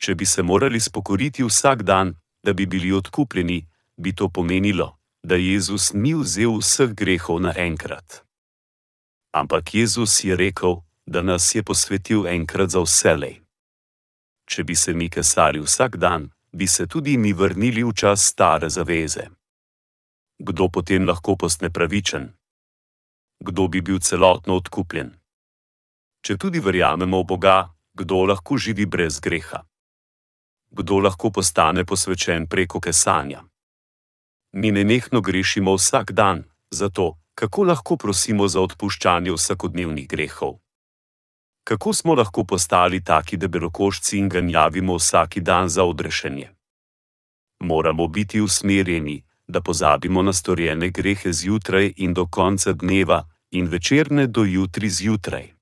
Če 0.00 0.14
bi 0.14 0.26
se 0.26 0.42
morali 0.42 0.80
spokoriti 0.80 1.44
vsak 1.44 1.82
dan, 1.82 2.14
da 2.44 2.52
bi 2.52 2.66
bili 2.66 2.92
odkupljeni, 2.92 3.66
bi 3.96 4.14
to 4.14 4.28
pomenilo, 4.28 4.98
da 5.22 5.34
Jezus 5.34 5.92
ni 5.92 6.14
vzel 6.14 6.58
vseh 6.60 6.90
grehov 6.92 7.40
naenkrat. 7.40 8.24
Ampak 9.32 9.74
Jezus 9.74 10.24
je 10.24 10.36
rekel, 10.36 10.76
da 11.06 11.22
nas 11.22 11.54
je 11.54 11.62
posvetil 11.62 12.26
enkrat 12.26 12.70
za 12.70 12.80
vselej. 12.80 13.40
Če 14.46 14.64
bi 14.64 14.76
se 14.76 14.94
mi 14.94 15.08
kesali 15.10 15.60
vsak 15.60 15.96
dan, 15.96 16.30
bi 16.52 16.66
se 16.66 16.86
tudi 16.86 17.16
mi 17.18 17.32
vrnili 17.32 17.84
v 17.84 17.92
čas 17.92 18.28
stare 18.30 18.70
zaveze. 18.70 19.28
Kdo 20.38 20.68
potem 20.68 21.08
lahko 21.08 21.36
postane 21.36 21.70
pravičen? 21.72 22.32
Kdo 23.40 23.68
bi 23.68 23.80
bil 23.80 23.98
celotno 23.98 24.56
odkupljen? 24.56 25.14
Če 26.24 26.36
tudi 26.36 26.60
verjamemo 26.60 27.22
v 27.22 27.26
Boga, 27.26 27.58
kdo 27.94 28.24
lahko 28.24 28.56
živi 28.56 28.86
brez 28.86 29.20
greha? 29.20 29.64
Kdo 30.76 30.98
lahko 30.98 31.30
postane 31.30 31.84
posvečen 31.84 32.46
preko 32.46 32.80
kesanja? 32.80 33.44
Mi 34.52 34.72
nenehno 34.72 35.20
grešimo 35.20 35.74
vsak 35.74 36.12
dan, 36.12 36.44
zato 36.70 37.14
kako 37.34 37.64
lahko 37.64 37.96
prosimo 37.96 38.48
za 38.48 38.60
odpuščanje 38.60 39.32
vsakodnevnih 39.32 40.08
grehov? 40.08 40.64
kako 41.64 41.92
smo 41.92 42.14
lahko 42.14 42.44
postali 42.44 43.04
taki 43.04 43.36
debelokošci 43.36 44.18
in 44.18 44.28
ganjavimo 44.28 44.94
vsak 44.94 45.38
dan 45.38 45.68
za 45.68 45.84
odrešenje. 45.84 46.50
Moramo 47.60 48.08
biti 48.08 48.40
usmerjeni, 48.40 49.24
da 49.46 49.60
pozabimo 49.60 50.22
na 50.22 50.32
storjene 50.32 50.90
grehe 50.90 51.32
zjutraj 51.32 51.92
in 51.96 52.14
do 52.14 52.26
konca 52.26 52.72
dneva, 52.72 53.28
in 53.50 53.66
večerne 53.66 54.26
do 54.26 54.44
jutri 54.44 54.90
zjutraj. 54.90 55.52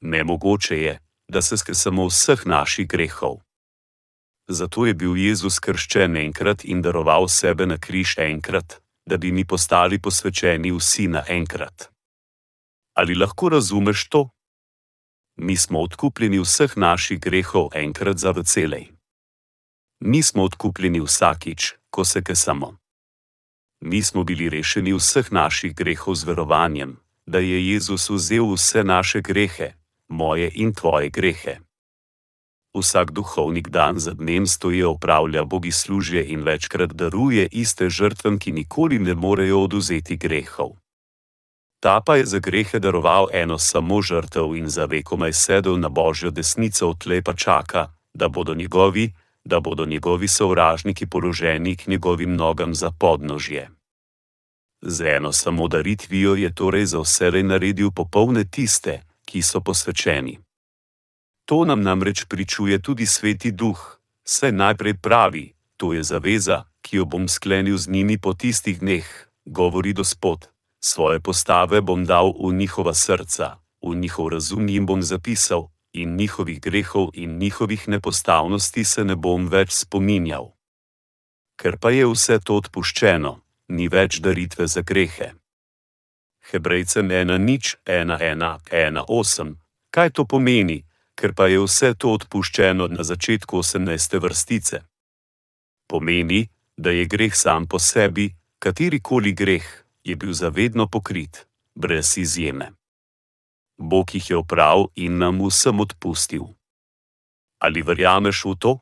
Nemogoče 0.00 0.82
je, 0.82 0.98
da 1.28 1.42
se 1.42 1.56
skesamo 1.56 2.06
vseh 2.06 2.46
naših 2.46 2.88
grehov. 2.88 3.45
Zato 4.48 4.86
je 4.86 4.94
bil 4.94 5.16
Jezus 5.16 5.58
krščen 5.58 6.16
enkrat 6.16 6.64
in 6.64 6.82
daroval 6.82 7.28
sebe 7.28 7.66
na 7.66 7.78
križ 7.78 8.18
enkrat, 8.18 8.80
da 9.06 9.16
bi 9.16 9.32
mi 9.32 9.44
postali 9.44 9.98
posvečeni 9.98 10.72
vsi 10.72 11.08
naenkrat. 11.08 11.90
Ali 12.94 13.14
lahko 13.14 13.48
razumeš 13.48 14.08
to? 14.08 14.30
mi 15.36 15.56
smo 15.56 15.80
odkupljeni 15.80 16.38
vseh 16.40 16.76
naših 16.76 17.20
grehov 17.20 17.68
enkrat 17.74 18.18
za 18.18 18.30
vselej. 18.30 18.88
Mi 20.00 20.22
smo 20.22 20.42
odkupljeni 20.42 21.00
vsakič, 21.00 21.74
ko 21.90 22.04
se 22.04 22.22
kesamo. 22.22 22.76
Mi 23.80 24.02
smo 24.02 24.24
bili 24.24 24.48
rešeni 24.48 24.92
vseh 24.92 25.32
naših 25.32 25.74
grehov 25.74 26.14
z 26.14 26.24
verovanjem, 26.24 26.96
da 27.26 27.38
je 27.38 27.68
Jezus 27.72 28.10
vzel 28.10 28.52
vse 28.54 28.84
naše 28.84 29.20
grehe, 29.20 29.72
moje 30.08 30.50
in 30.54 30.74
tvoje 30.74 31.10
grehe. 31.10 31.58
Vsak 32.76 33.10
duhovnik 33.10 33.68
dan 33.68 33.98
za 33.98 34.12
dnem 34.12 34.46
stoji 34.46 34.82
opravlja 34.84 35.44
bogi 35.44 35.72
služje 35.72 36.26
in 36.28 36.42
večkrat 36.42 36.92
daruje 36.92 37.48
iste 37.52 37.88
žrtvam, 37.90 38.38
ki 38.38 38.52
nikoli 38.52 38.98
ne 38.98 39.14
morejo 39.14 39.62
oduzeti 39.64 40.16
grehov 40.16 40.76
ta 41.86 42.00
pa 42.00 42.16
je 42.16 42.26
za 42.26 42.38
grehe 42.38 42.78
daroval 42.78 43.28
eno 43.32 43.58
samo 43.58 44.02
žrtev 44.02 44.56
in 44.58 44.66
za 44.68 44.84
vekomaj 44.90 45.32
sedel 45.32 45.78
na 45.78 45.88
božjo 45.88 46.30
desnico, 46.30 46.94
tle 46.98 47.22
pa 47.22 47.32
čaka, 47.32 47.94
da 48.14 48.28
bodo 48.28 48.54
njegovi, 48.54 49.12
da 49.44 49.60
bodo 49.60 49.86
njegovi 49.86 50.28
sovražniki 50.28 51.06
položeni 51.06 51.76
k 51.76 51.86
njegovim 51.86 52.34
nogam 52.34 52.74
za 52.74 52.90
podnožje. 52.90 53.70
Z 54.82 55.00
eno 55.16 55.32
samo 55.32 55.68
daritvijo 55.68 56.34
je 56.34 56.54
torej 56.54 56.86
za 56.86 56.98
vse 56.98 57.30
naredil 57.42 57.90
popolne 57.90 58.44
tiste, 58.44 59.02
ki 59.24 59.42
so 59.42 59.60
posvečeni. 59.60 60.38
To 61.46 61.64
nam 61.64 61.82
namreč 61.82 62.24
pričuje 62.24 62.78
tudi 62.82 63.06
sveti 63.06 63.50
duh, 63.52 63.98
saj 64.24 64.52
najprej 64.52 64.94
pravi: 64.98 65.54
To 65.76 65.92
je 65.92 66.02
zaveza, 66.02 66.64
ki 66.82 66.96
jo 66.96 67.04
bom 67.04 67.28
sklenil 67.28 67.78
z 67.78 67.88
njimi 67.88 68.18
po 68.18 68.34
tistih 68.34 68.78
dneh, 68.80 69.06
govori 69.44 69.92
Gospod 69.92 70.48
svoje 70.86 71.20
postave 71.20 71.80
bom 71.80 72.04
dal 72.04 72.30
v 72.30 72.54
njihova 72.54 72.94
srca, 72.94 73.58
v 73.82 73.94
njihov 73.94 74.28
razum 74.28 74.68
jim 74.68 74.86
bom 74.86 75.02
zapisal, 75.02 75.68
in 75.92 76.16
njihovih 76.16 76.60
grehov 76.60 77.08
in 77.14 77.38
njihovih 77.38 77.88
nepostavnosti 77.88 78.84
se 78.84 79.04
ne 79.04 79.16
bom 79.16 79.48
več 79.48 79.72
spominjal. 79.72 80.52
Ker 81.56 81.78
pa 81.80 81.90
je 81.90 82.06
vse 82.06 82.38
to 82.38 82.60
odpuščeno, 82.60 83.40
ni 83.68 83.88
več 83.88 84.20
daritve 84.20 84.66
za 84.66 84.82
grehe. 84.82 85.32
Hebrejcem 86.50 87.08
1, 87.08 87.38
nič, 87.38 87.76
1, 87.84 88.12
1, 88.20 88.58
1, 88.70 89.04
8. 89.08 89.54
Kaj 89.90 90.10
to 90.10 90.24
pomeni, 90.24 90.84
ker 91.16 91.32
pa 91.34 91.48
je 91.48 91.58
vse 91.64 91.94
to 91.94 92.12
odpuščeno 92.12 92.88
na 92.92 93.02
začetku 93.02 93.58
18. 93.64 94.20
vrstice? 94.20 94.82
Pomeni, 95.88 96.48
da 96.76 96.90
je 96.90 97.06
greh 97.08 97.34
sam 97.34 97.66
po 97.66 97.78
sebi, 97.78 98.34
katerikoli 98.58 99.32
greh, 99.32 99.66
je 100.04 100.16
bil 100.16 100.32
zavedno 100.32 100.86
pokrit, 100.86 101.46
brez 101.74 102.18
izjeme. 102.18 102.72
Bog 103.78 104.14
jih 104.14 104.30
je 104.30 104.36
opravil 104.36 104.88
in 104.94 105.18
nam 105.18 105.40
vsem 105.40 105.80
odpustil. 105.80 106.44
Ali 107.58 107.82
verjameš 107.82 108.44
v 108.44 108.54
to? 108.58 108.72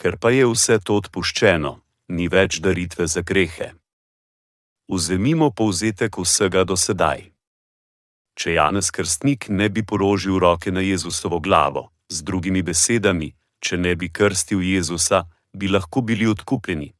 Ker 0.00 0.16
pa 0.16 0.30
je 0.30 0.46
vse 0.48 0.78
to 0.80 0.96
odpuščeno, 1.02 1.72
ni 2.08 2.28
več 2.28 2.60
daritve 2.64 3.06
za 3.06 3.20
grehe. 3.20 3.74
Vzemimo 4.88 5.50
povzetek 5.50 6.16
vsega 6.16 6.64
do 6.64 6.76
sedaj. 6.76 7.28
Če 8.38 8.54
Janez 8.54 8.92
Krstnik 8.94 9.48
ne 9.50 9.66
bi 9.68 9.82
položil 9.82 10.38
roke 10.38 10.70
na 10.70 10.80
Jezusovo 10.80 11.40
glavo, 11.42 11.88
z 12.06 12.22
drugimi 12.22 12.62
besedami, 12.62 13.32
če 13.58 13.76
ne 13.76 13.96
bi 13.98 14.12
krstil 14.14 14.62
Jezusa, 14.62 15.24
bi 15.50 15.66
lahko 15.66 16.04
bili 16.06 16.28
odkupljeni. 16.30 16.92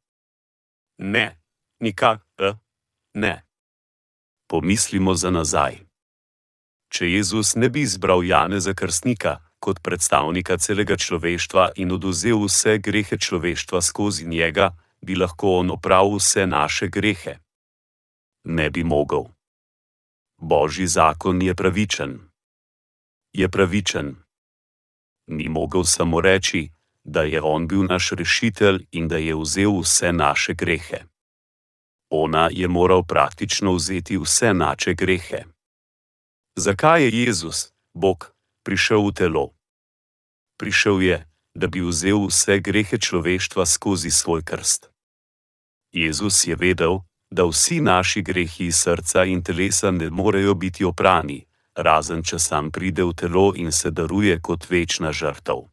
Ne, 0.98 1.38
nikakor. 1.80 2.58
Ne. 3.14 3.34
Pomislimo 4.50 5.14
za 5.14 5.30
nazaj. 5.30 5.78
Če 6.90 7.06
Jezus 7.06 7.54
ne 7.54 7.70
bi 7.70 7.86
izbral 7.86 8.24
Janeza 8.26 8.74
Krstnika 8.74 9.38
kot 9.62 9.78
predstavnika 9.82 10.58
celega 10.58 10.96
človeštva 10.96 11.70
in 11.78 11.94
oduzel 11.94 12.42
vse 12.46 12.78
grehe 12.82 13.18
človeštva 13.18 13.82
skozi 13.82 14.26
njega, 14.26 14.72
bi 15.06 15.14
lahko 15.14 15.58
on 15.62 15.70
opravil 15.70 16.18
vse 16.18 16.46
naše 16.46 16.88
grehe. 16.90 17.38
Ne 18.44 18.70
bi 18.70 18.82
mogel. 18.82 19.28
Božji 20.38 20.86
zakon 20.86 21.42
je 21.42 21.54
pravičen. 21.54 22.18
Je 23.32 23.48
pravičen. 23.48 24.16
Ni 25.26 25.48
mogel 25.48 25.84
samo 25.84 26.20
reči, 26.20 26.70
da 27.04 27.22
je 27.22 27.42
on 27.42 27.68
bil 27.68 27.84
naš 27.84 28.10
rešitelj 28.10 28.86
in 28.90 29.08
da 29.08 29.16
je 29.16 29.36
vzel 29.36 29.80
vse 29.80 30.12
naše 30.12 30.54
grehe 30.54 31.08
ona 32.10 32.48
je 32.52 32.68
moral 32.68 33.04
praktično 33.04 33.72
vzeti 33.72 34.18
vse 34.18 34.54
naše 34.54 34.94
grehe. 34.94 35.44
Zakaj 36.56 37.02
je 37.02 37.24
Jezus, 37.24 37.72
Bog, 37.94 38.32
prišel 38.64 39.08
v 39.08 39.12
telo? 39.12 39.54
Prišel 40.58 41.02
je, 41.02 41.26
da 41.54 41.66
bi 41.66 41.80
vzel 41.80 42.26
vse 42.26 42.58
grehe 42.58 42.98
človeštva 42.98 43.66
skozi 43.66 44.10
svoj 44.10 44.42
krst. 44.44 44.90
Jezus 45.92 46.46
je 46.46 46.56
vedel, 46.56 47.00
da 47.30 47.44
vsi 47.44 47.80
naši 47.80 48.22
grehi 48.22 48.72
srca 48.72 49.24
in 49.24 49.42
telesa 49.42 49.90
ne 49.90 50.10
morejo 50.10 50.54
biti 50.54 50.84
oprani, 50.84 51.44
razen 51.74 52.22
če 52.22 52.38
sam 52.38 52.70
pride 52.70 53.04
v 53.04 53.14
telo 53.14 53.52
in 53.56 53.72
se 53.72 53.90
daruje 53.90 54.40
kot 54.40 54.70
večna 54.70 55.12
žrtev. 55.12 55.68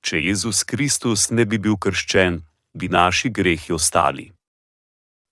Če 0.00 0.18
Jezus 0.20 0.64
Kristus 0.64 1.30
ne 1.30 1.44
bi 1.44 1.58
bil 1.58 1.76
krščen, 1.76 2.42
bi 2.74 2.88
naši 2.88 3.30
grehi 3.30 3.72
ostali 3.72 4.32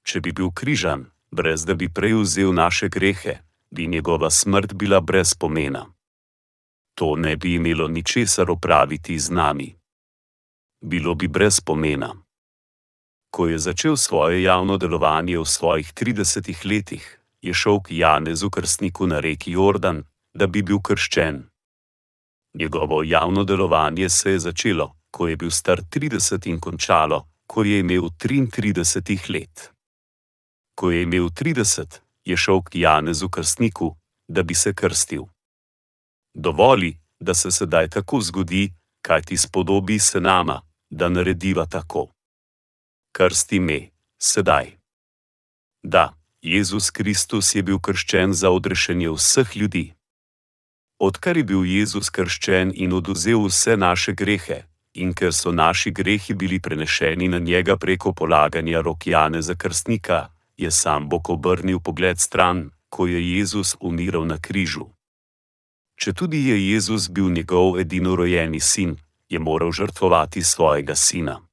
če 0.07 0.23
bi 0.23 0.33
bil 0.33 0.53
križan, 0.55 1.09
brez 1.35 1.67
da 1.67 1.75
bi 1.75 1.91
prej 1.91 2.15
vzel 2.23 2.55
naše 2.55 2.89
grehe, 2.89 3.43
bi 3.75 3.91
njegova 3.91 4.31
smrt 4.31 4.75
bila 4.75 5.01
brez 5.01 5.35
pomena. 5.35 5.87
to 6.99 7.17
ne 7.17 7.37
bi 7.37 7.55
imelo 7.55 7.89
ničesar 7.89 8.51
opraviti 8.51 9.19
z 9.19 9.31
nami. 9.31 9.69
Bilo 10.81 11.15
bi 11.15 11.29
brez 11.29 11.61
pomena. 11.61 12.26
Ko 13.37 13.53
je 13.53 13.59
začel 13.59 13.97
svoje 13.97 14.43
javno 14.43 14.79
delovanje 14.81 15.37
v 15.39 15.45
svojih 15.45 15.93
30 15.93 16.65
letih, 16.65 17.21
je 17.43 17.53
šel 17.55 17.83
k 17.85 17.91
Janezu 17.91 18.49
krstniku 18.51 19.07
na 19.07 19.21
reki 19.21 19.53
Jordan, 19.53 20.05
da 20.33 20.47
bi 20.47 20.63
bil 20.63 20.81
krščen. 20.81 21.43
Njegovo 22.55 23.03
javno 23.03 23.45
delovanje 23.45 24.09
se 24.09 24.31
je 24.31 24.39
začelo, 24.39 24.97
ko 25.11 25.29
je 25.29 25.37
bil 25.37 25.51
star 25.51 25.85
30 25.85 26.49
in 26.49 26.61
končalo, 26.61 27.29
ko 27.47 27.63
je 27.63 27.79
imel 27.79 28.09
33 28.09 29.29
let. 29.29 29.71
Ko 30.75 30.91
je 30.91 31.03
imel 31.03 31.29
30, 31.29 32.01
je 32.25 32.37
šel 32.37 32.63
k 32.63 32.75
Janezu 32.75 33.29
krstniku, 33.29 33.97
da 34.29 34.43
bi 34.43 34.55
se 34.55 34.75
krstil. 34.75 35.29
Dovoli, 36.35 36.97
da 37.21 37.35
se 37.35 37.51
sedaj 37.51 37.89
tako 37.89 38.21
zgodi, 38.21 38.73
kaj 39.03 39.23
ti 39.23 39.37
spodobi 39.37 39.99
se 39.99 40.21
nama, 40.21 40.63
da 40.91 41.09
narediva 41.09 41.67
tako. 41.67 42.16
Krsti 43.17 43.61
me, 43.61 43.81
sedaj. 44.19 44.77
Da, 45.83 46.13
Jezus 46.43 46.91
Kristus 46.91 47.55
je 47.55 47.63
bil 47.63 47.79
krščen 47.81 48.35
za 48.37 48.51
odrešenje 48.51 49.09
vseh 49.11 49.57
ljudi. 49.57 49.95
Odkar 51.01 51.37
je 51.37 51.45
bil 51.45 51.65
Jezus 51.65 52.11
krščen 52.11 52.75
in 52.75 52.93
oduzel 52.93 53.47
vse 53.47 53.77
naše 53.77 54.13
grehe, 54.13 54.59
in 54.93 55.15
ker 55.17 55.33
so 55.33 55.53
naši 55.53 55.95
grehi 55.97 56.35
bili 56.35 56.61
prenešeni 56.61 57.29
na 57.29 57.39
njega 57.39 57.77
preko 57.77 58.13
polaganja 58.13 58.81
rok 58.81 59.07
Janeza 59.07 59.55
krstnika, 59.55 60.29
je 60.57 60.71
sam 60.71 61.09
Bog 61.09 61.31
obrnil 61.31 61.81
pogled 61.81 62.21
stran, 62.21 62.71
ko 62.89 63.07
je 63.07 63.39
Jezus 63.39 63.77
umiral 63.81 64.27
na 64.27 64.37
križu. 64.37 64.91
Če 65.97 66.13
tudi 66.13 66.45
je 66.49 66.61
Jezus 66.69 67.09
bil 67.09 67.33
njegov 67.33 67.81
edinorojeni 67.81 68.61
sin, 68.61 68.97
je 69.29 69.39
moral 69.39 69.73
žrtvovati 69.73 70.43
svojega 70.43 70.95
sina. 70.95 71.46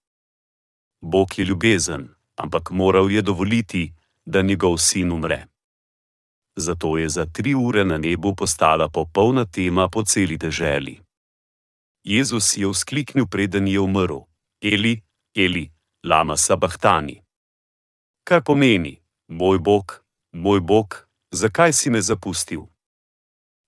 Bog 1.06 1.40
je 1.40 1.46
ljubezen, 1.46 2.10
ampak 2.36 2.72
moral 2.72 3.12
je 3.12 3.22
dovoliti, 3.22 3.94
da 4.26 4.42
njegov 4.42 4.78
sin 4.78 5.12
umre. 5.12 5.48
Zato 6.56 6.98
je 6.98 7.10
za 7.10 7.26
tri 7.26 7.56
ure 7.56 7.86
na 7.86 7.98
nebu 7.98 8.36
postala 8.36 8.90
popolna 8.90 9.46
tema 9.46 9.90
po 9.90 10.04
celi 10.04 10.38
deželi. 10.38 11.00
Jezus 12.04 12.58
je 12.58 12.68
vzkliknil, 12.68 13.26
preden 13.28 13.68
je 13.68 13.80
umrl: 13.80 14.20
Eli, 14.62 15.02
Eli, 15.36 15.72
lama 16.04 16.38
sabahtani. 16.38 17.22
Kar 18.24 18.44
pomeni: 18.44 19.02
Moj 19.28 19.60
Bog, 19.60 20.04
moj 20.32 20.60
Bog, 20.60 21.08
zakaj 21.32 21.74
si 21.74 21.90
me 21.90 22.02
zapustil? 22.02 22.62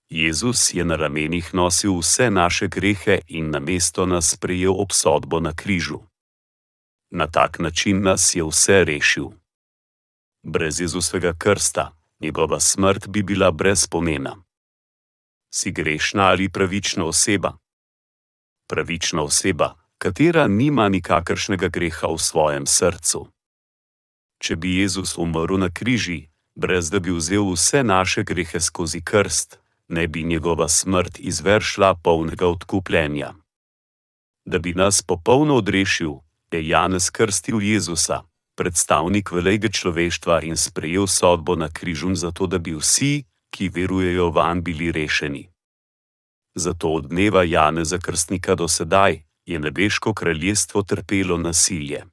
Jezus 0.08 0.74
je 0.74 0.84
na 0.84 0.96
ramenih 0.96 1.54
nosil 1.54 1.98
vse 1.98 2.30
naše 2.30 2.68
grehe 2.68 3.20
in 3.28 3.50
na 3.50 3.60
mesto 3.60 4.06
nas 4.06 4.30
sprejel 4.30 4.80
obsodbo 4.80 5.40
na 5.40 5.52
križu. 5.52 6.00
Na 7.10 7.26
tak 7.26 7.58
način 7.58 8.02
nas 8.02 8.34
je 8.34 8.44
vse 8.44 8.84
rešil. 8.84 9.26
Brez 10.42 10.80
Jezusovega 10.80 11.32
krsta, 11.38 11.96
njegova 12.20 12.60
smrt 12.60 13.08
bi 13.08 13.22
bila 13.22 13.50
brez 13.50 13.86
pomena. 13.86 14.36
Si 15.54 15.70
grešna 15.70 16.22
ali 16.22 16.48
pravična 16.48 17.04
oseba? 17.04 17.58
Pravična 18.68 19.22
oseba, 19.22 19.74
katera 19.98 20.48
nima 20.48 20.88
nikakršnega 20.88 21.68
greha 21.68 22.06
v 22.06 22.18
svojem 22.18 22.66
srcu. 22.66 23.28
Če 24.38 24.56
bi 24.56 24.76
Jezus 24.76 25.16
umrl 25.18 25.58
na 25.58 25.70
križi, 25.70 26.28
brez 26.54 26.90
da 26.90 27.00
bi 27.00 27.10
vzel 27.10 27.52
vse 27.52 27.82
naše 27.84 28.22
grehe 28.22 28.60
skozi 28.60 29.00
krst, 29.00 29.58
ne 29.88 30.08
bi 30.08 30.22
njegova 30.22 30.68
smrt 30.68 31.18
izvršila 31.18 31.94
polnega 31.94 32.46
odkupljenja. 32.46 33.34
Da 34.44 34.58
bi 34.58 34.74
nas 34.74 35.02
popolno 35.02 35.56
odrešil, 35.56 36.25
je 36.52 36.68
Janez 36.68 37.10
krstil 37.10 37.60
Jezusa, 37.62 38.22
predstavnik 38.56 39.32
velega 39.32 39.68
človeštva 39.68 40.42
in 40.42 40.56
sprejel 40.56 41.06
sodbo 41.06 41.56
na 41.56 41.68
križu, 41.68 42.14
zato 42.14 42.46
da 42.46 42.58
bi 42.58 42.74
vsi, 42.74 43.24
ki 43.50 43.68
verujejo 43.68 44.30
van, 44.30 44.62
bili 44.62 44.92
rešeni. 44.92 45.48
Zato 46.54 46.88
od 46.88 47.08
dneva 47.08 47.42
Janeza 47.42 47.98
krstnika 47.98 48.54
do 48.54 48.68
sedaj 48.68 49.22
je 49.46 49.58
nebeško 49.58 50.14
kraljestvo 50.14 50.82
trpelo 50.82 51.36
nasilje. 51.36 52.04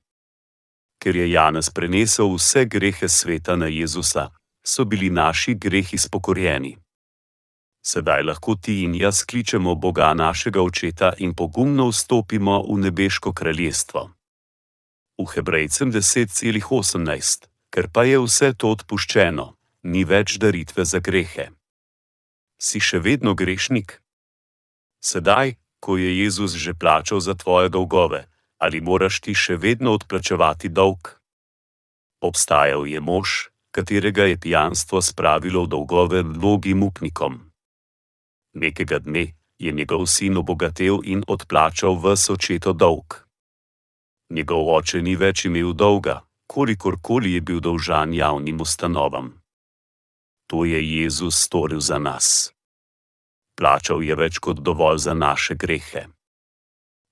Ker 0.99 1.15
je 1.15 1.31
Janez 1.31 1.69
prenesel 1.69 2.33
vse 2.35 2.65
grehe 2.65 3.09
sveta 3.09 3.55
na 3.55 3.67
Jezusa, 3.67 4.29
so 4.65 4.85
bili 4.85 5.09
naši 5.09 5.55
grehi 5.55 5.97
spokorjeni 5.97 6.77
sedaj 7.83 8.23
lahko 8.23 8.55
ti 8.55 8.83
in 8.83 8.95
jaz 8.95 9.23
kličemo 9.25 9.75
Boga 9.75 10.13
našega 10.13 10.61
očeta 10.61 11.13
in 11.17 11.33
pogumno 11.35 11.87
vstopimo 11.87 12.63
v 12.69 12.77
nebeško 12.79 13.33
kraljestvo. 13.33 14.09
V 15.23 15.39
Hebrejcem 15.39 15.87
10,18, 15.87 17.47
ker 17.71 17.87
pa 17.87 18.03
je 18.03 18.19
vse 18.19 18.51
to 18.59 18.75
odpuščeno, 18.75 19.55
ni 19.87 20.03
več 20.03 20.35
daritve 20.35 20.83
za 20.83 20.99
grehe. 20.99 21.47
Si 22.59 22.83
še 22.83 22.99
vedno 22.99 23.31
grešnik? 23.31 24.03
Sedaj, 24.99 25.55
ko 25.79 25.95
je 25.95 26.11
Jezus 26.11 26.59
že 26.59 26.75
plačal 26.75 27.23
za 27.23 27.39
tvoje 27.39 27.71
dolgove, 27.71 28.27
ali 28.59 28.83
moraš 28.83 29.23
ti 29.23 29.31
še 29.31 29.55
vedno 29.55 29.95
odplačevati 29.95 30.67
dolg? 30.67 31.15
Obstajal 32.19 32.83
je 32.83 32.99
mož, 32.99 33.47
katerega 33.71 34.27
je 34.27 34.35
pijanstvo 34.43 34.99
spravilo 34.99 35.63
v 35.63 35.71
dolgove 35.71 36.19
mnogim 36.23 36.83
upnikom. 36.83 37.47
Nekega 38.59 38.99
dne 38.99 39.39
je 39.55 39.71
njegov 39.71 40.03
sin 40.11 40.35
obogatel 40.35 40.99
in 41.07 41.23
odplačal 41.27 41.95
vse 41.95 42.35
očeto 42.35 42.75
dolg. 42.75 43.22
Njegov 44.29 44.69
oče 44.75 45.01
ni 45.01 45.15
več 45.15 45.45
imel 45.45 45.73
dolga, 45.73 46.21
kolikor 46.47 46.97
koli 47.01 47.33
je 47.33 47.41
bil 47.41 47.59
dolžan 47.59 48.13
javnim 48.13 48.61
ustanovam. 48.61 49.33
To 50.47 50.65
je 50.65 50.79
Jezus 50.97 51.35
storil 51.43 51.79
za 51.79 51.99
nas. 51.99 52.53
Plačal 53.57 54.03
je 54.03 54.15
več 54.15 54.39
kot 54.39 54.59
dovolj 54.59 54.97
za 54.97 55.13
naše 55.13 55.55
grehe. 55.55 56.07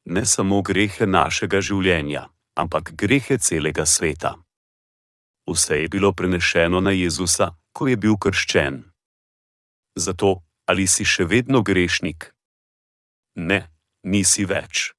Ne 0.05 0.25
samo 0.25 0.61
grehe 0.61 1.05
našega 1.05 1.61
življenja, 1.61 2.29
ampak 2.57 2.93
grehe 2.97 3.38
celega 3.38 3.85
sveta. 3.85 4.35
Vse 5.47 5.81
je 5.81 5.89
bilo 5.89 6.13
prenešeno 6.13 6.81
na 6.81 6.91
Jezusa, 6.91 7.51
ko 7.73 7.88
je 7.88 7.97
bil 7.97 8.17
krščen. 8.17 8.83
Zato 9.95 10.41
ali 10.65 10.88
si 10.88 11.05
še 11.05 11.25
vedno 11.25 11.61
grešnik? 11.61 12.31
Ne, 13.35 13.67
nisi 14.03 14.45
več. 14.45 14.91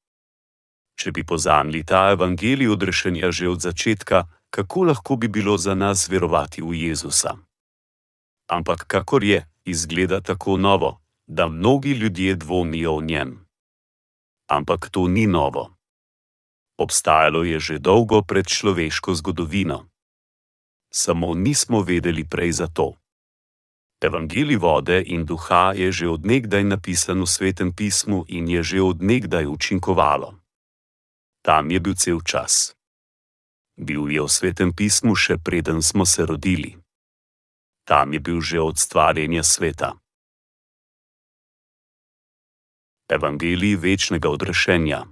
Če 0.94 1.12
bi 1.12 1.24
pozamili 1.24 1.84
ta 1.84 2.12
evangelij 2.12 2.68
odrešenja 2.68 3.32
že 3.32 3.48
od 3.48 3.60
začetka, 3.60 4.28
kako 4.50 4.84
lahko 4.84 5.16
bi 5.16 5.28
bilo 5.28 5.56
za 5.58 5.74
nas 5.74 6.08
verovati 6.08 6.62
v 6.62 6.88
Jezusa? 6.88 7.36
Ampak 8.50 8.84
kakor 8.86 9.24
je, 9.24 9.46
izgleda 9.64 10.20
tako 10.20 10.56
novo, 10.56 11.00
da 11.26 11.48
mnogi 11.48 11.92
ljudje 11.92 12.36
dvomijo 12.36 12.96
o 12.96 13.00
njem. 13.00 13.46
Ampak 14.50 14.88
to 14.90 15.08
ni 15.08 15.26
novo. 15.26 15.70
Obstajalo 16.78 17.44
je 17.44 17.60
že 17.60 17.78
dolgo 17.78 18.22
pred 18.22 18.46
človeško 18.46 19.14
zgodovino. 19.14 19.88
Samo 20.92 21.34
nismo 21.34 21.80
vedeli 21.80 22.24
prej 22.24 22.52
za 22.52 22.66
to. 22.66 22.92
Evangelij 24.02 24.58
vode 24.58 24.98
in 25.06 25.24
duha 25.24 25.72
je 25.72 25.92
že 25.92 26.10
odnegdaj 26.10 26.64
napisan 26.64 27.22
v 27.22 27.28
svetem 27.30 27.70
pismu 27.72 28.26
in 28.28 28.50
je 28.50 28.62
že 28.62 28.78
odnegdaj 28.82 29.46
učinkovalo. 29.46 30.41
Tam 31.42 31.70
je 31.70 31.80
bil 31.80 31.94
cel 31.94 32.20
čas. 32.22 32.74
Bil 33.74 34.06
je 34.10 34.22
v 34.22 34.30
svetem 34.30 34.70
pismu 34.70 35.18
še 35.18 35.42
preden 35.42 35.82
smo 35.82 36.06
se 36.06 36.22
rodili. 36.22 36.78
Tam 37.82 38.14
je 38.14 38.20
bil 38.22 38.38
že 38.38 38.62
od 38.62 38.78
stvarjenja 38.78 39.42
sveta. 39.42 39.98
Evangelij 43.10 43.76
večnega 43.76 44.30
odrešenja. 44.30 45.02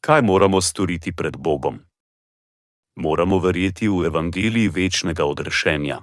Kaj 0.00 0.22
moramo 0.24 0.60
storiti 0.64 1.12
pred 1.12 1.36
Bogom? 1.36 1.84
Moramo 2.96 3.38
verjeti 3.38 3.88
v 3.88 4.08
evangelij 4.08 4.72
večnega 4.72 5.24
odrešenja. 5.28 6.00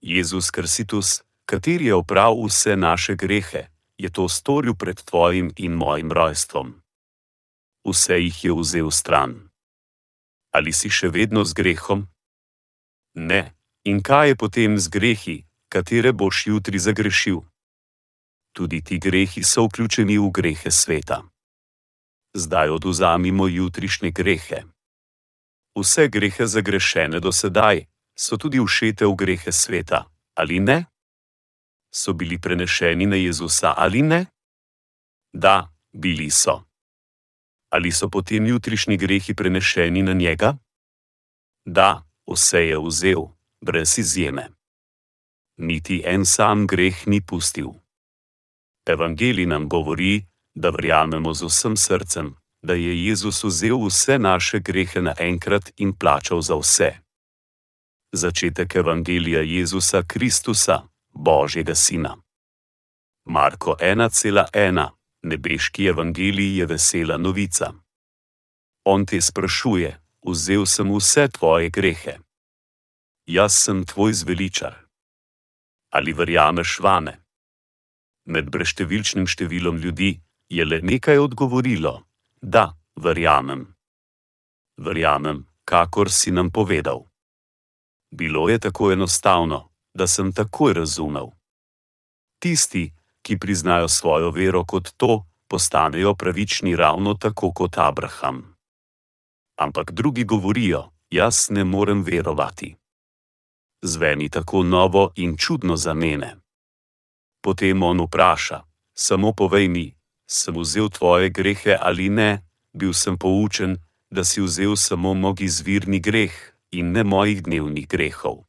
Jezus 0.00 0.50
Krsitus, 0.50 1.22
kateri 1.44 1.92
je 1.92 1.94
opravil 1.94 2.48
vse 2.48 2.76
naše 2.76 3.14
grehe, 3.14 3.68
je 4.00 4.08
to 4.08 4.28
storil 4.28 4.74
pred 4.74 4.96
tvojim 4.96 5.52
in 5.56 5.76
mojim 5.76 6.08
rojstvom. 6.12 6.87
Vse 7.88 8.20
jih 8.20 8.44
je 8.44 8.52
vzel 8.52 8.90
stran. 8.90 9.48
Ali 10.52 10.72
si 10.72 10.90
še 10.92 11.08
vedno 11.08 11.44
z 11.44 11.52
grehom? 11.56 12.04
Ne, 13.14 13.54
in 13.84 14.02
kaj 14.04 14.28
je 14.28 14.36
potem 14.36 14.78
z 14.78 14.86
grehi, 14.88 15.36
katere 15.72 16.12
boš 16.12 16.46
jutri 16.46 16.78
zagrešil? 16.78 17.40
Tudi 18.52 18.82
ti 18.82 18.98
grehi 18.98 19.44
so 19.44 19.64
vključeni 19.66 20.18
v 20.18 20.28
grehe 20.30 20.70
sveta. 20.70 21.22
Zdaj 22.36 22.68
oduzamimo 22.76 23.48
jutrišnje 23.48 24.10
grehe. 24.10 24.64
Vse 25.78 26.08
grehe 26.08 26.44
zagrešene 26.46 27.20
do 27.20 27.32
sedaj, 27.32 27.86
so 28.18 28.36
tudi 28.36 28.60
všete 28.60 29.06
v 29.06 29.14
grehe 29.14 29.52
sveta, 29.52 30.04
ali 30.36 30.60
ne? 30.60 30.84
so 31.88 32.12
bili 32.12 32.38
prenešeni 32.38 33.06
na 33.06 33.16
Jezusa 33.16 33.74
ali 33.76 34.02
ne? 34.02 34.26
Da, 35.32 35.72
bili 35.92 36.30
so. 36.30 36.67
Ali 37.68 37.92
so 37.92 38.08
potem 38.08 38.46
jutrišnji 38.46 38.96
grehi 38.96 39.34
prenešeni 39.34 40.02
na 40.02 40.12
njega? 40.12 40.56
Da, 41.64 42.02
vse 42.26 42.58
je 42.58 42.78
vzel, 42.78 43.22
brez 43.60 43.98
izjeme. 43.98 44.48
Niti 45.56 46.02
en 46.06 46.24
sam 46.24 46.66
greh 46.66 47.06
ni 47.06 47.20
pustil. 47.20 47.68
Evangelij 48.86 49.46
nam 49.46 49.68
govori, 49.68 50.26
da 50.54 50.70
verjamemo 50.70 51.34
z 51.34 51.44
vsem 51.44 51.76
srcem, 51.76 52.34
da 52.62 52.74
je 52.74 53.06
Jezus 53.06 53.44
vzel 53.44 53.86
vse 53.86 54.18
naše 54.18 54.58
grehe 54.58 55.00
naenkrat 55.02 55.70
in 55.76 55.92
plačal 55.92 56.40
za 56.40 56.56
vse. 56.56 56.90
Začetek 58.12 58.76
Evangelija 58.76 59.40
Jezusa 59.40 60.02
Kristusa, 60.02 60.82
Božjega 61.14 61.74
Sina. 61.74 62.16
Marko 63.24 63.76
1,1 63.80 64.97
Nebeški 65.22 65.86
evangelij 65.88 66.56
je 66.58 66.66
vesela 66.66 67.16
novica. 67.16 67.72
On 68.84 69.06
te 69.06 69.20
sprašuje: 69.20 70.00
Vzel 70.26 70.66
sem 70.66 70.88
vse 70.94 71.28
tvoje 71.28 71.70
grehe. 71.70 72.18
Jaz 73.26 73.52
sem 73.52 73.84
tvoj 73.84 74.12
zveličar. 74.12 74.74
Ali 75.90 76.12
verjameš 76.12 76.78
vame? 76.80 77.14
Med 78.24 78.50
breštevilčnim 78.50 79.26
številom 79.26 79.76
ljudi 79.76 80.20
je 80.48 80.64
le 80.64 80.80
nekaj 80.80 81.18
odgovorilo: 81.18 82.04
Da, 82.40 82.76
verjamem. 82.96 83.74
Verjamem, 84.78 85.46
kakor 85.64 86.10
si 86.10 86.30
nam 86.30 86.50
povedal. 86.50 87.08
Bilo 88.10 88.48
je 88.48 88.58
tako 88.58 88.92
enostavno, 88.92 89.72
da 89.94 90.06
sem 90.06 90.32
takoj 90.32 90.72
razumel. 90.72 91.32
Tisti, 92.38 92.92
ki 93.28 93.36
priznajo 93.36 93.88
svojo 93.88 94.30
vero 94.30 94.64
kot 94.64 94.88
to, 94.96 95.26
postanejo 95.48 96.14
pravični 96.14 96.76
ravno 96.76 97.14
tako 97.14 97.52
kot 97.52 97.78
Abraham. 97.78 98.56
Ampak 99.60 99.92
drugi 99.92 100.24
govorijo: 100.24 100.88
Jaz 101.10 101.50
ne 101.50 101.64
morem 101.64 102.02
verovati. 102.02 102.76
Zveni 103.82 104.28
tako 104.28 104.62
novo 104.62 105.12
in 105.16 105.36
čudno 105.36 105.76
za 105.76 105.94
mene. 105.94 106.36
Potem 107.42 107.82
on 107.82 108.00
vpraša: 108.00 108.62
Samo 108.94 109.32
povej 109.32 109.68
mi, 109.68 109.94
sem 110.30 110.56
vzel 110.56 110.88
tvoje 110.88 111.28
grehe 111.28 111.76
ali 111.80 112.08
ne, 112.08 112.48
bil 112.72 112.92
sem 112.92 113.18
poučen, 113.18 113.76
da 114.10 114.24
si 114.24 114.40
vzel 114.40 114.76
samo 114.76 115.14
moj 115.14 115.36
izvirni 115.40 116.00
greh 116.00 116.32
in 116.70 116.92
ne 116.92 117.04
mojih 117.04 117.42
dnevnih 117.42 117.88
grehov. 117.88 118.44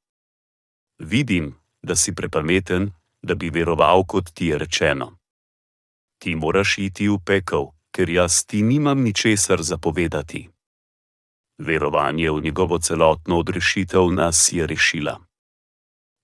Vidim, 0.99 1.55
da 1.83 1.95
si 1.95 2.15
prepameten, 2.15 2.91
da 3.21 3.35
bi 3.35 3.49
veroval, 3.49 4.03
kot 4.07 4.31
ti 4.33 4.47
je 4.47 4.57
rečeno. 4.57 5.17
Ti 6.19 6.35
moraš 6.35 6.77
iti 6.77 7.07
v 7.07 7.17
pekel, 7.25 7.71
ker 7.91 8.09
jaz 8.09 8.45
ti 8.45 8.61
nimam 8.61 9.01
ničesar 9.01 9.61
zapovedati. 9.61 10.49
Verovanje 11.57 12.31
v 12.31 12.41
njegovo 12.41 12.79
celotno 12.79 13.39
odrešitev 13.39 14.11
nas 14.11 14.51
je 14.51 14.67
rešila. 14.67 15.19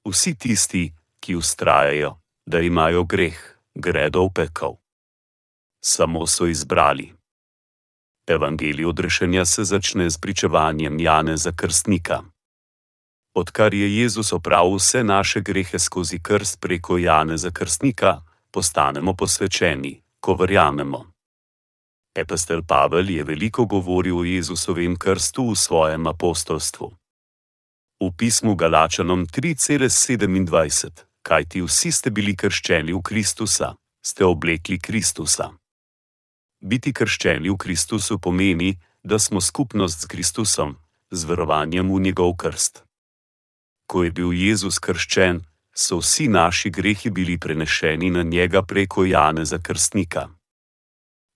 Vsi 0.08 0.36
tisti, 0.36 0.94
ki 1.20 1.36
ustrajajo, 1.36 2.16
da 2.46 2.60
imajo 2.60 3.04
greh, 3.04 3.40
gredo 3.76 4.24
v 4.26 4.34
pekel 4.34 4.76
samo 5.86 6.28
so 6.28 6.48
izbrali. 6.48 7.14
Evangelij 8.28 8.86
odrešenja 8.86 9.46
se 9.46 9.64
začne 9.64 10.10
s 10.10 10.18
pričevanjem 10.18 11.00
Janeza 11.00 11.52
Krstnika. 11.52 12.24
Odkar 13.36 13.74
je 13.74 13.98
Jezus 13.98 14.34
opravil 14.34 14.76
vse 14.80 15.04
naše 15.04 15.42
grehe 15.42 15.80
skozi 15.80 16.20
krst 16.20 16.60
preko 16.62 16.98
Janeza 16.98 17.52
Krstnika, 17.52 18.22
postanemo 18.52 19.14
posvečeni, 19.14 20.02
ko 20.20 20.36
verjamemo. 20.36 21.06
Epistel 22.16 22.64
Pavel 22.64 23.10
je 23.10 23.24
veliko 23.24 23.66
govoril 23.66 24.18
o 24.18 24.24
Jezusovem 24.24 24.96
krstu 24.96 25.52
v 25.52 25.56
svojem 25.56 26.08
apostolstvu. 26.08 26.88
V 28.00 28.12
pismu 28.18 28.56
Galačanom 28.56 29.28
3:27, 29.28 31.04
kajti 31.22 31.62
vsi 31.62 31.92
ste 31.92 32.10
bili 32.12 32.36
krščeni 32.36 32.94
v 32.94 33.02
Kristusa, 33.02 33.76
ste 34.06 34.26
oblekli 34.26 34.80
Kristusa. 34.80 35.52
Biti 36.64 36.94
krščeni 36.94 37.50
v 37.50 37.58
Kristusu 37.58 38.20
pomeni, 38.20 38.80
da 39.04 39.20
smo 39.20 39.42
skupnost 39.42 40.02
s 40.02 40.06
Kristusom, 40.08 40.76
z 41.12 41.24
verovanjem 41.28 41.92
v 41.92 42.00
njegov 42.00 42.36
krst. 42.40 42.85
Ko 43.86 44.04
je 44.04 44.12
bil 44.12 44.34
Jezus 44.34 44.80
krščen, 44.80 45.42
so 45.76 45.98
vsi 45.98 46.28
naši 46.28 46.70
grehi 46.70 47.10
bili 47.10 47.38
prenešeni 47.38 48.10
na 48.10 48.24
njega 48.24 48.62
preko 48.62 49.06
Janeza 49.06 49.58
Krstnika 49.58 50.30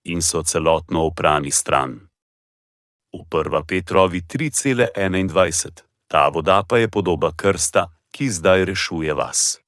in 0.03 0.21
so 0.21 0.43
celotno 0.43 1.03
oprani 1.05 1.51
stran. 1.51 1.99
V 3.13 3.19
1. 3.29 3.65
Petrovi 3.67 4.21
3:21 4.21 5.81
ta 6.07 6.29
voda 6.29 6.63
pa 6.69 6.77
je 6.77 6.87
podoba 6.87 7.31
krsta, 7.35 7.89
ki 8.11 8.29
zdaj 8.29 8.65
rešuje 8.65 9.13
vas. 9.13 9.59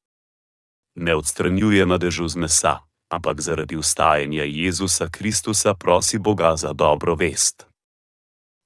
Ne 0.95 1.15
odstranjuje 1.15 1.85
madežu 1.85 2.27
z 2.27 2.35
mesa 2.35 2.79
ampak 3.11 3.41
zaradi 3.41 3.75
ustajanja 3.75 4.43
Jezusa 4.43 5.09
Kristusa 5.11 5.73
prosi 5.73 6.17
Boga 6.17 6.55
za 6.55 6.73
dobro 6.73 7.15
vest. 7.15 7.67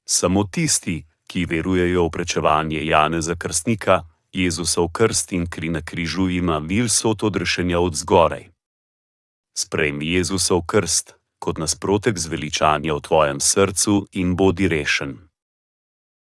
Samo 0.08 0.44
tisti, 0.44 1.06
ki 1.36 1.44
verujejo 1.52 2.08
v 2.08 2.12
prečevanje 2.16 2.80
Janeza 2.88 3.36
Krstnika, 3.36 4.08
Jezusov 4.32 4.88
krst 4.96 5.36
in 5.36 5.44
kri 5.52 5.68
na 5.68 5.82
križu 5.84 6.30
ima 6.32 6.60
mir 6.64 6.88
sod 6.88 7.28
odrešenja 7.28 7.80
od 7.80 7.96
zgoraj. 7.96 8.48
Sprejmi 9.52 10.08
Jezusov 10.16 10.64
krst 10.64 11.20
kot 11.40 11.60
nasprotek 11.60 12.16
zveličanja 12.16 12.96
v 12.96 13.02
tvojem 13.04 13.40
srcu 13.44 14.08
in 14.16 14.36
bodi 14.40 14.72
rešen. 14.72 15.25